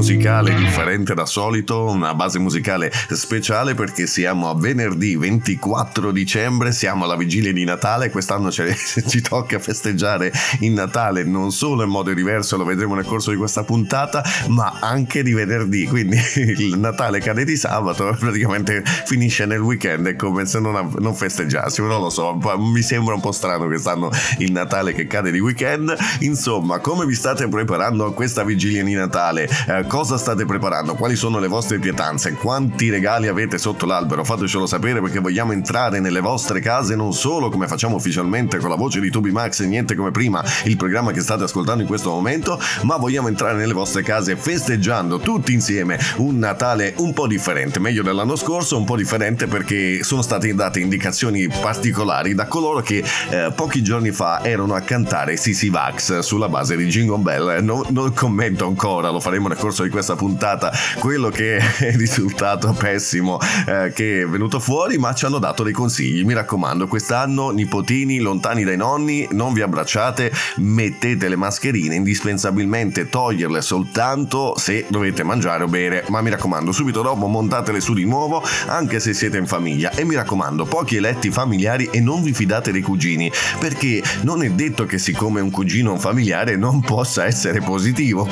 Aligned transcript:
Dalla 0.00 0.50
base 0.52 0.58
musicale 0.60 0.89
differente 1.00 1.14
da 1.14 1.26
solito, 1.26 1.84
una 1.84 2.14
base 2.14 2.38
musicale 2.38 2.92
speciale 3.10 3.74
perché 3.74 4.06
siamo 4.06 4.48
a 4.48 4.54
venerdì 4.54 5.16
24 5.16 6.10
dicembre, 6.12 6.72
siamo 6.72 7.04
alla 7.04 7.16
vigilia 7.16 7.52
di 7.52 7.64
Natale, 7.64 8.10
quest'anno 8.10 8.50
ci 8.52 9.20
tocca 9.20 9.58
festeggiare 9.58 10.32
il 10.60 10.72
Natale 10.72 11.24
non 11.24 11.52
solo 11.52 11.82
in 11.82 11.88
modo 11.88 12.12
diverso, 12.12 12.56
lo 12.56 12.64
vedremo 12.64 12.94
nel 12.94 13.04
corso 13.04 13.30
di 13.30 13.36
questa 13.36 13.64
puntata, 13.64 14.22
ma 14.48 14.78
anche 14.80 15.22
di 15.22 15.32
venerdì, 15.32 15.86
quindi 15.86 16.18
il 16.36 16.78
Natale 16.78 17.20
cade 17.20 17.44
di 17.44 17.56
sabato, 17.56 18.14
praticamente 18.18 18.82
finisce 18.84 19.46
nel 19.46 19.60
weekend, 19.60 20.06
è 20.06 20.16
come 20.16 20.46
se 20.46 20.60
non, 20.60 20.92
non 20.98 21.14
festeggiassimo, 21.14 21.86
non 21.86 22.00
lo 22.00 22.10
so, 22.10 22.38
mi 22.58 22.82
sembra 22.82 23.14
un 23.14 23.20
po' 23.20 23.32
strano 23.32 23.66
quest'anno 23.66 24.10
il 24.38 24.52
Natale 24.52 24.92
che 24.92 25.06
cade 25.06 25.30
di 25.30 25.40
weekend, 25.40 25.94
insomma, 26.20 26.78
come 26.78 27.06
vi 27.06 27.14
state 27.14 27.48
preparando 27.48 28.04
a 28.06 28.12
questa 28.12 28.44
vigilia 28.44 28.82
di 28.82 28.94
Natale? 28.94 29.48
Eh, 29.66 29.86
cosa 29.86 30.18
state 30.18 30.44
preparando? 30.44 30.89
Quali 30.94 31.16
sono 31.16 31.38
le 31.38 31.48
vostre 31.48 31.78
pietanze? 31.78 32.32
Quanti 32.34 32.90
regali 32.90 33.28
avete 33.28 33.58
sotto 33.58 33.86
l'albero? 33.86 34.24
Fatecelo 34.24 34.66
sapere 34.66 35.00
perché 35.00 35.18
vogliamo 35.18 35.52
entrare 35.52 36.00
nelle 36.00 36.20
vostre 36.20 36.60
case 36.60 36.94
non 36.94 37.12
solo 37.12 37.48
come 37.48 37.66
facciamo 37.66 37.96
ufficialmente 37.96 38.58
con 38.58 38.68
la 38.68 38.76
voce 38.76 39.00
di 39.00 39.10
Tubi 39.10 39.30
Max 39.30 39.60
e 39.60 39.66
niente 39.66 39.94
come 39.94 40.10
prima, 40.10 40.44
il 40.64 40.76
programma 40.76 41.12
che 41.12 41.20
state 41.20 41.44
ascoltando 41.44 41.82
in 41.82 41.88
questo 41.88 42.10
momento, 42.10 42.60
ma 42.82 42.96
vogliamo 42.96 43.28
entrare 43.28 43.56
nelle 43.56 43.72
vostre 43.72 44.02
case 44.02 44.36
festeggiando 44.36 45.18
tutti 45.18 45.52
insieme 45.52 45.98
un 46.16 46.38
Natale 46.38 46.94
un 46.98 47.12
po' 47.12 47.26
differente, 47.26 47.80
meglio 47.80 48.02
dell'anno 48.02 48.36
scorso, 48.36 48.76
un 48.76 48.84
po' 48.84 48.96
differente 48.96 49.46
perché 49.46 50.02
sono 50.02 50.22
state 50.22 50.54
date 50.54 50.80
indicazioni 50.80 51.48
particolari 51.48 52.34
da 52.34 52.46
coloro 52.46 52.80
che 52.80 53.04
eh, 53.30 53.52
pochi 53.54 53.82
giorni 53.82 54.10
fa 54.10 54.42
erano 54.42 54.74
a 54.74 54.80
cantare 54.80 55.36
Sisi 55.36 55.68
Vax 55.68 56.18
sulla 56.20 56.48
base 56.48 56.76
di 56.76 56.86
Jingle 56.86 57.18
Bell. 57.18 57.62
Non, 57.62 57.82
non 57.90 58.12
commento 58.14 58.66
ancora, 58.66 59.10
lo 59.10 59.20
faremo 59.20 59.48
nel 59.48 59.56
corso 59.56 59.82
di 59.82 59.90
questa 59.90 60.16
puntata, 60.16 60.72
quello 60.98 61.28
che 61.28 61.56
è 61.56 61.96
risultato 61.96 62.72
pessimo 62.72 63.38
eh, 63.66 63.92
che 63.94 64.22
è 64.22 64.26
venuto 64.26 64.60
fuori, 64.60 64.98
ma 64.98 65.14
ci 65.14 65.24
hanno 65.24 65.38
dato 65.38 65.62
dei 65.62 65.72
consigli. 65.72 66.24
Mi 66.24 66.34
raccomando, 66.34 66.86
quest'anno 66.86 67.50
nipotini 67.50 68.18
lontani 68.18 68.64
dai 68.64 68.76
nonni, 68.76 69.26
non 69.32 69.52
vi 69.52 69.62
abbracciate, 69.62 70.32
mettete 70.56 71.28
le 71.28 71.36
mascherine, 71.36 71.94
indispensabilmente 71.94 73.08
toglierle 73.08 73.60
soltanto 73.62 74.54
se 74.56 74.86
dovete 74.88 75.22
mangiare 75.22 75.64
o 75.64 75.68
bere, 75.68 76.04
ma 76.08 76.20
mi 76.20 76.30
raccomando, 76.30 76.72
subito 76.72 77.02
dopo 77.02 77.26
montatele 77.26 77.80
su 77.80 77.94
di 77.94 78.04
nuovo, 78.04 78.42
anche 78.66 79.00
se 79.00 79.14
siete 79.14 79.38
in 79.38 79.46
famiglia. 79.46 79.90
E 79.92 80.04
mi 80.04 80.14
raccomando, 80.14 80.64
pochi 80.64 80.96
eletti 80.96 81.30
familiari 81.30 81.88
e 81.90 82.00
non 82.00 82.22
vi 82.22 82.32
fidate 82.32 82.72
dei 82.72 82.82
cugini, 82.82 83.30
perché 83.58 84.02
non 84.22 84.42
è 84.42 84.50
detto 84.50 84.86
che 84.86 84.98
siccome 84.98 85.40
un 85.40 85.50
cugino 85.50 85.90
è 85.90 85.92
un 85.94 86.00
familiare 86.00 86.56
non 86.56 86.80
possa 86.80 87.24
essere 87.24 87.60
positivo. 87.60 88.28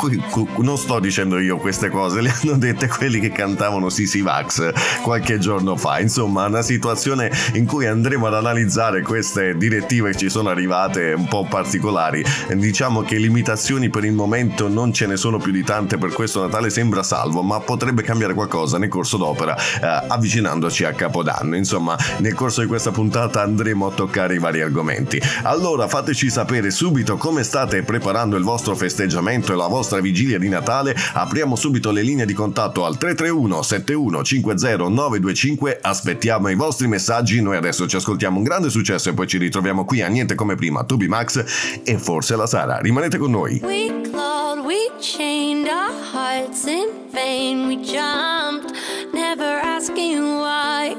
Non 0.59 0.78
sto 0.78 1.00
dicendo 1.00 1.38
io 1.38 1.56
queste 1.59 1.88
cose, 1.88 2.20
le 2.20 2.32
hanno 2.43 2.56
dette 2.56 2.88
quelli 2.88 3.21
che 3.21 3.31
cantavano 3.31 3.88
Sisi 3.88 4.21
Vax 4.21 4.72
qualche 5.03 5.38
giorno 5.38 5.76
fa. 5.76 6.00
Insomma, 6.00 6.47
una 6.47 6.62
situazione 6.62 7.31
in 7.54 7.66
cui 7.66 7.87
andremo 7.87 8.26
ad 8.26 8.34
analizzare 8.34 9.03
queste 9.03 9.56
direttive 9.56 10.10
che 10.12 10.19
ci 10.19 10.28
sono 10.28 10.48
arrivate 10.48 11.12
un 11.16 11.27
po' 11.27 11.47
particolari. 11.48 12.25
Diciamo 12.54 13.03
che 13.03 13.16
limitazioni 13.16 13.88
per 13.91 14.04
il 14.04 14.12
momento 14.12 14.69
non 14.69 14.93
ce 14.93 15.06
ne 15.06 15.16
sono 15.16 15.38
più 15.38 15.53
di 15.53 15.62
tante 15.65 15.98
per 15.98 16.12
questo 16.12 16.41
Natale 16.41 16.71
sembra 16.71 17.03
salvo, 17.03 17.43
ma 17.43 17.60
potrebbe 17.60 18.03
cambiare 18.03 18.34
qualcosa 18.34 18.78
nel 18.78 18.88
corso 18.88 19.16
d'opera 19.16 19.56
eh, 19.56 20.06
avvicinandoci 20.09 20.84
a 20.84 20.93
Capodanno. 20.93 21.56
Insomma, 21.56 21.97
nel 22.19 22.34
corso 22.34 22.60
di 22.60 22.66
questa 22.66 22.91
puntata 22.91 23.43
andremo 23.43 23.87
a 23.87 23.91
toccare 23.91 24.34
i 24.34 24.38
vari 24.38 24.60
argomenti. 24.60 25.21
Allora, 25.43 25.88
fateci 25.88 26.31
sapere 26.31 26.71
subito 26.71 27.16
come 27.16 27.43
state 27.43 27.82
preparando 27.82 28.37
il 28.37 28.44
vostro 28.44 28.75
festeggiamento 28.75 29.53
e 29.53 29.56
la 29.56 29.66
vostra 29.66 30.00
vigilia 30.00 30.38
di 30.38 30.48
Natale. 30.48 30.97
Apriamo 31.12 31.56
subito 31.56 31.91
le 31.91 32.03
linee 32.03 32.27
di 32.28 32.34
contatto 32.34 32.84
al 32.84 32.99
331 32.99 33.62
71 33.62 34.22
50 34.22 34.77
925. 34.77 35.78
Aspettiamo 35.81 36.49
i 36.50 36.55
vostri 36.55 36.87
messaggi. 36.87 37.41
Noi 37.41 37.56
adesso 37.56 37.89
ci 37.89 37.97
ascoltiamo 37.97 38.37
un 38.37 38.44
grande 38.44 38.69
successo 38.69 39.09
e 39.09 39.15
poi 39.15 39.27
ci 39.27 39.39
ritroviamo 39.39 39.87
qui 39.87 40.03
a 40.03 40.09
niente 40.09 40.34
come 40.34 40.55
prima. 40.55 40.84
Tubi 40.84 41.09
Max 41.09 41.81
e 41.83 41.97
forse 41.97 42.37
la 42.37 42.47
Sara. 42.47 42.81
Rimanete 42.81 43.16
con 43.16 43.31
noi. 43.31 43.61
We 43.65 44.03
clawed, 44.11 44.65
we 44.65 44.91
chained 45.00 45.66
our 45.69 45.91
hearts 46.12 46.65
in 46.66 46.89
vain. 47.11 47.66
We 47.66 47.77
jumped, 47.77 48.72
never 49.15 49.59
asking 49.62 50.21
why. 50.21 50.95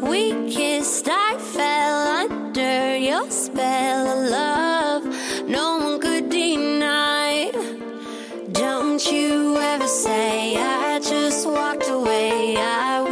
We 0.00 0.46
kissed, 0.48 1.08
I 1.08 1.36
fell 1.36 2.28
under 2.28 2.96
your 2.96 3.28
spell 3.28 4.06
of 4.06 4.30
love. 4.30 4.89
Don't 9.02 9.14
you 9.14 9.56
ever 9.56 9.86
say 9.86 10.56
I 10.56 10.98
just 10.98 11.48
walked 11.48 11.88
away. 11.88 12.54
I 12.58 13.09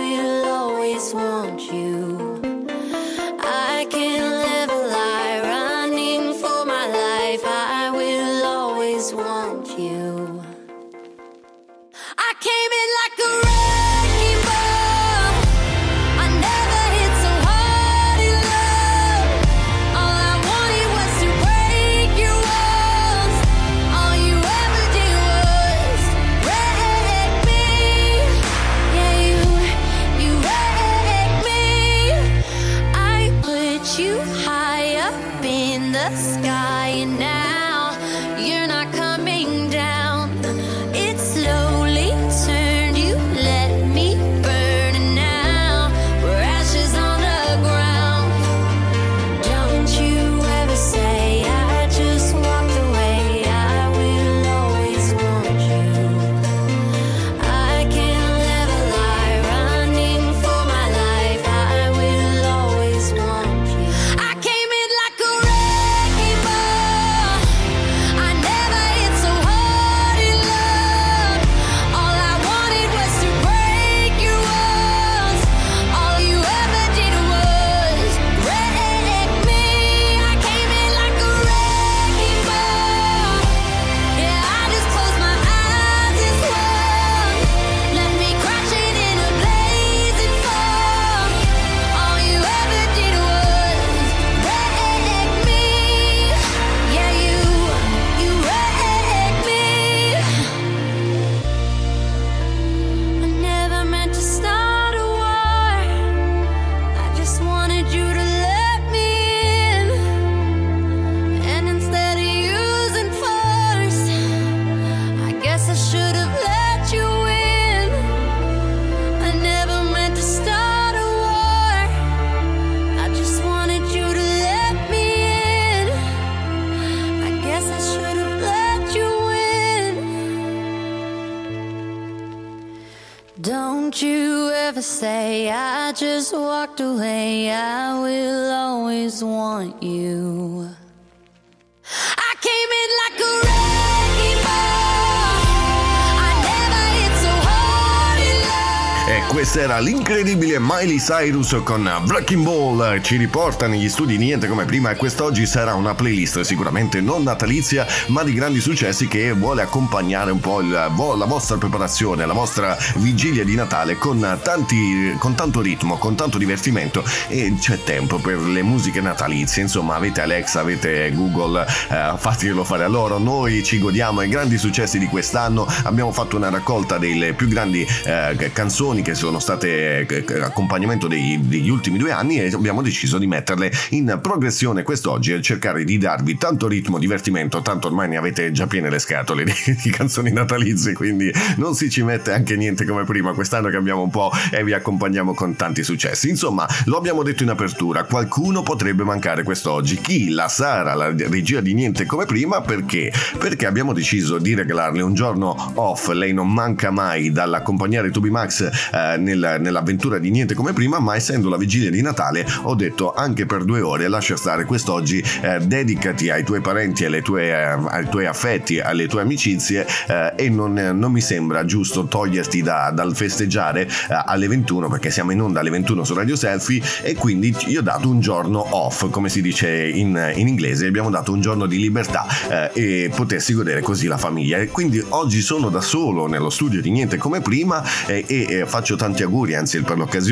questa 150.09 150.38
Miley 150.61 150.99
Cyrus 150.99 151.57
con 151.63 151.85
Wrecking 152.07 152.43
Ball. 152.43 153.01
Ci 153.01 153.17
riporta 153.17 153.67
negli 153.67 153.89
studi 153.89 154.17
niente 154.19 154.49
come 154.49 154.65
prima 154.65 154.91
e 154.91 154.97
quest'oggi 154.97 155.47
sarà 155.47 155.75
una 155.75 155.95
playlist 155.95 156.41
sicuramente 156.41 157.01
non 157.01 157.23
natalizia 157.23 157.87
ma 158.09 158.23
di 158.23 158.33
grandi 158.33 158.61
successi 158.61 159.09
che 159.09 159.33
vuole 159.33 159.63
accompagnare 159.63 160.31
un 160.31 160.41
po' 160.41 160.61
la 160.61 160.89
vostra 160.89 161.57
preparazione, 161.57 162.27
la 162.27 162.33
vostra 162.33 162.77
vigilia 162.97 163.45
di 163.45 163.55
Natale 163.55 163.97
con, 163.99 164.39
tanti, 164.43 165.15
con 165.19 165.35
tanto 165.35 165.61
ritmo, 165.61 165.97
con 165.99 166.15
tanto 166.15 166.39
divertimento 166.39 167.05
e 167.29 167.55
c'è 167.59 167.83
tempo 167.83 168.19
per 168.19 168.39
le 168.39 168.63
musiche 168.63 169.01
natalizie. 169.01 169.63
Insomma 169.63 169.95
avete 169.95 170.21
Alexa, 170.21 170.61
avete 170.61 171.11
Google, 171.13 171.65
eh, 171.91 172.15
fatelo 172.17 172.65
fare 172.65 172.85
a 172.85 172.89
loro. 172.89 173.19
Noi 173.19 173.63
ci 173.63 173.79
godiamo 173.79 174.23
i 174.23 174.29
grandi 174.29 174.59
successi 174.59 174.99
di 174.99 175.07
quest'anno. 175.07 175.67
Abbiamo 175.85 176.13
fatto 176.13 176.37
una 176.37 176.51
raccolta 176.51 176.99
delle 176.99 177.33
più 177.35 177.49
grandi 177.49 177.87
eh, 178.05 178.51
canzoni 178.53 179.03
che 179.03 179.15
sono 179.15 179.39
state 179.39 180.07
eh, 180.07 180.48
accompagnamento 180.49 181.07
dei- 181.07 181.39
degli 181.43 181.69
ultimi 181.69 181.99
due 181.99 182.11
anni 182.13 182.41
e 182.41 182.53
abbiamo 182.53 182.83
deciso 182.83 183.19
di 183.19 183.27
metterle 183.27 183.71
in 183.91 184.19
progressione 184.21 184.83
quest'oggi 184.83 185.33
e 185.33 185.41
cercare 185.43 185.85
di 185.85 185.99
darvi 185.99 186.37
tanto 186.37 186.67
ritmo, 186.69 186.99
divertimento, 186.99 187.63
tanto 187.63 187.87
ormai 187.89 188.09
ne 188.09 188.17
avete 188.17 188.51
già 188.53 188.67
piene 188.67 188.91
le 188.91 188.99
scatole 188.99 189.45
di, 189.45 189.53
di 189.83 189.91
canzoni 189.91 190.33
natalizie, 190.33 190.93
quindi 190.93 191.31
non 191.57 191.75
si 191.75 191.91
ci 191.91 192.03
mette 192.03 192.33
anche 192.33 192.57
niente 192.57 192.85
come 192.85 193.05
prima. 193.05 193.33
Quest'anno 193.33 193.69
cambiamo 193.71 194.03
un 194.03 194.11
po' 194.11 194.31
e 194.51 194.65
vi 194.65 194.73
accompagniamo 194.73 195.35
con 195.35 195.55
tanti 195.57 195.83
successi. 195.85 196.29
Insomma, 196.29 196.67
lo 196.87 196.97
abbiamo 196.97 197.23
detto 197.23 197.43
in 197.43 197.51
apertura, 197.51 198.05
qualcuno 198.05 198.63
potrebbe 198.63 199.05
mancare 199.05 199.43
quest'oggi. 199.43 199.97
Chi? 199.97 200.31
La 200.31 200.49
Sara, 200.49 200.95
la 200.95 201.13
regia 201.17 201.61
di 201.61 201.75
niente 201.75 202.07
come 202.07 202.25
prima, 202.27 202.61
perché? 202.61 203.13
Perché 203.39 203.67
abbiamo 203.67 203.93
deciso 203.93 204.39
di 204.39 204.55
regalarle 204.55 205.03
un 205.03 205.15
giorno 205.15 205.73
off. 205.75 206.09
Lei 206.09 206.33
non 206.33 206.53
manca 206.53 206.91
mai 206.91 207.31
dall'accompagnare 207.31 208.11
Tubi 208.11 208.31
Max 208.31 208.63
eh, 208.63 209.17
nel- 209.19 209.59
nell'avventura 209.61 210.19
di 210.19 210.31
niente 210.31 210.38
come 210.55 210.73
prima, 210.73 210.99
ma 210.99 211.17
essendo 211.17 211.49
la 211.49 211.57
vigilia 211.57 211.91
di 211.91 212.01
Natale 212.01 212.47
ho 212.63 212.75
detto 212.75 213.13
anche 213.13 213.47
per 213.47 213.65
due 213.65 213.81
ore 213.81 214.09
lascia 214.09 214.37
stare 214.37 214.65
quest'oggi, 214.65 215.23
eh, 215.43 215.59
dedicati 215.61 216.31
ai 216.31 216.45
tuoi 216.45 216.61
parenti, 216.61 217.07
tue, 217.23 217.49
eh, 217.49 217.55
ai 217.55 218.09
tuoi 218.09 218.27
affetti, 218.27 218.79
alle 218.79 219.09
tue 219.09 219.23
amicizie 219.23 219.87
eh, 220.07 220.33
e 220.37 220.49
non, 220.49 220.73
non 220.95 221.11
mi 221.11 221.21
sembra 221.21 221.65
giusto 221.65 222.07
toglierti 222.07 222.63
da- 222.63 222.91
dal 222.95 223.15
festeggiare 223.17 223.83
eh, 223.83 224.23
alle 224.25 224.49
21 224.49 224.89
perché 224.89 225.11
siamo 225.11 225.33
in 225.33 225.41
onda 225.41 225.61
alle 225.61 225.71
21 225.71 226.05
su 226.05 226.15
Radio 226.15 226.37
Selfie 226.37 226.81
e 227.03 227.15
quindi 227.15 227.55
io 227.67 227.81
ho 227.81 227.83
dato 227.83 228.09
un 228.09 228.21
giorno 228.21 228.65
off, 228.77 229.09
come 229.11 229.29
si 229.29 229.43
dice 229.43 229.89
in, 229.89 230.33
in 230.35 230.49
inglese, 230.49 230.87
abbiamo 230.87 231.11
dato 231.11 231.33
un 231.33 231.41
giorno 231.41 231.67
di 231.67 231.79
libertà 231.79 232.27
eh, 232.49 233.05
e 233.05 233.11
potersi 233.15 233.55
godere 233.55 233.81
così 233.81 234.07
la 234.07 234.19
famiglia. 234.19 234.59
E 234.59 234.69
quindi 234.69 235.03
oggi 235.09 235.41
sono 235.41 235.69
da 235.69 235.81
solo 235.81 236.27
nello 236.27 236.51
studio 236.51 236.81
di 236.81 236.91
niente 236.91 237.17
come 237.17 237.41
prima 237.41 237.83
eh, 238.07 238.25
e 238.29 238.65
faccio 238.67 238.97
tanti 238.97 239.23
auguri, 239.23 239.55
anzi 239.55 239.81
per 239.83 239.97
l'occasione 239.97 240.27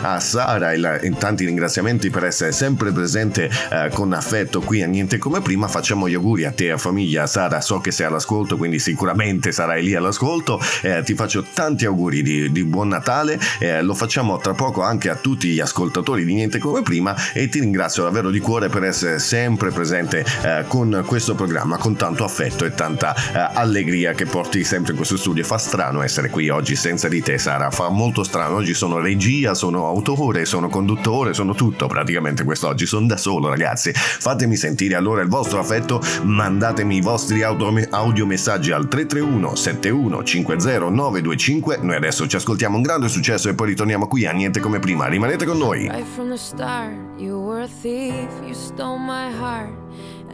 a 0.00 0.18
Sara 0.18 0.72
e, 0.72 1.12
tanti 1.18 1.44
ringraziamenti 1.44 2.08
per 2.08 2.24
essere 2.24 2.52
sempre 2.52 2.90
presente 2.90 3.50
eh, 3.70 3.90
con 3.92 4.12
affetto 4.14 4.60
qui 4.60 4.82
a 4.82 4.86
niente 4.86 5.18
come 5.18 5.42
prima. 5.42 5.68
Facciamo 5.68 6.08
gli 6.08 6.14
auguri 6.14 6.44
a 6.44 6.52
te 6.52 6.70
a 6.70 6.78
famiglia. 6.78 7.26
Sara, 7.26 7.60
so 7.60 7.78
che 7.80 7.90
sei 7.90 8.06
all'ascolto, 8.06 8.56
quindi 8.56 8.78
sicuramente 8.78 9.52
sarai 9.52 9.82
lì 9.82 9.94
all'ascolto. 9.94 10.58
Eh, 10.80 11.02
ti 11.04 11.14
faccio 11.14 11.44
tanti 11.52 11.84
auguri 11.84 12.22
di, 12.22 12.50
di 12.50 12.64
buon 12.64 12.88
Natale. 12.88 13.38
Eh, 13.58 13.82
lo 13.82 13.94
facciamo 13.94 14.38
tra 14.38 14.54
poco 14.54 14.82
anche 14.82 15.10
a 15.10 15.16
tutti 15.16 15.48
gli 15.48 15.60
ascoltatori 15.60 16.24
di 16.24 16.32
niente 16.32 16.58
come 16.58 16.80
prima 16.80 17.14
e 17.34 17.48
ti 17.50 17.60
ringrazio 17.60 18.04
davvero 18.04 18.30
di 18.30 18.38
cuore 18.38 18.70
per 18.70 18.84
essere 18.84 19.18
sempre 19.18 19.70
presente 19.70 20.24
eh, 20.42 20.64
con 20.66 21.04
questo 21.06 21.34
programma, 21.34 21.76
con 21.76 21.94
tanto 21.94 22.24
affetto 22.24 22.64
e 22.64 22.72
tanta 22.72 23.14
eh, 23.14 23.50
allegria 23.54 24.14
che 24.14 24.24
porti 24.24 24.64
sempre 24.64 24.92
in 24.92 24.96
questo 24.96 25.18
studio. 25.18 25.44
Fa 25.44 25.58
strano 25.58 26.00
essere 26.00 26.30
qui 26.30 26.48
oggi 26.48 26.74
senza 26.74 27.08
di 27.08 27.20
te, 27.20 27.36
Sara. 27.36 27.70
Fa 27.70 27.90
molto 27.90 28.24
strano. 28.24 28.56
Oggi 28.56 28.72
sono 28.72 28.98
regia, 29.32 29.54
sono 29.54 29.86
autore, 29.86 30.44
sono 30.44 30.68
conduttore, 30.68 31.32
sono 31.32 31.54
tutto 31.54 31.86
praticamente 31.86 32.44
quest'oggi. 32.44 32.84
Sono 32.84 33.06
da 33.06 33.16
solo, 33.16 33.48
ragazzi. 33.48 33.90
Fatemi 33.92 34.56
sentire 34.56 34.94
allora 34.94 35.22
il 35.22 35.28
vostro 35.28 35.58
affetto. 35.58 36.00
Mandatemi 36.22 36.96
i 36.96 37.00
vostri 37.00 37.42
auto- 37.42 37.72
audiomessaggi 37.90 38.72
al 38.72 38.88
331 38.88 39.54
71 39.54 40.22
50 40.22 40.78
925. 40.78 41.78
Noi 41.80 41.96
adesso 41.96 42.26
ci 42.26 42.36
ascoltiamo 42.36 42.76
un 42.76 42.82
grande 42.82 43.08
successo 43.08 43.48
e 43.48 43.54
poi 43.54 43.68
ritorniamo 43.68 44.06
qui 44.06 44.26
a 44.26 44.32
niente 44.32 44.60
come 44.60 44.78
prima. 44.78 45.06
Rimanete 45.06 45.46
con 45.46 45.56
noi. 45.56 45.88
Right 45.88 46.06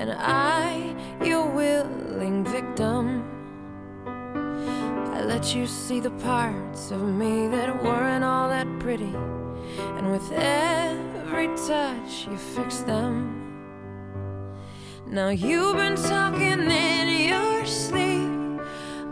and 0.01 0.15
I, 0.17 0.95
your 1.25 1.45
willing 1.53 2.45
victim. 2.45 3.38
I 5.19 5.23
let 5.23 5.53
you 5.53 5.67
see 5.67 5.99
the 5.99 6.13
parts 6.13 6.93
of 6.93 7.03
me 7.03 7.49
that 7.49 7.83
weren't 7.83 8.23
all 8.23 8.49
that 8.51 8.69
pretty, 8.79 9.13
and 9.97 10.13
with 10.13 10.31
every 10.31 11.49
touch, 11.67 12.29
you 12.31 12.37
fix 12.37 12.79
them. 12.83 13.35
Now 15.09 15.31
you've 15.31 15.75
been 15.75 15.97
talking 15.97 16.61
in 16.71 17.29
your 17.31 17.67
sleep. 17.67 18.61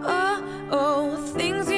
Oh, 0.04 0.68
oh, 0.70 1.16
things 1.34 1.68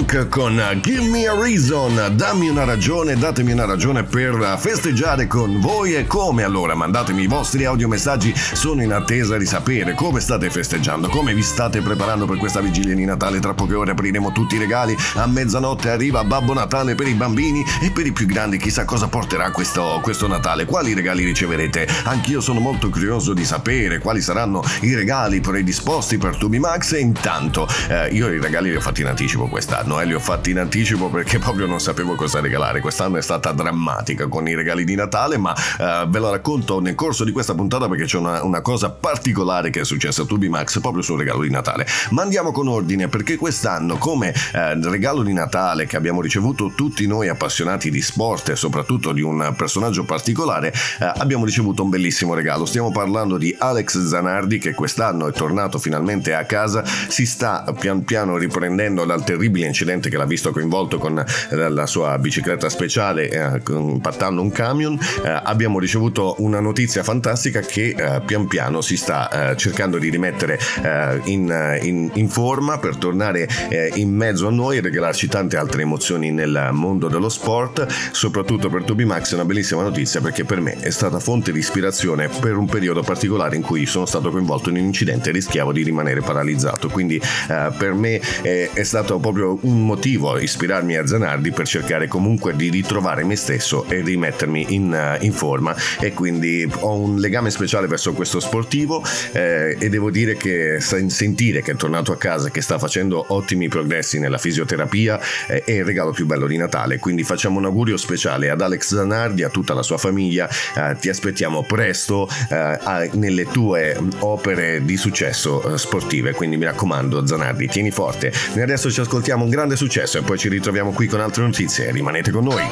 Pink 0.00 0.28
con 0.28 0.78
Give 0.80 1.08
Me 1.08 1.26
a 1.26 1.34
Reason, 1.34 2.12
dammi 2.14 2.48
una 2.48 2.64
ragione, 2.64 3.16
datemi 3.16 3.52
una 3.52 3.66
ragione 3.66 4.02
per 4.02 4.56
festeggiare 4.58 5.26
con 5.26 5.60
voi 5.60 5.94
e 5.94 6.06
come. 6.06 6.42
Allora 6.42 6.74
mandatemi 6.74 7.24
i 7.24 7.26
vostri 7.26 7.66
audiomessaggi, 7.66 8.32
sono 8.34 8.82
in 8.82 8.92
attesa 8.92 9.36
di 9.36 9.44
sapere 9.44 9.92
come 9.94 10.20
state 10.20 10.48
festeggiando, 10.48 11.08
come 11.08 11.34
vi 11.34 11.42
state 11.42 11.82
preparando 11.82 12.24
per 12.24 12.38
questa 12.38 12.60
vigilia 12.60 12.94
di 12.94 13.04
Natale, 13.04 13.40
tra 13.40 13.52
poche 13.52 13.74
ore 13.74 13.90
apriremo 13.90 14.32
tutti 14.32 14.54
i 14.54 14.58
regali, 14.58 14.96
a 15.16 15.26
mezzanotte 15.26 15.90
arriva 15.90 16.24
Babbo 16.24 16.54
Natale 16.54 16.94
per 16.94 17.06
i 17.06 17.14
bambini 17.14 17.62
e 17.82 17.90
per 17.90 18.06
i 18.06 18.12
più 18.12 18.26
grandi. 18.26 18.56
Chissà 18.56 18.86
cosa 18.86 19.08
porterà 19.08 19.50
questo, 19.50 20.00
questo 20.02 20.26
Natale, 20.26 20.64
quali 20.64 20.94
regali 20.94 21.24
riceverete, 21.24 21.86
anch'io 22.04 22.40
sono 22.40 22.60
molto 22.60 22.88
curioso 22.88 23.34
di 23.34 23.44
sapere 23.44 23.98
quali 23.98 24.22
saranno 24.22 24.62
i 24.80 24.94
regali 24.94 25.40
predisposti 25.40 26.16
per 26.16 26.36
Tubi 26.36 26.58
Max. 26.58 26.92
E 26.92 27.00
intanto 27.00 27.68
eh, 27.88 28.08
io 28.08 28.32
i 28.32 28.40
regali 28.40 28.70
li 28.70 28.76
ho 28.76 28.80
fatti 28.80 29.02
in 29.02 29.08
anticipo 29.08 29.48
quest'anno, 29.48 29.89
eh, 29.98 30.04
li 30.04 30.14
ho 30.14 30.20
fatti 30.20 30.50
in 30.50 30.58
anticipo 30.58 31.08
perché 31.08 31.38
proprio 31.40 31.66
non 31.66 31.80
sapevo 31.80 32.14
cosa 32.14 32.40
regalare. 32.40 32.80
Quest'anno 32.80 33.16
è 33.16 33.22
stata 33.22 33.52
drammatica 33.52 34.28
con 34.28 34.46
i 34.46 34.54
regali 34.54 34.84
di 34.84 34.94
Natale, 34.94 35.38
ma 35.38 35.54
eh, 35.54 36.06
ve 36.08 36.18
la 36.18 36.30
racconto 36.30 36.80
nel 36.80 36.94
corso 36.94 37.24
di 37.24 37.32
questa 37.32 37.54
puntata 37.54 37.88
perché 37.88 38.04
c'è 38.04 38.18
una, 38.18 38.44
una 38.44 38.60
cosa 38.60 38.90
particolare 38.90 39.70
che 39.70 39.80
è 39.80 39.84
successa 39.84 40.22
a 40.22 40.24
Tubimax 40.24 40.80
proprio 40.80 41.02
sul 41.02 41.18
regalo 41.18 41.42
di 41.42 41.50
Natale. 41.50 41.86
Ma 42.10 42.22
andiamo 42.22 42.52
con 42.52 42.68
ordine 42.68 43.08
perché 43.08 43.36
quest'anno, 43.36 43.96
come 43.96 44.32
eh, 44.52 44.88
regalo 44.88 45.22
di 45.22 45.32
Natale 45.32 45.86
che 45.86 45.96
abbiamo 45.96 46.20
ricevuto 46.20 46.72
tutti 46.76 47.06
noi 47.06 47.28
appassionati 47.28 47.90
di 47.90 48.00
sport 48.00 48.50
e 48.50 48.56
soprattutto 48.56 49.12
di 49.12 49.22
un 49.22 49.54
personaggio 49.56 50.04
particolare, 50.04 50.72
eh, 51.00 51.12
abbiamo 51.16 51.44
ricevuto 51.44 51.82
un 51.82 51.90
bellissimo 51.90 52.34
regalo. 52.34 52.66
Stiamo 52.66 52.92
parlando 52.92 53.38
di 53.38 53.54
Alex 53.58 54.06
Zanardi 54.06 54.58
che 54.58 54.74
quest'anno 54.74 55.26
è 55.26 55.32
tornato 55.32 55.78
finalmente 55.78 56.34
a 56.34 56.44
casa, 56.44 56.84
si 56.84 57.26
sta 57.26 57.64
pian 57.78 58.04
piano 58.04 58.36
riprendendo 58.36 59.04
dal 59.04 59.24
terribile 59.24 59.38
terribile 59.40 59.66
incidente 59.80 60.10
che 60.10 60.16
l'ha 60.18 60.26
visto 60.26 60.52
coinvolto 60.52 60.98
con 60.98 61.18
eh, 61.18 61.68
la 61.68 61.86
sua 61.86 62.18
bicicletta 62.18 62.68
speciale 62.68 63.30
eh, 63.30 63.62
impattando 63.66 64.42
un 64.42 64.50
camion, 64.50 64.98
eh, 65.24 65.40
abbiamo 65.42 65.78
ricevuto 65.78 66.34
una 66.38 66.60
notizia 66.60 67.02
fantastica 67.02 67.60
che 67.60 67.94
eh, 67.96 68.20
pian 68.24 68.46
piano 68.46 68.82
si 68.82 68.96
sta 68.96 69.50
eh, 69.52 69.56
cercando 69.56 69.96
di 69.98 70.10
rimettere 70.10 70.58
eh, 70.82 71.20
in, 71.24 71.78
in, 71.82 72.10
in, 72.14 72.28
forma 72.28 72.78
per 72.78 72.96
tornare 72.96 73.48
in 73.94 74.14
mezzo 74.14 74.46
a 74.46 74.50
noi 74.50 74.76
e 74.76 74.80
regalarci 74.80 75.26
tante 75.28 75.56
altre 75.56 75.82
emozioni 75.82 76.30
nel 76.30 76.68
mondo 76.72 77.08
dello 77.08 77.28
sport, 77.28 77.86
soprattutto 78.12 78.68
per 78.68 78.84
Toby 78.84 79.04
Max 79.04 79.32
è 79.32 79.34
una 79.34 79.44
bellissima 79.44 79.82
notizia 79.82 80.20
perché 80.20 80.44
per 80.44 80.60
me 80.60 80.76
è 80.78 80.90
stata 80.90 81.18
fonte 81.18 81.52
di 81.52 81.58
ispirazione 81.58 82.28
per 82.28 82.56
un 82.56 82.66
periodo 82.66 83.02
particolare 83.02 83.56
in 83.56 83.62
cui 83.62 83.86
sono 83.86 84.06
stato 84.06 84.30
coinvolto 84.30 84.68
in 84.68 84.76
un 84.76 84.82
incidente 84.82 85.30
e 85.30 85.32
rischiavo 85.32 85.72
di 85.72 85.82
rimanere 85.82 86.20
paralizzato, 86.20 86.88
quindi 86.88 87.20
per 87.46 87.94
me 87.94 88.20
è, 88.42 88.70
è 88.72 88.82
stato 88.84 89.18
proprio 89.18 89.40
proprio 89.40 89.58
un 89.70 89.84
motivo 89.84 90.38
ispirarmi 90.38 90.96
a 90.96 91.06
Zanardi 91.06 91.52
per 91.52 91.66
cercare 91.66 92.08
comunque 92.08 92.54
di 92.56 92.68
ritrovare 92.70 93.24
me 93.24 93.36
stesso 93.36 93.84
e 93.88 94.00
rimettermi 94.00 94.66
in, 94.74 95.16
uh, 95.18 95.24
in 95.24 95.32
forma. 95.32 95.74
E 96.00 96.12
quindi 96.12 96.68
ho 96.80 96.94
un 96.94 97.18
legame 97.18 97.50
speciale 97.50 97.86
verso 97.86 98.12
questo 98.12 98.40
sportivo 98.40 99.02
eh, 99.32 99.76
e 99.78 99.88
devo 99.88 100.10
dire 100.10 100.36
che 100.36 100.78
sentire 100.80 101.62
che 101.62 101.72
è 101.72 101.76
tornato 101.76 102.12
a 102.12 102.16
casa 102.16 102.50
che 102.50 102.60
sta 102.60 102.78
facendo 102.78 103.24
ottimi 103.28 103.68
progressi 103.68 104.18
nella 104.18 104.38
fisioterapia 104.38 105.20
eh, 105.46 105.62
è 105.64 105.72
il 105.72 105.84
regalo 105.84 106.10
più 106.10 106.26
bello 106.26 106.46
di 106.46 106.56
Natale. 106.56 106.98
Quindi 106.98 107.22
facciamo 107.22 107.58
un 107.58 107.64
augurio 107.64 107.96
speciale 107.96 108.50
ad 108.50 108.60
Alex 108.60 108.94
Zanardi 108.94 109.42
a 109.42 109.48
tutta 109.48 109.74
la 109.74 109.82
sua 109.82 109.98
famiglia 109.98 110.48
eh, 110.48 110.96
ti 110.98 111.08
aspettiamo 111.08 111.62
presto 111.62 112.28
eh, 112.50 113.10
nelle 113.12 113.46
tue 113.46 113.96
opere 114.20 114.84
di 114.84 114.96
successo 114.96 115.74
eh, 115.74 115.78
sportive. 115.78 116.32
Quindi 116.32 116.56
mi 116.56 116.64
raccomando 116.64 117.26
Zanardi 117.26 117.68
tieni 117.68 117.90
forte. 117.90 118.32
Noi 118.54 118.62
adesso 118.62 118.90
ci 118.90 119.00
ascoltiamo 119.00 119.46
grande 119.50 119.76
successo 119.76 120.18
e 120.18 120.22
poi 120.22 120.38
ci 120.38 120.48
ritroviamo 120.48 120.92
qui 120.92 121.06
con 121.06 121.20
altre 121.20 121.42
notizie. 121.42 121.90
Rimanete 121.90 122.30
con 122.30 122.44
noi. 122.44 122.62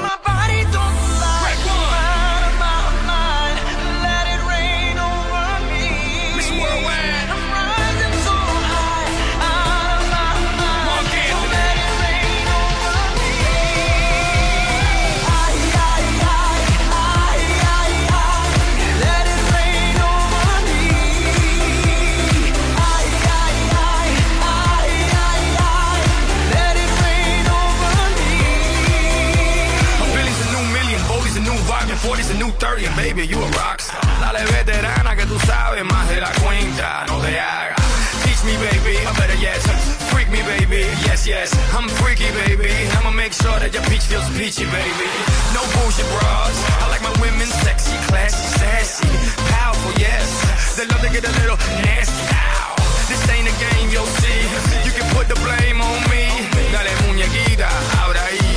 Baby, 32.58 33.26
you 33.26 33.38
a 33.38 33.48
rockstar. 33.50 34.02
Dale 34.20 34.44
veterana 34.50 35.14
que 35.16 35.26
tú 35.26 35.38
sabes 35.46 35.84
más 35.84 36.08
de 36.08 36.20
la 36.20 36.30
cuenta, 36.42 37.04
no 37.06 37.20
te 37.20 37.38
hagas. 37.38 37.76
Teach 38.24 38.42
me, 38.44 38.56
baby, 38.56 38.98
I 38.98 39.12
better 39.16 39.38
yes. 39.40 39.62
Freak 40.10 40.28
me, 40.30 40.42
baby, 40.42 40.86
yes, 41.06 41.26
yes. 41.26 41.54
I'm 41.74 41.88
freaky, 41.88 42.30
baby. 42.32 42.70
I'ma 42.98 43.10
make 43.10 43.32
sure 43.32 43.58
that 43.60 43.72
your 43.72 43.82
peach 43.84 44.02
feels 44.02 44.28
peachy, 44.36 44.66
baby. 44.66 45.08
No 45.54 45.62
bullshit 45.74 46.06
bras. 46.18 46.56
I 46.82 46.88
like 46.90 47.02
my 47.02 47.14
women 47.20 47.46
sexy, 47.62 47.96
classy, 48.08 48.42
sassy, 48.58 49.08
powerful, 49.54 49.92
yes. 49.98 50.76
They 50.76 50.86
love 50.86 51.00
to 51.02 51.10
get 51.10 51.24
a 51.24 51.32
little 51.40 51.58
nasty. 51.86 52.26
This 53.08 53.22
ain't 53.30 53.48
a 53.48 53.54
game, 53.56 53.88
you'll 53.90 54.12
see. 54.20 54.40
You 54.84 54.92
can 54.92 55.06
put 55.14 55.28
the 55.28 55.38
blame 55.46 55.80
on 55.80 55.98
me. 56.10 56.26
Dale 56.72 56.92
muñequita, 57.06 57.70
ahora 58.02 58.20
ahí, 58.26 58.47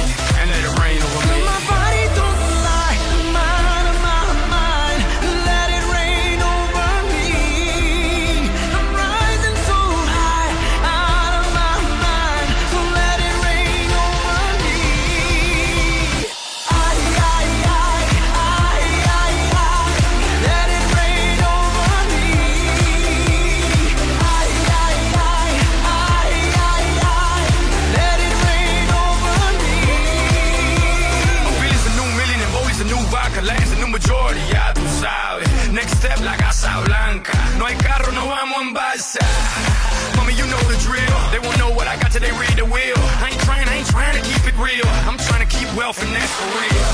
side. 38.99 40.15
Mommy, 40.17 40.33
you 40.33 40.45
know 40.47 40.59
the 40.67 40.77
drill. 40.83 41.17
They 41.31 41.39
won't 41.39 41.57
know 41.57 41.71
what 41.71 41.87
I 41.87 41.95
got 41.95 42.11
till 42.11 42.21
they 42.21 42.31
read 42.31 42.55
the 42.57 42.65
wheel. 42.65 42.99
I 43.23 43.29
ain't 43.31 43.41
trying, 43.47 43.67
I 43.67 43.75
ain't 43.79 43.87
trying 43.87 44.15
to 44.19 44.23
keep 44.23 44.43
it 44.47 44.57
real. 44.57 44.87
I'm 45.07 45.17
trying 45.17 45.43
to 45.45 45.49
keep 45.49 45.69
wealth 45.75 46.01
and 46.03 46.11
that's 46.13 46.31
for 46.35 46.49
real. 46.59 46.85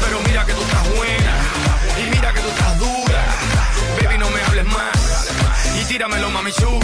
Pero 0.00 0.16
mira 0.28 0.44
que 0.46 0.54
tú 0.54 0.62
estás 0.62 0.84
buena. 0.96 1.34
Y 2.00 2.02
mira 2.10 2.32
que 2.32 2.40
tú 2.40 2.48
estás 2.48 2.78
dura. 2.78 3.22
Baby, 4.00 4.18
no 4.18 4.30
me 4.30 4.40
hables 4.40 4.66
más. 4.66 5.30
Y 5.80 5.84
tíramelo, 5.84 6.30
mami 6.30 6.52
chula. 6.52 6.81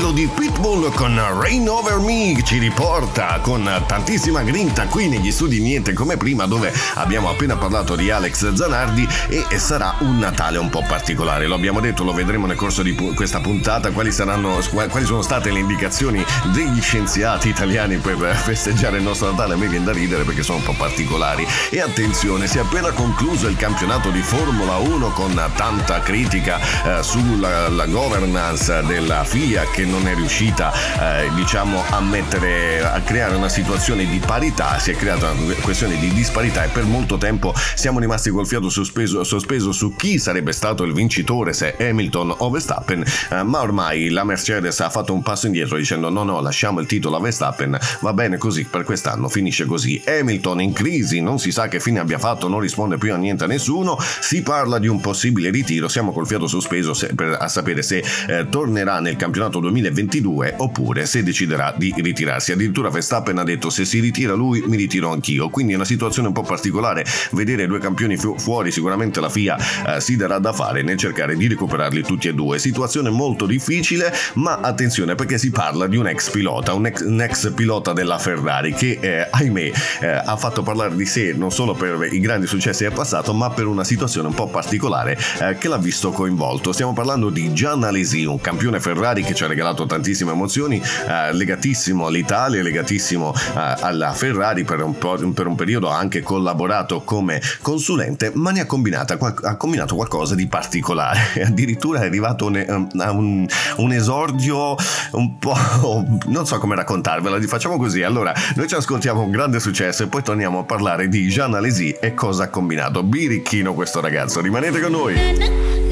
Quello 0.00 0.12
di 0.12 0.26
Pitbull 0.60 0.92
con 0.92 1.18
Rain 1.40 1.66
Over 1.70 2.00
Me 2.00 2.38
ci 2.44 2.58
riporta 2.58 3.38
con 3.40 3.66
tantissima 3.86 4.42
grinta 4.42 4.86
qui 4.88 5.08
negli 5.08 5.32
studi 5.32 5.58
Niente 5.58 5.94
come 5.94 6.18
prima 6.18 6.44
dove 6.44 6.70
abbiamo 6.96 7.30
appena 7.30 7.56
parlato 7.56 7.96
di 7.96 8.10
Alex 8.10 8.52
Zanardi 8.52 9.08
e 9.28 9.58
sarà 9.58 9.94
un 10.00 10.18
Natale 10.18 10.58
un 10.58 10.68
po' 10.68 10.84
particolare. 10.86 11.46
Lo 11.46 11.54
abbiamo 11.54 11.80
detto, 11.80 12.04
lo 12.04 12.12
vedremo 12.12 12.44
nel 12.44 12.56
corso 12.56 12.82
di 12.82 12.94
questa 12.94 13.40
puntata, 13.40 13.90
quali, 13.92 14.12
saranno, 14.12 14.58
quali 14.68 15.06
sono 15.06 15.22
state 15.22 15.50
le 15.50 15.60
indicazioni 15.60 16.22
degli 16.52 16.80
scienziati 16.82 17.48
italiani 17.48 17.96
per 17.96 18.18
festeggiare 18.18 18.98
il 18.98 19.02
nostro 19.02 19.30
Natale. 19.30 19.54
A 19.54 19.56
me 19.56 19.66
viene 19.66 19.86
da 19.86 19.92
ridere 19.92 20.24
perché 20.24 20.42
sono 20.42 20.58
un 20.58 20.64
po' 20.64 20.74
particolari. 20.76 21.46
E 21.70 21.80
attenzione, 21.80 22.46
si 22.46 22.58
è 22.58 22.60
appena 22.60 22.90
concluso 22.90 23.48
il 23.48 23.56
campionato 23.56 24.10
di 24.10 24.20
Formula 24.20 24.76
1 24.76 25.08
con 25.12 25.40
tanta 25.54 26.00
critica 26.00 26.58
eh, 26.98 27.02
sulla 27.02 27.86
governance 27.86 28.82
della 28.84 29.24
FIA 29.24 29.64
che 29.70 29.86
non 29.86 30.06
è 30.06 30.14
riuscita 30.14 30.49
eh, 30.56 31.30
diciamo 31.34 31.82
a 31.90 32.00
mettere 32.00 32.82
a 32.82 33.00
creare 33.00 33.34
una 33.36 33.48
situazione 33.48 34.06
di 34.06 34.18
parità 34.18 34.78
si 34.78 34.90
è 34.90 34.96
creata 34.96 35.30
una 35.30 35.54
questione 35.60 35.98
di 35.98 36.12
disparità 36.12 36.64
e 36.64 36.68
per 36.68 36.84
molto 36.84 37.18
tempo 37.18 37.54
siamo 37.74 37.98
rimasti 37.98 38.30
col 38.30 38.46
fiato 38.46 38.68
sospeso, 38.68 39.22
sospeso 39.24 39.72
su 39.72 39.94
chi 39.94 40.18
sarebbe 40.18 40.52
stato 40.52 40.82
il 40.84 40.92
vincitore 40.92 41.52
se 41.52 41.76
Hamilton 41.78 42.34
o 42.38 42.50
Verstappen 42.50 43.04
eh, 43.30 43.42
ma 43.42 43.60
ormai 43.60 44.08
la 44.08 44.24
Mercedes 44.24 44.80
ha 44.80 44.90
fatto 44.90 45.12
un 45.12 45.22
passo 45.22 45.46
indietro 45.46 45.76
dicendo 45.76 46.10
no 46.10 46.24
no 46.24 46.40
lasciamo 46.40 46.80
il 46.80 46.86
titolo 46.86 47.16
a 47.16 47.20
Verstappen 47.20 47.78
va 48.00 48.12
bene 48.12 48.36
così 48.36 48.64
per 48.64 48.84
quest'anno 48.84 49.28
finisce 49.28 49.64
così. 49.64 50.02
Hamilton 50.04 50.60
in 50.60 50.72
crisi 50.72 51.20
non 51.20 51.38
si 51.38 51.52
sa 51.52 51.68
che 51.68 51.80
fine 51.80 52.00
abbia 52.00 52.18
fatto 52.18 52.48
non 52.48 52.60
risponde 52.60 52.98
più 52.98 53.12
a 53.12 53.16
niente 53.16 53.44
a 53.44 53.46
nessuno 53.46 53.98
si 53.98 54.42
parla 54.42 54.78
di 54.78 54.88
un 54.88 55.00
possibile 55.00 55.50
ritiro 55.50 55.88
siamo 55.88 56.12
col 56.12 56.26
fiato 56.26 56.46
sospeso 56.46 56.94
se, 56.94 57.14
per, 57.14 57.36
a 57.38 57.48
sapere 57.48 57.82
se 57.82 58.02
eh, 58.28 58.48
tornerà 58.48 59.00
nel 59.00 59.16
campionato 59.16 59.60
2022 59.60 60.39
oppure 60.56 61.06
se 61.06 61.22
deciderà 61.22 61.74
di 61.76 61.94
ritirarsi. 61.96 62.52
Addirittura 62.52 62.90
Verstappen 62.90 63.38
ha 63.38 63.44
detto 63.44 63.70
se 63.70 63.84
si 63.84 64.00
ritira 64.00 64.34
lui 64.34 64.62
mi 64.66 64.76
ritiro 64.76 65.10
anch'io, 65.10 65.48
quindi 65.48 65.72
è 65.72 65.76
una 65.76 65.84
situazione 65.84 66.28
un 66.28 66.34
po' 66.34 66.42
particolare 66.42 67.04
vedere 67.32 67.66
due 67.66 67.78
campioni 67.78 68.16
fu- 68.16 68.38
fuori, 68.38 68.70
sicuramente 68.70 69.20
la 69.20 69.28
FIA 69.28 69.56
eh, 69.96 70.00
si 70.00 70.16
darà 70.16 70.38
da 70.38 70.52
fare 70.52 70.82
nel 70.82 70.96
cercare 70.96 71.36
di 71.36 71.48
recuperarli 71.48 72.02
tutti 72.02 72.28
e 72.28 72.34
due. 72.34 72.58
Situazione 72.58 73.10
molto 73.10 73.46
difficile, 73.46 74.12
ma 74.34 74.60
attenzione 74.60 75.14
perché 75.14 75.38
si 75.38 75.50
parla 75.50 75.86
di 75.86 75.96
un 75.96 76.06
ex 76.06 76.30
pilota, 76.30 76.72
un 76.74 76.86
ex, 76.86 77.04
un 77.04 77.20
ex 77.20 77.52
pilota 77.52 77.92
della 77.92 78.18
Ferrari 78.18 78.72
che 78.72 78.98
eh, 79.00 79.28
ahimè 79.30 79.72
eh, 80.00 80.06
ha 80.06 80.36
fatto 80.36 80.62
parlare 80.62 80.94
di 80.94 81.06
sé 81.06 81.32
non 81.32 81.50
solo 81.50 81.74
per 81.74 82.08
i 82.10 82.20
grandi 82.20 82.46
successi 82.46 82.84
del 82.84 82.92
passato, 82.92 83.32
ma 83.32 83.50
per 83.50 83.66
una 83.66 83.84
situazione 83.84 84.28
un 84.28 84.34
po' 84.34 84.48
particolare 84.48 85.18
eh, 85.40 85.56
che 85.58 85.68
l'ha 85.68 85.78
visto 85.78 86.10
coinvolto. 86.10 86.72
Stiamo 86.72 86.92
parlando 86.92 87.30
di 87.30 87.52
Gian 87.52 87.84
Alesi, 87.84 88.24
un 88.24 88.40
campione 88.40 88.80
Ferrari 88.80 89.22
che 89.22 89.34
ci 89.34 89.44
ha 89.44 89.46
regalato 89.46 89.86
tantissime 90.20 90.32
emozioni, 90.32 90.82
eh, 91.08 91.32
legatissimo 91.32 92.06
all'Italia, 92.06 92.62
legatissimo 92.62 93.32
eh, 93.34 93.74
alla 93.80 94.12
Ferrari, 94.12 94.64
per 94.64 94.82
un, 94.82 94.96
per 94.98 95.46
un, 95.46 95.54
periodo 95.54 95.90
ha 95.90 95.96
anche 95.96 96.20
collaborato 96.20 97.02
come 97.02 97.40
consulente, 97.62 98.30
ma 98.34 98.50
ne 98.50 98.60
ha, 98.60 98.66
ha 98.66 99.56
combinato 99.56 99.94
qualcosa 99.94 100.34
di 100.34 100.46
particolare. 100.46 101.20
Addirittura 101.44 102.00
è 102.00 102.06
arrivato 102.06 102.46
un, 102.46 102.64
um, 102.68 102.88
un, 102.94 103.46
un 103.76 103.92
esordio 103.92 104.76
un 105.12 105.38
po'... 105.38 106.04
non 106.26 106.46
so 106.46 106.58
come 106.58 106.74
raccontarvela, 106.74 107.40
facciamo 107.46 107.76
così. 107.76 108.02
Allora, 108.02 108.32
noi 108.56 108.68
ci 108.68 108.74
ascoltiamo 108.74 109.22
un 109.22 109.30
grande 109.30 109.60
successo 109.60 110.04
e 110.04 110.06
poi 110.06 110.22
torniamo 110.22 110.60
a 110.60 110.64
parlare 110.64 111.08
di 111.08 111.28
Jean 111.28 111.54
Alesi 111.54 111.90
e 111.92 112.14
cosa 112.14 112.44
ha 112.44 112.48
combinato. 112.48 113.02
Birichino 113.02 113.74
questo 113.74 114.00
ragazzo, 114.00 114.40
rimanete 114.40 114.80
con 114.80 114.90
noi. 114.90 115.89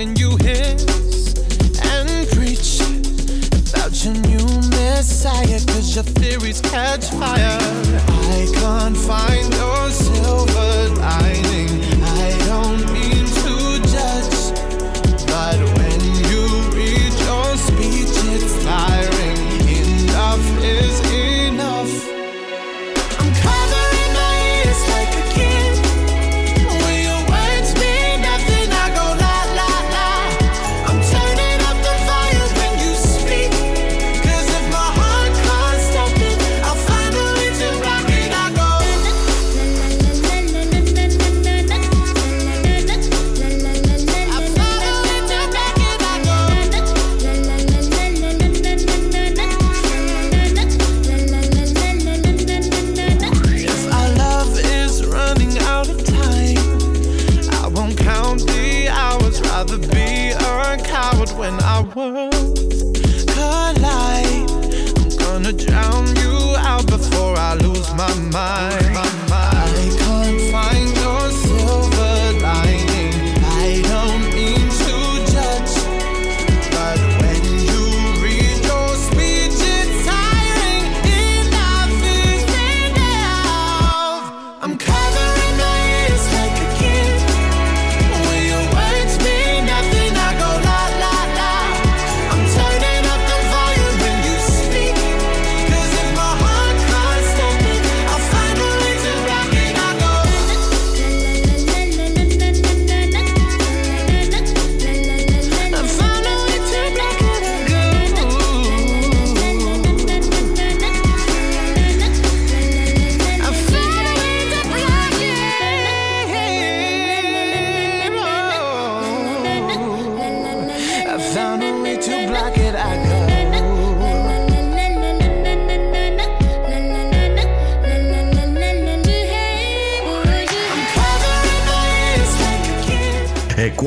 When 0.00 0.16
you 0.16 0.34
hiss 0.38 1.34
and 1.92 2.26
preach 2.30 2.80
about 3.68 3.92
your 4.02 4.14
new 4.14 4.46
messiah, 4.70 5.60
cause 5.66 5.94
your 5.94 6.04
theories 6.04 6.62
catch 6.62 7.04
fire. 7.10 7.58
I 8.32 8.50
can't 8.54 8.96
find 8.96 9.49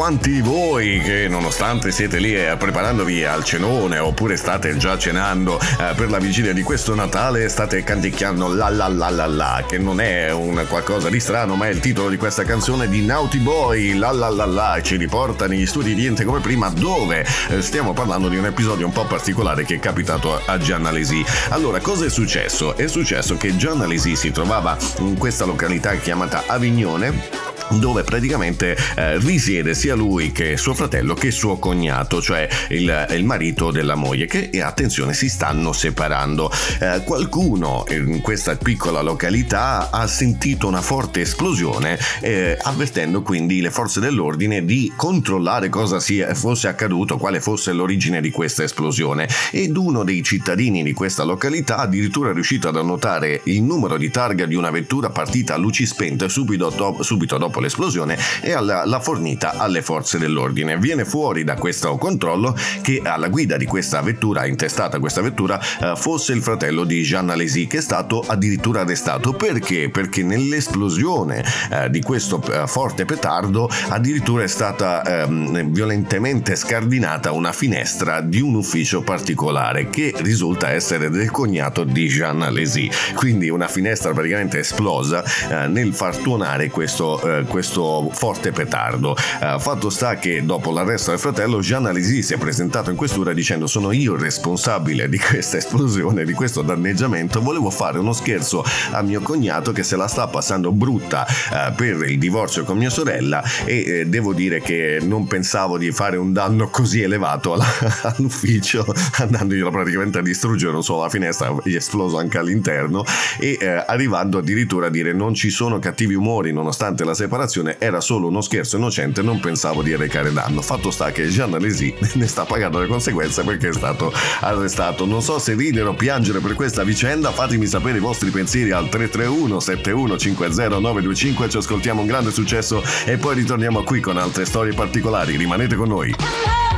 quanti 0.03 0.41
voi 0.41 0.99
che 0.99 1.29
nonostante 1.29 1.89
siete 1.89 2.19
lì 2.19 2.35
eh, 2.35 2.57
preparandovi 2.57 3.23
al 3.23 3.45
cenone 3.45 3.99
oppure 3.99 4.35
state 4.35 4.75
già 4.75 4.97
cenando 4.97 5.57
eh, 5.57 5.93
per 5.95 6.09
la 6.09 6.19
vigilia 6.19 6.51
di 6.51 6.61
questo 6.61 6.93
Natale 6.93 7.47
state 7.47 7.85
canticchiando 7.85 8.53
la 8.53 8.67
la 8.67 8.89
la 8.89 9.09
la 9.09 9.25
la 9.25 9.63
che 9.65 9.77
non 9.77 10.01
è 10.01 10.29
un 10.29 10.65
qualcosa 10.67 11.09
di 11.09 11.21
strano 11.21 11.55
ma 11.55 11.67
è 11.67 11.69
il 11.69 11.79
titolo 11.79 12.09
di 12.09 12.17
questa 12.17 12.43
canzone 12.43 12.89
di 12.89 13.05
Naughty 13.05 13.37
Boy 13.37 13.93
la 13.93 14.11
la 14.11 14.27
la 14.27 14.45
la 14.45 14.81
ci 14.83 14.97
riporta 14.97 15.47
negli 15.47 15.65
studi 15.65 15.95
di 15.95 16.01
Niente 16.01 16.25
come 16.25 16.41
prima 16.41 16.67
dove 16.67 17.25
eh, 17.47 17.61
stiamo 17.61 17.93
parlando 17.93 18.27
di 18.27 18.35
un 18.35 18.45
episodio 18.45 18.85
un 18.85 18.91
po' 18.91 19.05
particolare 19.05 19.63
che 19.63 19.75
è 19.75 19.79
capitato 19.79 20.37
a 20.45 20.57
Gianna 20.57 20.91
Lesi 20.91 21.23
allora 21.51 21.79
cosa 21.79 22.03
è 22.03 22.09
successo? 22.09 22.75
è 22.75 22.87
successo 22.87 23.37
che 23.37 23.55
Gianna 23.55 23.85
Lesi 23.85 24.17
si 24.17 24.31
trovava 24.31 24.75
in 24.97 25.17
questa 25.17 25.45
località 25.45 25.95
chiamata 25.95 26.43
Avignone 26.47 27.52
dove 27.69 28.03
praticamente 28.03 28.77
eh, 28.95 29.17
risiede 29.17 29.73
sia 29.73 29.95
lui 29.95 30.31
che 30.31 30.57
suo 30.57 30.73
fratello 30.73 31.13
che 31.13 31.31
suo 31.31 31.57
cognato, 31.57 32.21
cioè 32.21 32.47
il, 32.69 33.07
il 33.11 33.23
marito 33.23 33.71
della 33.71 33.95
moglie, 33.95 34.25
che 34.25 34.49
e 34.51 34.61
attenzione 34.61 35.13
si 35.13 35.29
stanno 35.29 35.73
separando. 35.73 36.51
Eh, 36.79 37.01
qualcuno 37.03 37.85
in 37.89 38.21
questa 38.21 38.55
piccola 38.55 39.01
località 39.01 39.89
ha 39.91 40.07
sentito 40.07 40.67
una 40.67 40.81
forte 40.81 41.21
esplosione, 41.21 41.97
eh, 42.21 42.57
avvertendo 42.61 43.21
quindi 43.21 43.61
le 43.61 43.71
forze 43.71 43.99
dell'ordine 43.99 44.65
di 44.65 44.91
controllare 44.95 45.69
cosa 45.69 45.99
fosse 46.33 46.67
accaduto, 46.67 47.17
quale 47.17 47.39
fosse 47.39 47.71
l'origine 47.73 48.21
di 48.21 48.31
questa 48.31 48.63
esplosione. 48.63 49.27
Ed 49.51 49.75
uno 49.77 50.03
dei 50.03 50.23
cittadini 50.23 50.83
di 50.83 50.93
questa 50.93 51.23
località 51.23 51.77
addirittura 51.77 52.29
è 52.29 52.33
riuscito 52.33 52.67
ad 52.67 52.77
annotare 52.77 53.41
il 53.45 53.61
numero 53.61 53.97
di 53.97 54.09
targa 54.09 54.45
di 54.45 54.55
una 54.55 54.71
vettura 54.71 55.09
partita 55.09 55.55
a 55.55 55.57
luci 55.57 55.85
spente 55.85 56.29
subito, 56.29 56.69
do- 56.69 57.01
subito 57.01 57.37
dopo 57.37 57.52
l'esplosione 57.61 58.17
e 58.41 58.59
l'ha 58.59 58.99
fornita 58.99 59.57
alle 59.57 59.81
forze 59.81 60.17
dell'ordine. 60.17 60.77
Viene 60.77 61.05
fuori 61.05 61.43
da 61.43 61.55
questo 61.55 61.95
controllo 61.97 62.55
che 62.81 63.01
alla 63.03 63.29
guida 63.29 63.57
di 63.57 63.65
questa 63.65 64.01
vettura, 64.01 64.45
intestata 64.45 64.99
questa 64.99 65.21
vettura, 65.21 65.59
eh, 65.59 65.93
fosse 65.95 66.33
il 66.33 66.41
fratello 66.41 66.83
di 66.83 67.01
Jean 67.01 67.29
Alesi 67.29 67.67
che 67.67 67.77
è 67.77 67.81
stato 67.81 68.23
addirittura 68.25 68.81
arrestato. 68.81 69.33
Perché? 69.33 69.89
Perché 69.89 70.23
nell'esplosione 70.23 71.43
eh, 71.71 71.89
di 71.89 72.01
questo 72.01 72.41
eh, 72.51 72.67
forte 72.67 73.05
petardo 73.05 73.69
addirittura 73.89 74.43
è 74.43 74.47
stata 74.47 75.23
ehm, 75.23 75.71
violentemente 75.71 76.55
scardinata 76.55 77.31
una 77.31 77.51
finestra 77.51 78.21
di 78.21 78.41
un 78.41 78.55
ufficio 78.55 79.01
particolare 79.01 79.89
che 79.89 80.13
risulta 80.17 80.71
essere 80.71 81.09
del 81.09 81.31
cognato 81.31 81.83
di 81.83 82.07
Jean 82.07 82.41
Alesi. 82.41 82.89
Quindi 83.15 83.49
una 83.49 83.67
finestra 83.67 84.11
praticamente 84.13 84.59
esplosa 84.59 85.23
eh, 85.23 85.67
nel 85.67 85.93
far 85.93 86.17
tuonare 86.17 86.69
questo, 86.69 87.21
eh, 87.21 87.42
questo 87.45 88.09
forte 88.11 88.51
petardo. 88.51 89.11
Uh, 89.11 89.59
fatto 89.59 89.89
sta 89.89 90.15
che 90.15 90.43
dopo 90.43 90.71
l'arresto 90.71 91.11
del 91.11 91.19
fratello, 91.19 91.59
Jean 91.59 91.85
Alesi 91.85 92.23
si 92.23 92.33
è 92.33 92.37
presentato 92.37 92.89
in 92.89 92.95
questura 92.95 93.33
dicendo 93.33 93.67
sono 93.67 93.91
io 93.91 94.13
il 94.13 94.19
responsabile 94.19 95.09
di 95.09 95.19
questa 95.19 95.57
esplosione, 95.57 96.25
di 96.25 96.33
questo 96.33 96.61
danneggiamento, 96.61 97.41
volevo 97.41 97.69
fare 97.69 97.99
uno 97.99 98.13
scherzo 98.13 98.63
a 98.91 99.01
mio 99.01 99.21
cognato 99.21 99.71
che 99.71 99.83
se 99.83 99.95
la 99.95 100.07
sta 100.07 100.27
passando 100.27 100.71
brutta 100.71 101.25
uh, 101.27 101.73
per 101.75 102.03
il 102.07 102.17
divorzio 102.17 102.63
con 102.63 102.77
mia 102.77 102.89
sorella 102.89 103.43
e 103.65 103.83
eh, 103.85 104.05
devo 104.05 104.33
dire 104.33 104.61
che 104.61 104.99
non 105.01 105.27
pensavo 105.27 105.77
di 105.77 105.91
fare 105.91 106.17
un 106.17 106.33
danno 106.33 106.69
così 106.69 107.01
elevato 107.01 107.53
alla, 107.53 107.67
all'ufficio 108.03 108.85
andandoglielo 109.17 109.69
praticamente 109.69 110.19
a 110.19 110.21
distruggere 110.21 110.71
non 110.71 110.83
solo 110.83 111.03
la 111.03 111.09
finestra, 111.09 111.55
gli 111.63 111.73
è 111.73 111.77
esploso 111.77 112.17
anche 112.17 112.37
all'interno 112.37 113.03
e 113.39 113.57
eh, 113.59 113.83
arrivando 113.85 114.37
addirittura 114.37 114.87
a 114.87 114.89
dire 114.89 115.13
non 115.13 115.33
ci 115.33 115.49
sono 115.49 115.79
cattivi 115.79 116.13
umori 116.13 116.51
nonostante 116.51 117.03
la 117.03 117.13
separazione 117.13 117.31
era 117.79 118.01
solo 118.01 118.27
uno 118.27 118.41
scherzo 118.41 118.77
innocente, 118.77 119.21
non 119.21 119.39
pensavo 119.39 119.81
di 119.81 119.93
arrecare 119.93 120.31
danno. 120.31 120.61
Fatto 120.61 120.91
sta 120.91 121.11
che 121.11 121.27
Jean 121.27 121.53
Alesi 121.53 121.93
ne 122.13 122.27
sta 122.27 122.45
pagando 122.45 122.79
le 122.79 122.87
conseguenze 122.87 123.43
perché 123.43 123.69
è 123.69 123.73
stato 123.73 124.11
arrestato. 124.41 125.05
Non 125.05 125.21
so 125.21 125.39
se 125.39 125.53
ridere 125.53 125.87
o 125.87 125.93
piangere 125.93 126.39
per 126.39 126.53
questa 126.53 126.83
vicenda, 126.83 127.31
fatemi 127.31 127.65
sapere 127.65 127.97
i 127.97 128.01
vostri 128.01 128.29
pensieri 128.29 128.71
al 128.71 128.89
331 128.89 129.59
7150 129.59 130.79
925, 130.79 131.49
ci 131.49 131.57
ascoltiamo 131.57 132.01
un 132.01 132.07
grande 132.07 132.31
successo 132.31 132.83
e 133.05 133.17
poi 133.17 133.35
ritorniamo 133.35 133.83
qui 133.83 133.99
con 133.99 134.17
altre 134.17 134.45
storie 134.45 134.73
particolari. 134.73 135.37
Rimanete 135.37 135.75
con 135.75 135.89
noi. 135.89 136.72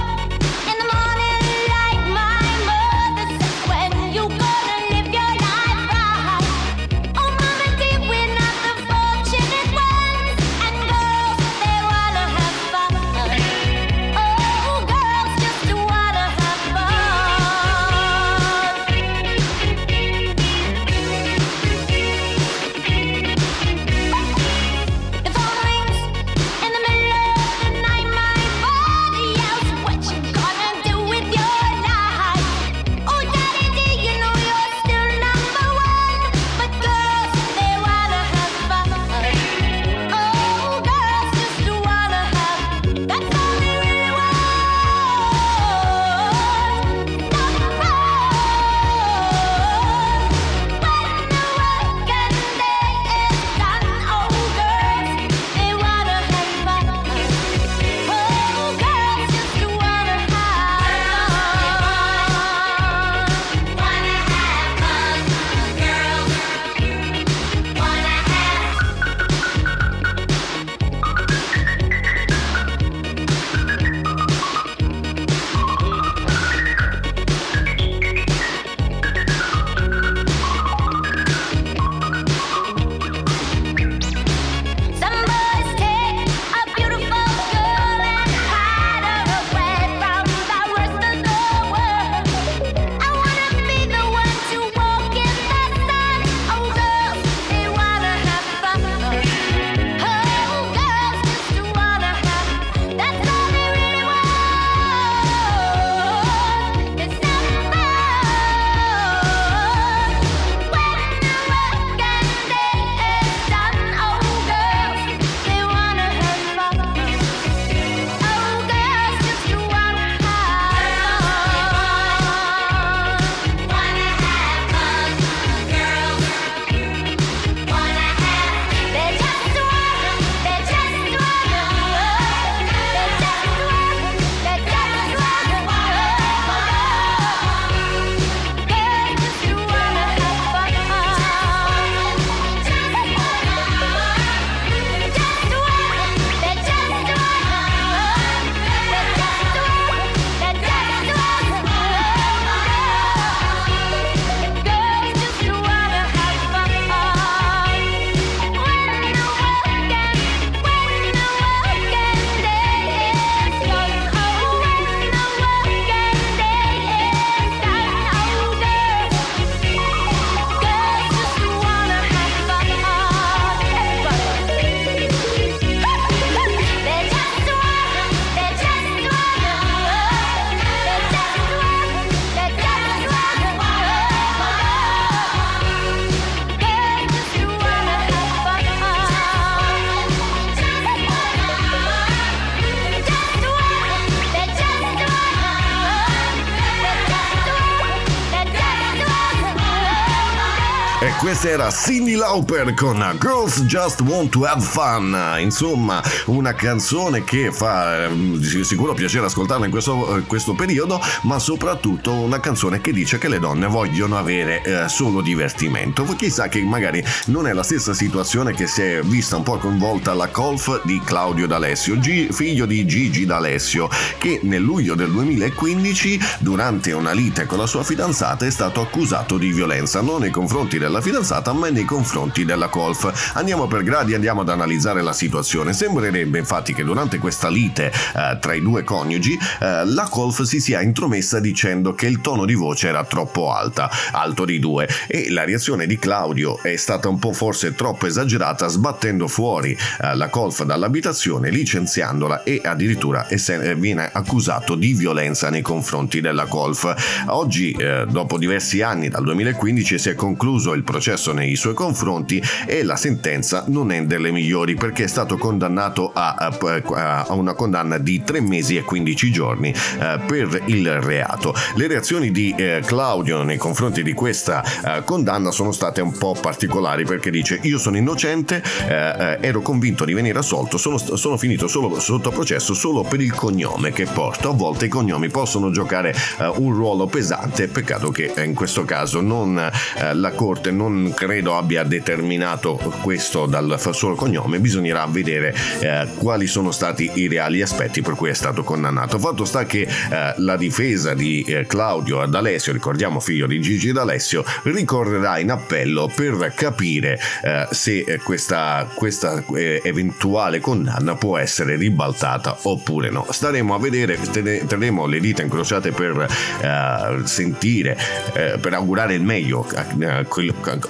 Questa 201.46 201.64
era 201.64 201.72
Cindy 201.72 202.16
Lauper 202.16 202.74
con 202.74 203.04
Girls 203.20 203.62
Just 203.64 204.02
Want 204.02 204.32
to 204.32 204.46
Have 204.46 204.62
Fun. 204.62 205.16
Insomma, 205.40 206.02
una 206.26 206.54
canzone 206.54 207.24
che 207.24 207.52
fa 207.52 208.06
eh, 208.06 208.64
sicuro 208.64 208.94
piacere 208.94 209.28
ascoltarla 209.28 209.66
in 209.66 209.72
questo, 209.72 210.24
questo, 210.26 210.54
periodo, 210.54 211.00
ma 211.24 211.38
soprattutto 211.38 212.14
una 212.14 212.40
canzone 212.40 212.82
che 212.82 212.92
dice 212.92 213.18
che 213.18 213.28
le 213.28 213.40
donne 213.40 213.68
vogliono 213.68 214.18
avere 214.18 214.64
eh, 214.64 214.90
solo 214.90 215.22
divertimento. 215.22 216.04
Chissà 216.16 216.48
che 216.48 216.64
magari 216.64 217.04
non 217.28 217.48
è 217.48 217.54
la 217.54 217.64
stessa 217.64 217.94
situazione 217.94 218.54
che 218.54 218.66
si 218.66 218.82
è 218.82 219.02
vista 219.02 219.36
un 219.36 219.44
po' 219.44 219.58
coinvolta 219.58 220.14
la 220.14 220.30
colf 220.30 220.82
di 220.84 221.00
Claudio 221.04 221.46
D'Alessio, 221.48 221.98
G- 222.00 222.32
figlio 222.32 222.66
di 222.66 222.86
Gigi 222.88 223.26
D'Alessio, 223.26 223.90
che 224.18 224.40
nel 224.44 224.62
luglio 224.62 224.96
del 224.96 225.12
2015, 225.12 226.20
durante 226.40 226.92
una 226.94 227.12
lite 227.12 227.46
con 227.46 227.60
la 227.60 227.68
sua 227.68 227.84
fidanzata, 227.84 228.46
è 228.46 228.52
stato 228.52 228.82
accusato 228.82 229.38
di 229.38 229.52
violenza 229.52 230.02
non 230.02 230.22
nei 230.22 230.32
confronti 230.32 230.78
della 230.80 231.02
fidanzata 231.02 231.35
ma 231.54 231.70
nei 231.70 231.84
confronti 231.84 232.46
della 232.46 232.70
Colf. 232.70 233.32
Andiamo 233.34 233.68
per 233.68 233.84
gradi, 233.84 234.14
andiamo 234.14 234.42
ad 234.42 234.50
analizzare 234.50 235.02
la 235.02 235.12
situazione. 235.12 235.74
Sembrerebbe 235.74 236.40
infatti 236.40 236.74
che 236.74 236.84
durante 236.84 237.18
questa 237.18 237.50
lite 237.50 237.92
eh, 237.92 238.38
tra 238.40 238.54
i 238.54 238.62
due 238.62 238.84
coniugi 238.84 239.38
eh, 239.60 239.86
la 239.86 240.08
Colf 240.10 240.44
si 240.44 240.60
sia 240.62 240.82
intromessa 240.82 241.40
dicendo 241.40 241.94
che 241.94 242.08
il 242.08 242.22
tono 242.22 242.46
di 242.46 242.54
voce 242.54 242.88
era 242.88 243.04
troppo 243.04 243.52
alta, 243.52 243.90
alto 244.12 244.46
di 244.46 244.60
due 244.60 244.88
e 245.08 245.30
la 245.30 245.44
reazione 245.44 245.86
di 245.88 246.00
Claudio 246.00 246.62
è 246.62 246.76
stata 246.78 247.10
un 247.10 247.20
po' 247.20 247.34
forse 247.34 247.76
troppo 247.76 248.06
esagerata 248.06 248.68
sbattendo 248.68 249.28
fuori 249.28 249.78
eh, 250.02 250.16
la 250.16 250.30
Colf 250.30 250.64
dall'abitazione, 250.64 251.50
licenziandola 251.50 252.44
e 252.44 252.62
addirittura 252.64 253.28
eh, 253.28 253.76
viene 253.76 254.10
accusato 254.12 254.76
di 254.76 254.94
violenza 254.94 255.50
nei 255.50 255.62
confronti 255.62 256.22
della 256.22 256.46
Colf. 256.46 256.94
Oggi, 257.28 257.72
eh, 257.72 258.06
dopo 258.08 258.38
diversi 258.38 258.82
anni, 258.82 259.10
dal 259.10 259.24
2015, 259.24 260.00
si 260.00 260.10
è 260.10 260.16
concluso 260.16 260.74
il 260.74 260.84
processo 260.84 261.25
nei 261.34 261.56
suoi 261.56 261.74
confronti 261.74 262.42
e 262.66 262.84
la 262.84 262.96
sentenza 262.96 263.64
non 263.68 263.92
è 263.92 264.04
delle 264.04 264.32
migliori 264.32 264.76
perché 264.76 265.06
è 265.06 265.08
stato 265.08 265.38
condannato 265.38 266.12
a, 266.14 266.36
a, 266.36 267.26
a 267.28 267.34
una 267.34 267.54
condanna 267.54 267.98
di 267.98 268.24
3 268.24 268.42
mesi 268.42 268.76
e 268.76 268.84
15 268.84 269.32
giorni 269.32 269.70
eh, 269.70 270.20
per 270.26 270.62
il 270.66 271.02
reato. 271.02 271.54
Le 271.76 271.88
reazioni 271.88 272.32
di 272.32 272.54
eh, 272.58 272.82
Claudio 272.86 273.44
nei 273.44 273.58
confronti 273.58 274.04
di 274.04 274.14
questa 274.14 274.64
eh, 274.64 275.04
condanna 275.04 275.52
sono 275.52 275.72
state 275.72 276.02
un 276.02 276.18
po' 276.18 276.36
particolari 276.40 277.06
perché 277.06 277.30
dice 277.30 277.60
io 277.64 277.78
sono 277.78 277.98
innocente, 277.98 278.62
eh, 278.88 278.94
eh, 278.94 279.38
ero 279.42 279.62
convinto 279.62 280.06
di 280.06 280.14
venire 280.14 280.40
assolto, 280.40 280.78
sono, 280.78 280.98
sono, 280.98 281.38
finito 281.38 281.68
solo 281.68 282.00
sotto 282.00 282.30
processo 282.32 282.74
solo 282.74 283.04
per 283.04 283.22
il 283.22 283.34
cognome 283.34 283.92
che 283.92 284.06
porto. 284.06 284.50
A 284.50 284.54
volte 284.54 284.86
i 284.86 284.90
cognomi 284.90 285.30
possono 285.30 285.72
giocare 285.72 286.16
eh, 286.40 286.48
un 286.58 286.74
ruolo 286.74 287.08
pesante, 287.08 287.68
peccato 287.68 288.12
che 288.12 288.34
in 288.38 288.54
questo 288.54 288.86
caso 288.86 289.22
non, 289.22 289.72
la 290.14 290.32
Corte 290.32 290.72
non 290.72 291.14
credo 291.16 291.58
abbia 291.58 291.84
determinato 291.84 292.76
questo 293.02 293.48
dal 293.48 293.80
solo 293.94 294.16
cognome, 294.16 294.60
bisognerà 294.60 295.06
vedere 295.08 295.56
eh, 295.80 296.08
quali 296.18 296.46
sono 296.46 296.72
stati 296.72 297.10
i 297.16 297.28
reali 297.28 297.62
aspetti 297.62 298.02
per 298.02 298.14
cui 298.14 298.30
è 298.30 298.34
stato 298.34 298.64
condannato. 298.64 299.18
Fatto 299.18 299.46
sta 299.46 299.66
che 299.66 299.82
eh, 299.82 300.34
la 300.38 300.58
difesa 300.58 301.14
di 301.14 301.42
eh, 301.42 301.66
Claudio 301.66 302.24
D'Alessio, 302.26 302.74
ricordiamo 302.74 303.20
figlio 303.20 303.48
di 303.48 303.60
Gigi 303.62 303.92
D'Alessio, 303.92 304.44
ricorrerà 304.64 305.40
in 305.40 305.52
appello 305.52 306.12
per 306.14 306.54
capire 306.54 307.20
eh, 307.44 307.68
se 307.72 308.20
questa, 308.24 308.88
questa 308.94 309.44
eh, 309.56 309.82
eventuale 309.84 310.60
condanna 310.60 311.16
può 311.16 311.38
essere 311.38 311.76
ribaltata 311.78 312.58
oppure 312.64 313.10
no. 313.10 313.26
Staremo 313.30 313.74
a 313.74 313.80
vedere, 313.80 314.20
terremo 314.20 315.06
le 315.06 315.20
dita 315.20 315.42
incrociate 315.42 315.92
per 315.92 316.28
eh, 316.62 317.26
sentire, 317.26 317.98
per 318.34 318.74
augurare 318.74 319.14
il 319.14 319.22
meglio. 319.24 319.66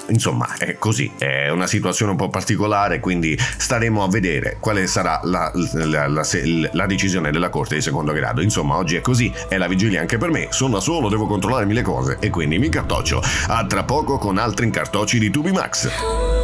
Insomma, 0.08 0.56
è 0.58 0.78
così, 0.78 1.12
è 1.18 1.50
una 1.50 1.68
situazione 1.68 2.12
un 2.12 2.18
po' 2.18 2.30
particolare, 2.30 3.00
quindi 3.00 3.38
staremo 3.38 4.04
a 4.04 4.08
vedere 4.08 4.58
quale 4.60 4.88
sarà 4.88 5.20
la, 5.24 5.52
la, 5.74 6.08
la, 6.08 6.26
la, 6.72 6.86
decisione 6.86 7.32
della 7.32 7.50
Corte 7.50 7.76
di 7.76 7.82
secondo 7.82 8.14
grado. 8.14 8.42
Insomma, 8.42 8.78
oggi 8.78 8.96
è 8.96 9.02
così, 9.02 9.32
è 9.48 9.58
la 9.58 9.68
vigilia 9.68 10.02
anche 10.02 10.18
per 10.18 10.30
me, 10.30 10.48
sono 10.52 10.74
da 10.74 10.80
solo, 10.80 11.10
devo 11.10 11.26
controllare 11.26 11.66
mille 11.66 11.82
cose 11.82 12.18
e 12.20 12.30
quindi 12.30 12.60
mi 12.60 12.70
cartoccio. 12.70 13.22
A 13.48 13.66
tra 13.66 13.84
poco 13.84 14.18
con 14.18 14.38
altri 14.38 14.66
incartocci 14.66 15.20
di 15.20 15.30
Tubi 15.30 15.52
Max. 15.52 16.35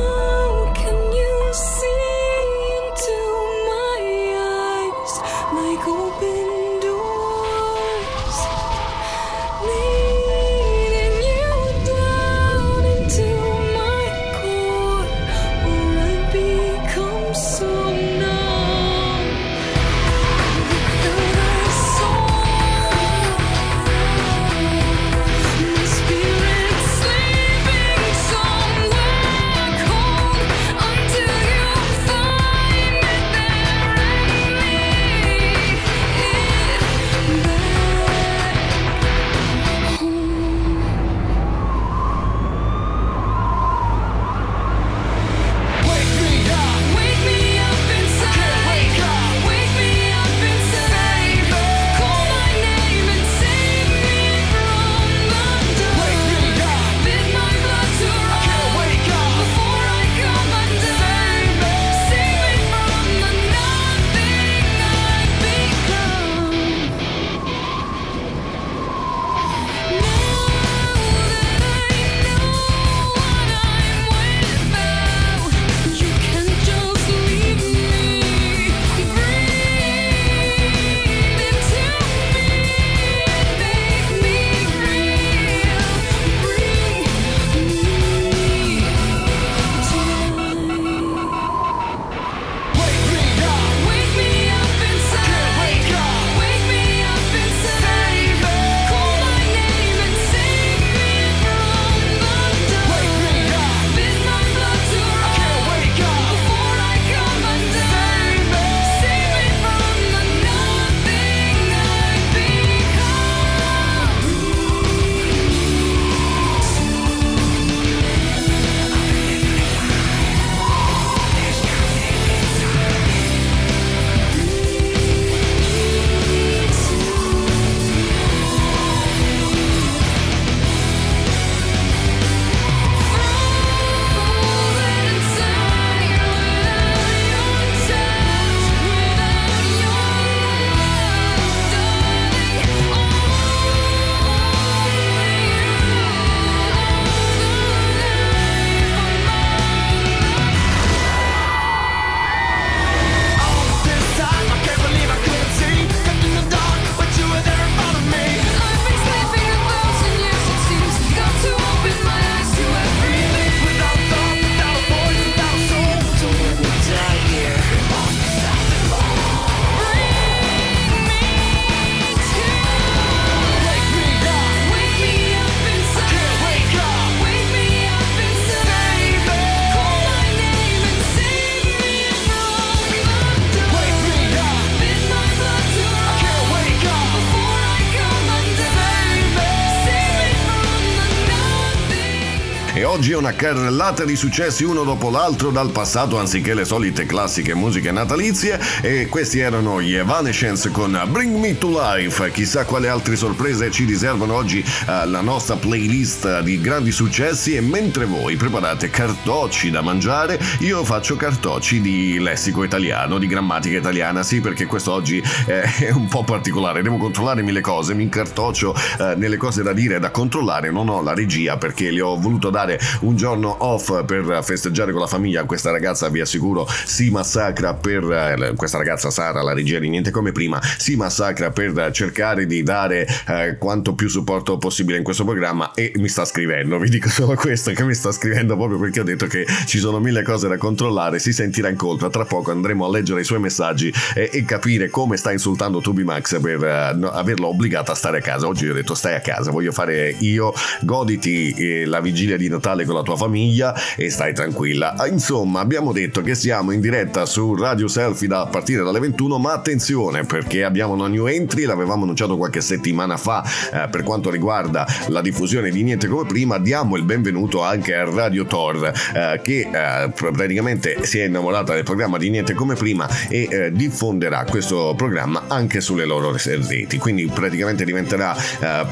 Carrellata 193.41 194.05
di 194.05 194.15
successi 194.15 194.63
uno 194.63 194.83
dopo 194.83 195.09
l'altro 195.09 195.49
dal 195.49 195.71
passato 195.71 196.19
anziché 196.19 196.53
le 196.53 196.63
solite 196.63 197.07
classiche 197.07 197.55
musiche 197.55 197.91
natalizie. 197.91 198.59
E 198.81 199.07
questi 199.07 199.39
erano 199.39 199.81
gli 199.81 199.95
Evanescence 199.95 200.69
con 200.69 201.01
Bring 201.09 201.35
Me 201.37 201.57
to 201.57 201.69
Life. 201.69 202.29
Chissà 202.29 202.65
quale 202.65 202.87
altre 202.87 203.15
sorprese 203.15 203.71
ci 203.71 203.85
riservano 203.85 204.35
oggi 204.35 204.59
uh, 204.59 205.09
la 205.09 205.21
nostra 205.21 205.55
playlist 205.55 206.41
di 206.41 206.61
grandi 206.61 206.91
successi. 206.91 207.55
E 207.55 207.61
mentre 207.61 208.05
voi 208.05 208.35
preparate 208.35 208.91
cartocci 208.91 209.71
da 209.71 209.81
mangiare, 209.81 210.39
io 210.59 210.83
faccio 210.83 211.15
cartocci 211.15 211.81
di 211.81 212.19
lessico 212.19 212.63
italiano, 212.63 213.17
di 213.17 213.25
grammatica 213.25 213.75
italiana, 213.75 214.21
sì 214.21 214.39
perché 214.39 214.67
questo 214.67 214.91
oggi 214.91 215.19
eh, 215.47 215.63
è 215.87 215.89
un 215.89 216.07
po' 216.07 216.23
particolare, 216.23 216.83
devo 216.83 216.97
controllare 216.97 217.41
mille 217.41 217.61
cose, 217.61 217.95
mi 217.95 218.03
incartoccio 218.03 218.75
eh, 218.99 219.15
nelle 219.15 219.37
cose 219.37 219.63
da 219.63 219.73
dire 219.73 219.95
e 219.95 219.99
da 219.99 220.11
controllare, 220.11 220.69
non 220.69 220.89
ho 220.89 221.01
la 221.01 221.15
regia 221.15 221.57
perché 221.57 221.91
gli 221.91 221.99
ho 221.99 222.19
voluto 222.19 222.51
dare 222.51 222.79
un 222.99 223.15
giorno 223.31 223.55
off 223.59 224.03
per 224.03 224.41
festeggiare 224.43 224.91
con 224.91 224.99
la 224.99 225.07
famiglia, 225.07 225.45
questa 225.45 225.71
ragazza 225.71 226.09
vi 226.09 226.19
assicuro 226.19 226.67
si 226.67 227.09
massacra 227.11 227.73
per, 227.73 228.03
eh, 228.03 228.53
questa 228.57 228.77
ragazza 228.77 229.09
Sara, 229.09 229.41
la 229.41 229.53
regia 229.53 229.79
di 229.79 229.87
niente 229.87 230.11
come 230.11 230.33
prima, 230.33 230.59
si 230.61 230.97
massacra 230.97 231.49
per 231.49 231.91
cercare 231.91 232.45
di 232.45 232.61
dare 232.61 233.07
eh, 233.27 233.55
quanto 233.57 233.95
più 233.95 234.09
supporto 234.09 234.57
possibile 234.57 234.97
in 234.97 235.03
questo 235.03 235.23
programma 235.23 235.71
e 235.73 235.93
mi 235.95 236.09
sta 236.09 236.25
scrivendo, 236.25 236.77
vi 236.77 236.89
dico 236.89 237.07
solo 237.07 237.35
questo 237.35 237.71
che 237.71 237.85
mi 237.85 237.93
sta 237.93 238.11
scrivendo 238.11 238.57
proprio 238.57 238.77
perché 238.79 238.99
ho 238.99 239.05
detto 239.05 239.27
che 239.27 239.45
ci 239.65 239.79
sono 239.79 239.99
mille 239.99 240.23
cose 240.23 240.49
da 240.49 240.57
controllare, 240.57 241.17
si 241.19 241.31
sentirà 241.31 241.69
in 241.69 241.77
colpa, 241.77 242.09
tra 242.09 242.25
poco 242.25 242.51
andremo 242.51 242.85
a 242.85 242.89
leggere 242.89 243.21
i 243.21 243.25
suoi 243.25 243.39
messaggi 243.39 243.93
e, 244.13 244.29
e 244.33 244.43
capire 244.43 244.89
come 244.89 245.15
sta 245.15 245.31
insultando 245.31 245.79
Tubi 245.79 246.03
Max 246.03 246.37
per 246.41 246.59
uh, 246.59 247.05
averlo 247.05 247.47
obbligata 247.47 247.93
a 247.93 247.95
stare 247.95 248.17
a 248.17 248.21
casa, 248.21 248.45
oggi 248.45 248.67
ho 248.67 248.73
detto 248.73 248.93
stai 248.93 249.15
a 249.15 249.21
casa, 249.21 249.51
voglio 249.51 249.71
fare 249.71 250.13
io, 250.19 250.53
goditi 250.81 251.51
eh, 251.51 251.85
la 251.85 252.01
vigilia 252.01 252.35
di 252.35 252.49
Natale 252.49 252.83
con 252.83 252.95
la 252.95 253.03
tua 253.03 253.19
famiglia 253.21 253.75
e 253.95 254.09
stai 254.09 254.33
tranquilla. 254.33 254.95
Insomma, 255.07 255.59
abbiamo 255.59 255.91
detto 255.91 256.21
che 256.21 256.33
siamo 256.33 256.71
in 256.71 256.81
diretta 256.81 257.27
su 257.27 257.53
Radio 257.53 257.87
Selfie 257.87 258.27
da 258.27 258.47
partire 258.47 258.83
dalle 258.83 258.99
21, 258.99 259.37
ma 259.37 259.53
attenzione 259.53 260.23
perché 260.23 260.63
abbiamo 260.63 260.93
una 260.93 261.07
new 261.07 261.27
entry, 261.27 261.65
l'avevamo 261.65 262.01
annunciato 262.01 262.35
qualche 262.35 262.61
settimana 262.61 263.17
fa 263.17 263.43
eh, 263.73 263.87
per 263.91 264.01
quanto 264.01 264.31
riguarda 264.31 264.87
la 265.09 265.21
diffusione 265.21 265.69
di 265.69 265.83
Niente 265.83 266.07
come 266.07 266.25
prima, 266.25 266.57
diamo 266.57 266.95
il 266.95 267.03
benvenuto 267.03 267.61
anche 267.61 267.93
a 267.93 268.09
Radio 268.09 268.45
Tor 268.45 268.91
eh, 269.13 269.39
che 269.43 269.69
eh, 269.71 270.09
praticamente 270.09 271.05
si 271.05 271.19
è 271.19 271.25
innamorata 271.25 271.75
del 271.75 271.83
programma 271.83 272.17
di 272.17 272.29
Niente 272.31 272.55
come 272.55 272.73
prima 272.73 273.07
e 273.29 273.47
eh, 273.49 273.71
diffonderà 273.71 274.45
questo 274.45 274.95
programma 274.97 275.43
anche 275.47 275.79
sulle 275.79 276.05
loro 276.05 276.35
reti, 276.35 276.97
quindi 276.97 277.27
praticamente 277.27 277.85
diventerà 277.85 278.35
eh, 278.35 278.85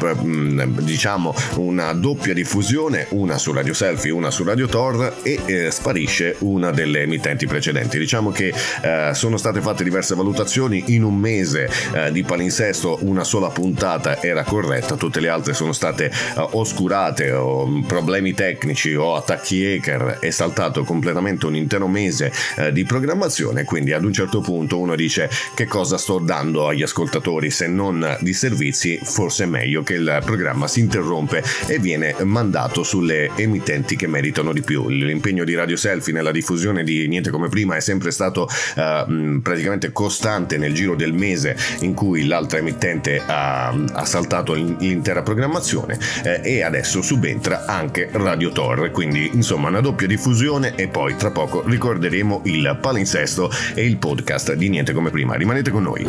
diciamo 0.82 1.34
una 1.56 1.94
doppia 1.94 2.36
diffusione, 2.36 3.08
una 3.10 3.40
su 3.40 3.52
Radio 3.52 3.74
Selfie, 3.74 4.18
una 4.20 4.32
su 4.32 4.44
Radio 4.44 4.68
Tor 4.68 5.16
e 5.24 5.40
eh, 5.46 5.72
sparisce 5.72 6.36
una 6.40 6.72
delle 6.72 7.04
emittenti 7.04 7.48
precedenti. 7.48 7.98
Diciamo 7.98 8.32
che 8.32 8.54
eh, 8.82 9.12
sono 9.14 9.38
state 9.38 9.62
fatte 9.62 9.86
diverse 9.86 10.14
valutazioni, 10.14 10.84
in 10.88 11.04
un 11.04 11.16
mese 11.16 11.70
eh, 11.94 12.12
di 12.12 12.24
palinsesto 12.24 13.00
una 13.02 13.24
sola 13.24 13.48
puntata 13.48 14.22
era 14.22 14.44
corretta, 14.44 14.96
tutte 14.96 15.22
le 15.22 15.30
altre 15.30 15.54
sono 15.54 15.72
state 15.72 16.08
eh, 16.08 16.12
oscurate 16.52 17.32
o 17.32 17.66
mm, 17.66 17.84
problemi 17.84 18.34
tecnici 18.34 18.94
o 18.94 19.16
attacchi 19.16 19.66
hacker, 19.66 20.18
è 20.20 20.30
saltato 20.32 20.84
completamente 20.84 21.46
un 21.46 21.56
intero 21.56 21.88
mese 21.88 22.32
eh, 22.58 22.74
di 22.74 22.84
programmazione, 22.84 23.64
quindi 23.64 23.94
ad 23.94 24.04
un 24.04 24.12
certo 24.12 24.42
punto 24.42 24.80
uno 24.80 24.96
dice 24.96 25.30
che 25.54 25.66
cosa 25.66 25.98
sto 25.98 26.20
dando 26.20 26.68
agli 26.68 26.84
ascoltatori? 26.84 27.50
Se 27.50 27.68
non 27.68 28.18
di 28.20 28.34
servizi, 28.34 29.00
forse 29.02 29.46
è 29.46 29.48
meglio 29.48 29.82
che 29.82 29.94
il 29.94 30.22
programma 30.26 30.68
si 30.68 30.82
interrompe 30.82 31.42
e 31.68 31.80
viene 31.80 32.16
mandato 32.24 32.84
sulle 32.84 33.30
emittenti 33.36 33.96
che 33.96 34.08
meritano 34.10 34.52
di 34.52 34.62
più. 34.62 34.90
L'impegno 34.90 35.44
di 35.44 35.56
Radio 35.56 35.78
Selfie 35.78 36.14
nella 36.14 36.32
diffusione 36.32 36.84
di 36.84 37.08
Niente 37.08 37.30
come 37.30 37.48
prima 37.48 37.76
è 37.76 37.80
sempre 37.80 38.12
stato 38.12 38.44
uh, 38.76 39.42
praticamente 39.42 39.92
costante 39.92 40.58
nel 40.58 40.74
giro 40.74 40.96
del 40.96 41.14
mese 41.14 41.56
in 41.82 41.94
cui 41.94 42.26
l'altra 42.26 42.60
emittente 42.60 43.22
ha, 43.26 43.68
ha 43.70 44.06
saltato 44.06 44.54
l'intera 44.54 45.22
programmazione 45.22 45.98
eh, 46.24 46.42
e 46.44 46.64
adesso 46.64 47.02
subentra 47.02 47.66
anche 47.66 48.10
Radio 48.12 48.52
Tor, 48.52 48.92
quindi 48.92 49.30
insomma 49.34 49.70
una 49.70 49.82
doppia 49.82 50.08
diffusione 50.08 50.76
e 50.76 50.88
poi 50.88 51.16
tra 51.16 51.32
poco 51.32 51.64
ricorderemo 51.66 52.42
il 52.46 52.78
palinsesto 52.82 53.52
e 53.74 53.86
il 53.86 53.98
podcast 53.98 54.54
di 54.54 54.70
Niente 54.70 54.94
come 54.94 55.10
prima. 55.10 55.36
Rimanete 55.36 55.70
con 55.70 55.84
noi. 55.84 56.04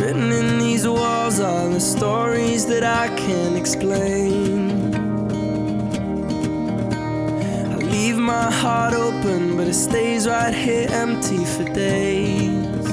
Leave 7.90 8.16
my 8.16 8.50
heart 8.50 8.94
open, 8.94 9.56
but 9.56 9.66
it 9.66 9.74
stays 9.74 10.26
right 10.26 10.54
here 10.54 10.88
empty 10.90 11.44
for 11.44 11.64
days. 11.64 12.86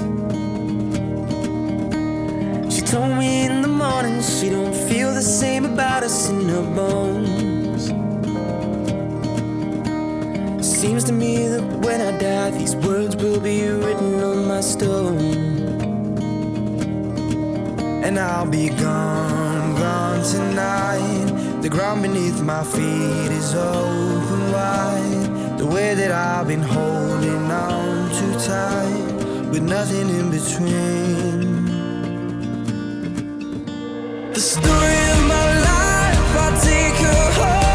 She 2.74 2.82
told 2.82 3.18
me 3.18 3.46
in 3.46 3.62
the 3.62 3.68
morning 3.68 4.22
she 4.22 4.50
don't 4.50 4.74
feel 4.90 5.14
the 5.14 5.22
same 5.22 5.66
about 5.66 6.04
us 6.04 6.30
in 6.30 6.50
her 6.50 6.68
bones. 6.76 7.84
Seems 10.66 11.04
to 11.06 11.14
me 11.14 11.48
that 11.48 11.64
when 11.86 12.02
I 12.02 12.18
die, 12.18 12.52
these 12.52 12.76
words 12.76 13.16
will 13.16 13.40
be 13.40 13.68
written 13.68 14.24
on 14.24 14.48
my 14.48 14.62
stone. 14.62 15.20
And 18.06 18.18
I'll 18.18 18.50
be 18.50 18.70
gone, 18.70 19.76
gone 19.76 20.24
tonight. 20.24 21.62
The 21.62 21.70
ground 21.70 22.02
beneath 22.02 22.42
my 22.42 22.64
feet 22.64 23.32
is 23.42 23.54
open 23.54 24.37
wide. 24.58 25.58
The 25.62 25.68
way 25.76 25.90
that 26.00 26.12
I've 26.12 26.48
been 26.48 26.66
holding 26.78 27.46
on 27.68 28.10
too 28.18 28.34
tight, 28.52 29.08
with 29.52 29.64
nothing 29.76 30.08
in 30.20 30.28
between. 30.38 31.66
The 34.36 34.44
story 34.54 35.00
of 35.16 35.22
my 35.34 35.46
life, 35.70 36.32
I 36.46 36.48
take 36.70 36.98
her 37.08 37.26
home. 37.40 37.67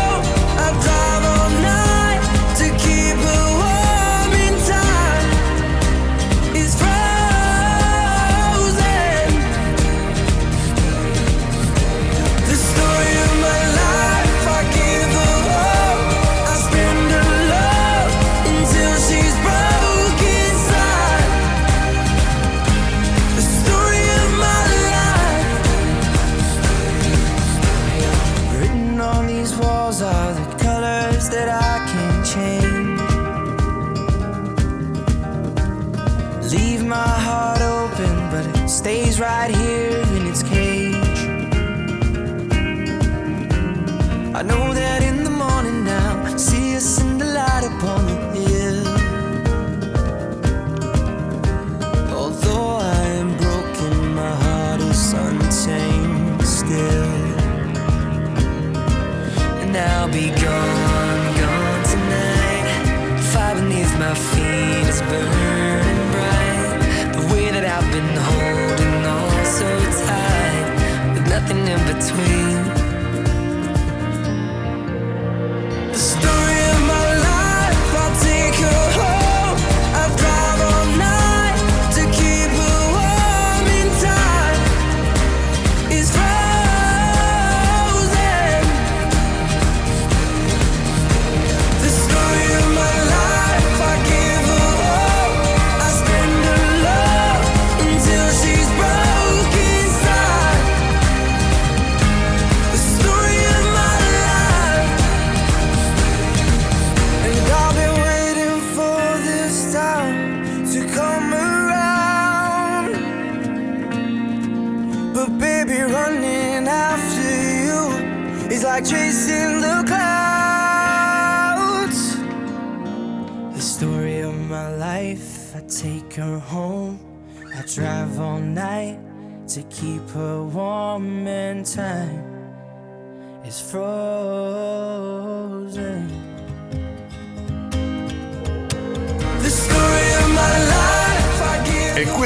between. 71.95 72.42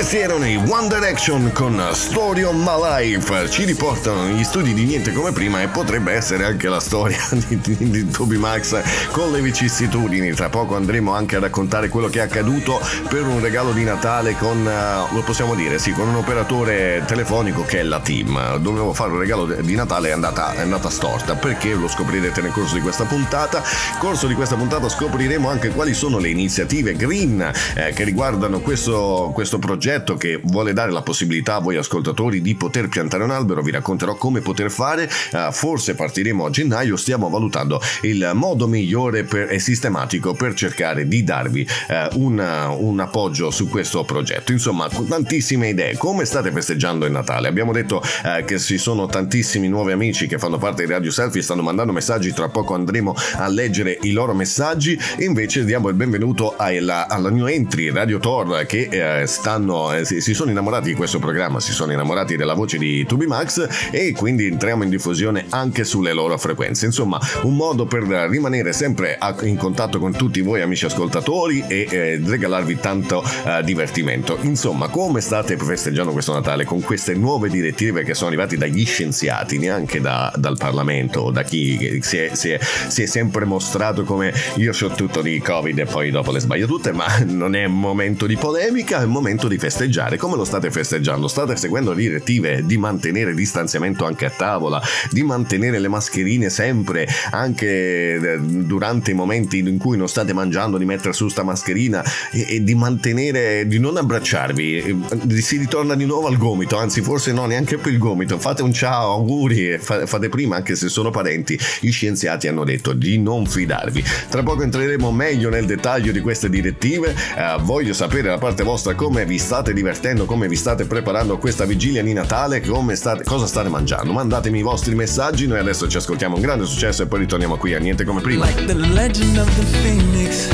Questi 0.07 0.23
erano 0.23 0.47
i 0.47 0.55
One 0.55 0.87
Direction 0.87 1.51
con 1.53 1.83
Story 1.91 2.45
of 2.45 2.55
My 2.55 2.79
Life. 2.81 3.51
Ci 3.51 3.65
riportano 3.65 4.23
negli 4.23 4.45
studi 4.45 4.73
di 4.73 4.85
Niente 4.85 5.13
come 5.13 5.33
prima 5.33 5.63
e 5.63 5.67
potrebbe 5.67 6.13
essere 6.13 6.45
anche 6.45 6.69
la 6.69 6.79
storia 6.79 7.19
di, 7.49 7.59
di, 7.59 7.91
di 7.91 8.09
Toby 8.09 8.37
Max 8.37 8.81
con 9.11 9.33
le 9.33 9.41
vicissitudini. 9.41 10.33
Tra 10.33 10.49
poco 10.49 10.77
andremo 10.77 11.13
anche 11.13 11.35
a 11.35 11.41
raccontare 11.41 11.89
quello 11.89 12.07
che 12.07 12.21
è 12.21 12.23
accaduto 12.23 12.81
per 13.09 13.27
un 13.27 13.41
regalo 13.41 13.73
di 13.73 13.83
Natale 13.83 14.37
con, 14.37 14.65
eh, 14.65 15.13
lo 15.13 15.23
possiamo 15.23 15.57
dire, 15.57 15.81
sì, 15.81 15.91
con 15.91 16.07
un 16.07 16.15
operatore 16.15 17.03
telefonico 17.05 17.65
che 17.65 17.81
è 17.81 17.83
la 17.83 17.99
team. 17.99 18.59
Dovevo 18.59 18.93
fare 18.93 19.11
un 19.11 19.19
regalo 19.19 19.45
di 19.47 19.75
Natale 19.75 20.11
è 20.11 20.13
andata, 20.13 20.55
è 20.55 20.61
andata 20.61 20.89
storta. 20.89 21.35
Perché 21.35 21.75
lo 21.75 21.89
scoprirete 21.89 22.43
nel 22.43 22.53
corso 22.53 22.75
di 22.75 22.81
questa 22.81 23.07
puntata. 23.07 23.59
Nel 23.59 23.99
corso 23.99 24.29
di 24.29 24.35
questa 24.35 24.55
puntata 24.55 24.89
scopriremo 24.89 25.51
anche 25.51 25.71
quali 25.71 25.95
sono 25.95 26.19
le 26.19 26.29
iniziative 26.29 26.95
green 26.95 27.53
eh, 27.75 27.93
che 27.93 28.05
riguardano 28.05 28.61
questo, 28.61 29.33
questo 29.35 29.59
progetto 29.59 29.95
che 30.05 30.41
vuole 30.43 30.73
dare 30.73 30.91
la 30.91 31.03
possibilità 31.03 31.57
a 31.57 31.61
voi 31.61 31.77
ascoltatori 31.77 32.41
di 32.41 32.55
poter 32.55 32.89
piantare 32.89 33.25
un 33.25 33.31
albero. 33.31 33.63
Vi 33.63 33.71
racconterò 33.71 34.15
come 34.17 34.41
poter 34.41 34.71
fare. 34.71 35.09
Eh, 35.33 35.49
forse 35.53 35.95
partiremo 35.95 36.45
a 36.45 36.51
gennaio. 36.51 36.97
Stiamo 36.97 37.29
valutando 37.29 37.81
il 38.03 38.31
modo 38.35 38.67
migliore 38.67 39.25
per, 39.25 39.51
e 39.51 39.59
sistematico 39.59 40.35
per 40.35 40.55
cercare 40.55 41.07
di 41.09 41.25
darvi 41.25 41.67
eh, 41.89 42.09
un, 42.15 42.39
un 42.79 43.01
appoggio 43.01 43.51
su 43.51 43.69
questo 43.69 44.05
progetto. 44.05 44.53
Insomma, 44.53 44.89
tantissime 44.89 45.69
idee. 45.69 45.97
Come 45.97 46.25
state 46.25 46.51
festeggiando 46.51 47.07
il 47.07 47.13
Natale? 47.13 47.49
Abbiamo 47.49 47.73
detto 47.73 48.03
eh, 48.25 48.45
che 48.45 48.59
ci 48.59 48.79
sono 48.79 49.07
tantissimi 49.07 49.69
nuovi 49.69 49.93
amici 49.93 50.27
che 50.27 50.39
fanno 50.39 50.59
parte 50.59 50.85
di 50.85 50.93
Radio 50.93 51.11
Selfie, 51.11 51.43
stanno 51.43 51.63
mandando 51.63 51.93
messaggi. 51.93 52.33
Tra 52.33 52.49
poco 52.49 52.75
andremo 52.75 53.15
a 53.37 53.49
leggere 53.49 53.99
i 54.03 54.13
loro 54.13 54.35
messaggi. 54.35 54.99
Invece 55.19 55.65
diamo 55.65 55.89
il 55.89 55.95
benvenuto 55.95 56.55
alla, 56.57 57.09
alla 57.09 57.31
new 57.31 57.47
entry 57.47 57.91
Radio 57.91 58.19
Tor 58.19 58.65
che 58.67 58.89
eh, 58.91 59.27
stanno, 59.27 59.86
eh, 59.93 60.05
si, 60.05 60.21
si 60.21 60.35
sono 60.35 60.51
innamorati 60.51 60.89
di 60.89 60.95
questo 60.95 61.19
programma, 61.19 61.61
si 61.61 61.73
sono 61.73 61.93
innamorati 61.93 62.37
della 62.37 62.55
voce 62.55 62.79
di 62.79 63.05
Tubi 63.07 63.27
Max 63.27 63.91
e 63.91 64.13
quindi 64.13 64.47
entriamo 64.47 64.83
in 64.83 64.91
diffusione 64.91 65.47
anche 65.51 65.85
sulle 65.85 66.13
loro 66.13 66.37
frequenze. 66.39 66.87
Insomma, 66.87 67.19
un 67.43 67.57
modo 67.57 67.87
per 67.87 68.03
rimanere 68.03 68.73
sempre 68.73 69.17
a- 69.19 69.35
in 69.43 69.57
contatto 69.57 69.99
con 69.99 70.13
tutti 70.13 70.41
voi 70.41 70.61
amici 70.63 70.85
ascoltatori 70.87 71.65
e 71.67 71.87
eh, 71.91 72.21
regalarvi 72.25 72.79
tanto 72.81 73.23
eh, 73.45 73.63
divertimento. 73.63 74.39
Insomma, 74.43 74.89
come 74.89 75.21
state 75.21 75.57
festeggiando 75.57 76.13
questo 76.13 76.33
Natale 76.33 76.65
con 76.65 76.81
queste 76.81 77.15
nuove 77.15 77.49
direttive 77.49 78.05
che 78.05 78.15
sono 78.15 78.29
arrivate 78.29 78.57
dagli 78.57 78.85
scienziati, 78.85 79.59
neanche 79.59 80.01
da- 80.01 80.33
dal 80.37 80.57
Parlamento 80.57 81.21
o 81.21 81.31
da 81.31 81.43
chi 81.43 82.01
si 82.03 82.17
è, 82.19 82.31
si, 82.35 82.51
è, 82.51 82.59
si 82.89 83.03
è 83.03 83.07
sempre 83.07 83.45
mostrato 83.45 84.05
come 84.05 84.33
io 84.57 84.73
so 84.73 84.89
tutto 84.91 85.23
di 85.23 85.41
Covid 85.41 85.79
e 85.79 85.85
poi 85.85 86.11
dopo 86.11 86.31
le 86.33 86.41
sbaglio 86.41 86.67
tutte, 86.67 86.93
ma 86.93 87.07
non 87.25 87.55
è 87.55 87.67
momento 87.67 88.27
di 88.27 88.37
polemica, 88.37 89.01
è 89.01 89.07
momento 89.07 89.49
di 89.49 89.59
festeggiare. 89.59 89.76
Come 89.77 90.37
lo 90.37 90.47
state 90.47 90.71
festeggiando? 90.71 91.29
State 91.29 91.55
seguendo 91.55 91.93
le 91.93 92.01
direttive 92.01 92.65
di 92.65 92.79
mantenere 92.79 93.35
distanziamento 93.35 94.07
anche 94.07 94.25
a 94.25 94.31
tavola, 94.31 94.81
di 95.11 95.23
mantenere 95.23 95.79
le 95.79 95.89
mascherine 95.89 96.49
sempre, 96.49 97.07
anche 97.31 98.15
eh, 98.15 98.39
durante 98.41 99.11
i 99.11 99.15
momenti 99.15 99.59
in 99.59 99.77
cui 99.77 99.99
non 99.99 100.09
state 100.09 100.33
mangiando, 100.33 100.79
di 100.79 100.87
mettere 100.87 101.13
su 101.13 101.29
sta 101.29 101.43
mascherina 101.43 102.03
e, 102.33 102.47
e 102.57 102.65
di 102.65 102.75
mantenere, 102.75 103.67
di 103.67 103.79
non 103.79 103.99
abbracciarvi. 103.99 104.79
Eh, 104.79 105.41
Si 105.43 105.59
ritorna 105.59 105.95
di 105.95 106.07
nuovo 106.07 106.29
al 106.29 106.39
gomito, 106.39 106.79
anzi 106.79 107.03
forse 107.03 107.33
no, 107.33 107.45
neanche 107.45 107.77
più 107.77 107.91
il 107.93 107.99
gomito. 107.99 108.39
Fate 108.39 108.63
un 108.63 108.73
ciao, 108.73 109.13
auguri, 109.13 109.77
fa- 109.77 110.07
fate 110.07 110.31
prima 110.31 110.57
anche 110.57 110.75
se 110.75 110.89
sono 110.89 111.11
parenti. 111.11 111.59
Gli 111.81 111.91
scienziati 111.91 112.49
hanno 112.49 112.65
detto 112.65 112.95
di 112.95 113.19
non 113.19 113.45
fidarvi. 113.45 114.03
Tra 114.31 114.43
poco 114.43 114.63
entreremo 114.63 115.13
meglio 115.13 115.51
nel 115.51 115.67
dettaglio 115.67 116.13
di 116.13 116.21
queste 116.21 116.49
direttive. 116.49 117.15
Eh, 117.37 117.59
voglio 117.61 117.93
sapere 117.93 118.29
da 118.29 118.39
parte 118.39 118.63
vostra 118.63 118.95
come 118.95 119.27
vi 119.27 119.37
state 119.37 119.65
divertendo, 119.73 120.25
come 120.25 120.49
vi 120.49 120.57
state 120.57 120.85
preparando 120.87 121.39
questa 121.39 121.65
vigilia 121.65 122.03
di 122.03 122.13
Natale, 122.13 122.61
come 122.61 122.95
state, 122.95 123.25
cosa 123.25 123.47
state 123.47 123.69
mangiando. 123.69 124.13
Mandatemi 124.13 124.59
i 124.59 124.63
vostri 124.63 124.95
messaggi, 124.95 125.47
noi 125.47 125.59
adesso 125.59 125.89
ci 125.89 125.97
ascoltiamo 125.97 126.37
un 126.37 126.41
grande 126.41 126.65
successo 126.65 127.03
e 127.03 127.07
poi 127.07 127.21
ritorniamo 127.21 127.57
qui 127.57 127.75
a 127.75 127.79
niente 127.79 128.05
come 128.05 128.21
prima. 128.21 128.45
Like 128.47 128.65
the 128.65 128.75
legend 128.75 129.39
of 129.39 129.49
the 129.55 129.65
phoenix. 129.83 130.49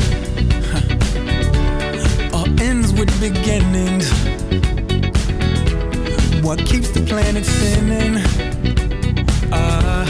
All 2.31 2.51
ends 2.59 2.91
with 2.91 3.11
beginnings. 3.19 4.11
What 6.41 6.61
keeps 6.63 6.91
the 6.91 7.01
planet 7.01 7.45
spinning? 7.45 8.21
Ah, 9.51 10.05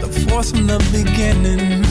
the 0.00 0.08
force 0.28 0.50
from 0.50 0.66
the 0.66 0.78
beginning. 0.92 1.84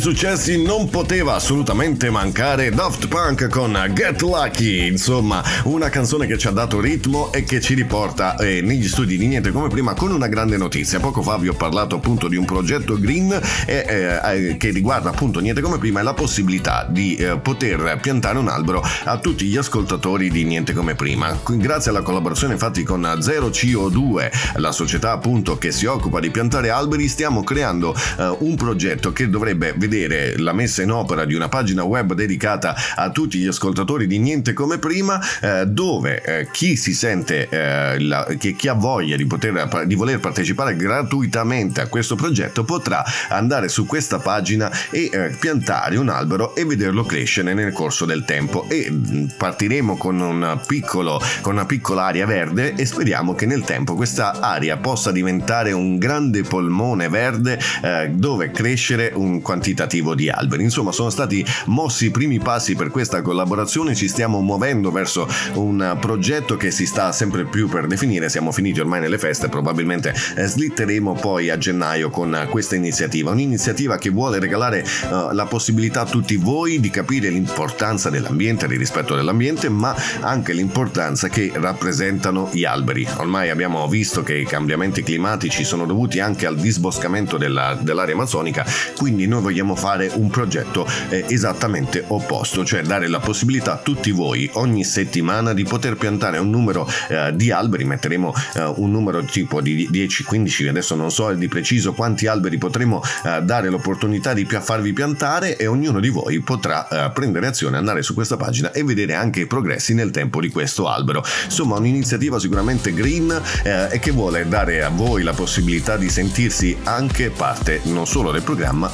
Successi 0.00 0.62
non 0.62 0.88
poteva 0.88 1.34
assolutamente 1.34 2.08
mancare 2.08 2.70
Daft 2.70 3.06
Punk 3.06 3.48
con 3.48 3.78
Get 3.92 4.22
Lucky, 4.22 4.86
insomma 4.86 5.44
una 5.64 5.90
canzone 5.90 6.26
che 6.26 6.38
ci 6.38 6.46
ha 6.46 6.52
dato 6.52 6.80
ritmo 6.80 7.30
e 7.32 7.44
che 7.44 7.60
ci 7.60 7.74
riporta 7.74 8.34
eh, 8.36 8.62
negli 8.62 8.88
studi 8.88 9.18
di 9.18 9.26
Niente 9.26 9.52
come 9.52 9.68
prima 9.68 9.92
con 9.92 10.10
una 10.10 10.26
grande 10.26 10.56
notizia. 10.56 11.00
Poco 11.00 11.20
fa 11.20 11.36
vi 11.36 11.48
ho 11.48 11.52
parlato 11.52 11.96
appunto 11.96 12.28
di 12.28 12.36
un 12.36 12.46
progetto 12.46 12.98
green 12.98 13.38
eh, 13.66 13.84
eh, 14.22 14.56
che 14.56 14.70
riguarda 14.70 15.10
appunto 15.10 15.38
Niente 15.38 15.60
come 15.60 15.76
prima 15.76 16.00
e 16.00 16.02
la 16.02 16.14
possibilità 16.14 16.86
di 16.88 17.16
eh, 17.16 17.36
poter 17.36 17.98
piantare 18.00 18.38
un 18.38 18.48
albero 18.48 18.82
a 19.04 19.18
tutti 19.18 19.44
gli 19.44 19.58
ascoltatori 19.58 20.30
di 20.30 20.44
Niente 20.44 20.72
come 20.72 20.94
prima. 20.94 21.38
Grazie 21.46 21.90
alla 21.90 22.02
collaborazione 22.02 22.54
infatti 22.54 22.84
con 22.84 23.18
Zero 23.20 23.48
CO2, 23.48 24.30
la 24.56 24.72
società 24.72 25.12
appunto 25.12 25.58
che 25.58 25.72
si 25.72 25.84
occupa 25.84 26.20
di 26.20 26.30
piantare 26.30 26.70
alberi, 26.70 27.06
stiamo 27.06 27.44
creando 27.44 27.94
eh, 28.18 28.34
un 28.38 28.54
progetto 28.54 29.12
che 29.12 29.28
dovrebbe 29.28 29.74
vedere 29.76 29.88
la 30.36 30.52
messa 30.52 30.82
in 30.82 30.90
opera 30.92 31.24
di 31.24 31.34
una 31.34 31.48
pagina 31.48 31.82
web 31.82 32.14
dedicata 32.14 32.74
a 32.94 33.10
tutti 33.10 33.38
gli 33.38 33.46
ascoltatori 33.46 34.06
di 34.06 34.18
Niente 34.18 34.52
come 34.52 34.78
prima, 34.78 35.20
eh, 35.40 35.66
dove 35.66 36.22
eh, 36.22 36.48
chi 36.52 36.76
si 36.76 36.94
sente, 36.94 37.48
eh, 37.48 37.98
la, 38.00 38.26
che 38.38 38.54
chi 38.54 38.68
ha 38.68 38.74
voglia 38.74 39.16
di, 39.16 39.26
poter, 39.26 39.86
di 39.86 39.94
voler 39.94 40.20
partecipare 40.20 40.76
gratuitamente 40.76 41.80
a 41.80 41.86
questo 41.88 42.14
progetto 42.14 42.64
potrà 42.64 43.04
andare 43.28 43.68
su 43.68 43.86
questa 43.86 44.18
pagina 44.18 44.70
e 44.90 45.10
eh, 45.12 45.36
piantare 45.38 45.96
un 45.96 46.08
albero 46.08 46.54
e 46.54 46.64
vederlo 46.64 47.04
crescere 47.04 47.52
nel 47.54 47.72
corso 47.72 48.04
del 48.04 48.24
tempo. 48.24 48.66
E 48.68 48.88
mm, 48.90 49.26
partiremo 49.36 49.96
con, 49.96 50.20
un 50.20 50.60
piccolo, 50.66 51.20
con 51.40 51.54
una 51.54 51.66
piccola 51.66 52.04
area 52.04 52.26
verde 52.26 52.74
e 52.74 52.86
speriamo 52.86 53.34
che 53.34 53.46
nel 53.46 53.64
tempo 53.64 53.94
questa 53.94 54.40
area 54.40 54.76
possa 54.76 55.10
diventare 55.10 55.72
un 55.72 55.98
grande 55.98 56.42
polmone 56.42 57.08
verde 57.08 57.58
eh, 57.82 58.10
dove 58.14 58.50
crescere 58.50 59.10
un 59.14 59.40
quantitativo 59.42 59.79
di 60.14 60.28
alberi. 60.28 60.62
Insomma, 60.62 60.92
sono 60.92 61.10
stati 61.10 61.44
mossi 61.66 62.06
i 62.06 62.10
primi 62.10 62.38
passi 62.38 62.74
per 62.74 62.90
questa 62.90 63.22
collaborazione, 63.22 63.94
ci 63.94 64.08
stiamo 64.08 64.40
muovendo 64.40 64.90
verso 64.90 65.28
un 65.54 65.96
progetto 66.00 66.56
che 66.56 66.70
si 66.70 66.86
sta 66.86 67.12
sempre 67.12 67.44
più 67.44 67.68
per 67.68 67.86
definire, 67.86 68.28
siamo 68.28 68.52
finiti 68.52 68.80
ormai 68.80 69.00
nelle 69.00 69.18
feste, 69.18 69.48
probabilmente 69.48 70.14
eh, 70.36 70.46
slitteremo 70.46 71.14
poi 71.14 71.50
a 71.50 71.58
gennaio 71.58 72.10
con 72.10 72.46
questa 72.50 72.76
iniziativa, 72.76 73.30
un'iniziativa 73.30 73.96
che 73.98 74.10
vuole 74.10 74.38
regalare 74.38 74.84
uh, 75.10 75.32
la 75.32 75.46
possibilità 75.46 76.02
a 76.02 76.06
tutti 76.06 76.36
voi 76.36 76.80
di 76.80 76.90
capire 76.90 77.28
l'importanza 77.28 78.10
dell'ambiente, 78.10 78.66
del 78.66 78.78
rispetto 78.78 79.14
dell'ambiente, 79.14 79.68
ma 79.68 79.94
anche 80.20 80.52
l'importanza 80.52 81.28
che 81.28 81.52
rappresentano 81.54 82.48
gli 82.52 82.64
alberi. 82.64 83.06
Ormai 83.18 83.50
abbiamo 83.50 83.86
visto 83.88 84.22
che 84.22 84.36
i 84.36 84.44
cambiamenti 84.44 85.02
climatici 85.02 85.64
sono 85.64 85.86
dovuti 85.86 86.20
anche 86.20 86.46
al 86.46 86.56
disboscamento 86.56 87.36
della, 87.36 87.78
dell'area 87.80 88.14
amazzonica, 88.14 88.64
quindi 88.96 89.26
noi 89.26 89.42
vogliamo 89.42 89.69
fare 89.74 90.10
un 90.14 90.28
progetto 90.28 90.86
eh, 91.08 91.24
esattamente 91.28 92.04
opposto, 92.06 92.64
cioè 92.64 92.82
dare 92.82 93.08
la 93.08 93.20
possibilità 93.20 93.74
a 93.74 93.78
tutti 93.78 94.10
voi 94.10 94.48
ogni 94.54 94.84
settimana 94.84 95.52
di 95.52 95.64
poter 95.64 95.96
piantare 95.96 96.38
un 96.38 96.50
numero 96.50 96.88
eh, 97.08 97.32
di 97.34 97.50
alberi, 97.50 97.84
metteremo 97.84 98.34
eh, 98.54 98.64
un 98.76 98.90
numero 98.90 99.22
tipo 99.24 99.60
di 99.60 99.88
10-15, 99.90 100.68
adesso 100.68 100.94
non 100.94 101.10
so 101.10 101.32
di 101.32 101.48
preciso 101.48 101.92
quanti 101.92 102.26
alberi 102.26 102.58
potremo 102.58 103.02
eh, 103.24 103.42
dare 103.42 103.68
l'opportunità 103.68 104.32
di 104.32 104.44
farvi 104.44 104.92
piantare 104.92 105.56
e 105.56 105.66
ognuno 105.66 106.00
di 106.00 106.08
voi 106.08 106.40
potrà 106.40 106.88
eh, 106.88 107.10
prendere 107.12 107.46
azione, 107.46 107.76
andare 107.76 108.02
su 108.02 108.14
questa 108.14 108.36
pagina 108.36 108.72
e 108.72 108.82
vedere 108.84 109.14
anche 109.14 109.40
i 109.40 109.46
progressi 109.46 109.94
nel 109.94 110.10
tempo 110.10 110.40
di 110.40 110.50
questo 110.50 110.88
albero. 110.88 111.24
Insomma, 111.44 111.76
un'iniziativa 111.76 112.38
sicuramente 112.38 112.92
green 112.92 113.30
eh, 113.62 113.88
e 113.90 113.98
che 113.98 114.10
vuole 114.10 114.46
dare 114.48 114.82
a 114.82 114.88
voi 114.88 115.22
la 115.22 115.32
possibilità 115.32 115.96
di 115.96 116.08
sentirsi 116.08 116.76
anche 116.84 117.30
parte 117.30 117.80
non 117.84 118.06
solo 118.06 118.30
del 118.32 118.42
programma, 118.42 118.90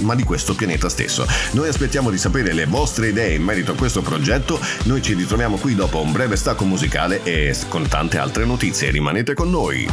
ma 0.00 0.14
di 0.18 0.24
questo 0.24 0.54
pianeta 0.56 0.88
stesso. 0.88 1.24
Noi 1.52 1.68
aspettiamo 1.68 2.10
di 2.10 2.18
sapere 2.18 2.52
le 2.52 2.66
vostre 2.66 3.08
idee 3.08 3.34
in 3.34 3.42
merito 3.44 3.70
a 3.72 3.76
questo 3.76 4.02
progetto. 4.02 4.60
Noi 4.84 5.00
ci 5.00 5.14
ritroviamo 5.14 5.56
qui 5.58 5.76
dopo 5.76 6.00
un 6.00 6.10
breve 6.10 6.34
stacco 6.34 6.64
musicale 6.64 7.22
e 7.22 7.56
con 7.68 7.86
tante 7.86 8.18
altre 8.18 8.44
notizie. 8.44 8.90
Rimanete 8.90 9.34
con 9.34 9.48
noi. 9.48 9.88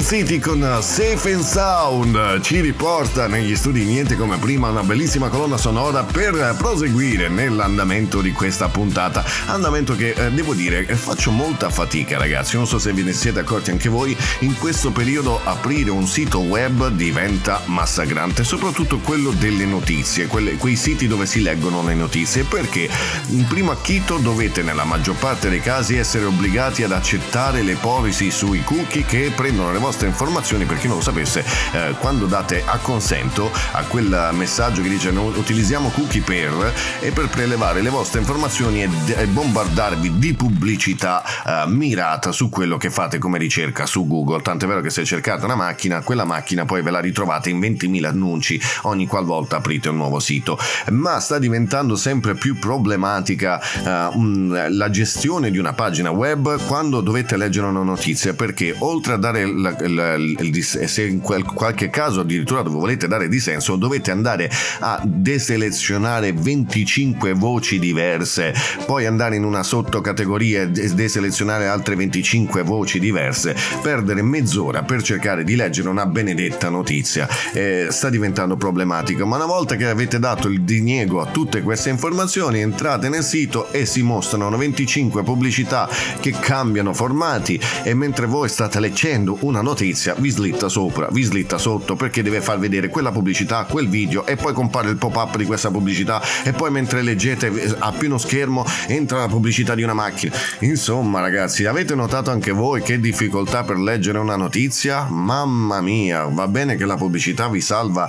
Capital 0.00 0.04
City 0.04 0.38
con 0.38 0.78
Safe 0.80 1.32
and 1.32 1.42
Sound. 1.42 2.40
Ci 2.40 2.60
riporta 2.60 3.26
negli 3.26 3.54
studi 3.54 3.84
niente 3.84 4.16
come 4.16 4.38
prima 4.38 4.68
una 4.68 4.82
bellissima 4.82 5.28
colonna 5.28 5.56
sonora 5.56 6.02
per 6.04 6.54
proseguire 6.56 7.28
nell'andamento 7.28 8.20
di 8.20 8.32
questa 8.32 8.68
puntata. 8.68 9.24
Andamento 9.46 9.94
che 9.96 10.14
eh, 10.16 10.30
devo 10.30 10.54
dire 10.54 10.84
faccio 10.84 11.30
molta 11.30 11.70
fatica, 11.70 12.18
ragazzi. 12.18 12.56
Non 12.56 12.66
so 12.66 12.78
se 12.78 12.92
ve 12.92 13.02
ne 13.02 13.12
siete 13.12 13.40
accorti 13.40 13.70
anche 13.70 13.88
voi. 13.88 14.16
In 14.40 14.56
questo 14.56 14.90
periodo 14.90 15.40
aprire 15.44 15.90
un 15.90 16.06
sito 16.06 16.38
web 16.40 16.88
diventa 16.88 17.62
massacrante, 17.66 18.42
soprattutto 18.42 18.98
quello 18.98 19.30
delle 19.30 19.66
notizie, 19.66 20.26
quelle- 20.26 20.56
quei 20.56 20.76
siti 20.76 21.06
dove 21.08 21.26
si 21.26 21.42
leggono 21.42 21.82
le 21.82 21.94
notizie. 21.94 22.44
Perché 22.44 22.88
in 23.28 23.44
primo 23.46 23.70
acchito 23.70 24.16
dovete 24.16 24.62
nella 24.62 24.84
maggior 24.84 25.16
parte 25.16 25.48
dei 25.48 25.60
casi 25.60 25.96
essere 25.96 26.24
obbligati 26.24 26.82
ad 26.82 26.92
accettare 26.92 27.62
le 27.62 27.74
policy 27.74 28.30
sui 28.30 28.62
cookie 28.64 29.04
che 29.04 29.32
prendono 29.34 29.72
le 29.72 29.78
vostre 29.78 29.89
informazioni. 29.98 30.64
Per 30.64 30.78
chi 30.78 30.86
non 30.86 30.96
lo 30.96 31.02
sapesse, 31.02 31.44
eh, 31.72 31.94
quando 31.98 32.26
date 32.26 32.62
acconsento 32.64 33.50
a 33.72 33.82
quel 33.84 34.30
messaggio 34.32 34.82
che 34.82 34.88
dice 34.88 35.10
"No, 35.10 35.24
utilizziamo 35.24 35.90
cookie 35.90 36.20
per 36.20 36.72
e 37.00 37.10
per 37.10 37.28
prelevare 37.28 37.82
le 37.82 37.90
vostre 37.90 38.20
informazioni 38.20 38.82
e, 38.82 38.88
e 39.06 39.26
bombardarvi 39.26 40.18
di 40.18 40.34
pubblicità 40.34 41.22
eh, 41.24 41.68
mirata 41.68 42.32
su 42.32 42.48
quello 42.48 42.76
che 42.76 42.90
fate 42.90 43.18
come 43.18 43.38
ricerca 43.38 43.86
su 43.86 44.06
Google. 44.06 44.42
Tant'è 44.42 44.66
vero 44.66 44.80
che 44.80 44.90
se 44.90 45.04
cercate 45.04 45.44
una 45.44 45.54
macchina, 45.54 46.02
quella 46.02 46.24
macchina 46.24 46.64
poi 46.64 46.82
ve 46.82 46.90
la 46.90 47.00
ritrovate 47.00 47.50
in 47.50 47.58
20.000 47.58 48.04
annunci 48.04 48.60
ogni 48.82 49.06
qualvolta 49.06 49.56
aprite 49.56 49.88
un 49.88 49.96
nuovo 49.96 50.20
sito. 50.20 50.58
Ma 50.90 51.20
sta 51.20 51.38
diventando 51.38 51.96
sempre 51.96 52.34
più 52.34 52.58
problematica 52.58 53.60
eh, 53.60 54.68
la 54.68 54.90
gestione 54.90 55.50
di 55.50 55.58
una 55.58 55.72
pagina 55.72 56.10
web 56.10 56.64
quando 56.66 57.00
dovete 57.00 57.36
leggere 57.36 57.66
una 57.66 57.82
notizia 57.82 58.34
perché 58.34 58.74
oltre 58.78 59.14
a 59.14 59.16
dare 59.16 59.42
il, 59.42 59.69
il- 59.80 60.36
il 60.40 60.50
dis- 60.50 60.76
e 60.76 60.86
se 60.88 61.04
in 61.06 61.20
quel- 61.20 61.44
qualche 61.44 61.90
caso 61.90 62.20
addirittura 62.20 62.62
dove 62.62 62.78
volete 62.78 63.08
dare 63.08 63.28
dissenso 63.28 63.76
dovete 63.76 64.10
andare 64.10 64.50
a 64.80 65.00
deselezionare 65.04 66.32
25 66.32 67.32
voci 67.32 67.78
diverse 67.78 68.54
poi 68.86 69.06
andare 69.06 69.36
in 69.36 69.44
una 69.44 69.62
sottocategoria 69.62 70.62
e 70.62 70.68
des- 70.70 70.92
deselezionare 70.94 71.66
altre 71.66 71.96
25 71.96 72.62
voci 72.62 72.98
diverse 72.98 73.54
perdere 73.82 74.22
mezz'ora 74.22 74.82
per 74.82 75.02
cercare 75.02 75.44
di 75.44 75.56
leggere 75.56 75.88
una 75.88 76.06
benedetta 76.06 76.68
notizia 76.68 77.28
eh, 77.52 77.88
sta 77.90 78.08
diventando 78.10 78.56
problematico. 78.56 79.26
Ma 79.26 79.36
una 79.36 79.46
volta 79.46 79.76
che 79.76 79.86
avete 79.86 80.18
dato 80.18 80.48
il 80.48 80.62
diniego 80.62 81.20
a 81.20 81.26
tutte 81.26 81.62
queste 81.62 81.90
informazioni 81.90 82.60
entrate 82.60 83.08
nel 83.08 83.22
sito 83.22 83.70
e 83.72 83.86
si 83.86 84.02
mostrano 84.02 84.56
25 84.56 85.22
pubblicità 85.22 85.88
che 86.20 86.30
cambiano 86.38 86.92
formati 86.92 87.60
e 87.82 87.94
mentre 87.94 88.26
voi 88.26 88.48
state 88.48 88.78
leggendo 88.80 89.38
una 89.40 89.59
notizia 89.62 90.14
vi 90.18 90.30
slitta 90.30 90.68
sopra 90.68 91.08
vi 91.10 91.22
slitta 91.22 91.58
sotto 91.58 91.96
perché 91.96 92.22
deve 92.22 92.40
far 92.40 92.58
vedere 92.58 92.88
quella 92.88 93.12
pubblicità 93.12 93.64
quel 93.64 93.88
video 93.88 94.26
e 94.26 94.36
poi 94.36 94.52
compare 94.52 94.88
il 94.88 94.96
pop-up 94.96 95.36
di 95.36 95.44
questa 95.44 95.70
pubblicità 95.70 96.20
e 96.44 96.52
poi 96.52 96.70
mentre 96.70 97.02
leggete 97.02 97.46
eh, 97.46 97.76
a 97.78 97.92
pieno 97.92 98.18
schermo 98.18 98.64
entra 98.86 99.18
la 99.18 99.28
pubblicità 99.28 99.74
di 99.74 99.82
una 99.82 99.94
macchina. 99.94 100.34
Insomma 100.60 101.20
ragazzi 101.20 101.66
avete 101.66 101.94
notato 101.94 102.30
anche 102.30 102.52
voi 102.52 102.82
che 102.82 103.00
difficoltà 103.00 103.64
per 103.64 103.78
leggere 103.78 104.18
una 104.18 104.36
notizia? 104.36 105.06
Mamma 105.08 105.80
mia 105.80 106.24
va 106.24 106.48
bene 106.48 106.76
che 106.76 106.84
la 106.84 106.96
pubblicità 106.96 107.48
vi 107.48 107.60
salva 107.60 108.08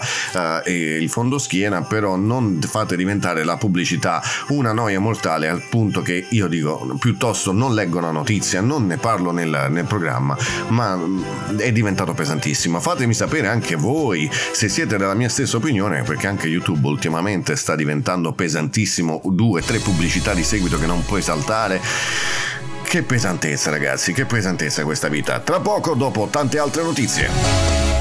eh, 0.66 0.98
il 1.02 1.10
fondo 1.10 1.38
schiena 1.38 1.82
però 1.84 2.16
non 2.16 2.60
fate 2.62 2.96
diventare 2.96 3.44
la 3.44 3.58
pubblicità 3.58 4.22
una 4.50 4.72
noia 4.72 5.00
mortale 5.00 5.48
al 5.48 5.64
punto 5.70 6.02
che 6.02 6.26
io 6.30 6.48
dico 6.48 6.96
piuttosto 7.00 7.52
non 7.52 7.74
leggo 7.74 7.98
una 7.98 8.12
notizia 8.12 8.62
non 8.62 8.86
ne 8.88 8.98
parlo 8.98 9.32
nel, 9.32 9.68
nel 9.70 9.86
programma 9.86 10.38
ma 10.70 11.00
è 11.58 11.72
diventato 11.72 12.14
pesantissimo 12.14 12.80
fatemi 12.80 13.14
sapere 13.14 13.48
anche 13.48 13.76
voi 13.76 14.30
se 14.32 14.70
siete 14.70 14.98
della 14.98 15.14
mia 15.14 15.30
stessa 15.30 15.58
opinione 15.58 16.04
perché 16.04 16.28
anche 16.28 16.48
YouTube 16.48 16.88
ultimamente 16.88 17.56
sta 17.56 17.76
diventando 17.76 18.34
pesantissimo 18.34 19.22
due 19.26 19.62
tre 19.62 19.80
pubblicità 19.80 20.34
di 20.34 20.44
seguito 20.44 20.78
che 20.80 20.86
non 20.86 21.04
puoi 21.06 21.22
saltare 21.22 21.82
che 22.92 23.04
pesantezza 23.04 23.70
ragazzi, 23.70 24.12
che 24.12 24.26
pesantezza 24.26 24.84
questa 24.84 25.08
vita. 25.08 25.40
Tra 25.40 25.62
poco 25.62 25.94
dopo 25.94 26.28
tante 26.30 26.60
altre 26.60 26.84
notizie. 26.84 28.01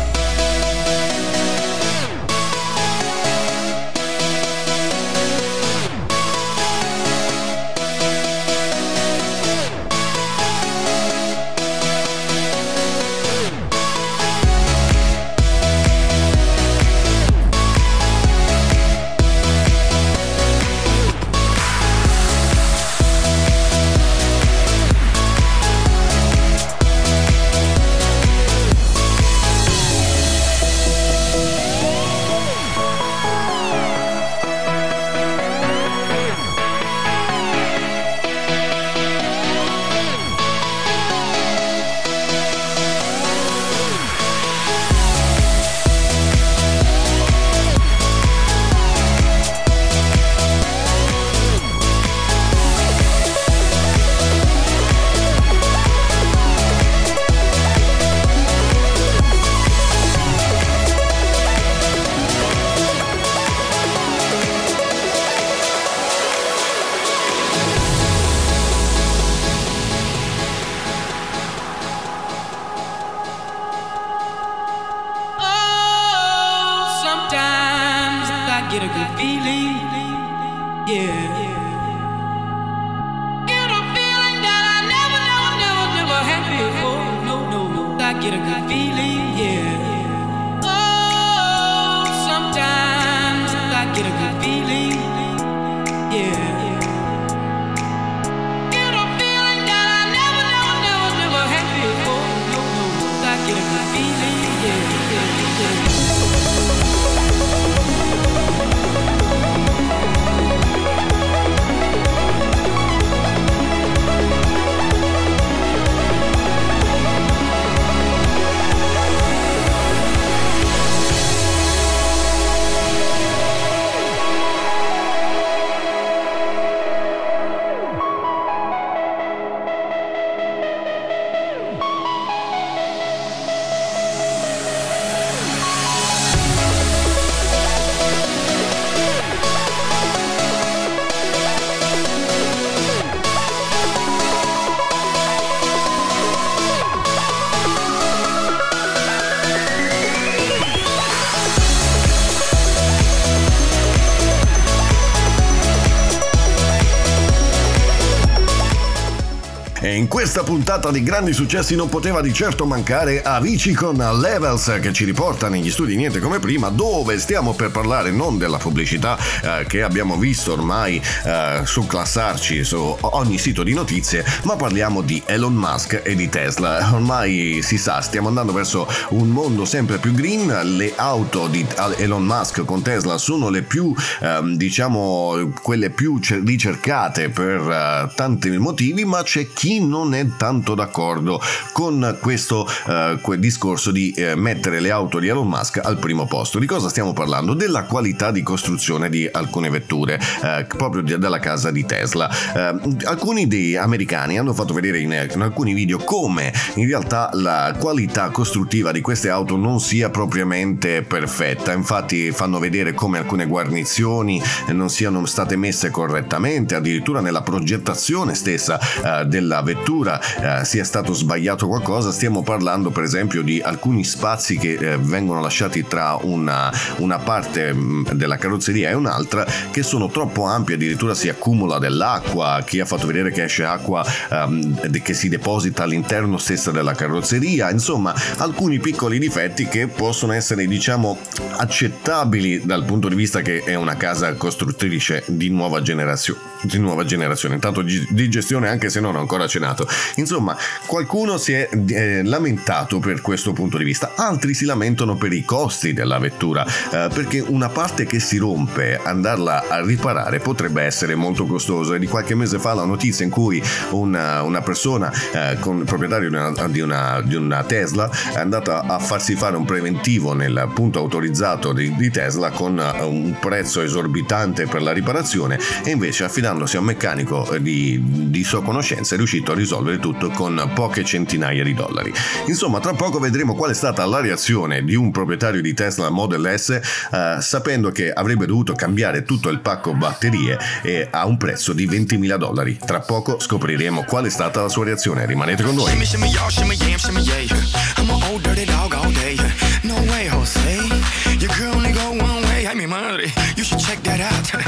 Questa 160.33 160.49
puntata 160.49 160.93
di 160.93 161.03
grandi 161.03 161.33
successi 161.33 161.75
non 161.75 161.89
poteva 161.89 162.21
di 162.21 162.33
certo 162.33 162.65
mancare 162.65 163.21
Avicii 163.21 163.75
con 163.75 163.97
Levels 163.97 164.79
che 164.81 164.93
ci 164.93 165.05
riporta 165.05 165.49
negli 165.49 165.73
studi 165.73 165.97
Niente 165.97 166.21
come 166.21 166.39
prima 166.39 166.69
dove 166.69 167.19
stiamo 167.19 167.53
per 167.53 167.73
parlare 167.73 168.13
non 168.13 168.39
della 168.39 168.59
pubblicità 168.59 169.19
eh, 169.43 169.65
che 169.67 169.83
abbiamo 169.83 170.17
visto 170.17 170.53
ormai 170.53 171.03
eh, 171.25 171.63
succlassarci 171.65 172.63
su 172.63 172.97
ogni 173.01 173.39
sito 173.39 173.65
di 173.65 173.75
notizie 173.75 174.25
ma 174.45 174.55
parliamo 174.55 175.01
di 175.01 175.21
Elon 175.27 175.53
Musk 175.53 176.01
e 176.05 176.15
di 176.15 176.29
Tesla. 176.29 176.91
Ormai 176.95 177.59
si 177.61 177.77
sa 177.77 178.01
stiamo 178.01 178.29
andando 178.29 178.53
verso 178.53 178.87
un 179.09 179.31
mondo 179.31 179.65
sempre 179.65 179.99
più 179.99 180.13
green, 180.13 180.77
le 180.77 180.93
auto 180.95 181.49
di 181.49 181.67
Elon 181.97 182.25
Musk 182.25 182.65
con 182.65 182.83
Tesla 182.83 183.19
sono 183.19 183.49
le 183.49 183.63
più 183.63 183.93
ehm, 184.21 184.55
diciamo 184.55 185.51
quelle 185.61 185.91
più 185.91 186.21
ce- 186.21 186.41
ricercate 186.45 187.31
per 187.31 187.61
eh, 187.69 188.13
tanti 188.15 188.57
motivi 188.59 189.05
ma 189.05 189.25
c'è 189.25 189.53
chi 189.53 189.85
non 189.85 190.15
è 190.15 190.19
tanto 190.37 190.75
d'accordo 190.75 191.41
con 191.73 192.19
questo 192.21 192.67
eh, 192.87 193.19
discorso 193.39 193.91
di 193.91 194.11
eh, 194.13 194.35
mettere 194.35 194.81
le 194.81 194.91
auto 194.91 195.19
di 195.19 195.29
Elon 195.29 195.49
Musk 195.49 195.81
al 195.83 195.99
primo 195.99 196.27
posto. 196.27 196.59
Di 196.59 196.67
cosa 196.67 196.89
stiamo 196.89 197.13
parlando? 197.13 197.55
Della 197.55 197.85
qualità 197.85 198.31
di 198.31 198.43
costruzione 198.43 199.09
di 199.09 199.29
alcune 199.31 199.71
vetture, 199.71 200.19
eh, 200.43 200.67
proprio 200.67 201.03
di- 201.03 201.19
dalla 201.19 201.39
casa 201.39 201.71
di 201.71 201.85
Tesla. 201.85 202.29
Eh, 202.31 203.05
alcuni 203.05 203.47
dei 203.47 203.77
americani 203.77 204.39
hanno 204.39 204.53
fatto 204.53 204.75
vedere 204.75 204.99
in, 204.99 205.29
in 205.33 205.41
alcuni 205.41 205.75
video 205.75 205.99
come 205.99 206.53
in 206.75 206.87
realtà 206.87 207.31
la 207.33 207.75
qualità 207.79 208.31
costruttiva 208.31 208.93
di 208.93 209.01
queste 209.01 209.29
auto 209.29 209.57
non 209.57 209.81
sia 209.81 210.11
propriamente 210.11 211.03
perfetta. 211.03 211.73
Infatti 211.73 212.31
fanno 212.33 212.59
vedere 212.59 212.95
come 212.95 213.19
alcune 213.19 213.47
guarnizioni 213.47 214.43
eh, 214.67 214.73
non 214.73 214.89
siano 214.91 215.25
state 215.27 215.57
messe 215.57 215.91
correttamente, 215.91 216.75
addirittura 216.75 217.21
nella 217.21 217.43
progettazione 217.43 218.35
stessa 218.35 218.79
eh, 218.79 219.25
della 219.27 219.63
vettura 219.63 220.10
eh, 220.19 220.65
sia 220.65 220.85
stato 220.85 221.13
sbagliato 221.13 221.67
qualcosa. 221.69 222.11
Stiamo 222.11 222.43
parlando 222.43 222.91
per 222.91 223.05
esempio 223.05 223.43
di 223.43 223.61
alcuni 223.61 224.05
spazi 224.05 224.57
che 224.57 224.73
eh, 224.75 224.97
vengono 224.97 225.41
lasciati 225.41 225.87
tra 225.87 226.19
una, 226.21 226.73
una 226.97 227.19
parte 227.19 227.73
mh, 227.73 228.15
della 228.15 228.37
carrozzeria 228.37 228.91
e 228.91 228.95
un'altra 228.95 229.45
che 229.71 229.83
sono 229.83 230.09
troppo 230.09 230.45
ampi, 230.45 230.73
addirittura 230.73 231.15
si 231.15 231.29
accumula 231.29 231.79
dell'acqua, 231.79 232.63
chi 232.65 232.81
ha 232.81 232.85
fatto 232.85 233.07
vedere 233.07 233.31
che 233.31 233.45
esce 233.45 233.65
acqua 233.65 234.05
ehm, 234.31 235.03
che 235.03 235.15
si 235.15 235.29
deposita 235.29 235.83
all'interno 235.83 236.39
stessa 236.39 236.71
della 236.71 236.95
carrozzeria, 236.95 237.71
insomma 237.71 238.15
alcuni 238.39 238.79
piccoli 238.79 239.19
difetti 239.19 239.67
che 239.67 239.87
possono 239.87 240.33
essere 240.33 240.67
diciamo 240.67 241.19
accettabili 241.57 242.63
dal 242.65 242.85
punto 242.85 243.09
di 243.09 243.15
vista 243.15 243.41
che 243.41 243.63
è 243.65 243.75
una 243.75 243.97
casa 243.97 244.33
costruttrice 244.35 245.25
di 245.27 245.51
nuova 245.51 245.83
generazione, 245.83 246.41
di 246.63 246.79
nuova 246.79 247.05
generazione, 247.05 247.55
intanto 247.55 247.83
di 247.83 248.01
di 248.11 248.29
gestione 248.29 248.69
anche 248.69 248.91
se 248.91 249.01
non 249.01 249.17
ho 249.17 249.21
ancora 249.21 249.47
cenato. 249.47 249.87
Insomma, 250.17 250.57
qualcuno 250.87 251.39
si 251.39 251.53
è 251.53 251.69
eh, 251.89 252.23
lamentato 252.23 252.99
per 252.99 253.21
questo 253.21 253.53
punto 253.53 253.79
di 253.79 253.85
vista, 253.85 254.13
altri 254.17 254.55
si 254.55 254.65
lamentano 254.65 255.17
per 255.17 255.33
i 255.33 255.45
costi 255.45 255.93
della 255.93 256.19
vettura, 256.19 256.65
eh, 256.67 257.09
perché 257.13 257.41
una 257.41 257.69
parte 257.69 258.07
che 258.07 258.21
si 258.21 258.37
rompe, 258.39 259.01
andarla 259.03 259.69
a 259.69 259.83
riparare 259.83 260.39
potrebbe 260.39 260.83
essere 260.83 261.15
molto 261.15 261.47
costoso. 261.47 261.95
È 261.95 261.99
di 261.99 262.07
qualche 262.07 262.35
mese 262.35 262.59
fa 262.59 262.75
la 262.75 262.85
notizia 262.85 263.25
in 263.25 263.31
cui 263.31 263.63
una, 263.91 264.43
una 264.43 264.61
persona, 264.61 265.13
eh, 265.33 265.57
con, 265.61 265.85
proprietario 265.85 266.29
di 266.29 266.35
una, 266.35 266.53
di, 266.69 266.81
una, 266.81 267.21
di 267.25 267.35
una 267.35 267.65
Tesla, 267.65 268.11
è 268.33 268.39
andata 268.39 268.83
a 268.83 268.99
farsi 268.99 269.35
fare 269.35 269.57
un 269.57 269.65
preventivo 269.65 270.33
nel 270.33 270.71
punto 270.75 270.99
autorizzato 270.99 271.73
di, 271.73 271.95
di 271.97 272.11
Tesla 272.11 272.51
con 272.51 272.79
eh, 272.79 273.03
un 273.03 273.37
prezzo 273.39 273.81
esorbitante 273.81 274.67
per 274.67 274.83
la 274.83 274.93
riparazione 274.93 275.59
e 275.85 275.91
invece 275.91 276.25
affidandosi 276.51 276.77
a 276.77 276.81
un 276.81 276.87
meccanico 276.87 277.57
di, 277.61 278.01
di 278.03 278.45
sua 278.45 278.63
conoscenza 278.63 279.15
è 279.15 279.17
riuscito 279.17 279.53
a 279.53 279.55
risolvere 279.55 279.99
tutto 279.99 280.31
con 280.31 280.71
poche 280.75 281.05
centinaia 281.05 281.63
di 281.63 281.75
dollari. 281.75 282.13
Insomma, 282.47 282.81
tra 282.81 282.93
poco 282.95 283.19
vedremo 283.19 283.55
qual 283.55 283.71
è 283.71 283.75
stata 283.75 284.05
la 284.05 284.21
reazione 284.21 284.83
di 284.83 284.95
un 284.95 285.11
proprietario 285.11 285.61
di 285.63 285.73
Tesla 285.75 286.11
Model 286.11 286.59
S 286.59 286.71
eh, 286.71 287.37
sapendo 287.41 287.91
che 287.91 288.11
avrebbe 288.11 288.47
dovuto 288.47 288.75
cambiare 288.75 289.23
tutto 289.23 289.49
il 289.49 289.61
pacco 289.61 289.95
batterie 289.95 290.59
e 290.83 291.07
a 291.11 291.27
un 291.27 291.37
prezzo 291.37 291.73
di 291.73 291.87
20.000 291.87 292.37
dollari. 292.37 292.79
Tra 292.85 293.01
poco 293.01 293.39
scopriremo 293.39 294.05
qual 294.05 294.27
è 294.27 294.31
stata 294.31 294.63
la 294.63 294.69
sua 294.69 294.85
reazione. 294.85 295.27
Rimanete 295.27 295.63
con 295.63 295.75
noi. 295.75 295.91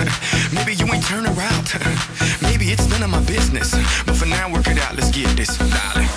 we 0.92 1.00
turn 1.00 1.24
around? 1.24 1.72
Maybe 2.42 2.66
it's 2.66 2.86
none 2.88 3.02
of 3.02 3.10
my 3.10 3.22
business. 3.24 3.72
But 4.04 4.14
for 4.16 4.26
now, 4.26 4.52
work 4.52 4.66
it 4.66 4.78
out, 4.78 4.94
let's 4.94 5.10
get 5.10 5.34
this, 5.36 5.56
darling. 5.56 6.11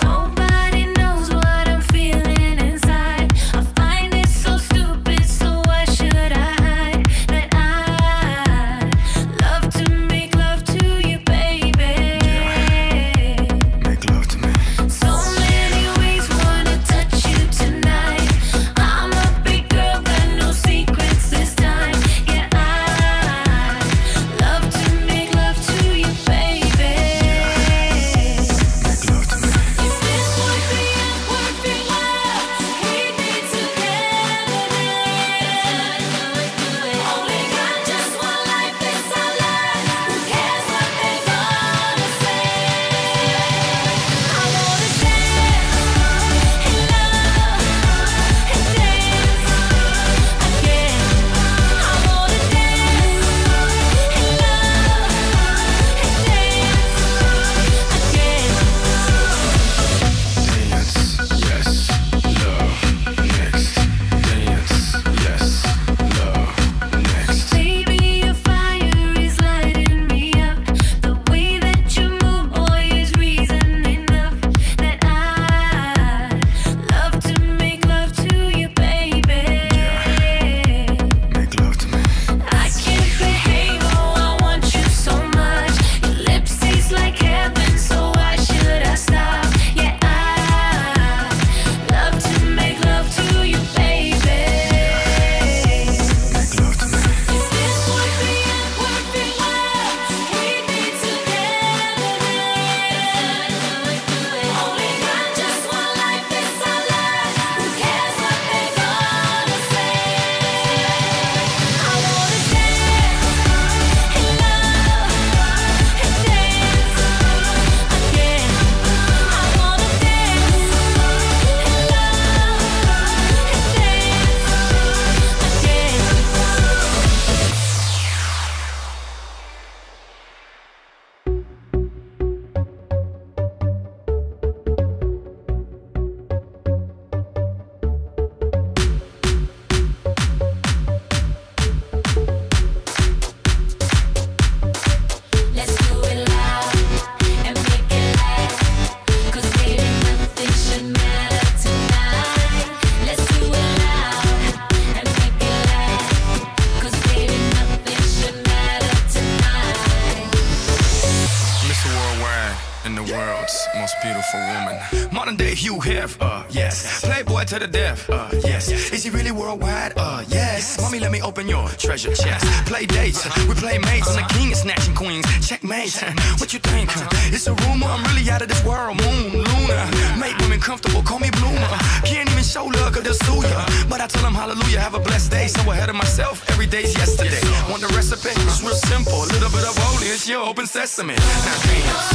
He 169.06 169.12
really 169.12 169.32
worldwide? 169.32 169.93
Uh, 169.95 170.24
yes. 170.28 170.82
Mommy, 170.82 170.99
let 170.99 171.12
me 171.12 171.22
open 171.22 171.47
your 171.47 171.70
treasure 171.70 172.14
chest. 172.14 172.45
Play 172.66 172.86
dates, 172.86 173.26
uh, 173.26 173.45
we 173.47 173.53
play 173.53 173.78
mates. 173.78 174.10
I'm 174.10 174.24
the 174.24 174.34
king 174.34 174.51
of 174.51 174.58
snatching 174.58 174.95
queens. 174.95 175.26
Checkmate. 175.47 176.01
Uh, 176.01 176.12
what 176.38 176.53
you 176.53 176.60
think? 176.60 176.89
Uh? 176.97 177.08
It's 177.30 177.47
a 177.47 177.53
rumor. 177.53 177.86
I'm 177.86 178.03
really 178.06 178.30
out 178.32 178.41
of 178.41 178.47
this 178.47 178.64
world. 178.66 178.97
Moon, 179.01 179.32
Luna. 179.32 179.91
Make 180.18 180.38
women 180.39 180.60
comfortable. 180.60 181.03
Call 181.03 181.20
me 181.20 181.30
Bloomer. 181.38 181.68
Can't 182.03 182.30
even 182.32 182.43
show 182.43 182.66
love, 182.66 182.93
cause 182.93 183.03
they'll 183.03 183.14
sue 183.14 183.47
ya. 183.47 183.66
But 183.88 184.01
I 184.01 184.08
tell 184.08 184.24
them 184.24 184.34
hallelujah, 184.34 184.80
have 184.80 184.95
a 184.95 184.99
blessed 184.99 185.30
day. 185.30 185.47
So 185.47 185.62
ahead 185.70 185.89
of 185.89 185.95
myself, 185.95 186.49
every 186.49 186.66
day's 186.66 186.95
yesterday. 186.97 187.41
Want 187.70 187.82
the 187.82 187.91
recipe? 187.95 188.30
It's 188.30 188.64
real 188.64 188.74
simple. 188.74 189.14
A 189.14 189.30
little 189.30 189.49
bit 189.49 189.66
of 189.70 189.78
holy, 189.78 190.08
it's 190.08 190.28
your 190.28 190.41
open 190.41 190.66
sesame. 190.66 191.14
Now 191.14 191.58
dance. 191.62 192.10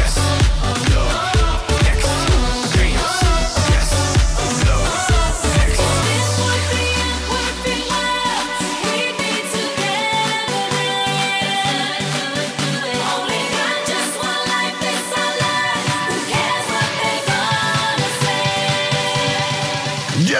Yes. 0.00 0.16
Love. 0.94 1.39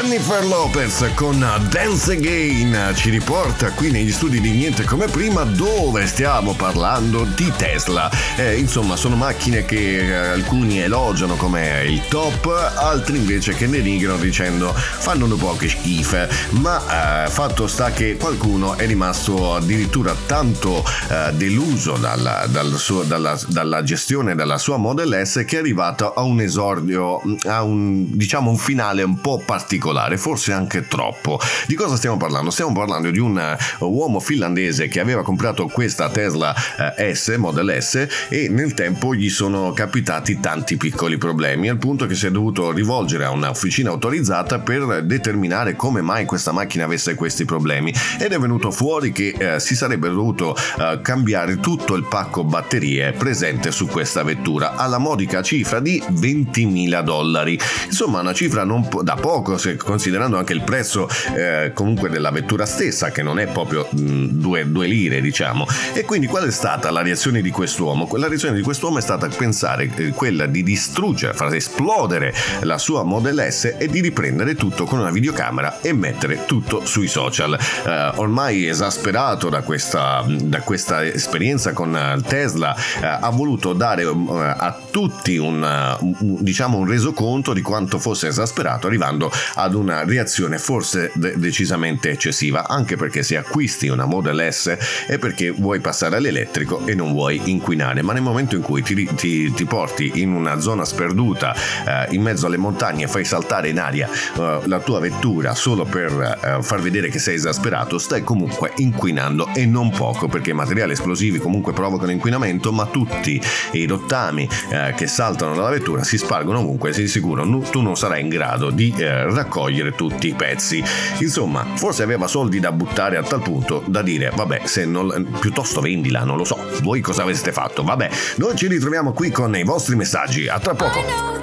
Jennifer 0.02 0.42
Lopez 0.46 1.10
con 1.14 1.38
Dance 1.68 2.12
Again 2.12 2.94
ci 2.94 3.10
riporta 3.10 3.70
qui 3.72 3.90
negli 3.90 4.10
studi 4.10 4.40
di 4.40 4.50
Niente 4.50 4.84
come 4.84 5.06
prima 5.08 5.44
dove 5.44 6.06
stiamo 6.06 6.54
parlando 6.54 7.24
di 7.36 7.52
Tesla. 7.54 8.10
Eh, 8.36 8.56
insomma, 8.56 8.96
sono 8.96 9.14
macchine 9.14 9.66
che 9.66 9.98
eh, 9.98 10.14
alcuni 10.14 10.80
elogiano 10.80 11.34
come 11.34 11.84
il 11.84 12.00
top, 12.08 12.46
altri 12.76 13.18
invece 13.18 13.54
che 13.54 13.68
denigrano 13.68 14.16
dicendo 14.16 14.72
fanno 14.72 15.26
un 15.26 15.36
po' 15.36 15.54
che 15.56 15.68
schifo. 15.68 16.26
Ma 16.52 17.26
eh, 17.26 17.30
fatto 17.30 17.66
sta 17.66 17.90
che 17.90 18.16
qualcuno 18.16 18.76
è 18.76 18.86
rimasto 18.86 19.54
addirittura 19.56 20.16
tanto 20.24 20.82
eh, 21.10 21.32
deluso 21.34 21.98
dalla, 21.98 22.46
dal 22.48 22.74
suo- 22.78 23.02
dalla- 23.02 23.38
dalla 23.48 23.82
gestione 23.82 24.34
della 24.34 24.56
sua 24.56 24.78
Model 24.78 25.26
S 25.26 25.44
che 25.46 25.56
è 25.56 25.58
arrivato 25.58 26.14
a 26.14 26.22
un 26.22 26.40
esordio, 26.40 27.20
a 27.44 27.62
un 27.62 28.16
diciamo 28.16 28.48
un 28.48 28.56
finale 28.56 29.02
un 29.02 29.20
po' 29.20 29.42
particolare, 29.44 29.88
forse 30.16 30.52
anche 30.52 30.86
troppo. 30.86 31.38
Di 31.66 31.74
cosa 31.74 31.96
stiamo 31.96 32.16
parlando? 32.16 32.50
Stiamo 32.50 32.72
parlando 32.72 33.10
di 33.10 33.18
un 33.18 33.38
eh, 33.38 33.56
uomo 33.80 34.20
finlandese 34.20 34.88
che 34.88 35.00
aveva 35.00 35.22
comprato 35.22 35.66
questa 35.66 36.08
Tesla 36.10 36.54
eh, 36.96 37.14
S, 37.14 37.34
Model 37.36 37.76
S, 37.80 38.06
e 38.28 38.48
nel 38.48 38.74
tempo 38.74 39.14
gli 39.14 39.28
sono 39.28 39.72
capitati 39.72 40.40
tanti 40.40 40.76
piccoli 40.76 41.18
problemi, 41.18 41.68
al 41.68 41.78
punto 41.78 42.06
che 42.06 42.14
si 42.14 42.26
è 42.26 42.30
dovuto 42.30 42.72
rivolgere 42.72 43.24
a 43.24 43.30
un'officina 43.30 43.90
autorizzata 43.90 44.58
per 44.60 45.04
determinare 45.04 45.76
come 45.76 46.00
mai 46.00 46.24
questa 46.24 46.52
macchina 46.52 46.84
avesse 46.84 47.14
questi 47.14 47.44
problemi. 47.44 47.92
Ed 48.18 48.32
è 48.32 48.38
venuto 48.38 48.70
fuori 48.70 49.12
che 49.12 49.34
eh, 49.36 49.60
si 49.60 49.74
sarebbe 49.74 50.08
dovuto 50.08 50.54
eh, 50.78 51.00
cambiare 51.02 51.58
tutto 51.58 51.94
il 51.94 52.04
pacco 52.04 52.44
batterie 52.44 53.12
presente 53.12 53.70
su 53.70 53.86
questa 53.86 54.22
vettura 54.22 54.74
alla 54.74 54.98
modica 54.98 55.42
cifra 55.42 55.80
di 55.80 56.00
20.000 56.00 57.02
dollari. 57.02 57.58
Insomma, 57.86 58.20
una 58.20 58.32
cifra 58.32 58.64
non 58.64 58.88
po- 58.88 59.02
da 59.02 59.14
poco, 59.14 59.58
se 59.58 59.76
considerando 59.82 60.38
anche 60.38 60.52
il 60.52 60.62
prezzo 60.62 61.08
eh, 61.34 61.72
comunque 61.74 62.08
della 62.08 62.30
vettura 62.30 62.66
stessa, 62.66 63.10
che 63.10 63.22
non 63.22 63.38
è 63.38 63.46
proprio 63.46 63.88
mh, 63.90 64.26
due, 64.32 64.70
due 64.70 64.86
lire, 64.86 65.20
diciamo. 65.20 65.66
E 65.92 66.04
quindi 66.04 66.26
qual 66.26 66.46
è 66.46 66.50
stata 66.50 66.90
la 66.90 67.02
reazione 67.02 67.40
di 67.42 67.50
quest'uomo? 67.50 68.08
La 68.12 68.28
reazione 68.28 68.56
di 68.56 68.62
quest'uomo 68.62 68.98
è 68.98 69.02
stata 69.02 69.28
pensare 69.28 69.90
eh, 69.96 70.10
quella 70.10 70.46
di 70.46 70.62
distruggere, 70.62 71.34
far 71.34 71.54
esplodere 71.54 72.34
la 72.62 72.78
sua 72.78 73.02
Model 73.02 73.46
S 73.50 73.74
e 73.78 73.88
di 73.88 74.00
riprendere 74.00 74.54
tutto 74.54 74.84
con 74.84 74.98
una 74.98 75.10
videocamera 75.10 75.80
e 75.80 75.92
mettere 75.92 76.44
tutto 76.46 76.84
sui 76.84 77.08
social. 77.08 77.58
Eh, 77.86 78.12
ormai 78.16 78.66
esasperato 78.66 79.48
da 79.48 79.62
questa, 79.62 80.24
da 80.26 80.60
questa 80.60 81.04
esperienza 81.04 81.72
con 81.72 81.96
eh, 81.96 82.20
Tesla, 82.26 82.74
eh, 82.76 83.06
ha 83.06 83.30
voluto 83.30 83.72
dare 83.72 84.02
eh, 84.02 84.08
a 84.08 84.78
tutti 84.90 85.36
un, 85.36 85.62
un- 86.00 86.36
diciamo 86.40 86.78
un 86.78 86.86
resoconto 86.86 87.52
di 87.52 87.62
quanto 87.62 87.98
fosse 87.98 88.28
esasperato, 88.28 88.86
arrivando 88.86 89.30
ad 89.70 89.76
una 89.76 90.04
reazione 90.04 90.58
forse 90.58 91.12
de- 91.14 91.34
decisamente 91.36 92.10
eccessiva, 92.10 92.66
anche 92.66 92.96
perché 92.96 93.22
se 93.22 93.36
acquisti 93.36 93.86
una 93.88 94.04
Model 94.04 94.52
S 94.52 94.76
è 95.06 95.16
perché 95.18 95.50
vuoi 95.50 95.78
passare 95.78 96.16
all'elettrico 96.16 96.84
e 96.86 96.94
non 96.96 97.12
vuoi 97.12 97.40
inquinare, 97.44 98.02
ma 98.02 98.12
nel 98.12 98.22
momento 98.22 98.56
in 98.56 98.62
cui 98.62 98.82
ti, 98.82 99.08
ti- 99.14 99.52
ti 99.52 99.64
porti 99.64 100.10
in 100.20 100.32
una 100.32 100.58
zona 100.60 100.84
sperduta 100.84 101.54
eh, 101.54 102.14
in 102.14 102.22
mezzo 102.22 102.46
alle 102.46 102.56
montagne 102.56 103.04
e 103.04 103.06
fai 103.06 103.24
saltare 103.24 103.68
in 103.68 103.78
aria 103.78 104.08
eh, 104.36 104.60
la 104.64 104.80
tua 104.80 104.98
vettura 104.98 105.54
solo 105.54 105.84
per 105.84 106.10
eh, 106.42 106.62
far 106.62 106.80
vedere 106.80 107.08
che 107.08 107.20
sei 107.20 107.36
esasperato, 107.36 107.98
stai 107.98 108.24
comunque 108.24 108.72
inquinando 108.76 109.50
e 109.54 109.66
non 109.66 109.90
poco 109.90 110.26
perché 110.26 110.50
i 110.50 110.54
materiali 110.54 110.92
esplosivi 110.92 111.38
comunque 111.38 111.72
provocano 111.72 112.10
inquinamento, 112.10 112.72
ma 112.72 112.86
tutti 112.86 113.40
i 113.72 113.86
rottami 113.86 114.48
eh, 114.70 114.94
che 114.96 115.06
saltano 115.06 115.54
dalla 115.54 115.70
vettura 115.70 116.02
si 116.02 116.18
spargono 116.18 116.58
ovunque, 116.58 116.92
sei 116.92 117.06
sicuro 117.06 117.44
nu- 117.44 117.68
tu 117.70 117.80
non 117.82 117.96
sarai 117.96 118.20
in 118.22 118.28
grado 118.28 118.70
di 118.70 118.92
eh, 118.96 119.24
raccogliere 119.60 119.92
tutti 119.92 120.28
i 120.28 120.34
pezzi. 120.34 120.82
Insomma, 121.18 121.64
forse 121.74 122.02
aveva 122.02 122.26
soldi 122.26 122.60
da 122.60 122.72
buttare 122.72 123.16
a 123.16 123.22
tal 123.22 123.42
punto 123.42 123.82
da 123.86 124.02
dire 124.02 124.32
vabbè, 124.34 124.62
se 124.64 124.86
non, 124.86 125.36
piuttosto 125.38 125.80
vendila, 125.80 126.24
non 126.24 126.36
lo 126.36 126.44
so. 126.44 126.58
Voi 126.82 127.00
cosa 127.00 127.22
aveste 127.22 127.52
fatto? 127.52 127.82
Vabbè, 127.82 128.10
noi 128.36 128.56
ci 128.56 128.66
ritroviamo 128.66 129.12
qui 129.12 129.30
con 129.30 129.54
i 129.54 129.64
vostri 129.64 129.96
messaggi. 129.96 130.48
A 130.48 130.58
tra 130.58 130.74
poco. 130.74 131.38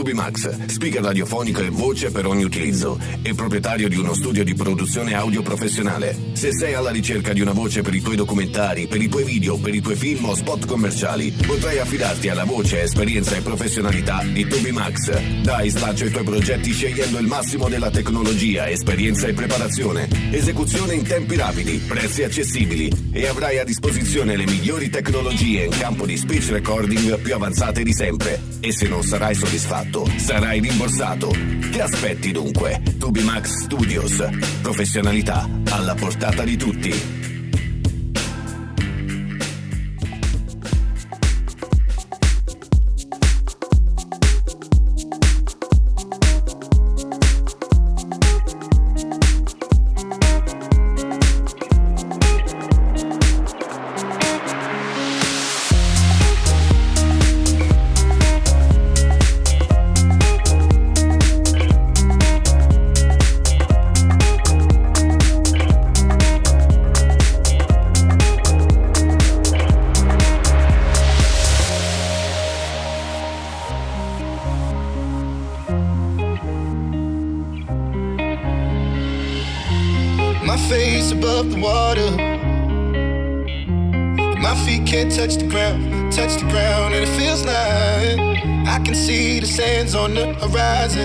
Ciao, 0.00 0.06
sono 0.06 0.08
Tubi 0.08 0.12
Max, 0.14 0.66
speaker 0.66 1.02
radiofonico 1.02 1.60
e 1.60 1.68
voce 1.68 2.10
per 2.10 2.26
ogni 2.26 2.44
utilizzo 2.44 2.98
e 3.22 3.34
proprietario 3.34 3.88
di 3.88 3.96
uno 3.96 4.14
studio 4.14 4.42
di 4.42 4.54
produzione 4.54 5.14
audio 5.14 5.42
professionale. 5.42 6.16
Se 6.32 6.52
sei 6.52 6.74
alla 6.74 6.90
ricerca 6.90 7.32
di 7.32 7.40
una 7.40 7.52
voce 7.52 7.82
per 7.82 7.94
i 7.94 8.00
tuoi 8.00 8.16
documentari, 8.16 8.86
per 8.86 9.02
i 9.02 9.08
tuoi 9.08 9.24
video, 9.24 9.58
per 9.58 9.74
i 9.74 9.80
tuoi 9.80 9.96
film 9.96 10.24
o 10.24 10.34
spot 10.34 10.66
commerciali, 10.66 11.32
potrai 11.46 11.78
affidarti 11.78 12.28
alla 12.28 12.44
voce, 12.44 12.82
esperienza 12.82 13.36
e 13.36 13.42
professionalità 13.42 14.22
di 14.24 14.46
Tubi 14.46 14.72
Max. 14.72 15.10
Dai 15.42 15.68
slancio 15.68 16.04
ai 16.04 16.10
tuoi 16.10 16.24
progetti 16.24 16.72
scegliendo 16.72 17.18
il 17.18 17.26
massimo 17.26 17.68
della 17.68 17.90
tecnologia, 17.90 18.70
esperienza 18.70 19.26
e 19.26 19.34
preparazione. 19.34 20.08
Esecuzione 20.30 20.94
in 20.94 21.02
tempi 21.02 21.36
rapidi, 21.36 21.76
prezzi 21.76 22.22
accessibili 22.22 22.90
e 23.12 23.26
avrai 23.26 23.58
a 23.58 23.64
disposizione 23.64 24.36
le 24.36 24.46
migliori 24.46 24.88
tecnologie 24.88 25.64
in 25.64 25.76
campo 25.76 26.06
di 26.06 26.16
speech 26.16 26.50
recording 26.50 27.18
più 27.18 27.34
avanzate 27.34 27.82
di 27.82 27.92
sempre. 27.92 28.49
E 28.62 28.72
se 28.72 28.88
non 28.88 29.02
sarai 29.02 29.34
soddisfatto, 29.34 30.06
sarai 30.16 30.60
rimborsato. 30.60 31.30
Che 31.70 31.80
aspetti 31.80 32.30
dunque? 32.30 32.82
Tubi 32.98 33.22
Max 33.22 33.62
Studios. 33.62 34.22
Professionalità 34.60 35.48
alla 35.70 35.94
portata 35.94 36.44
di 36.44 36.56
tutti. 36.56 37.19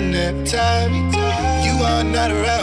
Every 0.04 0.44
time 0.44 0.92
you 1.64 1.82
are 1.82 2.04
not 2.04 2.30
around. 2.30 2.55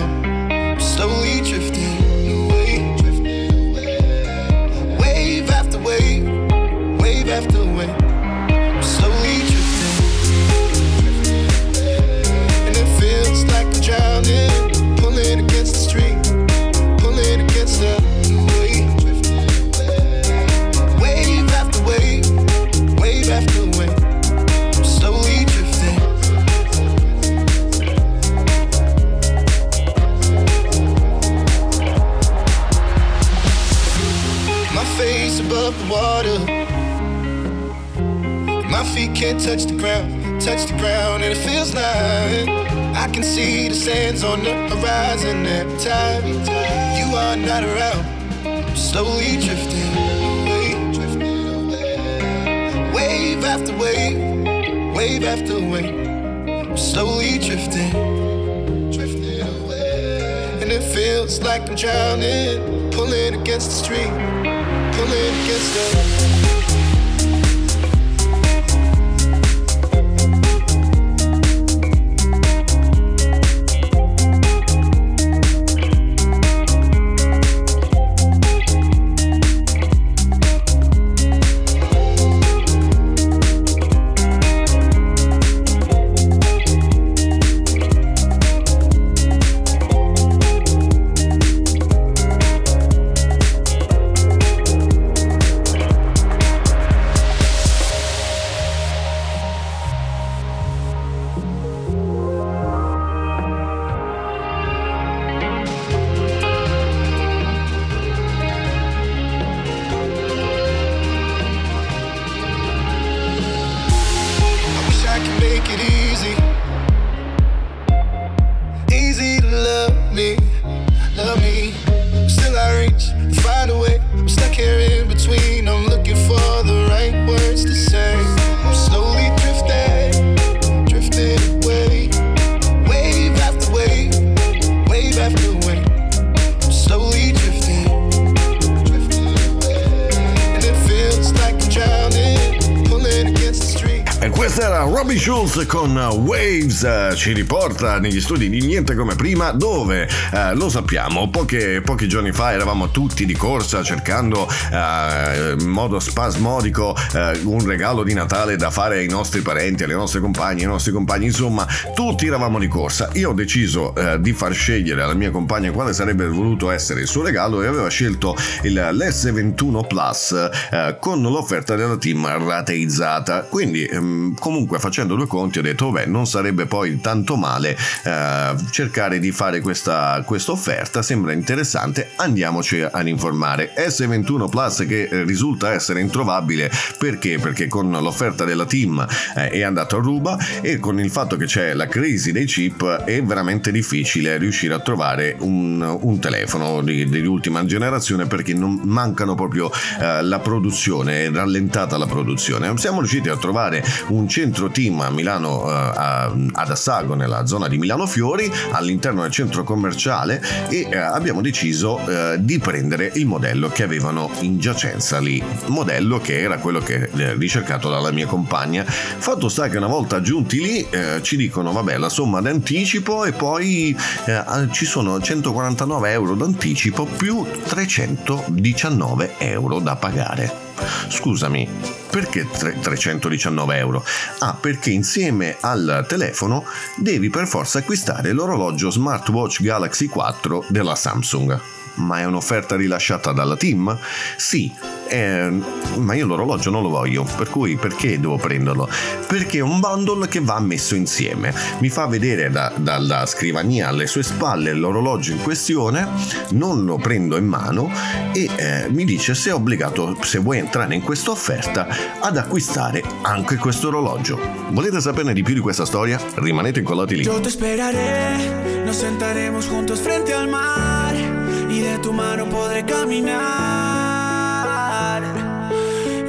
Eh, 146.84 147.16
ci 147.16 147.32
riporta 147.32 147.98
negli 148.00 148.20
studi 148.20 148.50
di 148.50 148.60
Niente 148.60 148.94
come 148.96 149.16
prima 149.16 149.52
dove, 149.52 150.10
eh, 150.34 150.54
lo 150.54 150.68
sappiamo, 150.68 151.30
poche- 151.30 151.82
pochi 151.82 152.10
giorni 152.10 152.34
fa 152.34 152.52
eravamo 152.52 152.92
tutti 152.92 153.26
di 153.26 153.34
corsa 153.34 153.84
cercando 153.84 154.50
eh, 154.72 155.56
in 155.58 155.70
modo 155.70 156.00
spasmodico 156.00 156.94
eh, 157.14 157.40
un 157.44 157.66
regalo 157.66 158.04
di 158.04 158.14
Natale 158.14 158.58
da 158.58 158.70
fare 158.70 158.98
ai 158.98 159.08
nostri 159.08 159.42
parenti, 159.42 159.84
alle 159.84 159.94
nostre 159.94 160.20
compagne, 160.20 160.64
ai 160.64 160.68
nostri 160.68 160.92
compagni, 160.92 161.26
insomma 161.26 161.66
tutti 161.96 162.28
eravamo 162.28 162.60
di 162.60 162.68
corsa. 162.68 163.10
Io 163.14 163.30
ho 163.30 163.34
deciso 163.34 163.96
eh, 163.96 164.20
di 164.20 164.34
far 164.34 164.54
scegliere 164.54 165.04
alla 165.04 165.14
mia 165.14 165.32
compagna 165.32 165.72
quale 165.72 165.94
sarebbe 165.94 166.28
voluto 166.28 166.70
essere 166.70 167.02
il 167.02 167.08
suo 167.08 167.24
regalo 167.24 167.62
e 167.64 167.68
aveva 167.68 167.88
scelto 167.88 168.36
il, 168.64 168.74
l'S21 168.74 169.88
Plus 169.88 170.50
eh, 170.72 170.98
con 171.00 171.22
l'offerta 171.22 171.76
della 171.76 171.96
team 171.96 172.28
rateizzata. 172.28 173.44
Quindi 173.44 173.86
ehm, 173.86 174.36
comunque 174.38 174.80
facendo 174.80 175.16
due 175.16 175.28
conti 175.28 175.60
ho 175.60 175.62
detto 175.62 175.90
beh 175.92 176.08
non 176.08 176.28
sarebbe 176.28 176.66
poi 176.74 177.00
tanto 177.00 177.36
male 177.36 177.78
eh, 178.04 178.56
cercare 178.72 179.20
di 179.20 179.32
fare 179.32 179.62
questa 179.62 180.24
questa 180.26 180.54
offerta 180.54 181.04
sembra 181.04 181.32
interessante 181.32 182.10
andiamoci 182.24 182.82
ad 182.82 183.08
informare. 183.08 183.74
S21 183.76 184.50
Plus 184.50 184.86
che 184.88 185.04
eh, 185.04 185.24
risulta 185.24 185.74
essere 185.74 186.02
introvabile 186.02 186.72
perché? 186.98 187.38
Perché 187.40 187.68
con 187.68 187.92
l'offerta 187.92 188.44
della 188.44 188.66
team 188.66 189.06
eh, 189.36 189.50
è 189.50 189.62
andato 189.62 189.98
a 189.98 190.00
ruba 190.00 190.38
e 190.62 190.80
con 190.80 191.00
il 191.00 191.10
fatto 191.10 191.36
che 191.36 191.46
c'è 191.46 191.74
la 191.74 191.88
crisi 191.88 192.32
dei 192.32 192.46
chip 192.46 193.04
è 193.04 193.22
veramente 193.24 193.72
difficile 193.72 194.38
riuscire 194.38 194.74
a 194.74 194.80
trovare 194.80 195.36
un, 195.40 195.82
un 196.02 196.20
telefono 196.20 196.82
di, 196.82 197.08
di 197.08 197.26
ultima 197.26 197.64
generazione 197.66 198.26
perché 198.26 198.54
non 198.54 198.82
mancano 198.84 199.36
proprio 199.36 199.72
eh, 200.00 200.22
la 200.24 200.40
produzione 200.40 201.26
è 201.26 201.32
rallentata 201.32 201.98
la 201.98 202.06
produzione. 202.06 202.72
Siamo 202.78 203.00
riusciti 203.00 203.30
a 203.30 203.38
trovare 203.38 203.84
un 204.08 204.28
centro 204.28 204.70
team 204.70 205.00
a 205.02 205.10
Milano, 205.10 205.70
eh, 205.70 205.74
a- 205.74 206.26
ad 206.26 206.70
Assago, 206.70 207.14
nella 207.14 207.46
zona 207.46 207.68
di 207.68 207.78
Milano 207.78 208.06
Fiori, 208.08 208.52
all'interno 208.72 209.22
del 209.22 209.32
centro 209.32 209.64
commerciale 209.64 210.42
e 210.70 210.88
eh, 210.90 210.98
abbiamo 210.98 211.42
deciso 211.42 212.00
eh, 212.14 212.36
di 212.40 212.60
prendere 212.60 213.12
il 213.16 213.26
modello 213.26 213.70
che 213.70 213.84
avevano 213.84 214.30
in 214.42 214.60
giacenza 214.60 215.20
lì, 215.20 215.44
modello 215.68 216.20
che 216.20 216.40
era 216.40 216.58
quello 216.58 216.80
che 216.80 217.10
eh, 217.12 217.34
ricercato 217.34 217.90
dalla 217.90 218.12
mia 218.12 218.28
compagna. 218.28 218.84
Fatto 218.86 219.50
sta 219.50 219.68
che 219.68 219.78
una 219.78 219.88
volta 219.88 220.22
giunti 220.22 220.62
lì 220.62 220.88
eh, 220.90 221.20
ci 221.24 221.36
dicono 221.36 221.72
vabbè 221.72 221.98
la 221.98 222.10
somma 222.10 222.40
d'anticipo 222.42 223.26
e 223.26 223.32
poi 223.32 223.98
eh, 224.26 224.44
ci 224.72 224.86
sono 224.86 225.20
149 225.20 226.12
euro 226.12 226.36
d'anticipo 226.36 227.06
più 227.06 227.46
319 227.68 229.34
euro 229.40 229.80
da 229.80 229.96
pagare. 229.96 230.72
Scusami, 231.08 231.68
perché 232.10 232.48
tre- 232.50 232.78
319 232.80 233.78
euro? 233.78 234.04
Ah, 234.40 234.58
perché 234.60 234.90
insieme 234.90 235.56
al 235.60 236.06
telefono 236.08 236.66
devi 236.98 237.30
per 237.30 237.48
forza 237.48 237.80
acquistare 237.80 238.32
l'orologio 238.34 238.90
smartwatch 238.90 239.62
Galaxy 239.62 240.08
4 240.08 240.66
della 240.70 240.96
Samsung. 240.96 241.83
Ma 241.96 242.20
è 242.20 242.26
un'offerta 242.26 242.76
rilasciata 242.76 243.32
dalla 243.32 243.56
team? 243.56 243.98
Sì, 244.38 244.72
eh, 245.08 245.62
ma 245.98 246.16
io 246.16 246.26
l'orologio 246.26 246.72
non 246.72 246.82
lo 246.82 246.90
voglio, 246.90 247.24
per 247.38 247.50
cui 247.50 247.76
perché 247.76 248.20
devo 248.20 248.38
prenderlo? 248.38 248.90
Perché 249.28 249.60
è 249.60 249.62
un 249.62 249.80
bundle 249.80 250.28
che 250.28 250.40
va 250.40 250.60
messo 250.60 250.96
insieme. 250.96 251.54
Mi 251.80 251.90
fa 251.90 252.08
vedere 252.08 252.50
da- 252.50 252.74
dalla 252.76 253.26
scrivania 253.26 253.90
alle 253.90 254.08
sue 254.08 254.24
spalle 254.24 254.74
l'orologio 254.74 255.34
in 255.34 255.42
questione, 255.42 256.08
non 256.52 256.84
lo 256.84 256.98
prendo 256.98 257.38
in 257.38 257.46
mano 257.46 257.92
e 258.34 258.50
eh, 258.56 258.90
mi 258.90 259.06
dice 259.06 259.36
se 259.36 259.52
è 259.52 259.54
obbligato, 259.54 260.18
se 260.22 260.40
vuoi 260.40 260.58
entrare 260.58 260.96
in 260.96 261.02
questa 261.02 261.32
offerta, 261.32 261.88
ad 262.20 262.38
acquistare 262.38 263.04
anche 263.22 263.58
questo 263.58 263.90
orologio. 263.90 264.40
Volete 264.70 265.00
saperne 265.00 265.34
di 265.34 265.44
più 265.44 265.54
di 265.54 265.60
questa 265.60 265.86
storia? 265.86 266.20
Rimanete 266.36 266.80
incollati 266.80 267.16
lì. 267.16 267.24
Yo 267.24 267.40
te 267.40 267.50
esperaré, 267.50 268.84
nos 268.86 268.98
sentaremos 268.98 269.68
juntos 269.68 270.00
frente 270.00 270.34
al 270.34 270.48
mar 270.48 271.33
y 271.74 271.82
de 271.82 271.98
tu 271.98 272.14
mano 272.14 272.46
podré 272.46 272.86
caminar. 272.86 273.42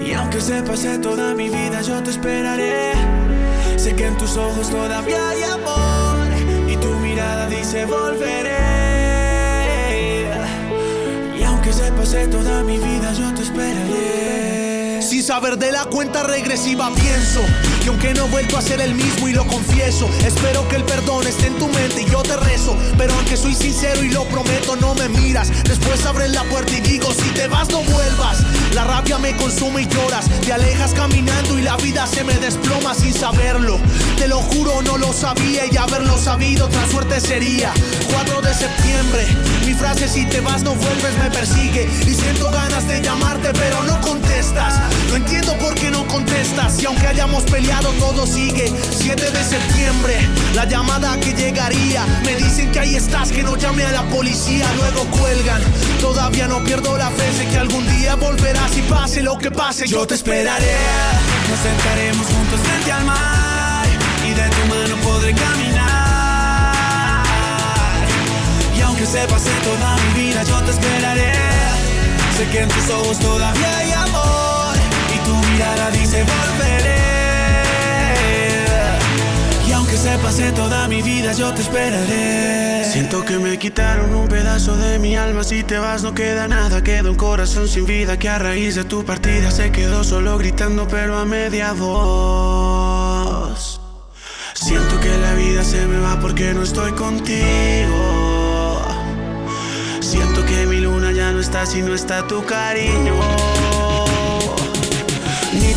Y 0.06 0.12
aunque 0.12 0.40
se 0.40 0.62
pase 0.62 0.98
toda 0.98 1.34
mi 1.34 1.50
vida, 1.50 1.82
yo 1.82 2.02
te 2.02 2.10
esperaré. 2.10 2.92
Sé 3.76 3.94
que 3.94 4.06
en 4.06 4.16
tus 4.16 4.38
ojos 4.38 4.70
todavía 4.70 5.28
hay 5.28 5.42
amor 5.42 6.28
y 6.66 6.76
tu 6.76 6.88
mirada 7.00 7.46
dice 7.46 7.84
volveré. 7.84 8.54
Y 11.38 11.42
aunque 11.42 11.72
se 11.72 11.92
pase 11.92 12.26
toda 12.28 12.62
mi 12.62 12.78
vida, 12.78 13.12
yo 13.12 13.34
te 13.34 13.42
esperaré. 13.42 14.63
Sin 15.14 15.22
saber 15.22 15.58
de 15.58 15.70
la 15.70 15.84
cuenta 15.84 16.24
regresiva 16.24 16.90
pienso 16.92 17.40
que 17.80 17.88
aunque 17.88 18.14
no 18.14 18.24
he 18.24 18.30
vuelto 18.30 18.58
a 18.58 18.60
ser 18.60 18.80
el 18.80 18.96
mismo 18.96 19.28
y 19.28 19.32
lo 19.32 19.46
confieso, 19.46 20.10
espero 20.26 20.66
que 20.68 20.74
el 20.74 20.82
perdón 20.82 21.24
esté 21.24 21.46
en 21.46 21.54
tu 21.54 21.68
mente 21.68 22.02
y 22.02 22.10
yo 22.10 22.20
te 22.24 22.36
rezo. 22.36 22.76
Pero 22.98 23.14
aunque 23.14 23.36
soy 23.36 23.54
sincero 23.54 24.02
y 24.02 24.08
lo 24.08 24.24
prometo, 24.24 24.74
no 24.74 24.92
me 24.96 25.08
miras. 25.08 25.52
Después 25.62 26.04
abres 26.04 26.32
la 26.32 26.42
puerta 26.42 26.72
y 26.72 26.80
digo, 26.80 27.12
si 27.12 27.28
te 27.30 27.46
vas 27.46 27.68
no 27.70 27.82
vuelvas. 27.82 28.38
La 28.74 28.82
rabia 28.82 29.18
me 29.18 29.36
consume 29.36 29.82
y 29.82 29.86
lloras, 29.86 30.28
te 30.40 30.52
alejas 30.52 30.92
caminando 30.94 31.56
y 31.60 31.62
la 31.62 31.76
vida 31.76 32.08
se 32.08 32.24
me 32.24 32.34
desploma 32.34 32.92
sin 32.92 33.14
saberlo. 33.14 33.78
Te 34.18 34.26
lo 34.26 34.38
juro, 34.38 34.82
no 34.82 34.98
lo 34.98 35.12
sabía 35.12 35.62
y 35.70 35.76
haberlo 35.76 36.18
sabido, 36.18 36.66
otra 36.66 36.88
suerte 36.88 37.20
sería. 37.20 37.72
4 38.12 38.42
de 38.42 38.52
septiembre, 38.52 39.26
mi 39.64 39.74
frase 39.74 40.08
si 40.08 40.26
te 40.26 40.40
vas 40.40 40.64
no 40.64 40.74
vuelves 40.74 41.16
me 41.22 41.30
persigue 41.30 41.88
y 42.04 42.14
siento 42.14 42.50
ganas 42.50 42.88
de 42.88 43.00
llamarte 43.00 43.52
pero 43.52 43.84
no 43.84 44.00
contestas. 44.00 44.74
No 45.08 45.16
entiendo 45.16 45.56
por 45.58 45.74
qué 45.74 45.90
no 45.90 46.06
contestas 46.06 46.82
y 46.82 46.86
aunque 46.86 47.06
hayamos 47.06 47.44
peleado 47.44 47.90
todo 48.00 48.26
sigue. 48.26 48.72
7 48.90 49.30
de 49.30 49.44
septiembre, 49.44 50.16
la 50.54 50.64
llamada 50.64 51.18
que 51.20 51.32
llegaría. 51.32 52.04
Me 52.24 52.34
dicen 52.36 52.70
que 52.72 52.80
ahí 52.80 52.96
estás, 52.96 53.30
que 53.30 53.42
no 53.42 53.56
llame 53.56 53.84
a 53.84 53.92
la 53.92 54.02
policía, 54.04 54.66
luego 54.76 55.04
cuelgan. 55.18 55.62
Todavía 56.00 56.48
no 56.48 56.62
pierdo 56.64 56.96
la 56.96 57.10
fe, 57.10 57.32
sé 57.36 57.46
que 57.48 57.58
algún 57.58 57.86
día 57.96 58.14
volverás 58.16 58.76
y 58.76 58.82
pase 58.82 59.22
lo 59.22 59.38
que 59.38 59.50
pase. 59.50 59.86
Yo 59.86 60.06
te 60.06 60.14
esperaré, 60.14 60.76
nos 61.50 61.60
sentaremos 61.60 62.26
juntos 62.26 62.60
frente 62.60 62.92
al 62.92 63.04
mar 63.04 63.86
y 64.26 64.30
de 64.30 64.48
tu 64.48 64.66
mano 64.66 64.96
podré 65.02 65.34
caminar. 65.34 65.94
Y 68.76 68.80
aunque 68.80 69.06
se 69.06 69.26
pase 69.26 69.50
toda 69.62 69.96
mi 69.96 70.22
vida, 70.22 70.42
yo 70.44 70.60
te 70.62 70.70
esperaré. 70.70 71.32
Sé 72.36 72.48
que 72.48 72.60
en 72.62 72.68
tus 72.68 72.90
ojos 72.90 73.18
todavía 73.20 73.78
hay 73.78 73.92
dice 75.90 76.24
volveré. 76.24 77.04
Y 79.66 79.72
aunque 79.72 79.96
se 79.96 80.18
pase 80.18 80.52
toda 80.52 80.86
mi 80.88 81.02
vida, 81.02 81.32
yo 81.32 81.52
te 81.54 81.62
esperaré. 81.62 82.84
Siento 82.84 83.24
que 83.24 83.38
me 83.38 83.58
quitaron 83.58 84.14
un 84.14 84.28
pedazo 84.28 84.76
de 84.76 84.98
mi 84.98 85.16
alma. 85.16 85.42
Si 85.42 85.64
te 85.64 85.78
vas, 85.78 86.02
no 86.02 86.14
queda 86.14 86.46
nada. 86.48 86.82
Queda 86.82 87.10
un 87.10 87.16
corazón 87.16 87.68
sin 87.68 87.86
vida 87.86 88.18
que 88.18 88.28
a 88.28 88.38
raíz 88.38 88.74
de 88.76 88.84
tu 88.84 89.04
partida 89.04 89.50
se 89.50 89.72
quedó 89.72 90.04
solo 90.04 90.38
gritando, 90.38 90.86
pero 90.86 91.18
a 91.18 91.24
media 91.24 91.72
voz. 91.72 93.80
Siento 94.54 95.00
que 95.00 95.16
la 95.18 95.34
vida 95.34 95.64
se 95.64 95.86
me 95.86 95.98
va 95.98 96.18
porque 96.20 96.54
no 96.54 96.62
estoy 96.62 96.92
contigo. 96.92 98.80
Siento 100.00 100.44
que 100.46 100.66
mi 100.66 100.80
luna 100.80 101.12
ya 101.12 101.32
no 101.32 101.40
está 101.40 101.66
si 101.66 101.82
no 101.82 101.94
está 101.94 102.26
tu 102.26 102.44
cariño. 102.44 103.14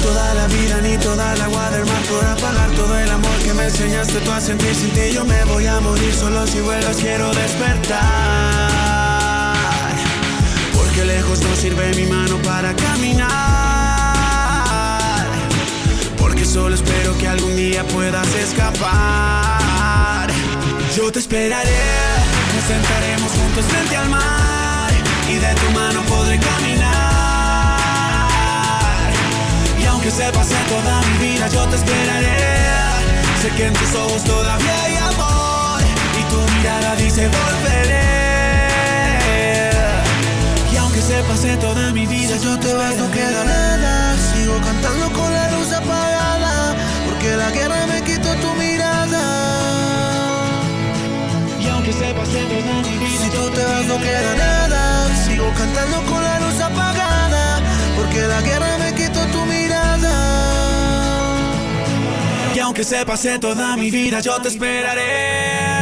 Toda 0.07 0.33
la 0.35 0.47
vida, 0.47 0.79
ni 0.81 0.97
toda 0.99 1.33
el 1.33 1.41
agua 1.41 1.69
del 1.69 1.85
mar 1.85 2.01
podrá 2.03 2.33
pagar 2.37 2.71
todo 2.71 2.97
el 2.97 3.11
amor 3.11 3.37
que 3.43 3.53
me 3.53 3.65
enseñaste 3.65 4.21
tú 4.21 4.31
a 4.31 4.39
sentir 4.39 4.73
sin 4.73 4.89
ti. 4.91 5.11
Yo 5.13 5.25
me 5.25 5.43
voy 5.43 5.67
a 5.67 5.81
morir 5.81 6.13
solo 6.13 6.47
si 6.47 6.61
vuelvas, 6.61 6.95
quiero 6.95 7.33
despertar. 7.33 7.97
Porque 10.73 11.03
lejos 11.03 11.41
no 11.41 11.53
sirve 11.57 11.93
mi 11.95 12.05
mano 12.05 12.37
para 12.37 12.73
caminar. 12.73 13.27
Porque 16.17 16.45
solo 16.45 16.75
espero 16.75 17.17
que 17.17 17.27
algún 17.27 17.57
día 17.57 17.85
puedas 17.89 18.33
escapar. 18.33 20.29
Yo 20.95 21.11
te 21.11 21.19
esperaré, 21.19 21.83
nos 22.55 22.63
sentaremos 22.63 23.29
juntos 23.33 23.65
frente 23.65 23.97
al 23.97 24.07
mar 24.07 24.89
y 25.29 25.35
de 25.35 25.53
tu 25.55 25.69
mano 25.77 26.01
podré 26.03 26.39
caminar. 26.39 27.06
Aunque 30.07 30.23
se 30.23 30.31
pase 30.31 30.55
toda 30.69 31.01
mi 31.01 31.27
vida, 31.27 31.49
yo 31.49 31.67
te 31.67 31.75
esperaré. 31.75 32.37
Sé 33.41 33.49
que 33.57 33.65
en 33.65 33.73
tus 33.73 33.93
ojos 33.93 34.23
todavía 34.23 34.83
hay 34.85 34.95
amor 34.95 35.81
y 36.17 36.23
tu 36.31 36.39
mirada 36.55 36.95
dice 36.95 37.27
volveré. 37.27 38.69
Y 40.71 40.77
aunque 40.77 41.01
se 41.01 41.21
pase 41.23 41.57
toda 41.57 41.91
mi 41.91 42.05
vida, 42.05 42.37
yo 42.41 42.57
te 42.57 42.73
vas, 42.73 42.95
no 42.95 43.11
queda 43.11 43.43
nada. 43.43 44.15
Sigo 44.31 44.55
cantando 44.61 45.11
con 45.11 45.29
la 45.29 45.51
luz 45.51 45.73
apagada, 45.73 46.73
porque 47.05 47.35
la 47.35 47.51
guerra 47.51 47.85
me 47.87 48.01
quitó 48.01 48.33
tu 48.35 48.53
mirada. 48.53 49.23
Y 51.59 51.67
aunque 51.67 51.91
se 51.91 52.13
pase 52.13 52.45
toda 52.45 52.75
mi 52.87 52.97
vida, 52.97 53.23
si 53.23 53.29
tú 53.29 53.49
te 53.49 53.63
vas, 53.65 53.85
no 53.87 53.97
queda 53.97 54.35
nada. 54.35 55.13
Sigo 55.25 55.51
cantando 55.53 56.01
con 56.05 56.23
la 56.23 56.39
luz 56.39 56.61
apagada, 56.61 57.59
porque 57.97 58.21
la 58.21 58.39
guerra 58.39 58.77
me 58.77 58.93
quitó 58.93 59.19
tu 59.33 59.45
mirada. 59.45 59.66
Aunque 62.67 62.83
se 62.83 63.05
pase 63.05 63.39
toda 63.39 63.77
mi 63.77 63.89
vida, 63.89 64.19
yo 64.19 64.41
te 64.41 64.49
esperaré. 64.49 65.76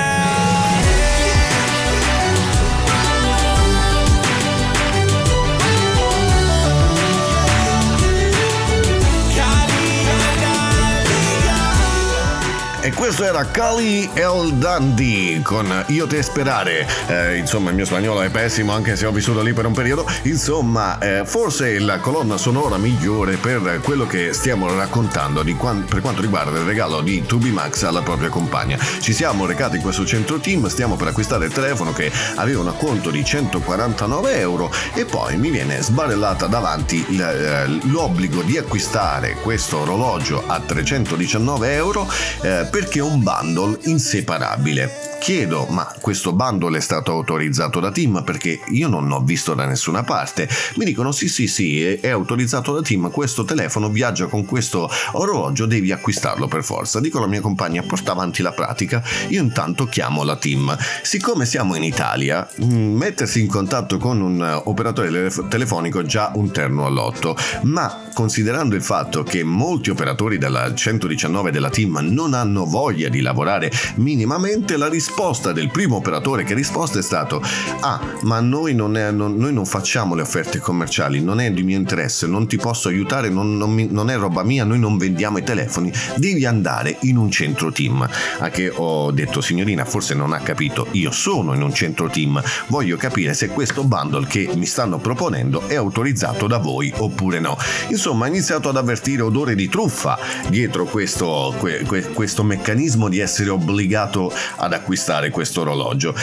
Questo 12.96 13.26
era 13.26 13.46
Cali 13.46 14.10
El 14.14 14.54
Dandy 14.54 15.42
con 15.42 15.84
Io 15.88 16.08
te 16.08 16.24
sperare. 16.24 16.88
Eh, 17.08 17.38
insomma, 17.38 17.70
il 17.70 17.76
mio 17.76 17.86
spagnolo 17.86 18.22
è 18.22 18.30
pessimo, 18.30 18.72
anche 18.72 18.96
se 18.96 19.06
ho 19.06 19.12
vissuto 19.12 19.42
lì 19.42 19.54
per 19.54 19.66
un 19.66 19.74
periodo. 19.74 20.08
Insomma, 20.24 20.98
eh, 21.00 21.26
forse 21.26 21.78
la 21.80 22.00
colonna 22.00 22.38
sonora 22.38 22.78
migliore 22.78 23.36
per 23.36 23.82
quello 23.84 24.08
che 24.08 24.34
stiamo 24.34 24.74
raccontando 24.74 25.44
di 25.44 25.56
quan- 25.56 25.86
per 25.86 26.02
quanto 26.02 26.22
riguarda 26.22 26.58
il 26.58 26.66
regalo 26.66 27.02
di 27.02 27.22
2B 27.22 27.52
Max 27.52 27.84
alla 27.84 28.02
propria 28.02 28.30
compagna. 28.30 28.78
Ci 29.00 29.14
siamo 29.14 29.46
recati 29.46 29.76
in 29.76 29.82
questo 29.82 30.06
centro 30.06 30.38
team, 30.40 30.68
stiamo 30.68 30.96
per 30.96 31.08
acquistare 31.08 31.46
il 31.46 31.52
telefono 31.52 31.92
che 31.92 32.12
aveva 32.36 32.62
un 32.62 32.68
acconto 32.68 33.10
di 33.10 33.24
149 33.24 34.40
euro 34.40 34.72
e 34.94 35.06
poi 35.06 35.38
mi 35.38 35.50
viene 35.50 35.82
sbarellata 35.82 36.48
davanti 36.48 37.06
eh, 37.06 37.66
l'obbligo 37.84 38.42
di 38.42 38.58
acquistare 38.58 39.36
questo 39.42 39.80
orologio 39.80 40.44
a 40.48 40.60
319 40.60 41.74
euro 41.74 42.08
eh, 42.42 42.68
perché 42.86 43.00
è 43.00 43.02
un 43.02 43.24
bundle 43.24 43.80
inseparabile. 43.86 45.15
Chiedo, 45.26 45.66
ma 45.72 45.92
questo 46.02 46.34
bundle 46.34 46.78
è 46.78 46.80
stato 46.80 47.12
autorizzato 47.12 47.80
da 47.80 47.90
Team? 47.90 48.22
Perché 48.24 48.60
io 48.68 48.88
non 48.88 49.08
l'ho 49.08 49.22
visto 49.22 49.56
da 49.56 49.66
nessuna 49.66 50.04
parte. 50.04 50.48
Mi 50.76 50.86
dicono 50.86 51.12
sì 51.12 51.28
sì 51.30 51.48
sì, 51.48 51.84
è, 51.84 52.10
autorizzato 52.10 52.72
da 52.72 52.84
Team, 52.84 53.10
questo 53.10 53.44
telefono 53.44 53.90
viaggia 53.90 54.28
con 54.28 54.46
questo 54.46 54.88
orologio, 55.14 55.66
devi 55.66 55.92
acquistarlo 55.92 56.48
per 56.48 56.64
forza. 56.64 57.00
Dico 57.00 57.18
alla 57.18 57.26
mia 57.26 57.42
compagna, 57.42 57.82
porta 57.82 58.12
avanti 58.12 58.44
la 58.44 58.52
pratica, 58.52 59.02
io 59.30 59.42
intanto 59.42 59.86
chiamo 59.86 60.24
la 60.24 60.36
Team. 60.36 60.78
Siccome 61.02 61.48
siamo 61.48 61.74
in 61.74 61.82
Italia, 61.82 62.48
mh, 62.58 62.66
mettersi 62.76 63.40
in 63.40 63.48
contatto 63.48 63.98
con 63.98 64.22
un 64.22 64.40
eh, 64.40 64.62
operatore 64.66 65.08
telef- 65.08 65.48
telefonico 65.48 66.02
è 66.02 66.04
già 66.04 66.34
un 66.36 66.52
terno 66.52 66.86
all'otto, 66.86 67.36
ma 67.64 68.10
considerando 68.14 68.76
il 68.76 68.84
fatto 68.84 69.24
che 69.24 69.44
molti 69.44 69.90
operatori 69.90 70.38
della 70.38 70.72
119 70.72 71.50
della 71.50 71.72
Team 71.72 71.98
non 72.12 72.36
hanno 72.36 72.66
voglia 72.66 73.10
di 73.10 73.22
lavorare 73.22 73.72
minimamente, 73.96 74.78
la 74.78 74.88
risposta 74.88 75.14
del 75.54 75.72
primo 75.72 75.96
operatore 75.96 76.44
che 76.44 76.52
ha 76.52 76.56
risposto 76.56 77.00
è 77.00 77.02
stato 77.02 77.42
ah 77.80 78.00
ma 78.24 78.42
noi 78.42 78.76
non, 78.76 78.98
è- 78.98 79.12
non- 79.12 79.38
noi 79.38 79.54
non 79.54 79.66
facciamo 79.66 80.14
le 80.14 80.22
offerte 80.22 80.60
commerciali 80.60 81.22
non 81.22 81.40
è 81.40 81.52
di 81.52 81.64
mio 81.64 81.78
interesse 81.78 82.28
non 82.28 82.48
ti 82.48 82.58
posso 82.58 82.90
aiutare 82.90 83.30
non, 83.30 83.58
mi- 83.58 83.88
non 83.90 84.10
è 84.10 84.18
roba 84.18 84.44
mia 84.44 84.66
noi 84.66 84.78
non 84.78 84.98
vendiamo 84.98 85.38
i 85.38 85.44
telefoni 85.44 85.92
devi 86.18 86.46
andare 86.46 86.98
in 87.02 87.16
un 87.18 87.32
centro 87.32 87.72
team. 87.72 88.08
A 88.40 88.50
che 88.50 88.70
ho 88.76 89.10
detto 89.12 89.40
signorina 89.40 89.86
forse 89.86 90.14
non 90.14 90.34
ha 90.34 90.40
capito 90.40 90.88
io 90.92 91.12
sono 91.12 91.54
in 91.54 91.62
un 91.62 91.74
centro 91.74 92.10
team 92.10 92.42
voglio 92.68 92.98
capire 92.98 93.34
se 93.34 93.48
questo 93.48 93.84
bundle 93.86 94.28
che 94.28 94.50
mi 94.56 94.66
stanno 94.66 94.98
proponendo 94.98 95.66
è 95.68 95.76
autorizzato 95.76 96.46
da 96.48 96.58
voi 96.58 96.92
oppure 96.96 97.40
no. 97.40 97.58
Insomma 97.90 98.26
ho 98.26 98.28
iniziato 98.28 98.68
ad 98.70 98.76
avvertire 98.78 99.22
odore 99.22 99.56
di 99.56 99.70
truffa 99.70 100.20
dietro 100.50 100.84
questo, 100.86 101.56
que- 101.58 101.84
que- 101.84 102.10
questo 102.10 102.44
meccanismo 102.44 103.08
di 103.08 103.20
essere 103.20 103.50
obbligato 103.50 104.32
ad 104.58 104.74
acquistare 104.74 105.04
questo 105.30 105.62
orologio. 105.62 106.16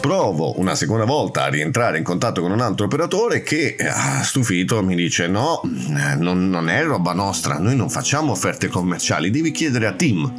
Provo 0.00 0.58
una 0.60 0.74
seconda 0.74 1.04
volta 1.04 1.44
a 1.44 1.48
rientrare 1.48 1.98
in 1.98 2.04
contatto 2.04 2.40
con 2.40 2.52
un 2.52 2.60
altro 2.60 2.84
operatore 2.84 3.42
che, 3.42 3.76
stufito, 4.22 4.82
mi 4.82 4.94
dice: 4.94 5.26
No, 5.26 5.60
eh, 5.62 6.14
non, 6.14 6.48
non 6.48 6.68
è 6.68 6.84
roba 6.84 7.12
nostra, 7.14 7.58
noi 7.58 7.74
non 7.74 7.90
facciamo 7.90 8.32
offerte 8.32 8.68
commerciali, 8.68 9.30
devi 9.30 9.50
chiedere 9.50 9.86
a 9.86 9.92
Tim. 9.92 10.32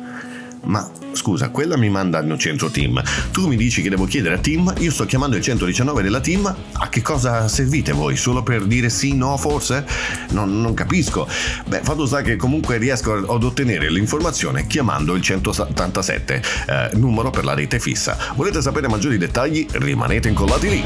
Ma 0.63 0.89
scusa, 1.13 1.49
quella 1.49 1.77
mi 1.77 1.89
manda 1.89 2.19
al 2.19 2.37
centro 2.37 2.69
team. 2.69 3.01
Tu 3.31 3.47
mi 3.47 3.55
dici 3.55 3.81
che 3.81 3.89
devo 3.89 4.05
chiedere 4.05 4.35
a 4.35 4.37
team, 4.37 4.73
io 4.79 4.91
sto 4.91 5.05
chiamando 5.05 5.35
il 5.35 5.41
119 5.41 6.01
della 6.01 6.19
team. 6.19 6.55
A 6.73 6.89
che 6.89 7.01
cosa 7.01 7.47
servite 7.47 7.91
voi? 7.91 8.15
Solo 8.15 8.43
per 8.43 8.65
dire 8.65 8.89
sì, 8.89 9.15
no, 9.15 9.37
forse? 9.37 9.85
Non, 10.29 10.61
non 10.61 10.73
capisco. 10.73 11.27
Beh, 11.67 11.81
fatto 11.83 12.05
sta 12.05 12.21
che 12.21 12.35
comunque 12.35 12.77
riesco 12.77 13.13
ad 13.13 13.43
ottenere 13.43 13.89
l'informazione 13.91 14.67
chiamando 14.67 15.15
il 15.15 15.21
177, 15.21 16.43
eh, 16.67 16.89
numero 16.93 17.29
per 17.29 17.45
la 17.45 17.53
rete 17.53 17.79
fissa. 17.79 18.17
Volete 18.35 18.61
sapere 18.61 18.87
maggiori 18.87 19.17
dettagli? 19.17 19.65
Rimanete 19.71 20.29
incollati 20.29 20.69
lì. 20.69 20.83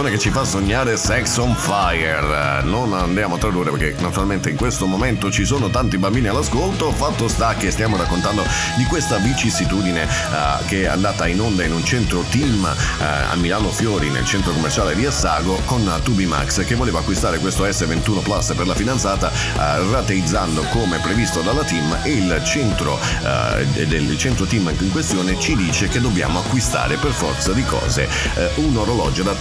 Canzone 0.00 0.10
che 0.10 0.18
ci 0.18 0.30
fa 0.30 0.44
sognare 0.44 0.96
Sex 0.96 1.36
on 1.36 1.54
Fire. 1.54 2.62
Non 2.62 2.94
andiamo 2.94 3.34
a 3.34 3.38
tradurre 3.38 3.70
perché 3.70 4.00
naturalmente 4.00 4.48
in 4.48 4.56
questo 4.56 4.86
momento 4.86 5.30
ci 5.30 5.44
sono 5.44 5.68
tanti 5.68 5.98
bambini 5.98 6.28
all'ascolto. 6.28 6.90
Fatto 6.90 7.28
sta 7.28 7.54
che 7.54 7.70
stiamo 7.70 7.98
raccontando 7.98 8.42
di 8.76 8.84
questa 8.84 9.18
vicissitudine 9.18 10.04
eh, 10.04 10.64
che 10.66 10.82
è 10.82 10.86
andata 10.86 11.26
in 11.26 11.40
onda 11.40 11.64
in 11.64 11.72
un 11.72 11.84
centro 11.84 12.24
team 12.30 12.64
eh, 12.64 13.04
a 13.04 13.34
Milano 13.36 13.68
Fiori, 13.68 14.08
nel 14.08 14.24
centro 14.24 14.52
commerciale 14.52 14.94
di 14.94 15.04
Assago, 15.04 15.60
con 15.66 15.86
Tubi 16.02 16.24
Max 16.24 16.64
che 16.64 16.76
voleva 16.76 17.00
acquistare 17.00 17.38
questo 17.38 17.64
S21 17.64 18.22
Plus 18.22 18.54
per 18.56 18.66
la 18.66 18.74
fidanzata, 18.74 19.30
eh, 19.30 19.90
rateizzando 19.90 20.62
come 20.70 20.98
previsto 21.00 21.40
dalla 21.42 21.64
team 21.64 21.98
e 22.04 22.10
il 22.10 22.40
centro 22.44 22.98
eh, 23.22 23.86
del 23.86 24.16
centro 24.16 24.46
team 24.46 24.72
in 24.78 24.90
questione 24.90 25.38
ci 25.38 25.54
dice 25.56 25.88
che 25.88 26.00
dobbiamo 26.00 26.38
acquistare 26.38 26.96
per 26.96 27.10
forza 27.10 27.52
di 27.52 27.64
cose 27.64 28.08
eh, 28.36 28.50
un 28.56 28.76
orologio 28.76 29.22
da 29.22 29.34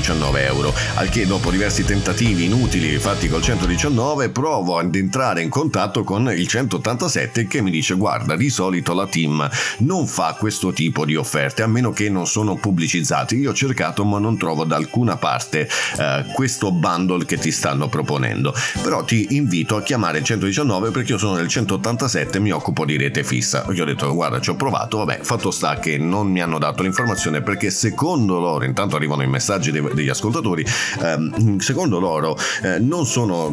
319 0.00 0.44
euro. 0.44 0.74
Al 0.96 1.08
che 1.08 1.26
dopo 1.26 1.50
diversi 1.50 1.84
tentativi 1.84 2.44
inutili 2.44 2.98
fatti 2.98 3.28
col 3.28 3.42
119 3.42 4.28
provo 4.30 4.78
ad 4.78 4.94
entrare 4.94 5.42
in 5.42 5.48
contatto 5.48 6.04
con 6.04 6.30
il 6.36 6.46
187 6.46 7.46
che 7.46 7.62
mi 7.62 7.70
dice 7.70 7.94
guarda 7.94 8.36
di 8.36 8.50
solito 8.50 8.92
la 8.92 9.06
team 9.06 9.48
non 9.78 10.06
fa 10.06 10.36
questo 10.38 10.72
tipo 10.72 11.04
di 11.04 11.16
offerte 11.16 11.62
a 11.62 11.66
meno 11.66 11.92
che 11.92 12.10
non 12.10 12.26
sono 12.26 12.56
pubblicizzati. 12.56 13.36
Io 13.36 13.50
ho 13.50 13.54
cercato 13.54 14.04
ma 14.04 14.18
non 14.18 14.36
trovo 14.36 14.64
da 14.64 14.76
alcuna 14.76 15.16
parte 15.16 15.68
eh, 15.98 16.24
questo 16.34 16.72
bundle 16.72 17.24
che 17.24 17.38
ti 17.38 17.50
stanno 17.50 17.88
proponendo. 17.88 18.54
Però 18.82 19.04
ti 19.04 19.36
invito 19.36 19.76
a 19.76 19.82
chiamare 19.82 20.18
il 20.18 20.24
119 20.24 20.90
perché 20.90 21.12
io 21.12 21.18
sono 21.18 21.36
del 21.36 21.48
187 21.48 22.36
e 22.36 22.40
mi 22.40 22.50
occupo 22.50 22.84
di 22.84 22.96
rete 22.96 23.24
fissa. 23.24 23.64
Io 23.72 23.82
ho 23.82 23.86
detto 23.86 24.12
guarda 24.14 24.40
ci 24.40 24.50
ho 24.50 24.56
provato, 24.56 24.98
vabbè 24.98 25.20
fatto 25.22 25.50
sta 25.50 25.78
che 25.78 25.96
non 25.96 26.30
mi 26.30 26.40
hanno 26.42 26.58
dato 26.58 26.82
l'informazione 26.82 27.40
perché 27.40 27.70
secondo 27.70 28.38
loro, 28.38 28.64
intanto 28.64 28.96
arrivano 28.96 29.22
i 29.22 29.28
messaggi 29.28 29.70
dei- 29.70 29.85
degli 29.94 30.08
ascoltatori, 30.08 30.64
ehm, 31.02 31.58
secondo 31.58 31.98
loro 31.98 32.36
eh, 32.62 32.78
non 32.78 33.06
sono 33.06 33.52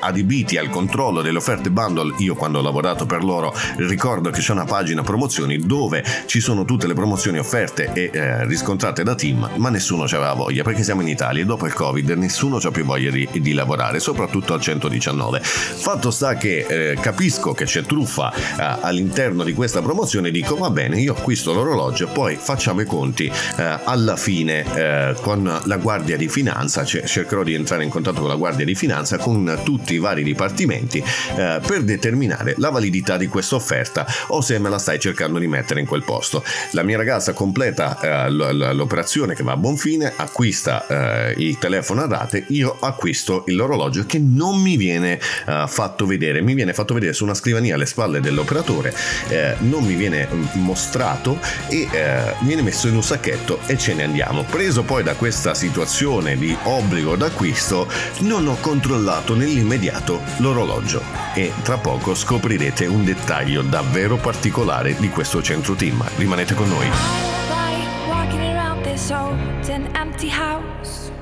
adibiti 0.00 0.56
al 0.56 0.70
controllo 0.70 1.22
delle 1.22 1.38
offerte 1.38 1.70
bundle. 1.70 2.14
Io 2.18 2.34
quando 2.34 2.58
ho 2.58 2.62
lavorato 2.62 3.06
per 3.06 3.24
loro 3.24 3.54
ricordo 3.76 4.30
che 4.30 4.40
c'è 4.40 4.52
una 4.52 4.64
pagina 4.64 5.02
promozioni 5.02 5.58
dove 5.58 6.04
ci 6.26 6.40
sono 6.40 6.64
tutte 6.64 6.86
le 6.86 6.94
promozioni 6.94 7.38
offerte 7.38 7.92
e 7.92 8.10
eh, 8.12 8.46
riscontrate 8.46 9.02
da 9.02 9.14
team, 9.14 9.50
ma 9.56 9.68
nessuno 9.68 10.06
ci 10.06 10.14
aveva 10.14 10.32
voglia 10.34 10.62
perché 10.62 10.82
siamo 10.82 11.02
in 11.02 11.08
Italia 11.08 11.42
e 11.42 11.44
dopo 11.44 11.66
il 11.66 11.72
Covid 11.72 12.10
nessuno 12.10 12.56
ha 12.56 12.70
più 12.70 12.84
voglia 12.84 13.10
di, 13.10 13.28
di 13.32 13.52
lavorare, 13.52 14.00
soprattutto 14.00 14.54
al 14.54 14.60
119. 14.60 15.40
Fatto 15.40 16.10
sta 16.10 16.34
che 16.34 16.66
eh, 16.68 16.96
capisco 17.00 17.52
che 17.52 17.64
c'è 17.64 17.82
truffa 17.82 18.32
eh, 18.32 18.78
all'interno 18.80 19.44
di 19.44 19.52
questa 19.52 19.82
promozione, 19.82 20.30
dico 20.30 20.56
va 20.56 20.70
bene, 20.70 21.00
io 21.00 21.14
acquisto 21.14 21.52
l'orologio, 21.52 22.08
poi 22.08 22.36
facciamo 22.36 22.80
i 22.80 22.86
conti 22.86 23.30
eh, 23.56 23.78
alla 23.84 24.16
fine 24.16 24.64
eh, 24.74 25.14
con 25.20 25.60
la 25.64 25.73
Guardia 25.76 26.16
di 26.16 26.28
Finanza, 26.28 26.84
cioè, 26.84 27.02
cercherò 27.04 27.42
di 27.42 27.54
entrare 27.54 27.84
in 27.84 27.90
contatto 27.90 28.20
con 28.20 28.28
la 28.28 28.36
Guardia 28.36 28.64
di 28.64 28.74
Finanza, 28.74 29.18
con 29.18 29.60
tutti 29.62 29.94
i 29.94 29.98
vari 29.98 30.22
dipartimenti 30.22 30.98
eh, 30.98 31.60
per 31.66 31.82
determinare 31.82 32.54
la 32.58 32.70
validità 32.70 33.16
di 33.16 33.26
questa 33.26 33.56
offerta 33.56 34.06
o 34.28 34.40
se 34.40 34.58
me 34.58 34.68
la 34.68 34.78
stai 34.78 34.98
cercando 34.98 35.38
di 35.38 35.46
mettere 35.46 35.80
in 35.80 35.86
quel 35.86 36.04
posto. 36.04 36.42
La 36.72 36.82
mia 36.82 36.96
ragazza 36.96 37.32
completa 37.32 38.00
eh, 38.00 38.30
l'operazione 38.30 39.34
che 39.34 39.42
va 39.42 39.52
a 39.52 39.56
buon 39.56 39.76
fine, 39.76 40.12
acquista 40.16 40.86
eh, 40.86 41.34
il 41.38 41.58
telefono 41.58 42.02
a 42.02 42.06
rate, 42.06 42.44
io 42.48 42.76
acquisto 42.80 43.44
l'orologio 43.48 44.04
che 44.06 44.18
non 44.18 44.60
mi 44.60 44.76
viene 44.76 45.18
eh, 45.46 45.64
fatto 45.66 46.06
vedere, 46.06 46.40
mi 46.40 46.54
viene 46.54 46.72
fatto 46.72 46.94
vedere 46.94 47.12
su 47.12 47.24
una 47.24 47.34
scrivania 47.34 47.74
alle 47.74 47.86
spalle 47.86 48.20
dell'operatore, 48.20 48.94
eh, 49.28 49.56
non 49.58 49.84
mi 49.84 49.94
viene 49.94 50.28
mm, 50.30 50.44
mostrato 50.54 51.38
e 51.68 51.88
eh, 51.90 52.34
viene 52.40 52.62
messo 52.62 52.88
in 52.88 52.96
un 52.96 53.02
sacchetto 53.02 53.58
e 53.66 53.76
ce 53.76 53.94
ne 53.94 54.04
andiamo. 54.04 54.44
Preso 54.44 54.82
poi 54.82 55.02
da 55.02 55.14
questa 55.14 55.54
situazione 55.54 55.63
di 55.70 56.56
obbligo 56.64 57.16
d'acquisto, 57.16 57.88
non 58.20 58.46
ho 58.46 58.56
controllato 58.60 59.34
nell'immediato 59.34 60.20
l'orologio 60.38 61.02
e 61.34 61.52
tra 61.62 61.78
poco 61.78 62.14
scoprirete 62.14 62.86
un 62.86 63.04
dettaglio 63.04 63.62
davvero 63.62 64.16
particolare 64.16 64.96
di 64.98 65.08
questo 65.08 65.42
centro 65.42 65.74
team. 65.74 66.04
Rimanete 66.16 66.54
con 66.54 66.68
noi. 66.68 66.88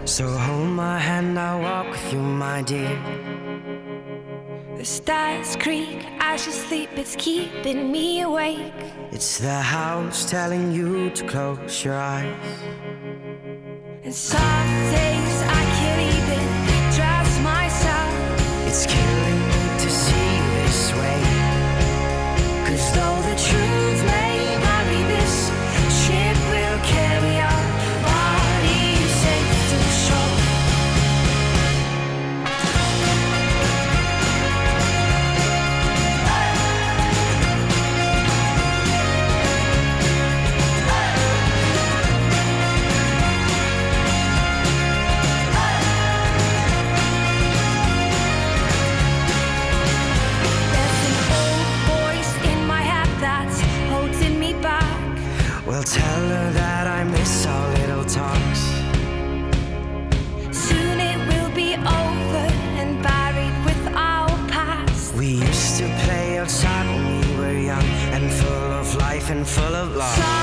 So 0.04 0.26
hold 0.26 0.68
my 0.68 0.98
hand, 0.98 1.38
I'll 1.38 1.60
walk 1.60 1.90
with 1.92 2.12
you, 2.12 2.18
my 2.18 2.60
dear. 2.62 2.98
The 4.76 4.84
stars 4.84 5.54
creak, 5.54 6.04
I 6.18 6.36
should 6.36 6.54
sleep, 6.54 6.90
it's 6.96 7.14
keeping 7.14 7.92
me 7.92 8.22
awake. 8.22 8.74
It's 9.12 9.38
the 9.38 9.60
house 9.60 10.28
telling 10.28 10.72
you 10.72 11.10
to 11.10 11.24
close 11.24 11.84
your 11.84 11.94
eyes. 11.94 12.34
And 14.04 14.12
some 14.12 14.68
days 14.90 15.42
I 15.46 15.62
can't 15.78 16.02
even 16.18 16.42
trust 16.96 17.40
myself. 17.40 18.66
It's 18.66 18.84
killing 18.84 19.31
full 69.44 69.74
of 69.74 69.96
love. 69.96 70.41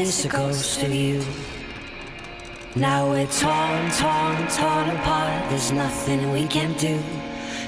Is 0.00 0.24
a 0.24 0.28
ghost 0.28 0.82
of 0.82 0.92
you. 0.92 1.24
Now 2.74 3.08
we're 3.10 3.26
torn, 3.28 3.90
torn, 3.92 4.36
torn 4.48 4.90
apart. 4.96 5.48
There's 5.50 5.70
nothing 5.70 6.32
we 6.32 6.46
can 6.48 6.72
do. 6.74 7.00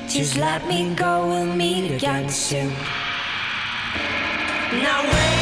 Just 0.08 0.36
let 0.36 0.66
me 0.66 0.94
go, 0.94 1.28
we'll 1.28 1.54
meet 1.54 1.92
again 1.92 2.28
soon. 2.28 2.72
Now 4.72 5.02
wait, 5.04 5.35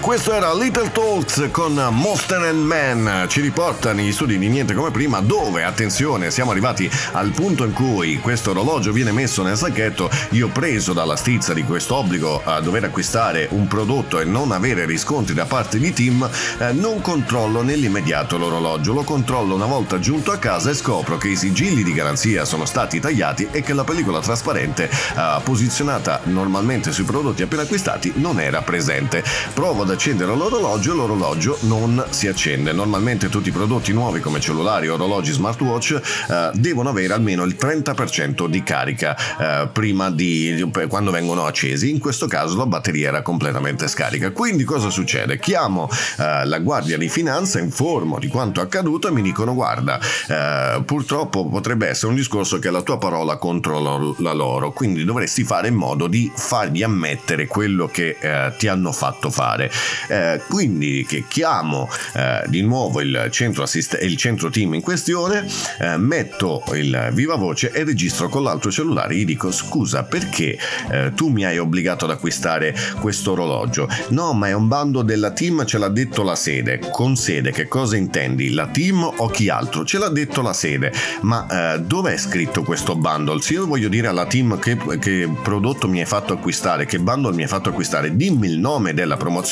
questo 0.00 0.32
era 0.32 0.54
Little 0.54 0.90
Talks 0.92 1.48
con 1.50 1.74
Monster 1.74 2.42
and 2.42 2.64
Man. 2.64 3.26
Ci 3.28 3.40
riporta 3.40 3.92
negli 3.92 4.12
studi 4.12 4.38
di 4.38 4.48
Niente 4.48 4.74
come 4.74 4.90
prima, 4.90 5.20
dove, 5.20 5.64
attenzione, 5.64 6.30
siamo 6.30 6.50
arrivati 6.50 6.90
al 7.12 7.30
punto 7.30 7.64
in 7.64 7.72
cui 7.72 8.18
questo 8.18 8.50
orologio 8.50 8.92
viene 8.92 9.12
messo 9.12 9.42
nel 9.42 9.56
sacchetto. 9.56 10.08
Io 10.30 10.48
preso 10.48 10.92
dalla 10.92 11.16
stizza 11.16 11.52
di 11.52 11.64
questo 11.64 11.96
obbligo 11.96 12.42
a 12.44 12.60
dover 12.60 12.84
acquistare 12.84 13.48
un 13.50 13.66
prodotto 13.66 14.20
e 14.20 14.24
non 14.24 14.52
avere 14.52 14.86
riscontri 14.86 15.34
da 15.34 15.46
parte 15.46 15.78
di 15.78 15.92
Tim, 15.92 16.28
eh, 16.58 16.72
non 16.72 17.00
controllo 17.00 17.62
nell'immediato 17.62 18.38
l'orologio. 18.38 18.92
Lo 18.92 19.02
controllo 19.02 19.54
una 19.54 19.66
volta 19.66 19.98
giunto 19.98 20.30
a 20.32 20.38
casa 20.38 20.70
e 20.70 20.74
scopro 20.74 21.18
che 21.18 21.28
i 21.28 21.36
sigilli 21.36 21.82
di 21.82 21.92
garanzia 21.92 22.44
sono 22.44 22.64
stati 22.66 23.00
tagliati 23.00 23.48
e 23.50 23.62
che 23.62 23.74
la 23.74 23.84
pellicola 23.84 24.20
trasparente 24.20 24.88
eh, 24.88 25.40
posizionata 25.42 26.20
normalmente 26.24 26.92
sui 26.92 27.04
prodotti 27.04 27.42
appena 27.42 27.62
acquistati 27.62 28.12
non 28.16 28.40
era 28.40 28.62
presente. 28.62 29.24
Provo 29.52 29.81
ad 29.82 29.90
accendere 29.90 30.34
l'orologio 30.36 30.94
l'orologio 30.94 31.58
non 31.62 32.04
si 32.10 32.28
accende. 32.28 32.72
Normalmente 32.72 33.28
tutti 33.28 33.48
i 33.48 33.52
prodotti 33.52 33.92
nuovi 33.92 34.20
come 34.20 34.38
cellulari, 34.38 34.88
orologi, 34.88 35.32
smartwatch 35.32 36.00
eh, 36.30 36.50
devono 36.54 36.90
avere 36.90 37.12
almeno 37.12 37.42
il 37.42 37.56
30% 37.58 38.46
di 38.46 38.62
carica 38.62 39.16
eh, 39.16 39.68
prima 39.68 40.10
di 40.10 40.70
quando 40.88 41.10
vengono 41.10 41.46
accesi. 41.46 41.90
In 41.90 41.98
questo 41.98 42.28
caso 42.28 42.56
la 42.56 42.66
batteria 42.66 43.08
era 43.08 43.22
completamente 43.22 43.88
scarica. 43.88 44.30
Quindi 44.30 44.62
cosa 44.62 44.88
succede? 44.88 45.38
Chiamo 45.40 45.88
eh, 46.18 46.44
la 46.46 46.58
guardia 46.60 46.96
di 46.96 47.08
finanza, 47.08 47.58
informo 47.58 48.20
di 48.20 48.28
quanto 48.28 48.60
accaduto 48.60 49.08
e 49.08 49.10
mi 49.10 49.22
dicono 49.22 49.52
guarda, 49.54 49.98
eh, 50.28 50.82
purtroppo 50.84 51.48
potrebbe 51.48 51.88
essere 51.88 52.08
un 52.08 52.14
discorso 52.14 52.60
che 52.60 52.68
è 52.68 52.70
la 52.70 52.82
tua 52.82 52.98
parola 52.98 53.36
contro 53.36 54.14
la 54.18 54.32
loro, 54.32 54.70
quindi 54.70 55.04
dovresti 55.04 55.42
fare 55.42 55.68
in 55.68 55.74
modo 55.74 56.06
di 56.06 56.30
fargli 56.34 56.82
ammettere 56.82 57.46
quello 57.46 57.88
che 57.88 58.16
eh, 58.20 58.52
ti 58.56 58.68
hanno 58.68 58.92
fatto 58.92 59.28
fare. 59.30 59.70
Eh, 60.08 60.40
quindi 60.48 61.04
che 61.06 61.24
chiamo 61.28 61.88
eh, 62.14 62.44
di 62.46 62.62
nuovo 62.62 63.00
il 63.00 63.28
centro, 63.30 63.62
assist- 63.62 63.98
il 64.00 64.16
centro 64.16 64.50
team 64.50 64.74
in 64.74 64.80
questione, 64.80 65.46
eh, 65.80 65.96
metto 65.96 66.62
il 66.74 67.10
viva 67.12 67.36
voce 67.36 67.70
e 67.72 67.84
registro 67.84 68.28
con 68.28 68.42
l'altro 68.42 68.70
cellulare. 68.70 69.14
Gli 69.14 69.24
dico 69.24 69.50
scusa 69.50 70.04
perché 70.04 70.58
eh, 70.90 71.12
tu 71.14 71.28
mi 71.28 71.44
hai 71.44 71.58
obbligato 71.58 72.04
ad 72.04 72.10
acquistare 72.10 72.74
questo 73.00 73.32
orologio? 73.32 73.88
No, 74.08 74.32
ma 74.32 74.48
è 74.48 74.52
un 74.52 74.68
bando 74.68 75.02
della 75.02 75.30
team, 75.32 75.64
ce 75.64 75.78
l'ha 75.78 75.88
detto 75.88 76.22
la 76.22 76.36
sede. 76.36 76.80
Con 76.90 77.16
sede 77.16 77.50
che 77.52 77.68
cosa 77.68 77.96
intendi? 77.96 78.52
La 78.52 78.66
team 78.66 79.02
o 79.02 79.28
chi 79.28 79.48
altro? 79.48 79.84
Ce 79.84 79.98
l'ha 79.98 80.08
detto 80.08 80.42
la 80.42 80.52
sede. 80.52 80.92
Ma 81.22 81.74
eh, 81.74 81.80
dove 81.80 82.14
è 82.14 82.16
scritto 82.16 82.62
questo 82.62 82.96
bundle? 82.96 83.40
Se 83.40 83.54
io 83.54 83.66
voglio 83.66 83.88
dire 83.88 84.08
alla 84.08 84.26
team 84.26 84.58
che, 84.58 84.76
che 84.98 85.28
prodotto 85.42 85.88
mi 85.88 86.00
hai 86.00 86.06
fatto 86.06 86.32
acquistare, 86.32 86.86
che 86.86 86.98
bundle 86.98 87.34
mi 87.34 87.42
hai 87.42 87.48
fatto 87.48 87.68
acquistare, 87.68 88.16
dimmi 88.16 88.48
il 88.48 88.58
nome 88.58 88.94
della 88.94 89.16
promozione. 89.16 89.51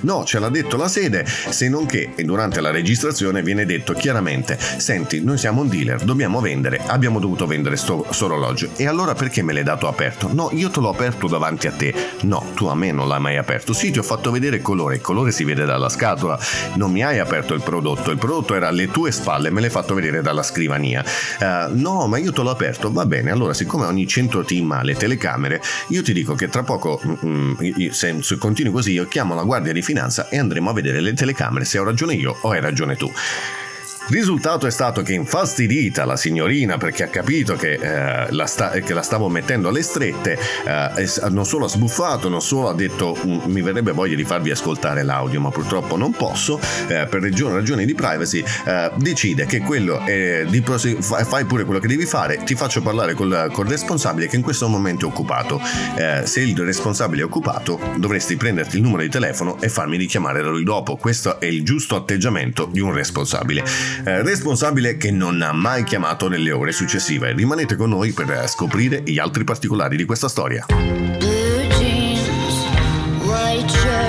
No, 0.00 0.24
ce 0.24 0.38
l'ha 0.38 0.48
detto 0.48 0.76
la 0.76 0.88
sede, 0.88 1.26
se 1.26 1.68
non 1.68 1.86
che 1.86 2.12
durante 2.24 2.60
la 2.60 2.70
registrazione 2.70 3.42
viene 3.42 3.66
detto 3.66 3.92
chiaramente, 3.92 4.58
senti, 4.78 5.22
noi 5.22 5.38
siamo 5.38 5.60
un 5.60 5.68
dealer, 5.68 6.02
dobbiamo 6.02 6.40
vendere, 6.40 6.80
abbiamo 6.86 7.18
dovuto 7.18 7.46
vendere 7.46 7.76
sto, 7.76 8.06
sto 8.10 8.24
orologio. 8.24 8.70
E 8.76 8.86
allora 8.86 9.14
perché 9.14 9.42
me 9.42 9.52
l'hai 9.52 9.62
dato 9.62 9.86
aperto? 9.86 10.32
No, 10.32 10.48
io 10.52 10.70
te 10.70 10.80
l'ho 10.80 10.88
aperto 10.88 11.26
davanti 11.26 11.66
a 11.66 11.72
te. 11.72 11.94
No, 12.22 12.52
tu 12.54 12.66
a 12.66 12.74
me 12.74 12.90
non 12.92 13.08
l'hai 13.08 13.20
mai 13.20 13.36
aperto. 13.36 13.72
Sì, 13.72 13.90
ti 13.90 13.98
ho 13.98 14.02
fatto 14.02 14.30
vedere 14.30 14.56
il 14.56 14.62
colore, 14.62 14.96
il 14.96 15.00
colore 15.00 15.30
si 15.30 15.44
vede 15.44 15.64
dalla 15.64 15.88
scatola. 15.88 16.38
Non 16.76 16.90
mi 16.90 17.02
hai 17.02 17.18
aperto 17.18 17.54
il 17.54 17.62
prodotto, 17.62 18.10
il 18.10 18.18
prodotto 18.18 18.54
era 18.54 18.68
alle 18.68 18.90
tue 18.90 19.12
spalle, 19.12 19.50
me 19.50 19.60
l'hai 19.60 19.70
fatto 19.70 19.94
vedere 19.94 20.22
dalla 20.22 20.42
scrivania. 20.42 21.04
Eh, 21.38 21.66
no, 21.72 22.06
ma 22.06 22.18
io 22.18 22.32
te 22.32 22.42
l'ho 22.42 22.50
aperto, 22.50 22.90
va 22.90 23.04
bene. 23.06 23.30
Allora, 23.30 23.52
siccome 23.52 23.86
ogni 23.86 24.06
centro 24.06 24.42
team 24.44 24.70
ha 24.72 24.82
le 24.82 24.94
telecamere, 24.94 25.60
io 25.88 26.02
ti 26.02 26.12
dico 26.12 26.34
che 26.34 26.48
tra 26.48 26.62
poco, 26.62 27.00
mm, 27.04 27.54
se, 27.90 28.16
se 28.20 28.38
continui 28.38 28.72
così, 28.72 28.92
io 28.92 29.06
chiamo 29.06 29.33
la 29.34 29.42
guardia 29.42 29.72
di 29.72 29.82
finanza 29.82 30.28
e 30.28 30.38
andremo 30.38 30.70
a 30.70 30.72
vedere 30.72 31.00
le 31.00 31.12
telecamere 31.12 31.64
se 31.64 31.78
ho 31.78 31.84
ragione 31.84 32.14
io 32.14 32.36
o 32.40 32.50
hai 32.50 32.60
ragione 32.60 32.96
tu. 32.96 33.12
Risultato 34.08 34.66
è 34.66 34.70
stato 34.70 35.00
che 35.02 35.14
infastidita 35.14 36.04
la 36.04 36.16
signorina 36.16 36.76
perché 36.76 37.04
ha 37.04 37.08
capito 37.08 37.56
che, 37.56 37.72
eh, 37.80 38.26
la, 38.32 38.46
sta- 38.46 38.70
che 38.70 38.92
la 38.92 39.00
stavo 39.00 39.28
mettendo 39.30 39.68
alle 39.68 39.82
strette, 39.82 40.38
eh, 40.66 41.08
non 41.30 41.46
solo 41.46 41.64
ha 41.64 41.68
sbuffato, 41.68 42.28
non 42.28 42.42
solo 42.42 42.68
ha 42.68 42.74
detto 42.74 43.16
"Mm, 43.26 43.38
mi 43.46 43.62
verrebbe 43.62 43.92
voglia 43.92 44.14
di 44.14 44.24
farvi 44.24 44.50
ascoltare 44.50 45.02
l'audio, 45.02 45.40
ma 45.40 45.50
purtroppo 45.50 45.96
non 45.96 46.12
posso, 46.12 46.60
eh, 46.86 47.06
per 47.06 47.22
ragioni, 47.22 47.54
ragioni 47.54 47.86
di 47.86 47.94
privacy, 47.94 48.44
eh, 48.66 48.90
decide 48.96 49.46
che 49.46 49.60
quello 49.60 50.00
è 50.00 50.44
di 50.48 50.60
prose- 50.60 51.00
fa- 51.00 51.24
fai 51.24 51.46
pure 51.46 51.64
quello 51.64 51.80
che 51.80 51.88
devi 51.88 52.04
fare, 52.04 52.42
ti 52.44 52.54
faccio 52.54 52.82
parlare 52.82 53.14
col, 53.14 53.48
col 53.52 53.66
responsabile 53.66 54.28
che 54.28 54.36
in 54.36 54.42
questo 54.42 54.68
momento 54.68 55.06
è 55.06 55.08
occupato. 55.08 55.60
Eh, 55.96 56.22
se 56.26 56.40
il 56.42 56.56
responsabile 56.58 57.22
è 57.22 57.24
occupato, 57.24 57.80
dovresti 57.96 58.36
prenderti 58.36 58.76
il 58.76 58.82
numero 58.82 59.02
di 59.02 59.08
telefono 59.08 59.58
e 59.60 59.68
farmi 59.70 59.96
richiamare 59.96 60.42
da 60.42 60.50
lui 60.50 60.62
dopo. 60.62 60.96
Questo 60.96 61.40
è 61.40 61.46
il 61.46 61.64
giusto 61.64 61.96
atteggiamento 61.96 62.68
di 62.70 62.80
un 62.80 62.92
responsabile. 62.92 63.64
Eh, 64.04 64.22
responsabile 64.22 64.96
che 64.96 65.10
non 65.10 65.42
ha 65.42 65.52
mai 65.52 65.84
chiamato 65.84 66.28
nelle 66.28 66.50
ore 66.52 66.72
successive. 66.72 67.32
Rimanete 67.32 67.76
con 67.76 67.90
noi 67.90 68.12
per 68.12 68.30
eh, 68.30 68.46
scoprire 68.48 69.02
gli 69.04 69.18
altri 69.18 69.44
particolari 69.44 69.96
di 69.96 70.04
questa 70.04 70.28
storia. 70.28 70.64
Blue 70.68 71.66
jeans, 71.78 72.66
white. 73.24 74.03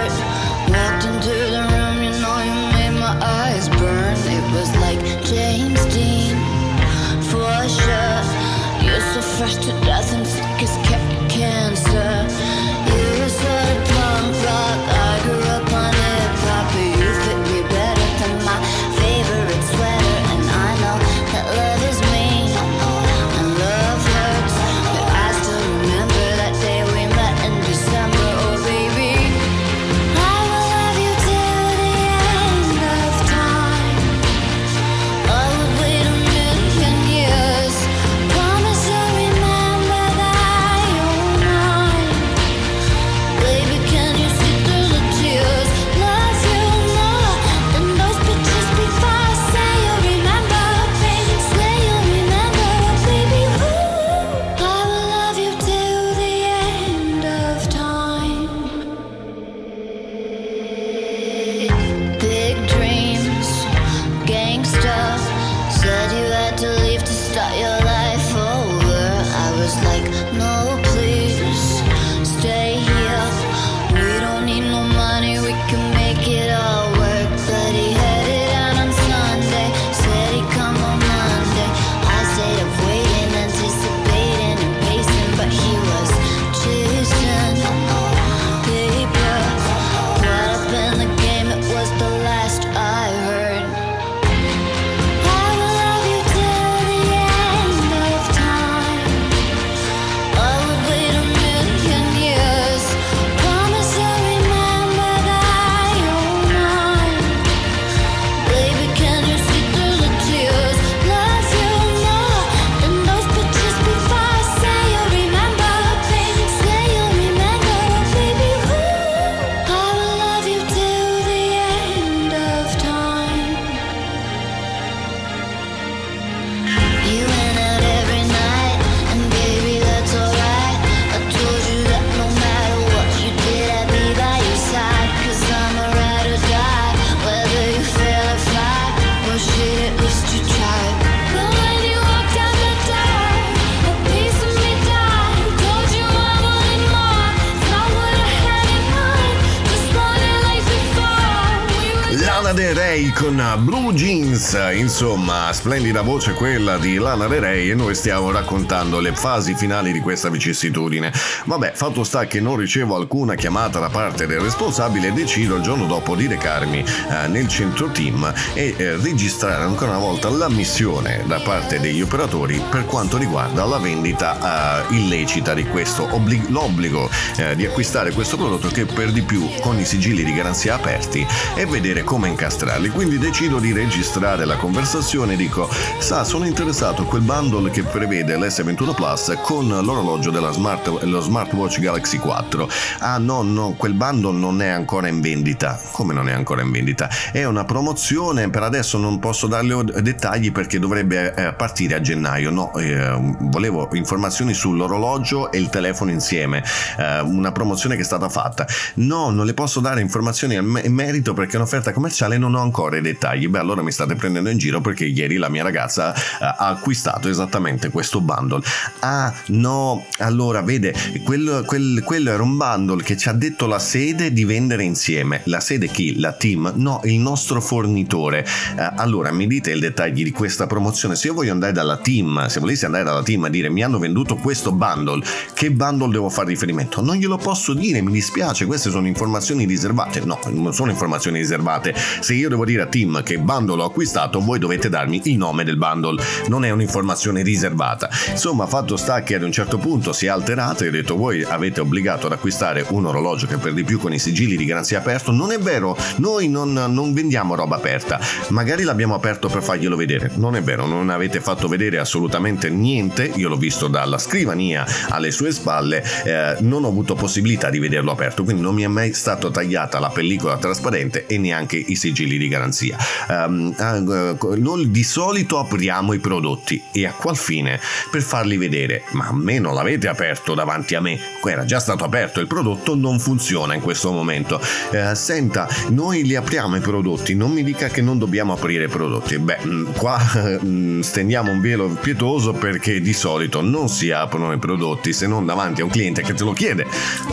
Blue 153.95 154.24
Jeans, 154.45 154.77
insomma, 154.77 155.51
splendida 155.51 156.01
voce 156.01 156.33
quella 156.33 156.77
di 156.77 156.97
Lana 156.97 157.25
Del 157.25 157.41
Rey 157.41 157.71
e 157.71 157.73
noi 157.73 157.95
stiamo 157.95 158.29
raccontando 158.31 158.99
le 158.99 159.11
fasi 159.13 159.55
finali 159.55 159.91
di 159.91 159.99
questa 159.99 160.29
vicissitudine. 160.29 161.11
Vabbè, 161.45 161.71
fatto 161.73 162.03
sta 162.03 162.27
che 162.27 162.39
non 162.39 162.55
ricevo 162.55 162.95
alcuna 162.95 163.33
chiamata 163.33 163.79
da 163.79 163.89
parte 163.89 164.27
del 164.27 164.39
responsabile 164.39 165.07
e 165.07 165.11
decido 165.13 165.55
il 165.55 165.63
giorno 165.63 165.87
dopo 165.87 166.15
di 166.15 166.27
recarmi 166.27 166.79
eh, 166.79 167.27
nel 167.27 167.47
centro 167.47 167.89
team 167.89 168.31
e 168.53 168.75
eh, 168.77 168.97
registrare 168.97 169.63
ancora 169.63 169.91
una 169.91 169.99
volta 169.99 170.29
la 170.29 170.49
missione 170.49 171.23
da 171.25 171.39
parte 171.39 171.79
degli 171.79 172.01
operatori 172.01 172.61
per 172.69 172.85
quanto 172.85 173.17
riguarda 173.17 173.65
la 173.65 173.77
vendita 173.79 174.85
eh, 174.89 174.95
illecita 174.95 175.55
di 175.55 175.65
questo, 175.65 176.07
obblig- 176.11 176.49
l'obbligo 176.49 177.09
eh, 177.37 177.55
di 177.55 177.65
acquistare 177.65 178.11
questo 178.11 178.37
prodotto 178.37 178.67
che 178.67 178.85
per 178.85 179.11
di 179.11 179.23
più 179.23 179.49
con 179.61 179.79
i 179.79 179.85
sigilli 179.85 180.23
di 180.23 180.33
garanzia 180.33 180.75
aperti 180.75 181.25
e 181.55 181.65
vedere 181.65 182.03
come 182.03 182.27
incastrarli. 182.27 182.89
Quindi 182.89 183.17
decido 183.17 183.57
di 183.59 183.71
registrare 183.71 184.34
la 184.43 184.57
conversazione 184.57 185.37
dico: 185.37 185.69
Sa, 185.99 186.25
sono 186.25 186.45
interessato 186.45 187.03
a 187.03 187.05
quel 187.05 187.21
bundle 187.21 187.69
che 187.69 187.83
prevede 187.83 188.35
l'S21 188.35 188.93
Plus 188.93 189.37
con 189.41 189.67
l'orologio 189.67 190.31
della 190.31 190.51
smart, 190.51 191.03
lo 191.03 191.21
smartwatch 191.21 191.79
Galaxy 191.79 192.17
4. 192.17 192.67
Ah, 192.99 193.17
no, 193.17 193.43
no, 193.43 193.75
quel 193.77 193.93
bundle 193.93 194.33
non 194.33 194.61
è 194.61 194.67
ancora 194.67 195.07
in 195.07 195.21
vendita. 195.21 195.79
Come 195.91 196.13
non 196.13 196.27
è 196.27 196.33
ancora 196.33 196.61
in 196.63 196.71
vendita? 196.71 197.09
È 197.31 197.45
una 197.45 197.63
promozione, 197.63 198.49
per 198.49 198.63
adesso 198.63 198.97
non 198.97 199.19
posso 199.19 199.47
darle 199.47 199.83
dettagli 200.01 200.51
perché 200.51 200.79
dovrebbe 200.79 201.33
eh, 201.33 201.53
partire 201.53 201.95
a 201.95 202.01
gennaio. 202.01 202.49
No, 202.49 202.73
eh, 202.75 203.17
volevo 203.39 203.87
informazioni 203.93 204.53
sull'orologio 204.53 205.51
e 205.51 205.59
il 205.59 205.69
telefono 205.69 206.11
insieme. 206.11 206.63
Eh, 206.97 207.21
una 207.21 207.51
promozione 207.51 207.95
che 207.95 208.01
è 208.01 208.05
stata 208.05 208.27
fatta. 208.29 208.65
No, 208.95 209.29
non 209.29 209.45
le 209.45 209.53
posso 209.53 209.79
dare 209.79 210.01
informazioni 210.01 210.55
in 210.55 210.93
merito 210.93 211.33
perché 211.33 211.53
è 211.53 211.55
un'offerta 211.57 211.93
commerciale 211.93 212.37
non 212.37 212.55
ho 212.55 212.61
ancora 212.61 212.97
i 212.97 213.01
dettagli. 213.01 213.47
Beh, 213.47 213.59
allora 213.59 213.81
mi 213.81 213.91
state 213.91 214.14
prendendo 214.15 214.49
in 214.49 214.57
giro 214.57 214.81
perché 214.81 215.05
ieri 215.05 215.37
la 215.37 215.49
mia 215.49 215.63
ragazza 215.63 216.13
eh, 216.13 216.19
ha 216.39 216.67
acquistato 216.67 217.29
esattamente 217.29 217.89
questo 217.89 218.21
bundle. 218.21 218.61
Ah, 218.99 219.33
no, 219.47 220.05
allora 220.19 220.61
vede, 220.61 220.93
quello, 221.23 221.63
quel- 221.65 222.01
quello 222.03 222.31
era 222.31 222.43
un 222.43 222.57
bundle 222.57 223.03
che 223.03 223.17
ci 223.17 223.29
ha 223.29 223.33
detto 223.33 223.67
la 223.67 223.79
sede 223.79 224.33
di 224.33 224.45
vendere 224.45 224.83
insieme. 224.83 225.41
La 225.45 225.59
sede 225.59 225.87
chi? 225.87 226.19
La 226.19 226.33
team? 226.33 226.73
No, 226.75 227.01
il 227.03 227.19
nostro 227.19 227.61
fornitore. 227.61 228.45
Eh, 228.77 228.91
allora 228.95 229.31
mi 229.31 229.47
dite 229.47 229.71
i 229.71 229.79
dettagli 229.79 230.23
di 230.23 230.31
questa 230.31 230.67
promozione. 230.67 231.15
Se 231.15 231.27
io 231.27 231.33
voglio 231.33 231.51
andare 231.51 231.71
dalla 231.71 231.97
team, 231.97 232.47
se 232.47 232.59
volessi 232.59 232.85
andare 232.85 233.03
dalla 233.03 233.23
team 233.23 233.43
a 233.45 233.49
dire 233.49 233.69
mi 233.69 233.83
hanno 233.83 233.99
venduto 233.99 234.35
questo 234.35 234.71
bundle, 234.71 235.23
che 235.53 235.71
bundle 235.71 236.09
devo 236.09 236.29
fare 236.29 236.49
riferimento? 236.49 237.01
Non 237.01 237.15
glielo 237.15 237.37
posso 237.37 237.73
dire, 237.73 238.01
mi 238.01 238.11
dispiace, 238.11 238.65
queste 238.65 238.89
sono 238.89 239.07
informazioni 239.07 239.65
riservate. 239.65 240.21
No, 240.21 240.39
non 240.49 240.73
sono 240.73 240.91
informazioni 240.91 241.39
riservate. 241.39 241.93
Se 242.19 242.33
io 242.33 242.49
devo 242.49 242.65
dire 242.65 242.83
a 242.83 242.87
team 242.87 243.23
che 243.23 243.37
bundle 243.37 243.81
ho 243.81 243.85
acquistato, 243.85 244.04
voi 244.41 244.59
dovete 244.59 244.89
darmi 244.89 245.21
il 245.25 245.37
nome 245.37 245.63
del 245.63 245.77
bundle. 245.77 246.21
Non 246.47 246.65
è 246.65 246.69
un'informazione 246.69 247.41
riservata. 247.41 248.09
Insomma, 248.29 248.65
fatto 248.65 248.97
sta 248.97 249.23
che 249.23 249.35
ad 249.35 249.43
un 249.43 249.51
certo 249.51 249.77
punto 249.77 250.13
si 250.13 250.25
è 250.25 250.29
alterato 250.29 250.83
e 250.83 250.87
ho 250.87 250.91
detto 250.91 251.15
voi 251.15 251.43
avete 251.43 251.81
obbligato 251.81 252.27
ad 252.27 252.33
acquistare 252.33 252.85
un 252.89 253.05
orologio 253.05 253.47
che 253.47 253.57
per 253.57 253.73
di 253.73 253.83
più 253.83 253.99
con 253.99 254.13
i 254.13 254.19
sigilli 254.19 254.55
di 254.55 254.65
garanzia 254.65 254.99
aperto. 254.99 255.31
Non 255.31 255.51
è 255.51 255.59
vero, 255.59 255.97
noi 256.17 256.47
non, 256.47 256.73
non 256.73 257.13
vendiamo 257.13 257.55
roba 257.55 257.75
aperta. 257.75 258.19
Magari 258.49 258.83
l'abbiamo 258.83 259.15
aperto 259.15 259.47
per 259.47 259.63
farglielo 259.63 259.95
vedere. 259.95 260.31
Non 260.35 260.55
è 260.55 260.61
vero, 260.61 260.85
non 260.85 261.09
avete 261.09 261.39
fatto 261.39 261.67
vedere 261.67 261.99
assolutamente 261.99 262.69
niente. 262.69 263.31
Io 263.35 263.49
l'ho 263.49 263.57
visto 263.57 263.87
dalla 263.87 264.17
scrivania 264.17 264.85
alle 265.09 265.31
sue 265.31 265.51
spalle. 265.51 266.03
eh, 266.23 266.57
non 266.59 266.83
ho 266.83 266.87
avuto 266.87 267.15
possibilità 267.15 267.69
di 267.69 267.79
vederlo 267.79 268.11
aperto, 268.11 268.43
quindi 268.43 268.61
non 268.61 268.75
mi 268.75 268.83
è 268.83 268.87
mai 268.87 269.13
stata 269.13 269.49
tagliata 269.49 269.99
la 269.99 270.09
pellicola 270.09 270.57
trasparente 270.57 271.25
e 271.27 271.37
neanche 271.37 271.77
i 271.77 271.95
sigilli 271.95 272.37
di 272.37 272.47
garanzia. 272.47 272.97
Eh, 273.29 273.73
noi 273.99 274.91
di 274.91 275.03
solito 275.03 275.59
apriamo 275.59 276.13
i 276.13 276.19
prodotti 276.19 276.81
e 276.91 277.05
a 277.05 277.11
qual 277.11 277.37
fine? 277.37 277.79
Per 278.11 278.21
farli 278.21 278.57
vedere, 278.57 279.03
ma 279.11 279.27
a 279.27 279.33
me 279.33 279.59
non 279.59 279.73
l'avete 279.73 280.07
aperto 280.07 280.53
davanti 280.53 280.95
a 280.95 281.01
me, 281.01 281.19
era 281.43 281.65
già 281.65 281.79
stato 281.79 282.03
aperto, 282.03 282.39
il 282.39 282.47
prodotto 282.47 282.95
non 282.95 283.19
funziona 283.19 283.73
in 283.73 283.81
questo 283.81 284.11
momento. 284.11 284.59
Eh, 284.91 285.15
senta, 285.15 285.67
noi 285.89 286.23
li 286.23 286.35
apriamo 286.35 286.75
i 286.75 286.79
prodotti, 286.79 287.35
non 287.35 287.51
mi 287.51 287.63
dica 287.63 287.87
che 287.87 288.01
non 288.01 288.17
dobbiamo 288.17 288.53
aprire 288.53 288.85
i 288.85 288.89
prodotti. 288.89 289.37
Beh, 289.37 289.59
mh, 289.63 289.93
qua 289.93 290.19
mh, 290.61 291.01
stendiamo 291.01 291.51
un 291.51 291.61
velo 291.61 291.87
pietoso 291.89 292.53
perché 292.53 293.01
di 293.01 293.13
solito 293.13 293.61
non 293.61 293.89
si 293.89 294.11
aprono 294.11 294.51
i 294.51 294.59
prodotti 294.59 295.13
se 295.13 295.27
non 295.27 295.45
davanti 295.45 295.81
a 295.81 295.85
un 295.85 295.89
cliente 295.89 296.21
che 296.21 296.33
te 296.33 296.43
lo 296.43 296.53
chiede. 296.53 296.85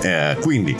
Eh, 0.02 0.36
quindi 0.40 0.76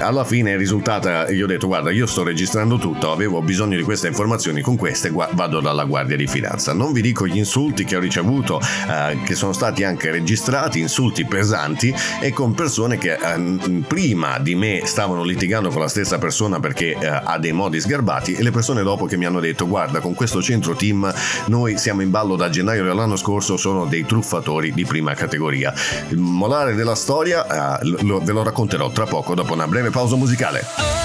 alla 0.00 0.24
fine 0.24 0.54
è 0.54 0.56
risultata 0.56 1.28
io 1.30 1.44
ho 1.44 1.46
detto 1.46 1.66
guarda 1.66 1.90
io 1.90 2.06
sto 2.06 2.22
registrando 2.22 2.78
tutto 2.78 3.12
avevo 3.12 3.42
bisogno 3.42 3.76
di 3.76 3.82
queste 3.82 4.08
informazioni 4.08 4.60
con 4.60 4.76
queste 4.76 5.10
vado 5.10 5.60
dalla 5.60 5.84
guardia 5.84 6.16
di 6.16 6.26
finanza. 6.26 6.72
Non 6.72 6.92
vi 6.92 7.02
dico 7.02 7.26
gli 7.26 7.36
insulti 7.36 7.84
che 7.84 7.96
ho 7.96 8.00
ricevuto 8.00 8.60
eh, 8.60 9.18
che 9.24 9.34
sono 9.34 9.52
stati 9.52 9.84
anche 9.84 10.10
registrati 10.10 10.80
insulti 10.80 11.24
pesanti 11.24 11.94
e 12.20 12.32
con 12.32 12.54
persone 12.54 12.98
che 12.98 13.12
eh, 13.12 13.82
prima 13.86 14.38
di 14.38 14.54
me 14.54 14.82
stavano 14.84 15.22
litigando 15.22 15.70
con 15.70 15.80
la 15.80 15.88
stessa 15.88 16.18
persona 16.18 16.60
perché 16.60 16.96
eh, 16.98 17.06
ha 17.06 17.38
dei 17.38 17.52
modi 17.52 17.80
sgarbati 17.80 18.34
e 18.34 18.42
le 18.42 18.50
persone 18.50 18.82
dopo 18.82 19.06
che 19.06 19.16
mi 19.16 19.26
hanno 19.26 19.40
detto 19.40 19.66
guarda 19.66 20.00
con 20.00 20.14
questo 20.14 20.40
centro 20.42 20.74
team 20.74 21.12
noi 21.46 21.78
siamo 21.78 22.02
in 22.02 22.10
ballo 22.10 22.36
da 22.36 22.48
gennaio 22.48 22.84
dell'anno 22.84 23.16
scorso 23.16 23.56
sono 23.56 23.86
dei 23.86 24.04
truffatori 24.06 24.72
di 24.72 24.84
prima 24.84 25.14
categoria. 25.14 25.72
Il 26.08 26.18
molare 26.18 26.74
della 26.74 26.94
storia 26.94 27.78
eh, 27.78 27.86
lo- 28.02 28.20
ve 28.20 28.32
lo 28.32 28.42
racconterò 28.42 28.90
tra 28.90 29.04
poco 29.04 29.34
dopo 29.34 29.52
una 29.52 29.66
breve 29.66 29.81
pausa 29.90 30.16
musicale 30.16 31.01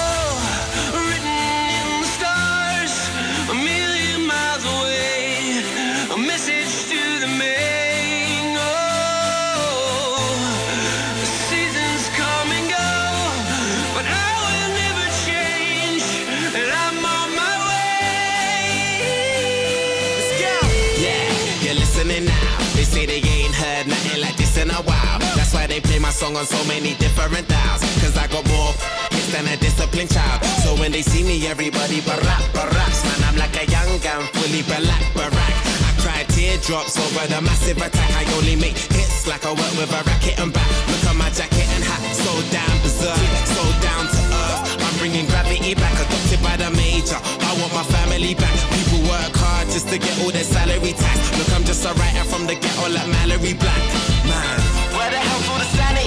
song 26.17 26.35
on 26.35 26.45
so 26.49 26.57
many 26.65 26.97
different 26.97 27.47
dials. 27.47 27.81
Cause 28.01 28.17
I 28.17 28.25
got 28.33 28.41
more 28.49 28.73
hits 29.13 29.29
than 29.29 29.45
a 29.45 29.55
disciplined 29.57 30.09
child. 30.09 30.41
So 30.65 30.73
when 30.81 30.91
they 30.91 31.03
see 31.05 31.21
me, 31.21 31.45
everybody 31.45 32.01
barack, 32.01 32.41
baracks. 32.57 33.05
Man, 33.05 33.21
I'm 33.29 33.37
like 33.37 33.53
a 33.53 33.69
young 33.69 34.01
gun, 34.01 34.25
fully 34.33 34.65
black, 34.65 35.03
barack. 35.13 35.53
I 35.85 35.91
cry 36.01 36.25
teardrops 36.33 36.97
over 36.97 37.25
the 37.29 37.39
massive 37.41 37.77
attack. 37.77 38.09
I 38.17 38.25
only 38.33 38.55
make 38.57 38.77
hits 38.97 39.27
like 39.29 39.45
I 39.45 39.53
work 39.53 39.73
with 39.77 39.93
a 39.93 40.01
racket 40.09 40.41
and 40.41 40.51
back. 40.51 40.69
Look 40.89 41.05
at 41.05 41.15
my 41.21 41.29
jacket 41.29 41.69
and 41.77 41.83
hat, 41.85 42.01
so 42.17 42.31
damn 42.49 42.77
berserk, 42.81 43.21
so 43.53 43.61
down 43.85 44.09
to 44.09 44.21
earth. 44.41 44.61
I'm 44.81 44.95
bringing 44.97 45.29
gravity 45.29 45.77
back, 45.77 45.93
adopted 46.01 46.41
by 46.41 46.57
the 46.57 46.73
major. 46.73 47.21
I 47.45 47.51
want 47.61 47.73
my 47.77 47.85
family 47.93 48.33
back. 48.33 48.57
People 48.73 49.05
work 49.05 49.37
hard 49.37 49.69
just 49.69 49.85
to 49.93 50.01
get 50.01 50.17
all 50.25 50.33
their 50.33 50.47
salary 50.47 50.97
tax. 50.97 51.19
Look, 51.37 51.53
I'm 51.53 51.63
just 51.63 51.85
a 51.85 51.93
writer 51.93 52.25
from 52.25 52.49
the 52.49 52.55
ghetto 52.57 52.89
like 52.89 53.05
Mallory 53.05 53.53
Black. 53.53 53.83
Man, 54.25 54.57
where 54.97 55.11
the 55.13 55.21
hell's 55.21 55.45
all 55.49 55.59
the 55.61 55.69
sanity 55.77 56.06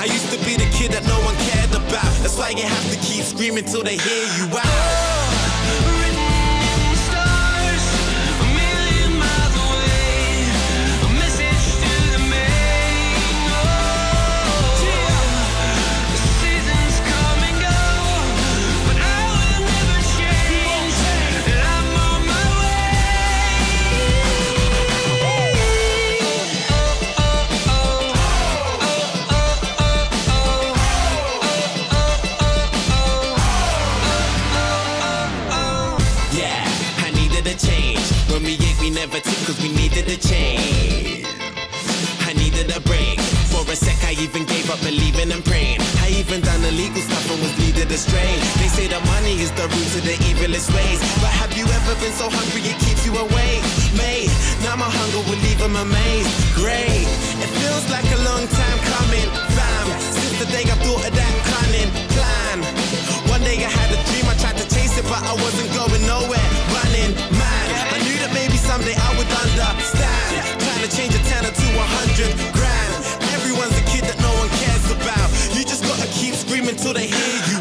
I 0.00 0.04
used 0.04 0.32
to 0.32 0.38
be 0.46 0.56
the 0.56 0.64
kid 0.72 0.92
that 0.92 1.04
no 1.04 1.20
one 1.28 1.36
cared 1.52 1.74
about. 1.74 2.10
That's 2.22 2.38
why 2.38 2.50
you 2.56 2.62
have 2.62 2.90
to 2.90 2.98
keep 3.00 3.22
screaming 3.22 3.66
till 3.66 3.82
they 3.82 3.98
hear 3.98 4.24
you 4.38 4.56
out. 4.56 5.09
Took 39.08 39.24
cause 39.48 39.56
we 39.62 39.72
needed 39.72 40.04
a 40.12 40.16
change. 40.20 41.24
I 42.28 42.36
needed 42.36 42.68
a 42.76 42.80
break. 42.84 43.18
For 43.48 43.64
a 43.64 43.74
sec, 43.74 43.96
I 44.04 44.12
even 44.20 44.44
gave 44.44 44.68
up 44.68 44.78
believing 44.84 45.32
and 45.32 45.42
praying. 45.42 45.80
I 46.04 46.12
even 46.20 46.42
done 46.42 46.60
illegal 46.68 47.00
stuff 47.00 47.24
and 47.32 47.40
was 47.40 47.56
needed 47.56 47.90
astray. 47.90 48.36
They 48.60 48.68
say 48.68 48.86
that 48.92 49.00
money 49.08 49.40
is 49.40 49.52
the 49.56 49.64
root 49.72 49.92
of 49.96 50.04
the 50.04 50.16
evilest 50.28 50.68
ways. 50.76 51.00
But 51.24 51.32
have 51.32 51.56
you 51.56 51.64
ever 51.64 51.94
been 51.96 52.12
so 52.12 52.28
hungry 52.28 52.60
it 52.60 52.76
keeps 52.76 53.08
you 53.08 53.16
awake? 53.16 53.64
Mate, 53.96 54.28
now 54.68 54.76
my 54.76 54.90
hunger 54.92 55.24
will 55.24 55.40
leave 55.48 55.58
them 55.64 55.80
amazed. 55.80 56.30
Great, 56.52 57.08
it 57.40 57.50
feels 57.56 57.88
like 57.88 58.04
a 58.04 58.20
long 58.20 58.44
time 58.52 58.78
coming. 58.84 59.28
Fam, 59.56 59.86
since 60.12 60.36
the 60.44 60.48
day 60.52 60.68
I 60.68 60.76
thought 60.84 61.08
of 61.08 61.12
that 61.16 61.34
cunning 61.48 61.88
plan. 62.12 62.56
One 63.32 63.40
day 63.48 63.56
I 63.64 63.70
had 63.72 63.88
a 63.96 63.98
dream, 64.12 64.28
I 64.28 64.36
tried 64.36 64.60
to 64.60 64.66
chase 64.68 64.92
it, 65.00 65.08
but 65.08 65.24
I 65.24 65.32
wasn't 65.40 65.72
going 65.72 66.04
nowhere. 66.04 66.48
Running 66.68 67.16
someday 68.70 68.94
I 68.94 69.10
would 69.18 69.26
understand. 69.42 70.46
Trying 70.62 70.82
to 70.86 70.90
change 70.96 71.12
a 71.18 71.22
tenner 71.26 71.50
to 71.50 71.68
a 71.74 71.86
hundred 71.98 72.30
grand. 72.54 72.92
Everyone's 73.34 73.74
a 73.74 73.84
kid 73.90 74.06
that 74.06 74.18
no 74.22 74.30
one 74.38 74.50
cares 74.62 74.86
about. 74.94 75.28
You 75.58 75.66
just 75.66 75.82
gotta 75.82 76.06
keep 76.14 76.34
screaming 76.34 76.76
till 76.76 76.94
they 76.94 77.08
hear 77.10 77.34
you 77.50 77.59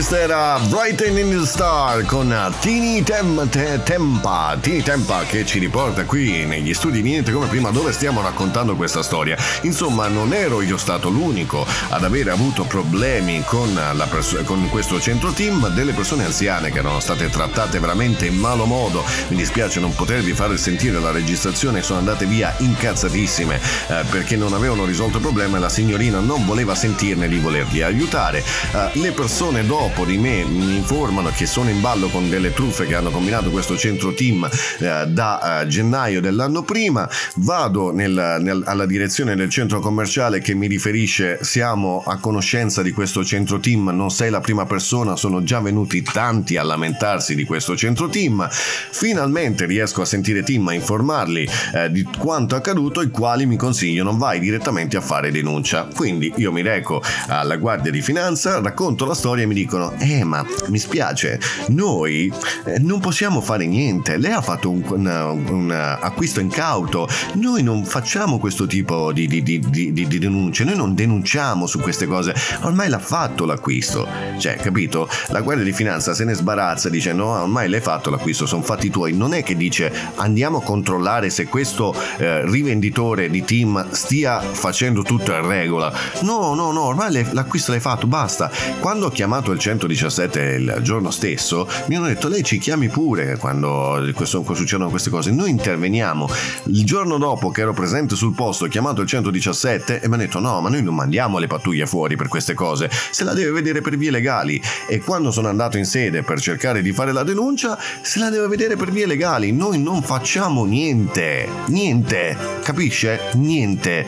questa 0.00 0.18
era 0.18 0.58
Brighten 0.70 1.18
in 1.18 1.28
the 1.28 1.44
Star 1.44 2.06
con 2.06 2.34
Tini 2.60 3.02
Tem- 3.02 3.46
Te- 3.50 3.82
Tempa, 3.82 4.56
Tini 4.58 4.82
Tempa 4.82 5.24
che 5.24 5.44
ci 5.44 5.58
riporta 5.58 6.06
qui 6.06 6.46
negli 6.46 6.72
studi 6.72 7.02
Niente 7.02 7.32
come 7.32 7.48
prima 7.48 7.68
dove 7.68 7.92
stiamo 7.92 8.22
raccontando 8.22 8.76
questa 8.76 9.02
storia. 9.02 9.36
Insomma, 9.60 10.08
non 10.08 10.32
ero 10.32 10.62
io 10.62 10.78
stato 10.78 11.10
l'unico 11.10 11.66
ad 11.90 12.02
avere 12.02 12.30
avuto 12.30 12.64
problemi 12.64 13.42
con, 13.44 13.78
pers- 14.08 14.42
con 14.46 14.70
questo 14.70 14.98
centro 14.98 15.32
team, 15.32 15.68
delle 15.74 15.92
persone 15.92 16.24
anziane 16.24 16.70
che 16.70 16.78
erano 16.78 16.98
state 16.98 17.28
trattate 17.28 17.78
veramente 17.78 18.24
in 18.24 18.36
malo 18.36 18.64
modo. 18.64 19.04
Mi 19.28 19.36
dispiace 19.36 19.80
non 19.80 19.94
potervi 19.94 20.32
fare 20.32 20.56
sentire 20.56 20.98
la 20.98 21.10
registrazione, 21.10 21.82
sono 21.82 21.98
andate 21.98 22.24
via 22.24 22.54
incazzatissime 22.56 23.60
eh, 23.88 24.04
perché 24.08 24.36
non 24.36 24.54
avevano 24.54 24.86
risolto 24.86 25.18
il 25.18 25.22
problema 25.22 25.58
e 25.58 25.60
la 25.60 25.68
signorina 25.68 26.20
non 26.20 26.46
voleva 26.46 26.74
sentirne 26.74 27.28
di 27.28 27.38
volerli 27.38 27.82
aiutare. 27.82 28.42
Eh, 28.72 28.90
le 28.94 29.12
persone 29.12 29.66
dopo 29.66 29.88
di 30.10 30.16
me 30.18 30.44
mi 30.44 30.76
informano 30.76 31.30
che 31.30 31.46
sono 31.46 31.68
in 31.68 31.80
ballo 31.80 32.08
con 32.08 32.28
delle 32.28 32.52
truffe 32.52 32.86
che 32.86 32.94
hanno 32.94 33.10
combinato 33.10 33.50
questo 33.50 33.76
centro 33.76 34.14
team 34.14 34.48
eh, 34.78 35.06
da 35.06 35.60
eh, 35.60 35.66
gennaio 35.66 36.20
dell'anno 36.20 36.62
prima. 36.62 37.08
Vado 37.36 37.92
nel- 37.92 38.38
nel- 38.40 38.62
alla 38.64 38.86
direzione 38.86 39.36
del 39.36 39.50
centro 39.50 39.80
commerciale 39.80 40.40
che 40.40 40.54
mi 40.54 40.66
riferisce 40.66 41.38
siamo 41.42 42.02
a 42.04 42.16
conoscenza 42.16 42.82
di 42.82 42.92
questo 42.92 43.24
centro 43.24 43.60
team, 43.60 43.90
non 43.90 44.10
sei 44.10 44.30
la 44.30 44.40
prima 44.40 44.64
persona, 44.64 45.16
sono 45.16 45.42
già 45.42 45.60
venuti 45.60 46.02
tanti 46.02 46.56
a 46.56 46.62
lamentarsi 46.62 47.34
di 47.34 47.44
questo 47.44 47.76
centro 47.76 48.08
team. 48.08 48.48
Finalmente 48.50 49.66
riesco 49.66 50.02
a 50.02 50.06
sentire 50.06 50.42
team 50.42 50.66
a 50.68 50.74
informarli 50.74 51.48
eh, 51.74 51.90
di 51.90 52.02
quanto 52.18 52.54
accaduto, 52.54 53.02
i 53.02 53.10
quali 53.10 53.46
mi 53.46 53.56
consigliano 53.56 54.16
vai 54.16 54.40
direttamente 54.40 54.96
a 54.96 55.00
fare 55.00 55.30
denuncia. 55.30 55.88
Quindi 55.94 56.32
io 56.36 56.52
mi 56.52 56.62
reco 56.62 57.02
alla 57.28 57.56
guardia 57.56 57.90
di 57.90 58.02
finanza, 58.02 58.60
racconto 58.60 59.04
la 59.04 59.14
storia 59.14 59.44
e 59.44 59.46
mi 59.46 59.54
dicono 59.54 59.79
eh 59.98 60.24
ma 60.24 60.44
mi 60.68 60.78
spiace, 60.78 61.40
noi 61.68 62.32
eh, 62.64 62.78
non 62.78 63.00
possiamo 63.00 63.40
fare 63.40 63.66
niente, 63.66 64.16
lei 64.16 64.32
ha 64.32 64.40
fatto 64.42 64.70
un, 64.70 64.82
un- 64.86 65.48
un 65.50 65.70
acquisto 65.70 66.40
incauto, 66.40 67.08
noi 67.34 67.62
non 67.62 67.84
facciamo 67.84 68.38
questo 68.38 68.66
tipo 68.66 69.12
di, 69.12 69.26
di- 69.26 69.42
di- 69.42 69.60
di- 69.92 70.18
denunce, 70.18 70.64
noi 70.64 70.76
non 70.76 70.94
denunciamo 70.94 71.66
su 71.66 71.78
queste 71.80 72.06
cose, 72.06 72.34
ormai 72.62 72.88
l'ha 72.88 72.98
fatto 72.98 73.44
l'acquisto, 73.44 74.06
cioè 74.38 74.56
capito? 74.56 75.08
La 75.28 75.40
guardia 75.40 75.64
di 75.64 75.72
finanza 75.72 76.14
se 76.14 76.24
ne 76.24 76.34
sbarazza 76.34 76.88
dice 76.88 77.12
no 77.12 77.28
ormai 77.42 77.68
l'hai 77.68 77.80
fatto 77.80 78.10
l'acquisto, 78.10 78.46
sono 78.46 78.62
fatti 78.62 78.90
tuoi, 78.90 79.12
non 79.14 79.32
è 79.34 79.42
che 79.42 79.56
dice 79.56 79.92
andiamo 80.16 80.58
a 80.58 80.62
controllare 80.62 81.30
se 81.30 81.46
questo 81.46 81.94
eh, 82.18 82.44
rivenditore 82.50 83.30
di 83.30 83.44
team 83.44 83.90
stia 83.90 84.40
facendo 84.40 85.02
tutto 85.02 85.32
in 85.32 85.46
regola, 85.46 85.92
no 86.22 86.54
no 86.54 86.72
no 86.72 86.82
ormai 86.82 87.26
l'acquisto 87.32 87.70
l'hai 87.70 87.80
fatto, 87.80 88.06
basta, 88.06 88.50
quando 88.80 89.06
ho 89.06 89.10
chiamato 89.10 89.52
il 89.52 89.58
117 89.60 90.40
il 90.40 90.78
giorno 90.82 91.10
stesso 91.10 91.68
mi 91.86 91.96
hanno 91.96 92.06
detto 92.06 92.28
lei 92.28 92.42
ci 92.42 92.58
chiami 92.58 92.88
pure 92.88 93.36
quando 93.36 94.02
questo- 94.14 94.42
succedono 94.54 94.90
queste 94.90 95.10
cose, 95.10 95.30
noi 95.30 95.50
interveniamo. 95.50 96.28
Il 96.64 96.84
giorno 96.84 97.18
dopo 97.18 97.50
che 97.50 97.60
ero 97.60 97.72
presente 97.72 98.16
sul 98.16 98.34
posto 98.34 98.64
ho 98.64 98.68
chiamato 98.68 99.02
il 99.02 99.06
117 99.06 100.00
e 100.00 100.08
mi 100.08 100.14
hanno 100.14 100.22
detto 100.22 100.40
no 100.40 100.60
ma 100.60 100.68
noi 100.68 100.82
non 100.82 100.94
mandiamo 100.94 101.38
le 101.38 101.46
pattuglie 101.46 101.86
fuori 101.86 102.16
per 102.16 102.28
queste 102.28 102.54
cose, 102.54 102.90
se 103.10 103.24
la 103.24 103.34
deve 103.34 103.50
vedere 103.50 103.80
per 103.80 103.96
vie 103.96 104.10
legali 104.10 104.60
e 104.88 105.00
quando 105.00 105.30
sono 105.30 105.48
andato 105.48 105.76
in 105.76 105.84
sede 105.84 106.22
per 106.22 106.40
cercare 106.40 106.82
di 106.82 106.92
fare 106.92 107.12
la 107.12 107.22
denuncia 107.22 107.78
se 108.02 108.18
la 108.18 108.30
deve 108.30 108.48
vedere 108.48 108.76
per 108.76 108.90
vie 108.90 109.06
legali, 109.06 109.52
noi 109.52 109.80
non 109.80 110.02
facciamo 110.02 110.64
niente, 110.64 111.48
niente, 111.66 112.36
capisce? 112.62 113.20
Niente. 113.34 114.06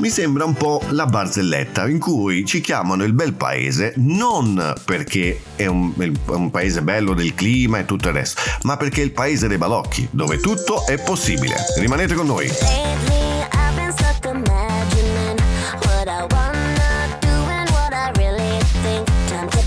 Mi 0.00 0.10
sembra 0.10 0.44
un 0.44 0.54
po' 0.54 0.82
la 0.90 1.06
barzelletta 1.06 1.88
in 1.88 1.98
cui 1.98 2.44
ci 2.44 2.60
chiamano 2.60 3.04
il 3.04 3.12
bel 3.12 3.32
paese 3.34 3.94
non 3.96 4.73
perché 4.84 5.40
è 5.56 5.66
un, 5.66 5.92
è 5.96 6.30
un 6.30 6.50
paese 6.50 6.82
bello 6.82 7.14
del 7.14 7.34
clima 7.34 7.78
e 7.78 7.84
tutto 7.84 8.08
il 8.08 8.14
resto, 8.14 8.42
ma 8.62 8.76
perché 8.76 9.00
è 9.00 9.04
il 9.04 9.12
paese 9.12 9.48
dei 9.48 9.58
balocchi, 9.58 10.08
dove 10.10 10.38
tutto 10.38 10.86
è 10.86 10.98
possibile. 10.98 11.56
Rimanete 11.78 12.14
con 12.14 12.26
noi. 12.26 12.48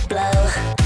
Blow 0.07 0.76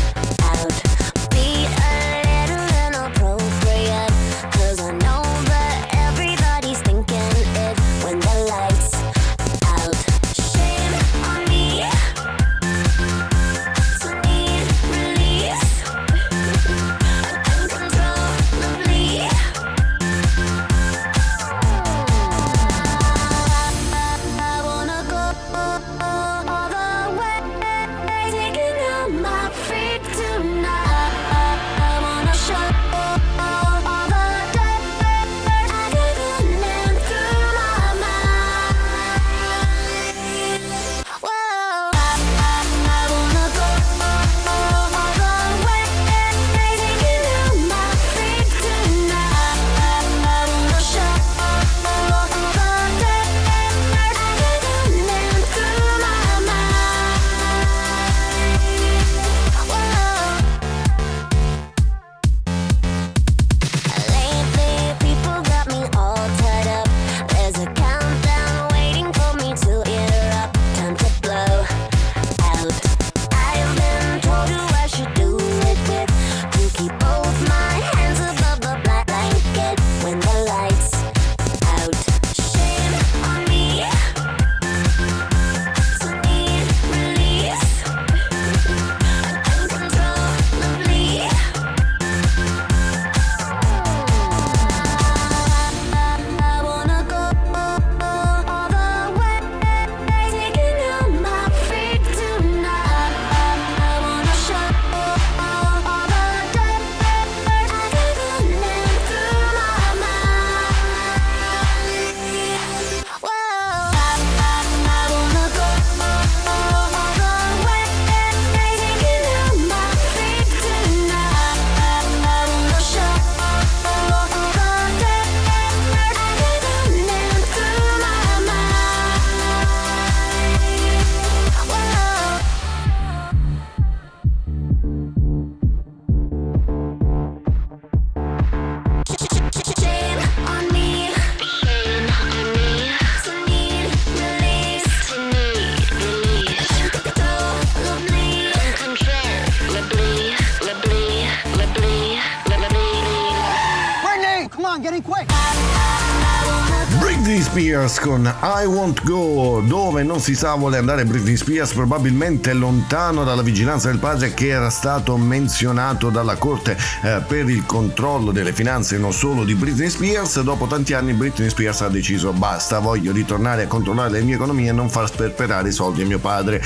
con 158.01 158.25
I 158.61 158.65
Won't 158.65 159.03
Go, 159.03 159.63
dove 159.65 160.03
non 160.03 160.19
si 160.19 160.35
sa 160.35 160.53
vuole 160.53 160.77
andare 160.77 161.03
Britney 161.03 161.35
Spears, 161.35 161.73
probabilmente 161.73 162.53
lontano 162.53 163.23
dalla 163.23 163.41
vigilanza 163.41 163.88
del 163.88 163.97
padre 163.97 164.35
che 164.35 164.49
era 164.49 164.69
stato 164.69 165.17
menzionato 165.17 166.11
dalla 166.11 166.35
Corte 166.35 166.77
eh, 167.01 167.23
per 167.25 167.49
il 167.49 167.65
controllo 167.65 168.31
delle 168.31 168.53
finanze 168.53 168.99
non 168.99 169.13
solo 169.13 169.45
di 169.45 169.55
Britney 169.55 169.89
Spears. 169.89 170.41
Dopo 170.41 170.67
tanti 170.67 170.93
anni 170.93 171.13
Britney 171.13 171.49
Spears 171.49 171.81
ha 171.81 171.89
deciso 171.89 172.33
basta, 172.33 172.77
voglio 172.77 173.11
ritornare 173.11 173.63
a 173.63 173.67
controllare 173.67 174.11
le 174.11 174.21
mie 174.21 174.35
economie 174.35 174.69
e 174.69 174.73
non 174.73 174.89
far 174.89 175.07
sperperare 175.07 175.69
i 175.69 175.71
soldi 175.71 176.03
a 176.03 176.05
mio 176.05 176.19
padre. 176.19 176.61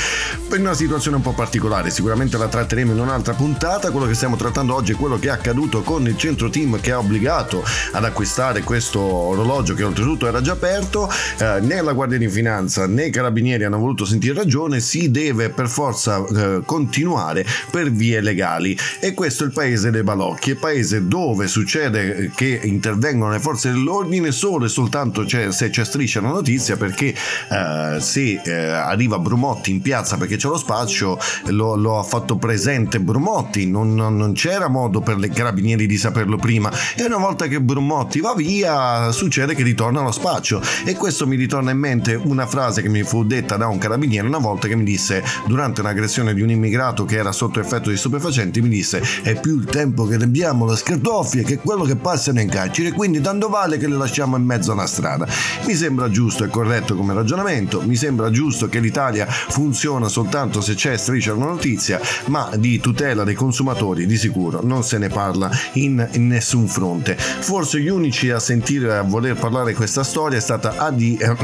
Per 0.49 0.59
una 0.59 0.73
situazione 0.73 1.15
un 1.15 1.23
po' 1.23 1.33
particolare, 1.33 1.91
sicuramente 1.91 2.37
la 2.37 2.47
tratteremo 2.47 2.91
in 2.91 2.99
un'altra 2.99 3.35
puntata. 3.35 3.91
Quello 3.91 4.07
che 4.07 4.15
stiamo 4.15 4.35
trattando 4.35 4.75
oggi 4.75 4.91
è 4.91 4.95
quello 4.95 5.17
che 5.17 5.27
è 5.27 5.31
accaduto 5.31 5.81
con 5.81 6.05
il 6.05 6.17
centro 6.17 6.49
team 6.49 6.77
che 6.81 6.91
ha 6.91 6.97
obbligato 6.97 7.63
ad 7.93 8.03
acquistare 8.03 8.63
questo 8.63 8.99
orologio 8.99 9.73
che 9.75 9.83
oltretutto 9.83 10.27
era 10.27 10.41
già 10.41 10.51
aperto. 10.51 11.09
Eh, 11.37 11.61
la 11.85 11.93
Guardia 11.93 12.17
di 12.17 12.27
Finanza 12.27 12.87
né 12.87 13.05
i 13.05 13.11
Carabinieri 13.11 13.63
hanno 13.63 13.77
voluto 13.77 14.03
sentire 14.05 14.33
ragione, 14.33 14.79
si 14.79 15.11
deve 15.11 15.49
per 15.49 15.69
forza 15.69 16.25
eh, 16.25 16.61
continuare 16.65 17.45
per 17.71 17.91
vie 17.91 18.19
legali. 18.21 18.77
E 18.99 19.13
questo 19.13 19.43
è 19.43 19.47
il 19.47 19.53
paese 19.53 19.91
dei 19.91 20.03
balocchi, 20.03 20.49
il 20.51 20.57
paese 20.57 21.07
dove 21.07 21.47
succede 21.47 22.31
che 22.35 22.59
intervengono 22.63 23.31
le 23.31 23.39
forze 23.39 23.71
dell'ordine 23.71 24.31
solo 24.31 24.65
e 24.65 24.69
soltanto 24.69 25.23
c'è- 25.23 25.51
se 25.51 25.69
c'è 25.69 25.85
striscia 25.85 26.19
la 26.21 26.29
notizia 26.29 26.75
perché 26.75 27.13
eh, 27.49 27.97
se 27.99 28.41
eh, 28.43 28.51
arriva 28.53 29.19
Brumotti 29.19 29.71
in 29.71 29.81
piazza 29.81 30.17
perché 30.17 30.35
c'è 30.37 30.47
lo 30.47 30.57
spaccio 30.57 31.19
lo, 31.45 31.75
lo 31.75 31.99
ha 31.99 32.03
fatto 32.03 32.37
presente 32.37 32.99
Brumotti. 32.99 33.69
Non, 33.69 33.93
non- 33.93 34.17
non 34.17 34.33
c'era 34.33 34.67
modo 34.67 35.01
per 35.01 35.17
i 35.23 35.29
carabinieri 35.29 35.85
di 35.85 35.97
saperlo 35.97 36.37
prima. 36.37 36.71
E 36.95 37.03
una 37.03 37.17
volta 37.17 37.47
che 37.47 37.61
Brumotti 37.61 38.19
va 38.19 38.33
via 38.33 39.11
succede 39.11 39.53
che 39.55 39.63
ritorna 39.63 40.01
lo 40.01 40.11
spaccio 40.11 40.61
e 40.83 40.95
questo 40.95 41.27
mi 41.27 41.35
ritorna 41.35 41.71
in 41.71 41.74
mente 41.77 42.15
una 42.15 42.45
frase 42.45 42.81
che 42.81 42.89
mi 42.89 43.03
fu 43.03 43.23
detta 43.23 43.57
da 43.57 43.67
un 43.67 43.77
carabiniere 43.77 44.27
una 44.27 44.37
volta 44.37 44.67
che 44.67 44.75
mi 44.75 44.83
disse 44.83 45.23
durante 45.47 45.81
un'aggressione 45.81 46.33
di 46.33 46.41
un 46.41 46.49
immigrato 46.49 47.05
che 47.05 47.17
era 47.17 47.31
sotto 47.31 47.59
effetto 47.59 47.89
di 47.89 47.97
stupefacenti 47.97 48.61
mi 48.61 48.69
disse 48.69 49.01
è 49.23 49.39
più 49.39 49.59
il 49.59 49.65
tempo 49.65 50.05
che 50.05 50.15
abbiamo 50.15 50.65
le 50.65 50.75
scartoffie 50.75 51.43
che 51.43 51.57
quello 51.57 51.83
che 51.83 51.95
passano 51.95 52.39
in 52.41 52.49
carcere 52.49 52.91
quindi 52.91 53.21
tanto 53.21 53.49
vale 53.49 53.77
che 53.77 53.87
le 53.87 53.95
lasciamo 53.95 54.37
in 54.37 54.43
mezzo 54.43 54.71
alla 54.71 54.87
strada. 54.87 55.27
Mi 55.65 55.73
sembra 55.75 56.09
giusto 56.09 56.43
e 56.43 56.47
corretto 56.47 56.95
come 56.95 57.13
ragionamento 57.13 57.81
mi 57.81 57.95
sembra 57.95 58.29
giusto 58.29 58.67
che 58.67 58.79
l'Italia 58.79 59.25
funziona 59.25 60.07
soltanto 60.07 60.61
se 60.61 60.75
c'è 60.75 60.97
striscia 60.97 61.33
una 61.33 61.47
notizia 61.47 61.99
ma 62.27 62.49
di 62.55 62.79
tutela 62.79 63.23
dei 63.23 63.35
consumatori 63.35 64.05
di 64.05 64.17
sicuro 64.17 64.61
non 64.63 64.83
se 64.83 64.97
ne 64.97 65.09
parla 65.09 65.49
in, 65.73 66.07
in 66.13 66.27
nessun 66.27 66.67
fronte. 66.67 67.15
Forse 67.17 67.79
gli 67.79 67.87
unici 67.87 68.29
a 68.29 68.39
sentire 68.39 68.97
a 68.97 69.01
voler 69.01 69.35
parlare 69.35 69.73
questa 69.73 70.03
storia 70.03 70.37
è 70.37 70.41
stata 70.41 70.77
Adi, 70.77 71.17
eh, 71.17 71.35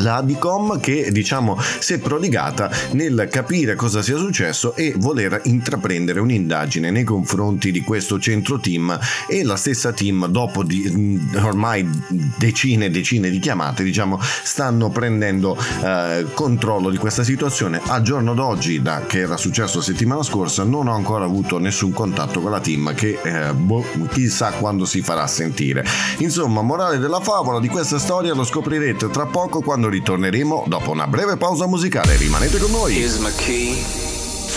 la 0.00 0.16
Adicom 0.16 0.80
che 0.80 1.10
diciamo 1.10 1.58
si 1.78 1.94
è 1.94 1.98
prodigata 1.98 2.70
nel 2.92 3.28
capire 3.30 3.74
cosa 3.74 4.00
sia 4.02 4.16
successo 4.16 4.74
e 4.74 4.94
voler 4.96 5.40
intraprendere 5.44 6.20
un'indagine 6.20 6.90
nei 6.90 7.04
confronti 7.04 7.70
di 7.70 7.82
questo 7.82 8.18
centro 8.18 8.58
team 8.58 8.98
e 9.28 9.44
la 9.44 9.56
stessa 9.56 9.92
team 9.92 10.26
dopo 10.28 10.62
di, 10.62 10.88
mh, 10.88 11.44
ormai 11.44 11.88
decine 12.08 12.86
e 12.86 12.90
decine 12.90 13.28
di 13.28 13.38
chiamate 13.38 13.82
diciamo 13.82 14.18
stanno 14.20 14.88
prendendo 14.90 15.56
eh, 15.84 16.26
controllo 16.32 16.90
di 16.90 16.96
questa 16.96 17.22
situazione. 17.22 17.80
Al 17.86 18.02
giorno 18.02 18.34
d'oggi 18.34 18.80
da 18.80 19.02
che 19.06 19.20
era 19.20 19.36
successo 19.36 19.80
settimana 19.80 20.22
scorsa 20.22 20.64
non 20.64 20.88
ho 20.88 20.94
ancora 20.94 21.24
avuto 21.24 21.58
nessun 21.58 21.92
contatto 21.92 22.40
con 22.40 22.50
la 22.50 22.60
team 22.60 22.94
che 22.94 23.18
eh, 23.22 23.52
boh, 23.52 23.84
chissà 24.10 24.52
quando 24.52 24.84
si 24.84 25.02
farà 25.02 25.26
sentire. 25.26 25.84
Insomma 26.18 26.62
morale 26.62 26.98
della 26.98 27.20
favola 27.20 27.60
di 27.60 27.68
questa 27.68 27.98
storia 27.98 28.34
lo 28.34 28.44
scoprirete 28.44 29.10
tra 29.10 29.26
poco 29.26 29.41
quando 29.48 29.88
ritorneremo 29.88 30.64
dopo 30.66 30.90
una 30.90 31.06
breve 31.06 31.36
pausa 31.36 31.66
musicale 31.66 32.16
rimanete 32.16 32.58
con 32.58 32.70
noi 32.70 32.94
Here's 32.94 33.18
my 33.18 33.32
key, 33.36 33.74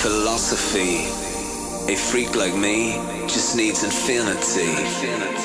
philosophy. 0.01 1.07
A 1.87 1.95
freak 1.95 2.35
like 2.35 2.55
me 2.57 2.99
just 3.27 3.55
needs 3.55 3.83
infinity. 3.83 4.65
Relax, 4.65 5.44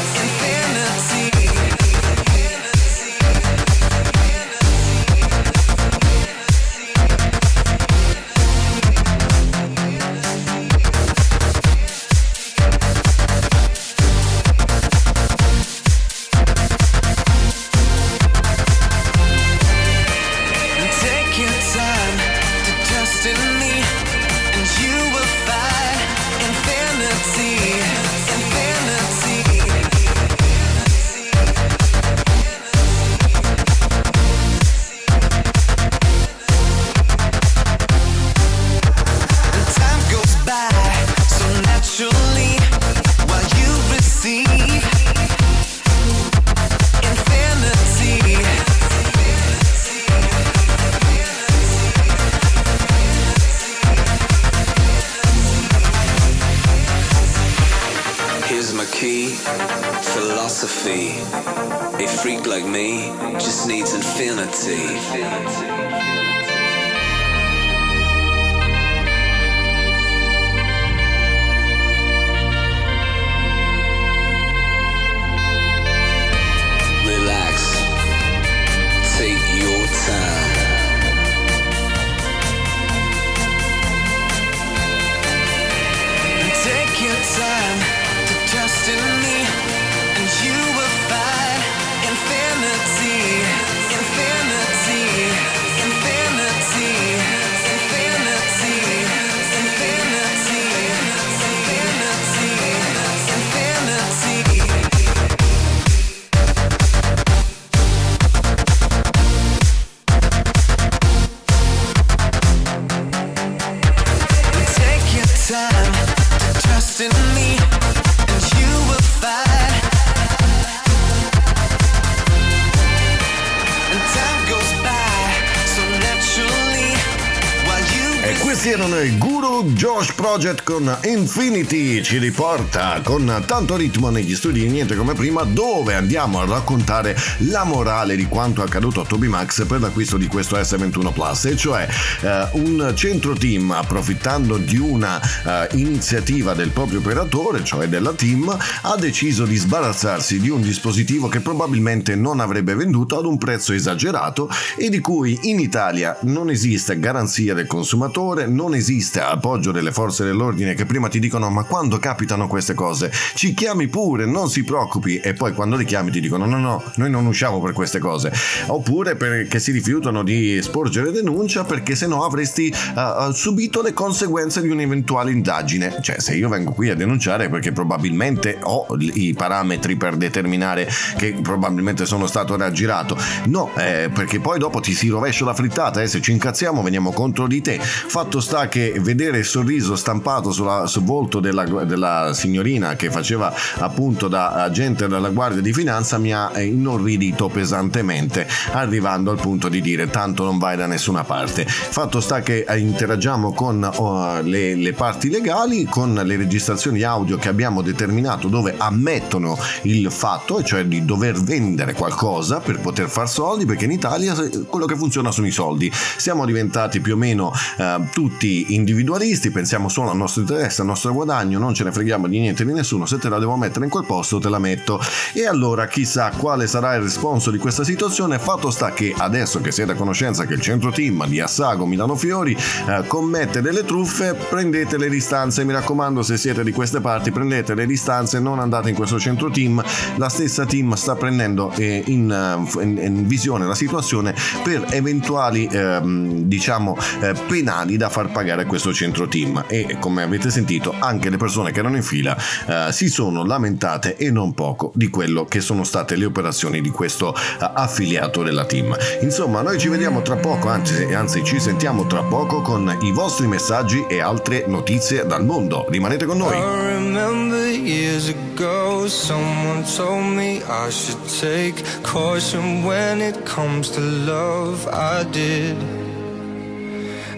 Project 130.31 130.63
con 130.63 130.97
Infinity, 131.03 132.01
ci 132.01 132.17
riporta 132.17 133.01
con 133.03 133.43
tanto 133.45 133.75
ritmo 133.75 134.09
negli 134.09 134.33
studi 134.33 134.61
di 134.61 134.69
Niente 134.69 134.95
come 134.95 135.13
prima 135.13 135.43
dove 135.43 135.93
andiamo 135.93 136.39
a 136.39 136.45
raccontare 136.45 137.17
la 137.49 137.65
morale 137.65 138.15
di 138.15 138.27
quanto 138.27 138.61
accaduto 138.61 139.01
a 139.01 139.05
Toby 139.05 139.27
Max 139.27 139.65
per 139.65 139.81
l'acquisto 139.81 140.15
di 140.15 140.27
questo 140.27 140.55
S21 140.55 141.11
Plus 141.11 141.45
e 141.45 141.57
cioè 141.57 141.85
eh, 142.21 142.47
un 142.53 142.93
centro 142.95 143.33
team 143.33 143.71
approfittando 143.71 144.55
di 144.55 144.77
una 144.77 145.19
eh, 145.19 145.67
iniziativa 145.77 146.53
del 146.53 146.69
proprio 146.69 146.99
operatore, 146.99 147.65
cioè 147.65 147.89
della 147.89 148.13
team, 148.13 148.57
ha 148.83 148.95
deciso 148.95 149.43
di 149.43 149.57
sbarazzarsi 149.57 150.39
di 150.39 150.47
un 150.47 150.61
dispositivo 150.61 151.27
che 151.27 151.41
probabilmente 151.41 152.15
non 152.15 152.39
avrebbe 152.39 152.73
venduto 152.73 153.19
ad 153.19 153.25
un 153.25 153.37
prezzo 153.37 153.73
esagerato 153.73 154.49
e 154.77 154.87
di 154.87 155.01
cui 155.01 155.37
in 155.49 155.59
Italia 155.59 156.17
non 156.21 156.49
esiste 156.49 156.97
garanzia 156.99 157.53
del 157.53 157.67
consumatore, 157.67 158.47
non 158.47 158.73
esiste 158.73 159.19
appoggio 159.19 159.73
delle 159.73 159.91
forze 159.91 160.19
dell'ordine 160.23 160.73
che 160.73 160.85
prima 160.85 161.07
ti 161.07 161.19
dicono 161.19 161.49
ma 161.49 161.63
quando 161.63 161.97
capitano 161.99 162.47
queste 162.47 162.73
cose? 162.73 163.11
Ci 163.35 163.53
chiami 163.53 163.87
pure, 163.87 164.25
non 164.25 164.49
si 164.49 164.63
preoccupi. 164.63 165.17
E 165.17 165.33
poi 165.33 165.53
quando 165.53 165.75
li 165.75 165.85
chiami 165.85 166.11
ti 166.11 166.19
dicono 166.19 166.45
no 166.45 166.57
no, 166.57 166.83
noi 166.95 167.09
non 167.09 167.25
usciamo 167.25 167.59
per 167.61 167.73
queste 167.73 167.99
cose. 167.99 168.31
Oppure 168.67 169.15
perché 169.15 169.59
si 169.59 169.71
rifiutano 169.71 170.23
di 170.23 170.61
sporgere 170.61 171.11
denuncia 171.11 171.63
perché 171.63 171.95
sennò 171.95 172.25
avresti 172.25 172.73
uh, 172.95 173.31
subito 173.31 173.81
le 173.81 173.93
conseguenze 173.93 174.61
di 174.61 174.69
un'eventuale 174.69 175.31
indagine, 175.31 175.97
cioè 176.01 176.19
se 176.19 176.35
io 176.35 176.49
vengo 176.49 176.71
qui 176.71 176.89
a 176.89 176.95
denunciare 176.95 177.49
perché 177.49 177.71
probabilmente 177.71 178.57
ho 178.61 178.85
i 178.99 179.33
parametri 179.33 179.95
per 179.95 180.15
determinare 180.15 180.87
che 181.17 181.37
probabilmente 181.41 182.05
sono 182.05 182.27
stato 182.27 182.55
raggirato, 182.55 183.17
no, 183.45 183.71
eh, 183.75 184.09
perché 184.13 184.39
poi 184.39 184.59
dopo 184.59 184.79
ti 184.79 184.93
si 184.93 185.09
rovescia 185.09 185.45
la 185.45 185.53
frittata, 185.53 186.01
eh, 186.01 186.07
se 186.07 186.21
ci 186.21 186.31
incazziamo 186.31 186.81
veniamo 186.81 187.11
contro 187.11 187.47
di 187.47 187.61
te. 187.61 187.79
Fatto 187.79 188.39
sta 188.39 188.67
che 188.67 188.93
vedere 188.99 189.39
il 189.39 189.45
sorriso 189.45 189.95
stampato 190.11 190.51
sulla, 190.51 190.87
sul 190.87 191.03
volto 191.03 191.39
della, 191.39 191.63
della, 191.63 192.33
signorina 192.33 192.95
che 192.95 193.09
faceva 193.09 193.53
appunto 193.77 194.27
da 194.27 194.51
agente 194.63 195.07
della 195.07 195.29
Guardia 195.29 195.61
di 195.61 195.71
Finanza 195.71 196.17
mi 196.17 196.33
ha 196.33 196.51
eh, 196.53 196.65
inorridito 196.65 197.47
pesantemente, 197.47 198.45
arrivando 198.73 199.31
al 199.31 199.39
punto 199.39 199.69
di 199.69 199.79
dire 199.79 200.09
tanto 200.09 200.43
non 200.43 200.57
vai 200.57 200.75
da 200.75 200.85
nessuna 200.85 201.23
parte. 201.23 201.65
Fatto 201.65 202.19
sta 202.19 202.41
che 202.41 202.65
eh, 202.67 202.77
interagiamo 202.77 203.53
con 203.53 203.89
oh, 203.95 204.41
le, 204.41 204.75
le 204.75 204.93
parti 204.93 205.29
legali, 205.29 205.85
con 205.85 206.13
le 206.13 206.35
registrazioni 206.35 207.03
audio 207.03 207.37
che 207.37 207.47
abbiamo 207.47 207.81
determinato 207.81 208.49
dove 208.49 208.75
ammettono 208.77 209.57
il 209.83 210.11
fatto, 210.11 210.61
cioè 210.61 210.83
di 210.83 211.05
dover 211.05 211.39
vendere 211.39 211.93
qualcosa 211.93 212.59
per 212.59 212.79
poter 212.79 213.07
far 213.07 213.29
soldi, 213.29 213.65
perché 213.65 213.85
in 213.85 213.91
Italia 213.91 214.35
quello 214.67 214.85
che 214.85 214.97
funziona 214.97 215.31
sono 215.31 215.47
i 215.47 215.51
soldi. 215.51 215.89
Siamo 215.93 216.45
diventati 216.45 216.99
più 216.99 217.13
o 217.13 217.17
meno 217.17 217.53
eh, 217.77 217.99
tutti 218.11 218.73
individualisti, 218.75 219.51
pensiamo 219.51 219.87
solo 219.87 220.00
al 220.09 220.17
nostro 220.17 220.41
interesse, 220.41 220.81
al 220.81 220.87
nostro 220.87 221.13
guadagno, 221.13 221.59
non 221.59 221.73
ce 221.73 221.83
ne 221.83 221.91
freghiamo 221.91 222.27
di 222.27 222.39
niente 222.39 222.65
di 222.65 222.73
nessuno, 222.73 223.05
se 223.05 223.17
te 223.17 223.29
la 223.29 223.39
devo 223.39 223.55
mettere 223.55 223.85
in 223.85 223.91
quel 223.91 224.05
posto 224.05 224.39
te 224.39 224.49
la 224.49 224.59
metto. 224.59 224.99
E 225.33 225.45
allora 225.45 225.87
chissà 225.87 226.31
quale 226.35 226.67
sarà 226.67 226.95
il 226.95 227.03
responso 227.03 227.51
di 227.51 227.57
questa 227.57 227.83
situazione, 227.83 228.39
fatto 228.39 228.71
sta 228.71 228.91
che 228.91 229.13
adesso 229.15 229.61
che 229.61 229.71
siete 229.71 229.91
a 229.91 229.95
conoscenza 229.95 230.45
che 230.45 230.53
il 230.53 230.61
centro 230.61 230.91
team 230.91 231.27
di 231.27 231.39
Assago 231.39 231.85
Milano 231.85 232.15
Fiori 232.15 232.55
eh, 232.55 233.03
commette 233.07 233.61
delle 233.61 233.83
truffe, 233.83 234.33
prendete 234.33 234.97
le 234.97 235.09
distanze, 235.09 235.63
mi 235.63 235.73
raccomando 235.73 236.21
se 236.21 236.37
siete 236.37 236.63
di 236.63 236.71
queste 236.71 237.01
parti 237.01 237.31
prendete 237.31 237.75
le 237.75 237.85
distanze, 237.85 238.39
non 238.39 238.59
andate 238.59 238.89
in 238.89 238.95
questo 238.95 239.19
centro 239.19 239.49
team, 239.49 239.83
la 240.15 240.29
stessa 240.29 240.65
team 240.65 240.93
sta 240.93 241.15
prendendo 241.15 241.71
eh, 241.75 242.03
in, 242.07 242.31
eh, 242.31 242.83
in, 242.83 242.97
in 242.97 243.27
visione 243.27 243.65
la 243.65 243.75
situazione 243.75 244.33
per 244.63 244.85
eventuali 244.89 245.67
ehm, 245.71 246.41
diciamo 246.43 246.97
eh, 247.21 247.33
penali 247.47 247.97
da 247.97 248.09
far 248.09 248.31
pagare 248.31 248.63
a 248.63 248.65
questo 248.65 248.93
centro 248.93 249.27
team. 249.27 249.63
E 249.67 249.90
come 249.99 250.23
avete 250.23 250.49
sentito 250.49 250.95
anche 250.97 251.29
le 251.29 251.37
persone 251.37 251.71
che 251.71 251.79
erano 251.79 251.95
in 251.95 252.03
fila 252.03 252.35
eh, 252.67 252.91
si 252.91 253.09
sono 253.09 253.45
lamentate 253.45 254.15
e 254.17 254.31
non 254.31 254.53
poco 254.53 254.91
di 254.95 255.09
quello 255.09 255.45
che 255.45 255.61
sono 255.61 255.83
state 255.83 256.15
le 256.15 256.25
operazioni 256.25 256.81
di 256.81 256.89
questo 256.89 257.33
eh, 257.35 257.71
affiliato 257.73 258.43
della 258.43 258.65
team. 258.65 258.95
Insomma 259.21 259.61
noi 259.61 259.79
ci 259.79 259.87
vediamo 259.89 260.21
tra 260.21 260.35
poco 260.35 260.69
anzi, 260.69 261.13
anzi 261.13 261.43
ci 261.43 261.59
sentiamo 261.59 262.07
tra 262.07 262.23
poco 262.23 262.61
con 262.61 262.97
i 263.01 263.11
vostri 263.11 263.47
messaggi 263.47 264.05
e 264.07 264.19
altre 264.21 264.65
notizie 264.67 265.25
dal 265.25 265.45
mondo. 265.45 265.85
Rimanete 265.89 266.25
con 266.25 266.37
noi 266.37 266.81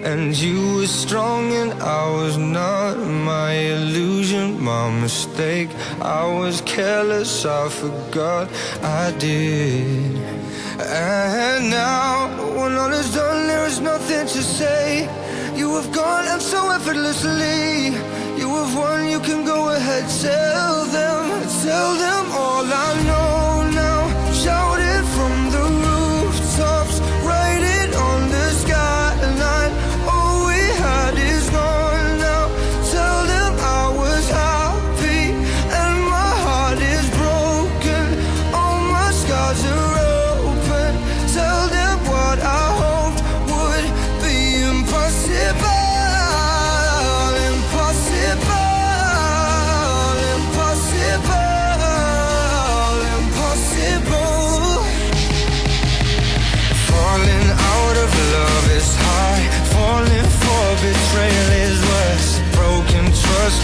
And 0.04 0.38
you 0.38 0.76
were 0.76 0.88
strong 0.88 1.54
and 1.54 1.72
I 1.82 2.10
was 2.12 2.38
not. 2.38 2.98
My 2.98 3.54
illusion, 3.54 4.62
my 4.62 4.92
mistake. 5.00 5.70
I 6.02 6.26
was 6.28 6.60
careless, 6.62 7.46
I 7.46 7.70
forgot 7.70 8.50
I 8.84 9.12
did. 9.18 10.18
And 10.78 11.70
now, 11.70 12.28
when 12.58 12.76
all 12.76 12.92
is 12.92 13.14
done, 13.16 13.48
there 13.48 13.66
is 13.66 13.80
nothing 13.80 14.28
to 14.28 14.42
say. 14.44 15.04
You 15.56 15.74
have 15.78 15.90
gone 15.94 16.26
and 16.28 16.42
so 16.42 16.70
effortlessly. 16.72 17.96
You 18.38 18.50
have 18.60 18.76
won, 18.76 19.08
you 19.08 19.22
can 19.22 19.46
go 19.46 19.70
ahead, 19.70 20.04
tell 20.20 20.84
them, 20.98 21.24
tell 21.64 21.94
them 21.96 22.26
all 22.34 22.66
I 22.66 23.04
know 23.08 23.53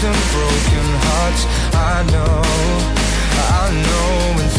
and 0.02 0.16
broken 0.32 0.86
hearts. 1.04 1.44
I 1.74 2.02
know, 2.12 2.40
I 3.36 3.70
know, 3.84 4.49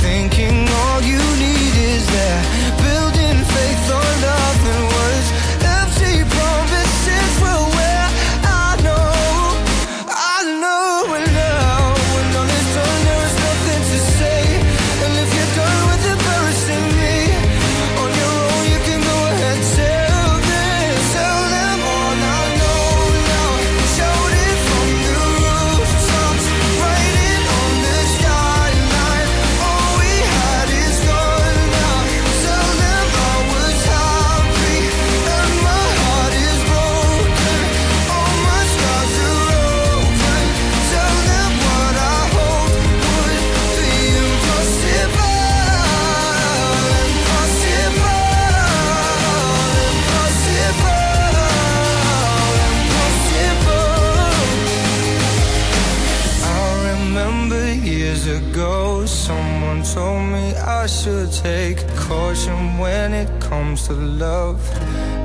comes 63.72 63.88
to 63.88 63.94
love. 63.94 64.60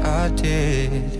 I 0.05 0.29
did. 0.37 1.16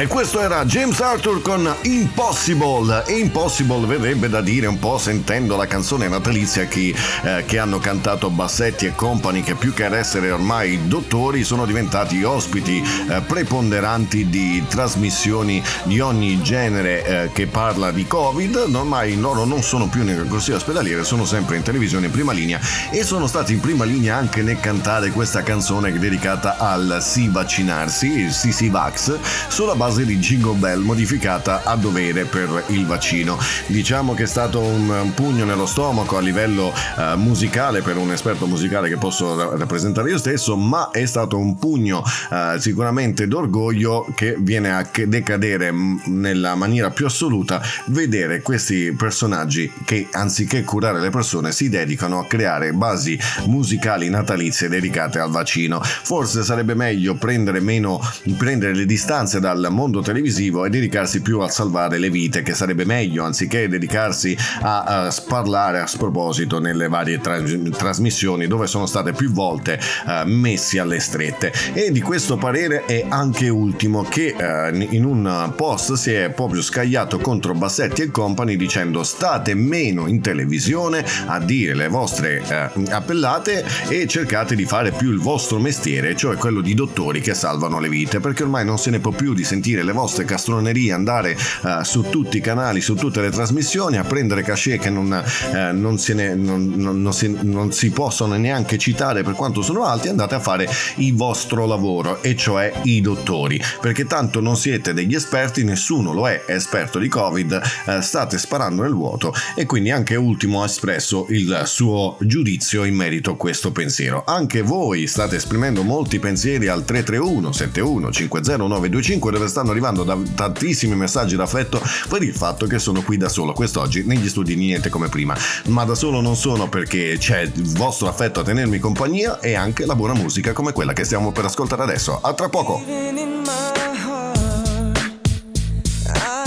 E 0.00 0.06
questo 0.06 0.40
era 0.40 0.64
James 0.64 0.98
Arthur 1.00 1.42
con 1.42 1.76
Impossible. 1.82 3.04
E 3.04 3.18
Impossible 3.18 3.86
verrebbe 3.86 4.30
da 4.30 4.40
dire 4.40 4.66
un 4.66 4.78
po' 4.78 4.96
sentendo 4.96 5.56
la 5.56 5.66
canzone 5.66 6.08
natalizia 6.08 6.64
che, 6.64 6.94
eh, 7.22 7.44
che 7.44 7.58
hanno 7.58 7.78
cantato 7.80 8.30
Bassetti 8.30 8.86
e 8.86 8.94
Company, 8.94 9.42
che 9.42 9.56
più 9.56 9.74
che 9.74 9.84
essere 9.84 10.30
ormai 10.30 10.88
dottori 10.88 11.44
sono 11.44 11.66
diventati 11.66 12.24
ospiti 12.24 12.82
eh, 13.10 13.20
preponderanti 13.20 14.30
di 14.30 14.64
trasmissioni 14.66 15.62
di 15.82 16.00
ogni 16.00 16.40
genere 16.40 17.04
eh, 17.04 17.30
che 17.34 17.46
parla 17.46 17.90
di 17.90 18.06
Covid. 18.06 18.70
Ormai 18.72 19.20
loro 19.20 19.44
non 19.44 19.62
sono 19.62 19.88
più 19.88 20.02
nel 20.02 20.26
corsia 20.30 20.54
ospedaliere, 20.54 21.04
sono 21.04 21.26
sempre 21.26 21.56
in 21.56 21.62
televisione 21.62 22.06
in 22.06 22.12
prima 22.12 22.32
linea 22.32 22.58
e 22.90 23.04
sono 23.04 23.26
stati 23.26 23.52
in 23.52 23.60
prima 23.60 23.84
linea 23.84 24.16
anche 24.16 24.40
nel 24.40 24.60
cantare 24.60 25.10
questa 25.10 25.42
canzone 25.42 25.92
dedicata 25.92 26.56
al 26.56 27.00
si 27.02 27.28
vaccinarsi, 27.28 28.06
il 28.06 28.32
CC 28.32 28.70
Vax, 28.70 29.18
sulla 29.48 29.74
base 29.74 29.88
di 29.98 30.18
Jingle 30.18 30.54
Bell 30.54 30.82
modificata 30.82 31.62
a 31.64 31.74
dovere 31.76 32.24
per 32.24 32.64
il 32.68 32.86
vaccino. 32.86 33.36
Diciamo 33.66 34.14
che 34.14 34.22
è 34.22 34.26
stato 34.26 34.60
un, 34.60 35.12
pugno 35.14 35.44
nello 35.44 35.66
stomaco 35.66 36.16
a 36.16 36.20
livello 36.20 36.72
eh, 36.96 37.16
musicale 37.16 37.82
per 37.82 37.96
un 37.96 38.12
esperto 38.12 38.46
musicale 38.46 38.88
che 38.88 38.96
posso 38.96 39.36
ra- 39.36 39.56
rappresentare 39.56 40.10
io 40.10 40.18
stesso, 40.18 40.56
ma 40.56 40.90
è 40.90 41.04
stato 41.06 41.36
un 41.36 41.58
pugno 41.58 42.02
eh, 42.30 42.56
sicuramente 42.58 43.26
d'orgoglio 43.26 44.06
che 44.14 44.36
viene 44.38 44.72
a 44.72 44.86
decadere 45.06 45.72
mh, 45.72 46.02
nella 46.06 46.54
maniera 46.54 46.90
più 46.90 47.06
assoluta 47.06 47.60
vedere 47.86 48.42
questi 48.42 48.92
personaggi 48.92 49.70
che 49.84 50.08
anziché 50.12 50.62
curare 50.62 51.00
le 51.00 51.10
persone 51.10 51.52
si 51.52 51.68
dedicano 51.68 52.20
a 52.20 52.26
creare 52.26 52.72
basi 52.72 53.18
musicali 53.46 54.08
natalizie 54.08 54.68
dedicate 54.68 55.18
al 55.18 55.30
vaccino. 55.30 55.80
Forse 55.82 56.44
sarebbe 56.44 56.74
meglio 56.74 57.14
prendere 57.14 57.60
meno 57.60 58.00
prendere 58.36 58.74
le 58.74 58.86
distanze 58.86 59.40
dal 59.40 59.68
mondo 59.70 60.00
televisivo 60.00 60.64
e 60.64 60.70
dedicarsi 60.70 61.20
più 61.20 61.40
a 61.40 61.48
salvare 61.48 61.98
le 61.98 62.10
vite, 62.10 62.42
che 62.42 62.54
sarebbe 62.54 62.84
meglio 62.84 63.24
anziché 63.24 63.68
dedicarsi 63.68 64.36
a, 64.62 64.82
a 64.82 65.10
sparlare 65.10 65.80
a 65.80 65.86
sproposito 65.86 66.58
nelle 66.58 66.88
varie 66.88 67.20
tra- 67.20 67.40
trasmissioni 67.40 68.46
dove 68.46 68.66
sono 68.66 68.86
state 68.86 69.12
più 69.12 69.30
volte 69.30 69.78
eh, 70.06 70.24
messi 70.26 70.78
alle 70.78 71.00
strette. 71.00 71.52
E 71.72 71.90
di 71.92 72.00
questo 72.00 72.36
parere 72.36 72.84
è 72.84 73.06
anche 73.08 73.48
ultimo 73.48 74.02
che 74.02 74.34
eh, 74.36 74.88
in 74.90 75.04
un 75.04 75.52
post 75.56 75.94
si 75.94 76.12
è 76.12 76.30
proprio 76.30 76.62
scagliato 76.62 77.18
contro 77.18 77.54
Bassetti 77.54 78.02
e 78.02 78.10
Company 78.10 78.56
dicendo 78.56 79.02
state 79.02 79.54
meno 79.54 80.06
in 80.06 80.20
televisione 80.20 81.04
a 81.26 81.38
dire 81.38 81.74
le 81.74 81.88
vostre 81.88 82.42
eh, 82.46 82.90
appellate 82.90 83.64
e 83.88 84.06
cercate 84.06 84.54
di 84.54 84.64
fare 84.64 84.90
più 84.90 85.10
il 85.10 85.18
vostro 85.18 85.58
mestiere, 85.58 86.16
cioè 86.16 86.36
quello 86.36 86.60
di 86.60 86.74
dottori 86.74 87.20
che 87.20 87.34
salvano 87.34 87.78
le 87.78 87.88
vite, 87.88 88.20
perché 88.20 88.42
ormai 88.42 88.64
non 88.64 88.78
se 88.78 88.90
ne 88.90 88.98
può 88.98 89.12
più 89.12 89.32
di 89.34 89.44
sentire 89.44 89.59
le 89.60 89.92
vostre 89.92 90.24
castronerie 90.24 90.92
andare 90.92 91.32
eh, 91.32 91.84
su 91.84 92.02
tutti 92.08 92.38
i 92.38 92.40
canali, 92.40 92.80
su 92.80 92.94
tutte 92.94 93.20
le 93.20 93.30
trasmissioni 93.30 93.96
a 93.96 94.04
prendere 94.04 94.42
cachet 94.42 94.80
che 94.80 94.90
non, 94.90 95.12
eh, 95.12 95.72
non, 95.72 95.98
se 95.98 96.14
ne- 96.14 96.34
non- 96.34 96.72
non- 96.76 97.12
si, 97.12 97.36
non 97.42 97.72
si 97.72 97.90
possono 97.90 98.36
neanche 98.36 98.78
citare 98.78 99.22
per 99.22 99.34
quanto 99.34 99.62
sono 99.62 99.84
alti, 99.84 100.08
andate 100.08 100.34
a 100.34 100.40
fare 100.40 100.68
il 100.96 101.14
vostro 101.14 101.66
lavoro, 101.66 102.22
e 102.22 102.36
cioè 102.36 102.72
i 102.84 103.00
dottori, 103.00 103.60
perché 103.80 104.06
tanto 104.06 104.40
non 104.40 104.56
siete 104.56 104.92
degli 104.94 105.14
esperti, 105.14 105.64
nessuno 105.64 106.12
lo 106.12 106.28
è 106.28 106.44
esperto 106.46 106.98
di 106.98 107.08
Covid, 107.08 107.60
eh, 107.86 108.02
state 108.02 108.38
sparando 108.38 108.82
nel 108.82 108.92
vuoto 108.92 109.34
e 109.54 109.66
quindi 109.66 109.90
anche 109.90 110.16
Ultimo 110.16 110.62
ha 110.62 110.66
espresso 110.66 111.26
il 111.30 111.62
suo 111.66 112.16
giudizio 112.20 112.84
in 112.84 112.94
merito 112.94 113.32
a 113.32 113.36
questo 113.36 113.72
pensiero. 113.72 114.22
Anche 114.26 114.62
voi 114.62 115.06
state 115.06 115.36
esprimendo 115.36 115.82
molti 115.82 116.18
pensieri 116.18 116.68
al 116.68 116.84
331 116.84 117.52
71 117.52 118.10
50925 118.10 119.32
dove 119.32 119.48
stanno 119.50 119.70
arrivando 119.70 120.04
da 120.04 120.16
tantissimi 120.34 120.96
messaggi 120.96 121.36
d'affetto 121.36 121.80
per 122.08 122.22
il 122.22 122.34
fatto 122.34 122.66
che 122.66 122.78
sono 122.78 123.02
qui 123.02 123.16
da 123.16 123.28
solo 123.28 123.52
quest'oggi 123.52 124.04
negli 124.04 124.28
studi 124.28 124.54
di 124.54 124.64
niente 124.64 124.88
come 124.88 125.08
prima. 125.08 125.36
Ma 125.66 125.84
da 125.84 125.94
solo 125.94 126.20
non 126.20 126.36
sono 126.36 126.68
perché 126.68 127.16
c'è 127.18 127.40
il 127.40 127.74
vostro 127.74 128.08
affetto 128.08 128.40
a 128.40 128.42
tenermi 128.42 128.78
compagnia 128.78 129.40
e 129.40 129.54
anche 129.54 129.84
la 129.84 129.94
buona 129.94 130.14
musica 130.14 130.52
come 130.52 130.72
quella 130.72 130.92
che 130.92 131.04
stiamo 131.04 131.32
per 131.32 131.44
ascoltare 131.44 131.82
adesso. 131.82 132.20
A 132.20 132.32
tra 132.32 132.48
poco! 132.48 132.82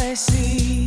I 0.06 0.16
see 0.16 0.83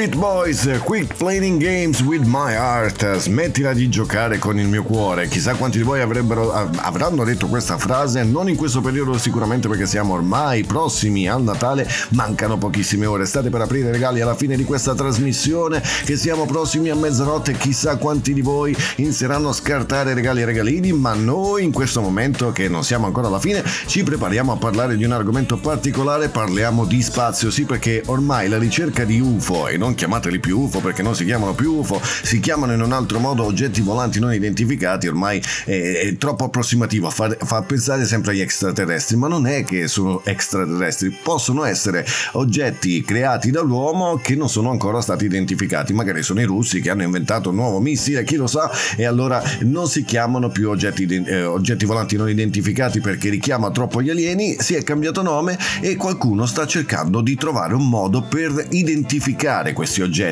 treatment. 0.00 0.39
Boys, 0.50 0.80
Quit 0.82 1.14
Playing 1.14 1.62
Games 1.62 2.00
with 2.00 2.24
My 2.24 2.54
Heart, 2.54 3.18
smettila 3.18 3.72
di 3.72 3.88
giocare 3.88 4.38
con 4.38 4.58
il 4.58 4.66
mio 4.66 4.82
cuore. 4.82 5.28
Chissà 5.28 5.54
quanti 5.54 5.78
di 5.78 5.84
voi 5.84 6.00
avrebbero, 6.00 6.52
av- 6.52 6.76
avranno 6.82 7.22
detto 7.22 7.46
questa 7.46 7.78
frase, 7.78 8.24
non 8.24 8.48
in 8.48 8.56
questo 8.56 8.80
periodo 8.80 9.16
sicuramente 9.16 9.68
perché 9.68 9.86
siamo 9.86 10.14
ormai 10.14 10.64
prossimi 10.64 11.28
al 11.28 11.44
Natale, 11.44 11.88
mancano 12.10 12.58
pochissime 12.58 13.06
ore, 13.06 13.26
state 13.26 13.48
per 13.48 13.60
aprire 13.60 13.90
i 13.90 13.92
regali 13.92 14.20
alla 14.20 14.34
fine 14.34 14.56
di 14.56 14.64
questa 14.64 14.92
trasmissione, 14.92 15.80
che 16.04 16.16
siamo 16.16 16.46
prossimi 16.46 16.88
a 16.88 16.96
mezzanotte, 16.96 17.52
chissà 17.52 17.94
quanti 17.96 18.34
di 18.34 18.40
voi 18.40 18.76
inizieranno 18.96 19.50
a 19.50 19.52
scartare 19.52 20.14
regali 20.14 20.40
e 20.40 20.46
regalini, 20.46 20.92
ma 20.92 21.14
noi 21.14 21.62
in 21.62 21.70
questo 21.70 22.00
momento 22.00 22.50
che 22.50 22.68
non 22.68 22.82
siamo 22.82 23.06
ancora 23.06 23.28
alla 23.28 23.38
fine 23.38 23.62
ci 23.86 24.02
prepariamo 24.02 24.50
a 24.50 24.56
parlare 24.56 24.96
di 24.96 25.04
un 25.04 25.12
argomento 25.12 25.58
particolare, 25.58 26.28
parliamo 26.28 26.86
di 26.86 27.00
spazio, 27.02 27.52
sì 27.52 27.66
perché 27.66 28.02
ormai 28.06 28.48
la 28.48 28.58
ricerca 28.58 29.04
di 29.04 29.20
UFO 29.20 29.68
e 29.68 29.76
non 29.76 29.94
chiamateli 29.94 30.38
più 30.40 30.60
UFO 30.60 30.80
perché 30.80 31.02
non 31.02 31.14
si 31.14 31.24
chiamano 31.24 31.54
più 31.54 31.74
UFO, 31.74 32.00
si 32.22 32.40
chiamano 32.40 32.72
in 32.72 32.80
un 32.80 32.92
altro 32.92 33.18
modo 33.18 33.44
oggetti 33.44 33.80
volanti 33.80 34.18
non 34.18 34.32
identificati, 34.32 35.06
ormai 35.06 35.42
è, 35.64 36.02
è 36.06 36.16
troppo 36.16 36.44
approssimativo, 36.44 37.10
fa, 37.10 37.36
fa 37.38 37.62
pensare 37.62 38.04
sempre 38.04 38.32
agli 38.32 38.40
extraterrestri, 38.40 39.16
ma 39.16 39.28
non 39.28 39.46
è 39.46 39.64
che 39.64 39.86
sono 39.88 40.22
extraterrestri, 40.24 41.16
possono 41.22 41.64
essere 41.64 42.06
oggetti 42.32 43.02
creati 43.02 43.50
dall'uomo 43.50 44.16
che 44.16 44.34
non 44.34 44.48
sono 44.48 44.70
ancora 44.70 45.00
stati 45.00 45.26
identificati, 45.26 45.92
magari 45.92 46.22
sono 46.22 46.40
i 46.40 46.44
russi 46.44 46.80
che 46.80 46.90
hanno 46.90 47.02
inventato 47.02 47.50
un 47.50 47.56
nuovo 47.56 47.80
missile, 47.80 48.24
chi 48.24 48.36
lo 48.36 48.46
sa, 48.46 48.70
e 48.96 49.04
allora 49.04 49.42
non 49.60 49.86
si 49.88 50.04
chiamano 50.04 50.48
più 50.48 50.68
oggetti, 50.70 51.06
eh, 51.06 51.44
oggetti 51.44 51.84
volanti 51.84 52.16
non 52.16 52.28
identificati 52.28 53.00
perché 53.00 53.28
richiama 53.28 53.70
troppo 53.70 54.02
gli 54.02 54.10
alieni, 54.10 54.56
si 54.58 54.74
è 54.74 54.82
cambiato 54.82 55.22
nome 55.22 55.58
e 55.80 55.96
qualcuno 55.96 56.46
sta 56.46 56.66
cercando 56.66 57.20
di 57.20 57.34
trovare 57.34 57.74
un 57.74 57.88
modo 57.88 58.22
per 58.22 58.66
identificare 58.70 59.72
questi 59.72 60.02
oggetti 60.02 60.29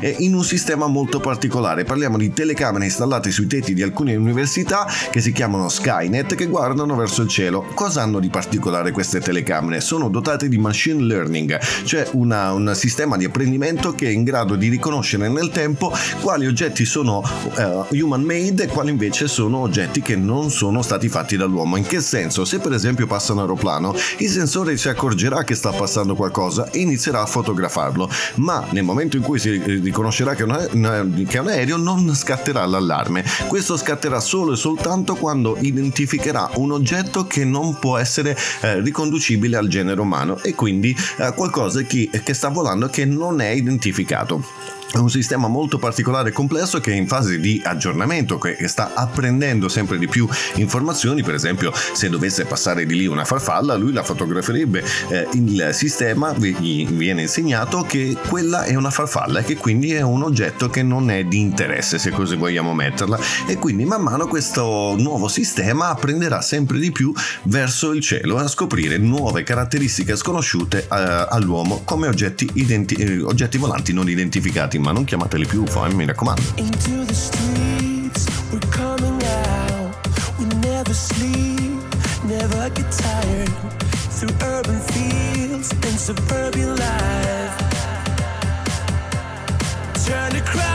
eh, 0.00 0.16
in 0.18 0.34
un 0.34 0.44
sistema 0.44 0.86
molto 0.86 1.20
particolare. 1.20 1.84
Parliamo 1.84 2.16
di 2.16 2.32
telecamere 2.32 2.84
installate 2.84 3.30
sui 3.30 3.46
tetti 3.46 3.74
di 3.74 3.82
alcune 3.82 4.16
università 4.16 4.86
che 5.10 5.20
si 5.20 5.32
chiamano 5.32 5.68
Skynet 5.68 6.34
che 6.34 6.46
guardano 6.46 6.94
verso 6.96 7.22
il 7.22 7.28
cielo. 7.28 7.64
Cosa 7.74 8.02
hanno 8.02 8.20
di 8.20 8.28
particolare 8.28 8.92
queste 8.92 9.20
telecamere? 9.20 9.80
Sono 9.80 10.08
dotate 10.08 10.48
di 10.48 10.58
machine 10.58 11.02
learning, 11.02 11.58
cioè 11.84 12.06
una- 12.12 12.52
un 12.52 12.72
sistema 12.74 13.16
di 13.16 13.24
apprendimento 13.24 13.92
che 13.92 14.06
è 14.06 14.10
in 14.10 14.24
grado 14.24 14.56
di 14.56 14.68
riconoscere 14.68 15.28
nel 15.28 15.50
tempo 15.50 15.92
quali 16.20 16.46
oggetti 16.46 16.84
sono 16.84 17.22
eh, 17.56 18.00
human 18.00 18.22
made 18.22 18.64
e 18.64 18.66
quali 18.66 18.90
invece 18.90 19.28
sono 19.28 19.58
oggetti 19.58 20.00
che 20.02 20.16
non 20.16 20.50
sono 20.50 20.82
stati 20.82 21.08
fatti 21.08 21.36
dall'uomo. 21.36 21.76
In 21.76 21.86
che 21.86 22.00
senso? 22.00 22.44
Se 22.44 22.58
per 22.58 22.72
esempio 22.72 23.06
passa 23.06 23.32
un 23.32 23.40
aeroplano, 23.40 23.94
il 24.18 24.28
sensore 24.28 24.76
si 24.76 24.88
accorgerà 24.88 25.44
che 25.44 25.54
sta 25.54 25.70
passando 25.70 26.14
qualcosa 26.14 26.70
e 26.70 26.78
inizierà 26.80 27.22
a 27.22 27.26
fotografarlo, 27.26 28.10
ma 28.36 28.64
nel 28.70 28.84
momento 28.84 29.16
in 29.16 29.22
cui 29.22 29.37
si 29.38 29.58
riconoscerà 29.58 30.34
che 30.34 30.42
è 30.42 30.44
un, 30.44 31.24
che 31.28 31.38
un 31.38 31.48
aereo 31.48 31.76
non 31.76 32.14
scatterà 32.14 32.64
l'allarme. 32.66 33.24
Questo 33.46 33.76
scatterà 33.76 34.20
solo 34.20 34.52
e 34.52 34.56
soltanto 34.56 35.14
quando 35.14 35.56
identificherà 35.60 36.50
un 36.54 36.72
oggetto 36.72 37.26
che 37.26 37.44
non 37.44 37.78
può 37.78 37.96
essere 37.96 38.36
eh, 38.60 38.80
riconducibile 38.80 39.56
al 39.56 39.68
genere 39.68 40.00
umano 40.00 40.38
e 40.42 40.54
quindi 40.54 40.96
eh, 41.18 41.32
qualcosa 41.34 41.82
che, 41.82 42.10
che 42.22 42.34
sta 42.34 42.48
volando 42.48 42.88
che 42.88 43.04
non 43.04 43.40
è 43.40 43.48
identificato. 43.48 44.77
È 44.90 44.96
un 44.96 45.10
sistema 45.10 45.48
molto 45.48 45.76
particolare 45.76 46.30
e 46.30 46.32
complesso 46.32 46.80
che 46.80 46.92
è 46.92 46.94
in 46.94 47.06
fase 47.06 47.38
di 47.38 47.60
aggiornamento, 47.62 48.38
che 48.38 48.66
sta 48.68 48.94
apprendendo 48.94 49.68
sempre 49.68 49.98
di 49.98 50.08
più 50.08 50.26
informazioni. 50.54 51.22
Per 51.22 51.34
esempio, 51.34 51.72
se 51.74 52.08
dovesse 52.08 52.46
passare 52.46 52.86
di 52.86 52.96
lì 52.96 53.06
una 53.06 53.26
farfalla, 53.26 53.76
lui 53.76 53.92
la 53.92 54.02
fotograferebbe. 54.02 54.82
Eh, 55.10 55.28
il 55.34 55.70
sistema 55.72 56.32
gli 56.32 56.86
viene 56.86 57.22
insegnato 57.22 57.82
che 57.82 58.16
quella 58.28 58.64
è 58.64 58.74
una 58.76 58.90
farfalla 58.90 59.40
e 59.40 59.44
che 59.44 59.56
quindi 59.56 59.92
è 59.92 60.00
un 60.00 60.22
oggetto 60.22 60.70
che 60.70 60.82
non 60.82 61.10
è 61.10 61.24
di 61.24 61.38
interesse, 61.38 61.98
se 61.98 62.10
così 62.10 62.36
vogliamo 62.36 62.72
metterla. 62.72 63.18
E 63.46 63.56
quindi 63.56 63.84
man 63.84 64.00
mano 64.00 64.26
questo 64.26 64.94
nuovo 64.96 65.28
sistema 65.28 65.90
apprenderà 65.90 66.40
sempre 66.40 66.78
di 66.78 66.90
più 66.90 67.12
verso 67.42 67.92
il 67.92 68.00
cielo 68.00 68.38
a 68.38 68.48
scoprire 68.48 68.96
nuove 68.96 69.42
caratteristiche 69.42 70.16
sconosciute 70.16 70.78
eh, 70.78 70.86
all'uomo 70.88 71.82
come 71.84 72.08
oggetti, 72.08 72.48
identi- 72.54 73.20
oggetti 73.20 73.58
volanti 73.58 73.92
non 73.92 74.08
identificati 74.08 74.77
ma 74.78 74.92
non 74.92 75.04
chiamateli 75.04 75.46
più 75.46 75.62
UFO, 75.62 75.84
eh, 75.84 75.92
mi 75.94 76.06
raccomando. 76.06 76.42
Into 76.56 77.04
the 77.04 77.14
streets, 77.14 78.26
we're 78.50 78.68
coming 78.70 79.22
out. 79.22 79.96
We 80.38 80.46
never 80.60 80.94
sleep, 80.94 81.82
never 82.24 82.70
get 82.72 82.90
tired. 82.96 83.50
Through 84.10 84.34
urban 84.42 84.80
fields 84.80 85.70
and 85.70 85.98
suburban 85.98 86.76
life. 86.76 87.66
Turn 90.04 90.32
the 90.32 90.42
crowd 90.42 90.67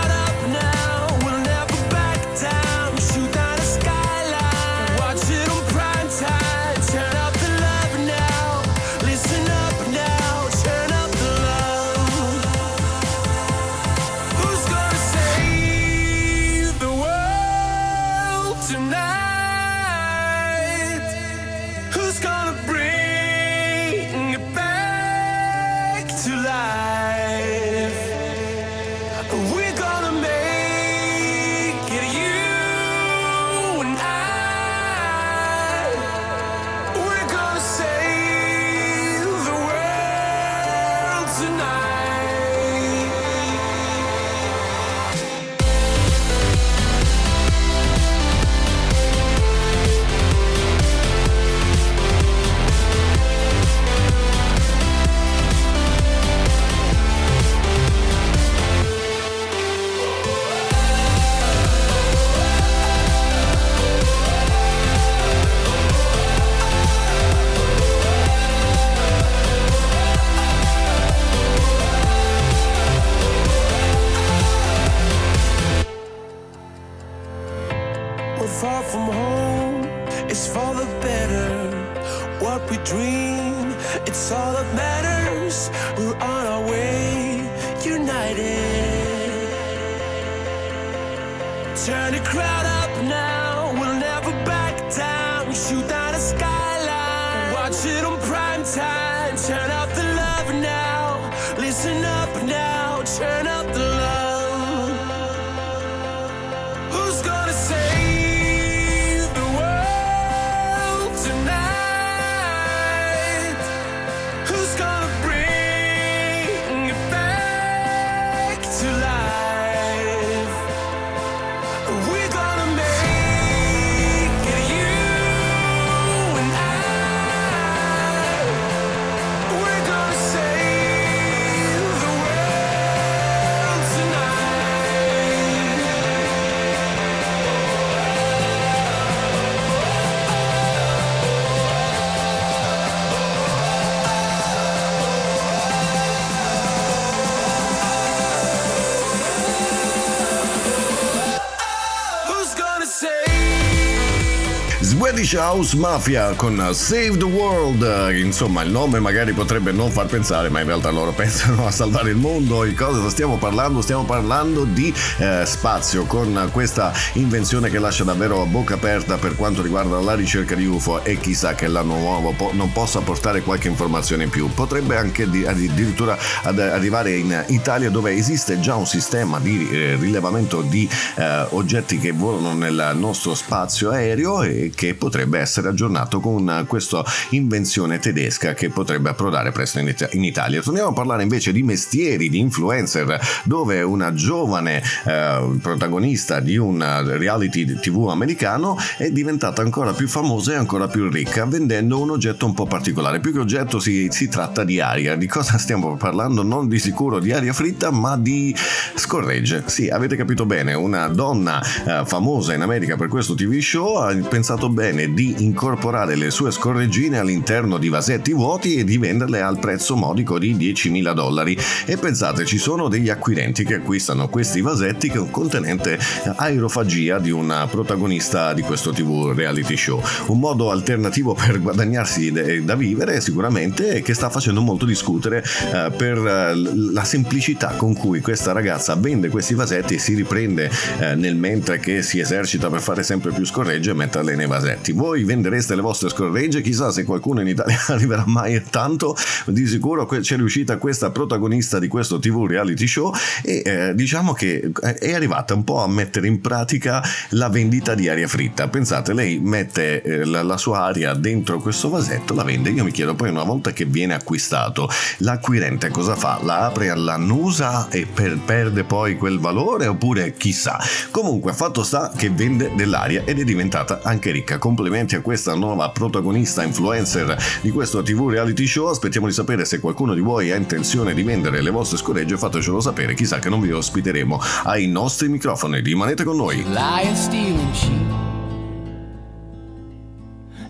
Swedish 155.23 155.39
House 155.39 155.77
Mafia 155.77 156.33
con 156.35 156.61
Save 156.73 157.15
the 157.15 157.23
World. 157.23 158.13
Insomma, 158.13 158.61
il 158.61 158.71
nome 158.71 158.99
magari 158.99 159.31
potrebbe 159.31 159.71
non 159.71 159.89
far 159.89 160.05
pensare, 160.07 160.49
ma 160.49 160.59
in 160.59 160.65
realtà 160.65 160.89
loro 160.89 161.11
pensano 161.15 161.65
a 161.65 161.71
salvare 161.71 162.09
il 162.09 162.17
mondo. 162.17 162.63
Di 162.63 162.73
cosa 162.73 163.07
stiamo 163.09 163.37
parlando? 163.37 163.81
Stiamo 163.81 164.03
parlando 164.03 164.65
di 164.65 164.93
eh, 165.19 165.43
spazio 165.45 166.03
con 166.05 166.49
questa 166.51 166.91
invenzione 167.13 167.69
che 167.69 167.79
lascia 167.79 168.03
davvero 168.03 168.41
a 168.41 168.45
bocca 168.45 168.73
aperta 168.73 169.15
per 169.15 169.37
quanto 169.37 169.61
riguarda 169.61 169.97
la 170.01 170.13
ricerca 170.13 170.55
di 170.55 170.65
UFO 170.65 171.05
e 171.05 171.17
chissà 171.17 171.55
che 171.55 171.67
l'anno 171.67 171.97
nuovo 171.97 172.33
po- 172.35 172.51
non 172.51 172.73
possa 172.73 172.99
portare 172.99 173.43
qualche 173.43 173.69
informazione 173.69 174.25
in 174.25 174.29
più. 174.29 174.49
Potrebbe 174.53 174.97
anche 174.97 175.29
di- 175.29 175.45
addirittura 175.45 176.17
ad- 176.41 176.59
arrivare 176.59 177.15
in 177.15 177.45
Italia 177.47 177.89
dove 177.89 178.11
esiste 178.11 178.59
già 178.59 178.75
un 178.75 178.87
sistema 178.87 179.39
di 179.39 179.69
eh, 179.71 179.95
rilevamento 179.97 180.61
di 180.61 180.89
eh, 181.15 181.45
oggetti 181.51 181.97
che 181.97 182.11
volano 182.11 182.53
nel 182.53 182.91
nostro 182.95 183.33
spazio 183.33 183.91
aereo 183.91 184.43
e 184.43 184.71
che 184.75 184.95
potrebbe 184.95 185.11
essere 185.33 185.69
aggiornato 185.69 186.19
con 186.19 186.65
questa 186.67 187.03
invenzione 187.29 187.99
tedesca 187.99 188.53
che 188.53 188.69
potrebbe 188.69 189.09
approdare 189.09 189.51
presto 189.51 189.79
in, 189.79 189.87
It- 189.89 190.09
in 190.13 190.23
Italia. 190.23 190.61
Torniamo 190.61 190.89
a 190.89 190.93
parlare 190.93 191.23
invece 191.23 191.51
di 191.51 191.63
mestieri, 191.63 192.29
di 192.29 192.39
influencer, 192.39 193.19
dove 193.43 193.81
una 193.81 194.13
giovane 194.13 194.81
eh, 195.05 195.57
protagonista 195.61 196.39
di 196.39 196.57
un 196.57 196.81
reality 197.17 197.79
TV 197.79 198.07
americano 198.09 198.77
è 198.97 199.09
diventata 199.09 199.61
ancora 199.61 199.93
più 199.93 200.07
famosa 200.07 200.53
e 200.53 200.55
ancora 200.55 200.87
più 200.87 201.09
ricca 201.09 201.45
vendendo 201.45 201.99
un 201.99 202.11
oggetto 202.11 202.45
un 202.45 202.53
po' 202.53 202.65
particolare. 202.65 203.19
Più 203.19 203.31
che 203.31 203.39
oggetto 203.39 203.79
si, 203.79 204.07
si 204.11 204.27
tratta 204.27 204.63
di 204.63 204.79
aria. 204.79 205.15
Di 205.15 205.27
cosa 205.27 205.57
stiamo 205.57 205.95
parlando? 205.97 206.43
Non 206.43 206.67
di 206.67 206.79
sicuro 206.79 207.19
di 207.19 207.31
aria 207.31 207.53
fritta, 207.53 207.91
ma 207.91 208.17
di 208.17 208.55
scorregge. 208.95 209.63
Sì, 209.65 209.89
avete 209.89 210.15
capito 210.15 210.45
bene, 210.45 210.73
una 210.73 211.07
donna 211.07 211.61
eh, 211.61 212.03
famosa 212.05 212.53
in 212.53 212.61
America 212.61 212.95
per 212.95 213.07
questo 213.07 213.35
TV 213.35 213.59
show 213.59 213.95
ha 213.97 214.15
pensato 214.27 214.69
bene 214.69 215.02
di 215.11 215.35
incorporare 215.39 216.15
le 216.15 216.31
sue 216.31 216.51
scorreggine 216.51 217.17
all'interno 217.17 217.77
di 217.77 217.89
vasetti 217.89 218.33
vuoti 218.33 218.75
e 218.75 218.83
di 218.83 218.97
venderle 218.97 219.41
al 219.41 219.59
prezzo 219.59 219.95
modico 219.95 220.37
di 220.39 220.55
10.000 220.55 221.13
dollari. 221.13 221.57
E 221.85 221.97
pensate, 221.97 222.45
ci 222.45 222.57
sono 222.57 222.87
degli 222.87 223.09
acquirenti 223.09 223.63
che 223.63 223.75
acquistano 223.75 224.29
questi 224.29 224.61
vasetti 224.61 225.09
con 225.09 225.29
contenente 225.29 225.97
aerofagia 226.35 227.19
di 227.19 227.31
una 227.31 227.67
protagonista 227.67 228.53
di 228.53 228.61
questo 228.61 228.91
TV 228.91 229.33
reality 229.35 229.75
show. 229.75 230.01
Un 230.27 230.39
modo 230.39 230.71
alternativo 230.71 231.33
per 231.33 231.59
guadagnarsi 231.61 232.31
da 232.63 232.75
vivere 232.75 233.21
sicuramente 233.21 233.95
e 233.95 234.01
che 234.01 234.13
sta 234.13 234.29
facendo 234.29 234.61
molto 234.61 234.85
discutere 234.85 235.43
eh, 235.43 235.91
per 235.95 236.17
eh, 236.17 236.55
la 236.91 237.03
semplicità 237.03 237.73
con 237.75 237.95
cui 237.95 238.21
questa 238.21 238.51
ragazza 238.51 238.95
vende 238.95 239.29
questi 239.29 239.53
vasetti 239.53 239.95
e 239.95 239.99
si 239.99 240.13
riprende 240.13 240.69
eh, 240.99 241.15
nel 241.15 241.35
mentre 241.35 241.79
che 241.79 242.01
si 242.01 242.19
esercita 242.19 242.69
per 242.69 242.81
fare 242.81 243.03
sempre 243.03 243.31
più 243.31 243.45
scorregge 243.45 243.91
e 243.91 243.93
metterle 243.93 244.35
nei 244.35 244.47
vasetti. 244.47 244.92
Voi 244.93 245.23
vendereste 245.23 245.75
le 245.75 245.81
vostre 245.81 246.09
scorregge? 246.09 246.61
Chissà 246.61 246.91
se 246.91 247.03
qualcuno 247.03 247.41
in 247.41 247.47
Italia 247.47 247.79
arriverà 247.87 248.23
mai 248.25 248.61
tanto. 248.69 249.15
Di 249.47 249.65
sicuro 249.67 250.05
c'è 250.05 250.35
riuscita 250.35 250.77
questa 250.77 251.11
protagonista 251.11 251.79
di 251.79 251.87
questo 251.87 252.19
TV 252.19 252.45
reality 252.45 252.87
show 252.87 253.13
e 253.41 253.61
eh, 253.65 253.95
diciamo 253.95 254.33
che 254.33 254.71
è 254.99 255.13
arrivata 255.13 255.53
un 255.53 255.63
po' 255.63 255.81
a 255.81 255.87
mettere 255.87 256.27
in 256.27 256.41
pratica 256.41 257.03
la 257.29 257.49
vendita 257.49 257.95
di 257.95 258.07
aria 258.09 258.27
fritta. 258.27 258.67
Pensate, 258.67 259.13
lei 259.13 259.39
mette 259.39 260.01
eh, 260.01 260.25
la, 260.25 260.43
la 260.43 260.57
sua 260.57 260.83
aria 260.83 261.13
dentro 261.13 261.59
questo 261.59 261.89
vasetto, 261.89 262.33
la 262.33 262.43
vende. 262.43 262.69
Io 262.69 262.83
mi 262.83 262.91
chiedo 262.91 263.15
poi 263.15 263.29
una 263.29 263.43
volta 263.43 263.71
che 263.71 263.85
viene 263.85 264.13
acquistato, 264.13 264.89
l'acquirente 265.17 265.89
cosa 265.89 266.15
fa? 266.15 266.39
La 266.43 266.65
apre 266.65 266.89
all'annusa 266.89 267.89
e 267.89 268.05
per- 268.05 268.39
perde 268.45 268.83
poi 268.83 269.17
quel 269.17 269.39
valore 269.39 269.87
oppure 269.87 270.33
chissà. 270.33 270.79
Comunque, 271.11 271.53
fatto 271.53 271.83
sta 271.83 272.11
che 272.15 272.29
vende 272.29 272.71
dell'aria 272.75 273.23
ed 273.25 273.39
è 273.39 273.43
diventata 273.43 274.01
anche 274.03 274.31
ricca. 274.31 274.57
Complimenti 274.75 275.13
a 275.13 275.21
questa 275.21 275.53
nuova 275.53 275.91
protagonista 275.91 276.63
influencer 276.63 277.37
di 277.61 277.69
questo 277.69 278.01
TV 278.01 278.29
reality 278.29 278.65
show. 278.65 278.87
Aspettiamo 278.87 279.27
di 279.27 279.33
sapere 279.33 279.65
se 279.65 279.79
qualcuno 279.79 280.15
di 280.15 280.19
voi 280.19 280.49
ha 280.49 280.55
intenzione 280.55 281.13
di 281.13 281.21
vendere 281.21 281.61
le 281.61 281.69
vostre 281.69 281.99
scoregge. 281.99 282.37
Fatecelo 282.37 282.81
sapere, 282.81 283.13
chissà 283.13 283.37
che 283.37 283.49
non 283.49 283.61
vi 283.61 283.71
ospiteremo 283.71 284.41
ai 284.63 284.87
nostri 284.87 285.29
microfoni. 285.29 285.79
Rimanete 285.79 286.23
con 286.23 286.37
noi. 286.37 286.65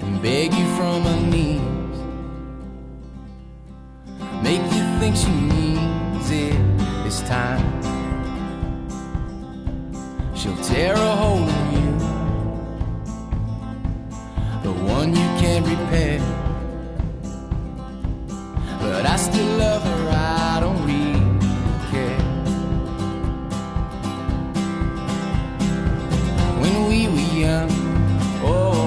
and 0.01 0.21
beg 0.21 0.53
you 0.53 0.65
from 0.75 1.01
her 1.03 1.21
knees 1.29 1.61
make 4.41 4.61
you 4.75 4.83
think 4.99 5.15
she 5.15 5.31
needs 5.31 6.29
it 6.29 6.59
this 7.05 7.21
time 7.21 7.63
she'll 10.35 10.57
tear 10.57 10.93
a 10.93 11.15
hole 11.15 11.47
in 11.47 11.73
you 11.73 11.82
the 14.63 14.71
one 14.71 15.09
you 15.09 15.27
can't 15.41 15.65
repair 15.67 16.19
but 18.79 19.05
I 19.05 19.15
still 19.17 19.57
love 19.57 19.83
her 19.83 20.09
I 20.09 20.59
don't 20.61 20.81
really 20.85 21.19
care 21.91 22.19
when 26.61 26.87
we 26.89 27.07
were 27.07 27.29
young. 27.45 27.69
Oh, 28.45 28.82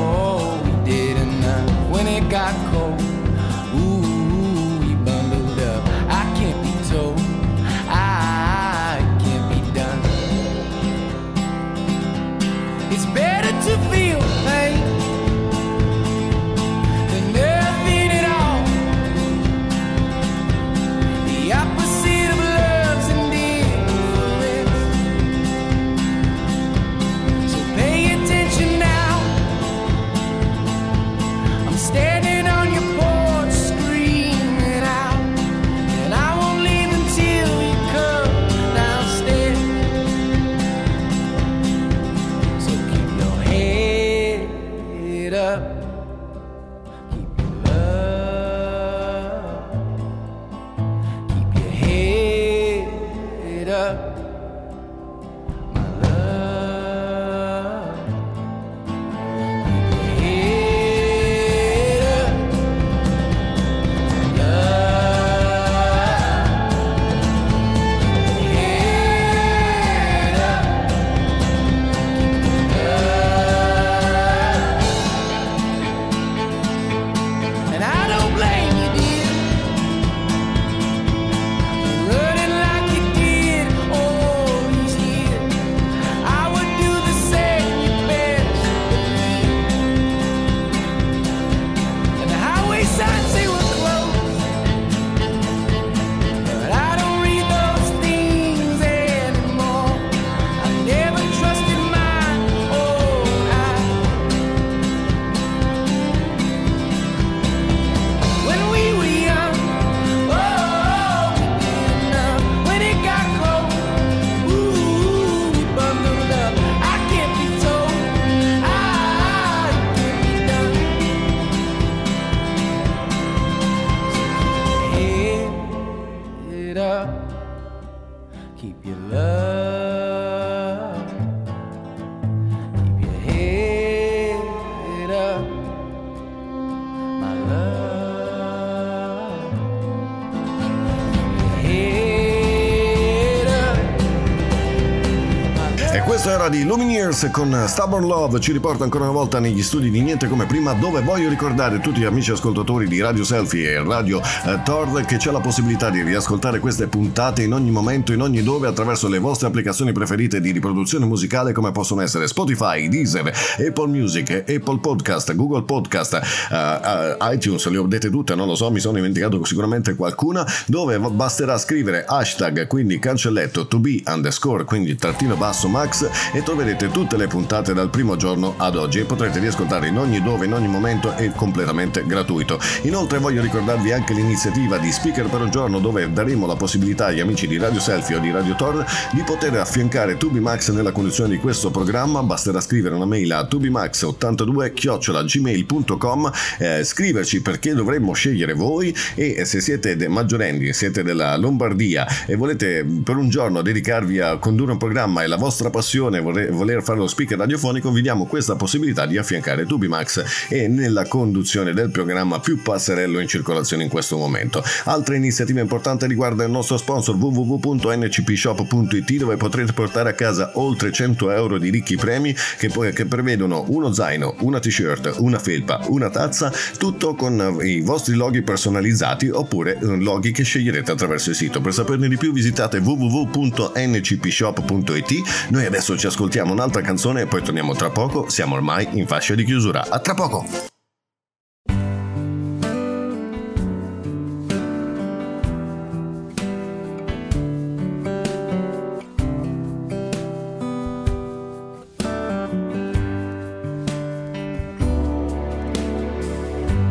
Lumineers 147.17 147.31
con 147.31 147.65
Stubborn 147.67 148.07
Love, 148.07 148.41
ci 148.41 148.53
riporta 148.53 148.85
ancora 148.85 149.05
una 149.05 149.13
volta 149.15 149.39
negli 149.39 149.63
studi 149.63 149.91
di 149.91 150.03
Niente 150.03 150.29
Come 150.29 150.45
Prima 150.45 150.75
dove 150.75 151.01
voglio 151.01 151.31
ricordare 151.31 151.81
tutti 151.81 152.01
gli 152.01 152.05
amici 152.05 152.31
ascoltatori 152.31 152.87
di 152.87 153.01
Radio 153.01 153.25
Selfie 153.25 153.71
e 153.71 153.83
Radio 153.83 154.21
eh, 154.21 154.61
Tord 154.63 155.03
che 155.07 155.17
c'è 155.17 155.31
la 155.31 155.41
possibilità 155.41 155.89
di 155.89 156.03
riascoltare 156.03 156.61
queste 156.61 156.89
puntate 156.89 157.43
in 157.43 157.55
ogni 157.55 157.71
momento, 157.71 158.13
in 158.13 158.21
ogni 158.21 158.43
dove 158.43 158.69
attraverso 158.69 159.09
le 159.09 159.19
vostre 159.19 159.47
applicazioni 159.47 159.93
preferite 159.93 160.43
di 160.43 160.51
riproduzione 160.51 161.07
musicale 161.07 161.53
come 161.53 161.73
possono 161.73 162.03
essere 162.03 162.27
Spotify, 162.27 162.87
Deezer, 162.89 163.33
Apple 163.67 163.87
Music, 163.87 164.45
Apple 164.47 164.79
Podcast, 164.79 165.35
Google 165.35 165.63
Podcast, 165.63 166.15
eh, 166.15 166.55
eh, 166.55 167.35
iTunes, 167.35 167.67
le 167.69 167.79
ho 167.79 167.87
dette 167.87 168.11
tutte, 168.11 168.35
non 168.35 168.47
lo 168.47 168.55
so, 168.55 168.71
mi 168.71 168.81
sono 168.81 168.97
dimenticato 168.97 169.43
sicuramente 169.45 169.95
qualcuna 169.95 170.47
dove 170.67 170.99
basterà 170.99 171.57
scrivere 171.57 172.05
hashtag, 172.07 172.67
quindi 172.67 172.99
cancelletto 172.99 173.67
to 173.67 173.79
be 173.79 174.03
underscore, 174.07 174.65
quindi 174.65 174.97
trattino 174.97 175.35
basso 175.37 175.67
max 175.69 176.07
e 176.35 176.43
troverete 176.43 176.91
tutte 177.07 177.23
le 177.23 177.29
puntate 177.29 177.73
dal 177.73 177.89
primo 177.89 178.17
giorno 178.17 178.55
ad 178.57 178.75
oggi 178.75 178.99
e 178.99 179.05
potrete 179.05 179.39
riascoltare 179.39 179.87
in 179.87 179.97
ogni 179.97 180.21
dove, 180.21 180.47
in 180.47 180.53
ogni 180.53 180.67
momento 180.67 181.17
e 181.17 181.31
completamente 181.31 182.05
gratuito. 182.05 182.59
Inoltre 182.83 183.19
voglio 183.19 183.41
ricordarvi 183.43 183.93
anche 183.93 184.13
l'iniziativa 184.13 184.77
di 184.79 184.91
Speaker 184.91 185.29
per 185.29 185.43
un 185.43 185.51
giorno 185.51 185.79
dove 185.79 186.13
daremo 186.13 186.49
la 186.49 186.57
possibilità 186.57 187.07
agli 187.07 187.21
amici 187.21 187.47
di 187.47 187.59
Radio 187.59 187.79
Selfie 187.79 188.17
o 188.17 188.19
di 188.19 188.33
Radio 188.33 188.57
Tor 188.57 188.85
di 189.13 189.23
poter 189.23 189.55
affiancare 189.55 190.17
Tubimax 190.17 190.73
nella 190.73 190.91
conduzione 190.91 191.31
di 191.31 191.39
questo 191.39 191.71
programma. 191.71 192.25
Basterà 192.25 192.61
scrivere 192.61 192.97
una 192.97 193.07
mail 193.07 193.33
a 193.33 193.47
tubimax82-gmail.com, 193.49 196.33
eh, 196.59 196.83
scriverci 196.83 197.41
perché 197.41 197.73
dovremmo 197.73 198.15
scegliere 198.15 198.55
voi 198.55 198.93
e 199.15 199.45
se 199.45 199.61
siete 199.61 199.95
de- 199.95 200.09
maggiorenni, 200.09 200.73
siete 200.73 201.05
della 201.05 201.37
Lombardia 201.37 202.05
e 202.27 202.35
volete 202.35 202.85
per 203.05 203.15
un 203.15 203.29
giorno 203.29 203.63
dedicarvi 203.63 204.19
a 204.19 204.39
condurre 204.39 204.73
un 204.73 204.79
programma 204.79 205.23
e 205.23 205.29
la 205.29 205.37
vostra 205.37 205.71
passione 205.71 206.21
voler, 206.21 206.51
voler 206.51 206.83
fare 206.83 206.95
lo 206.97 207.07
speaker 207.07 207.39
radiofonico, 207.39 207.91
vi 207.91 208.03
diamo 208.03 208.27
questa 208.27 208.57
possibilità 208.57 209.07
di 209.07 209.19
affiancare 209.19 209.67
Tubimax 209.67 210.49
e 210.49 210.69
nella 210.69 211.07
conduzione 211.07 211.73
del 211.73 211.91
programma 211.91 212.41
più 212.41 212.63
passerello 212.63 213.21
in 213.21 213.29
circolazione 213.29 213.85
in 213.85 213.89
questo 213.89 214.17
momento. 214.17 214.63
Altre 214.85 215.17
iniziative 215.17 215.61
importanti 215.61 216.07
riguardano 216.07 216.49
il 216.49 216.55
nostro 216.55 216.77
sponsor 216.77 217.17
www.ncpshop.it 217.17 219.17
dove 219.17 219.37
potrete 219.37 219.73
portare 219.73 220.11
a 220.11 220.15
casa 220.15 220.53
oltre 220.55 220.93
100 220.93 221.31
euro 221.31 221.59
di 221.59 221.71
ricchi 221.71 221.97
premi 221.97 222.35
che, 222.59 222.69
poi, 222.69 222.93
che 222.93 223.07
prevedono 223.07 223.65
uno 223.69 223.93
zaino, 223.93 224.35
una 224.41 224.59
t-shirt, 224.59 225.15
una 225.19 225.39
felpa, 225.39 225.85
una 225.89 226.11
tazza, 226.11 226.53
tutto 226.79 227.15
con 227.15 227.59
i 227.63 227.81
vostri 227.81 228.15
loghi 228.15 228.43
personalizzati 228.43 229.29
oppure 229.29 229.79
loghi 229.81 230.33
che 230.33 230.43
sceglierete 230.43 230.91
attraverso 230.93 231.31
il 231.31 231.37
sito. 231.37 231.61
Per 231.61 231.73
saperne 231.73 232.09
di 232.09 232.17
più 232.17 232.33
visitate 232.33 232.79
www.ncpshop.it. 232.79 235.51
Noi 235.51 235.67
adesso 235.67 235.97
ci 235.97 236.07
ascoltiamo 236.07 236.53
un'altra 236.53 236.81
canzone 236.87 237.23
e 237.23 237.27
poi 237.27 237.43
torniamo 237.43 237.75
tra 237.75 237.91
poco. 237.91 238.29
Siamo 238.29 238.55
ormai 238.55 238.87
in 238.93 239.07
fascia 239.07 239.35
di 239.35 239.45
chiusura. 239.45 239.85
A 239.89 239.99
tra 239.99 240.15
poco! 240.15 240.45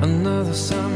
Another 0.02 0.54
summer 0.54 0.96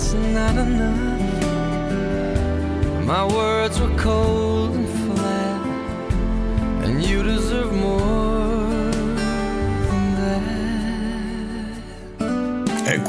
just 0.00 0.14
not 0.16 0.56
enough. 0.56 1.20
My 3.04 3.24
words 3.26 3.78
were 3.80 3.94
cold 3.96 4.59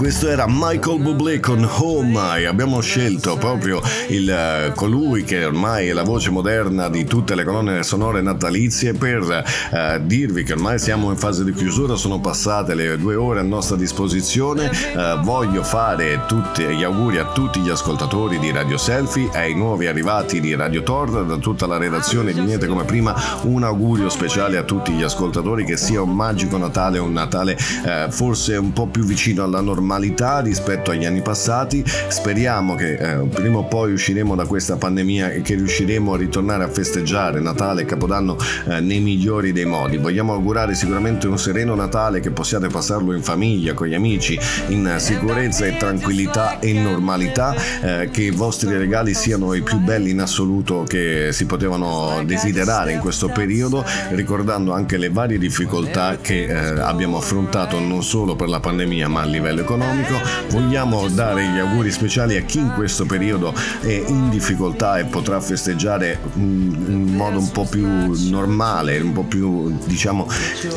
questo 0.01 0.29
era 0.29 0.47
Michael 0.47 0.99
Bublé 0.99 1.39
con 1.39 1.63
Oh 1.63 2.01
My. 2.01 2.45
Abbiamo 2.45 2.81
scelto 2.81 3.37
proprio 3.37 3.79
il, 4.09 4.27
eh, 4.27 4.71
colui 4.75 5.23
che 5.23 5.45
ormai 5.45 5.89
è 5.89 5.93
la 5.93 6.01
voce 6.01 6.31
moderna 6.31 6.89
di 6.89 7.03
tutte 7.03 7.35
le 7.35 7.43
colonne 7.43 7.83
sonore 7.83 8.19
natalizie 8.23 8.93
per 8.93 9.21
eh, 9.71 10.01
dirvi 10.03 10.41
che 10.41 10.53
ormai 10.53 10.79
siamo 10.79 11.11
in 11.11 11.17
fase 11.17 11.43
di 11.43 11.53
chiusura, 11.53 11.95
sono 11.95 12.19
passate 12.19 12.73
le 12.73 12.97
due 12.97 13.13
ore 13.13 13.41
a 13.41 13.43
nostra 13.43 13.75
disposizione. 13.75 14.71
Eh, 14.71 15.19
voglio 15.21 15.61
fare 15.61 16.23
tutti 16.27 16.63
gli 16.63 16.83
auguri 16.83 17.19
a 17.19 17.25
tutti 17.33 17.61
gli 17.61 17.69
ascoltatori 17.69 18.39
di 18.39 18.51
Radio 18.51 18.77
Selfie, 18.77 19.29
ai 19.33 19.53
nuovi 19.53 19.87
arrivati 19.87 20.39
di 20.39 20.53
Radio 20.53 20.83
Tor, 20.83 21.25
da 21.25 21.37
tutta 21.37 21.65
la 21.65 21.77
redazione 21.77 22.33
di 22.33 22.41
Niente 22.41 22.67
come 22.67 22.83
prima. 22.83 23.15
Un 23.43 23.63
augurio 23.63 24.09
speciale 24.09 24.57
a 24.57 24.63
tutti 24.63 24.91
gli 24.91 25.03
ascoltatori 25.03 25.63
che 25.63 25.77
sia 25.77 26.01
un 26.01 26.13
magico 26.13 26.57
Natale, 26.57 26.99
un 26.99 27.13
Natale 27.13 27.57
eh, 27.85 28.07
forse 28.09 28.57
un 28.57 28.73
po' 28.73 28.87
più 28.87 29.03
vicino 29.03 29.43
alla 29.43 29.61
normalità 29.61 30.39
rispetto 30.39 30.91
agli 30.91 31.05
anni 31.05 31.21
passati. 31.21 31.83
Speriamo 31.85 32.75
che 32.75 32.93
eh, 32.93 33.15
prima 33.27 33.59
o 33.59 33.63
poi 33.63 33.93
usciremo 33.93 34.35
da 34.35 34.45
questa 34.45 34.75
pandemia 34.75 35.31
e 35.31 35.41
che 35.41 35.55
riusciremo 35.55 36.13
a 36.13 36.17
ritornare 36.17 36.63
a 36.63 36.69
festeggiare 36.69 37.39
Natale 37.39 37.83
e 37.83 37.85
Capodanno 37.85 38.37
eh, 38.67 38.79
nei 38.81 38.99
migliori 38.99 39.53
dei 39.53 39.65
modi. 39.65 39.97
Vogliamo 39.97 40.33
augurare 40.33 40.75
sicuramente 40.75 41.27
un 41.27 41.37
sereno 41.37 41.75
Natale 41.75 42.19
che 42.19 42.31
possiate 42.31 42.67
passarlo 42.67 43.13
in 43.13 43.23
famiglia, 43.23 43.73
con 43.73 43.87
gli 43.87 43.93
amici, 43.93 44.37
in 44.67 44.95
sicurezza 44.97 45.65
e 45.65 45.77
tranquillità 45.77 46.59
e 46.59 46.73
normalità, 46.73 47.19
eh, 47.29 48.09
che 48.11 48.23
i 48.23 48.31
vostri 48.31 48.75
regali 48.75 49.13
siano 49.13 49.53
i 49.53 49.61
più 49.61 49.77
belli 49.77 50.11
in 50.11 50.19
assoluto 50.19 50.83
che 50.83 51.29
si 51.31 51.45
potevano 51.45 52.23
desiderare 52.25 52.93
in 52.93 52.99
questo 52.99 53.29
periodo, 53.29 53.85
ricordando 54.11 54.73
anche 54.73 54.97
le 54.97 55.09
varie 55.09 55.37
difficoltà 55.37 56.17
che 56.21 56.45
eh, 56.45 56.79
abbiamo 56.79 57.17
affrontato 57.17 57.79
non 57.79 58.03
solo 58.03 58.35
per 58.35 58.49
la 58.49 58.59
pandemia 58.59 59.07
ma 59.07 59.21
a 59.21 59.25
livello 59.25 59.61
economico. 59.61 60.19
Vogliamo 60.49 61.07
dare 61.09 61.45
gli 61.47 61.57
auguri 61.57 61.91
speciali 61.91 62.37
a 62.37 62.41
chi 62.41 62.59
in 62.59 62.71
questo 62.73 63.05
periodo 63.05 63.53
è 63.81 64.03
in 64.07 64.29
difficoltà 64.29 64.99
e 64.99 65.05
potrà 65.05 65.39
festeggiare 65.39 66.19
in 66.35 67.13
modo 67.15 67.39
un 67.39 67.51
po' 67.51 67.65
più 67.65 67.87
normale, 68.29 68.99
un 68.99 69.13
po' 69.13 69.23
più 69.23 69.77
diciamo 69.85 70.27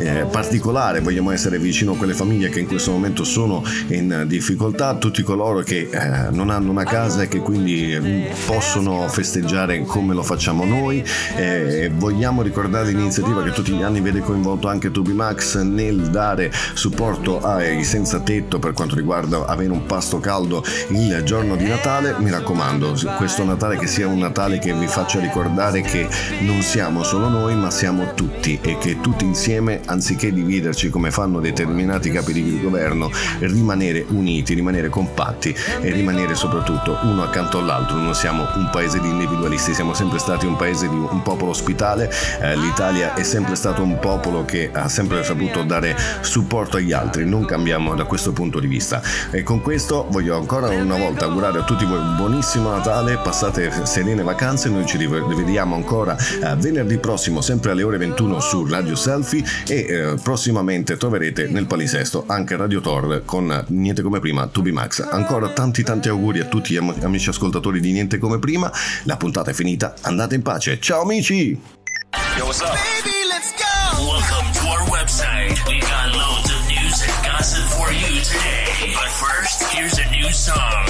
eh, 0.00 0.26
particolare. 0.30 1.00
Vogliamo 1.00 1.30
essere 1.30 1.58
vicino 1.58 1.92
a 1.92 1.96
quelle 1.96 2.14
famiglie 2.14 2.48
che 2.48 2.60
in 2.60 2.66
questo 2.66 2.90
momento 2.90 3.24
sono 3.24 3.62
in 3.88 4.24
difficoltà, 4.26 4.94
tutti 4.94 5.22
coloro 5.22 5.60
che 5.60 5.88
eh, 5.90 6.30
non 6.34 6.50
hanno 6.50 6.70
una 6.70 6.84
casa 6.84 7.22
e 7.22 7.28
che 7.28 7.38
quindi 7.38 7.96
mm, 7.98 8.24
possono 8.46 9.08
festeggiare 9.08 9.84
come 9.84 10.14
lo 10.14 10.22
facciamo 10.22 10.64
noi. 10.64 11.02
Eh, 11.36 11.90
vogliamo 11.94 12.42
ricordare 12.42 12.88
l'iniziativa 12.88 13.42
che 13.42 13.52
tutti 13.52 13.72
gli 13.72 13.82
anni 13.82 14.00
vede 14.00 14.20
coinvolto 14.20 14.68
anche 14.68 14.90
Tubimax 14.90 15.62
nel 15.62 16.10
dare 16.10 16.52
supporto 16.74 17.40
ai 17.40 17.84
senza 17.84 18.20
tetto 18.20 18.58
per 18.58 18.72
quanto 18.72 18.94
riguarda 18.96 19.46
avere 19.46 19.70
un 19.70 19.86
pasto 19.86 20.18
caldo 20.18 20.64
il 20.88 21.22
giorno 21.24 21.56
di 21.56 21.66
Natale. 21.66 22.16
Mi 22.18 22.30
raccomando, 22.30 22.94
questo 23.16 23.44
Natale 23.44 23.78
che 23.78 23.86
sia 23.86 24.06
un 24.06 24.18
Natale 24.18 24.58
che 24.58 24.74
vi 24.74 24.88
faccia 24.88 25.20
ricordare 25.20 25.80
che 25.82 26.08
non 26.40 26.62
siamo 26.62 27.02
solo 27.02 27.28
noi, 27.28 27.54
ma 27.54 27.70
siamo 27.70 28.12
tutti 28.14 28.58
e 28.60 28.76
che 28.78 29.00
tutti 29.00 29.24
insieme, 29.24 29.80
anziché 29.86 30.32
dividerci 30.32 30.90
come 30.90 31.10
fanno 31.10 31.40
determinati 31.40 32.10
capi 32.10 32.32
di 32.32 32.60
governo, 32.60 33.10
rimanere 33.38 34.04
uniti, 34.08 34.54
rimanere 34.54 34.88
compatti 34.88 35.54
e 35.80 35.90
rimanere 35.90 36.23
soprattutto 36.32 36.98
uno 37.02 37.22
accanto 37.22 37.58
all'altro. 37.58 37.96
Non 37.96 38.14
siamo 38.14 38.46
un 38.54 38.70
paese 38.70 39.00
di 39.00 39.08
individualisti, 39.08 39.74
siamo 39.74 39.92
sempre 39.92 40.18
stati 40.18 40.46
un 40.46 40.56
paese 40.56 40.88
di 40.88 40.94
un 40.94 41.20
popolo 41.22 41.50
ospitale. 41.50 42.10
Eh, 42.40 42.56
L'Italia 42.56 43.12
è 43.12 43.22
sempre 43.22 43.54
stato 43.54 43.82
un 43.82 43.98
popolo 43.98 44.46
che 44.46 44.70
ha 44.72 44.88
sempre 44.88 45.22
saputo 45.22 45.62
dare 45.62 45.96
supporto 46.22 46.78
agli 46.78 46.92
altri. 46.92 47.26
Non 47.26 47.44
cambiamo 47.44 47.94
da 47.94 48.04
questo 48.04 48.32
punto 48.32 48.60
di 48.60 48.66
vista. 48.66 49.02
E 49.30 49.42
con 49.42 49.60
questo 49.60 50.06
voglio 50.08 50.36
ancora 50.36 50.68
una 50.68 50.96
volta 50.96 51.26
augurare 51.26 51.58
a 51.58 51.64
tutti 51.64 51.84
voi 51.84 51.98
un 51.98 52.16
buonissimo 52.16 52.70
Natale, 52.70 53.18
passate 53.18 53.84
serene 53.84 54.22
vacanze, 54.22 54.68
noi 54.68 54.86
ci 54.86 54.96
rivediamo 54.96 55.74
ancora 55.74 56.16
eh, 56.16 56.54
venerdì 56.56 56.98
prossimo 56.98 57.40
sempre 57.40 57.72
alle 57.72 57.82
ore 57.82 57.98
21 57.98 58.40
su 58.40 58.66
Radio 58.66 58.94
Selfie 58.94 59.44
e 59.66 59.86
eh, 59.88 60.14
prossimamente 60.22 60.96
troverete 60.96 61.48
nel 61.48 61.66
palinsesto 61.66 62.24
anche 62.26 62.56
Radio 62.56 62.80
Tor 62.80 63.22
con 63.24 63.64
Niente 63.68 64.02
come 64.02 64.20
prima, 64.20 64.46
Tubi 64.46 64.72
Max. 64.72 65.06
Ancora 65.10 65.48
tanti 65.48 65.82
tanti 65.82 66.08
auguri 66.08 66.13
a 66.14 66.44
tutti 66.44 66.72
gli 66.72 66.76
am- 66.76 66.94
amici 67.02 67.28
ascoltatori 67.28 67.80
di 67.80 67.90
Niente 67.92 68.18
come 68.18 68.38
prima, 68.38 68.70
la 69.04 69.16
puntata 69.16 69.50
è 69.50 69.54
finita, 69.54 69.94
andate 70.02 70.36
in 70.36 70.42
pace, 70.42 70.78
ciao 70.80 71.02
amici! 71.02 71.60
Yo, 72.38 72.44
what's 72.44 72.60
up? 72.60 72.70
Baby, 72.70 73.26
let's 73.28 73.52
go! 73.58 74.06
Welcome 74.06 74.52
to 74.52 74.68
our 74.68 74.88
website. 74.90 75.58
We 75.66 75.80
got 75.80 76.14
loads 76.14 76.50
of 76.50 76.60
news 76.68 77.02
and 77.02 77.24
gossip 77.24 77.64
for 77.76 77.90
you 77.92 78.20
today. 78.22 78.94
But 78.94 79.10
first, 79.10 79.62
here's 79.74 79.98
a 79.98 80.08
new 80.10 80.30
song. 80.30 80.86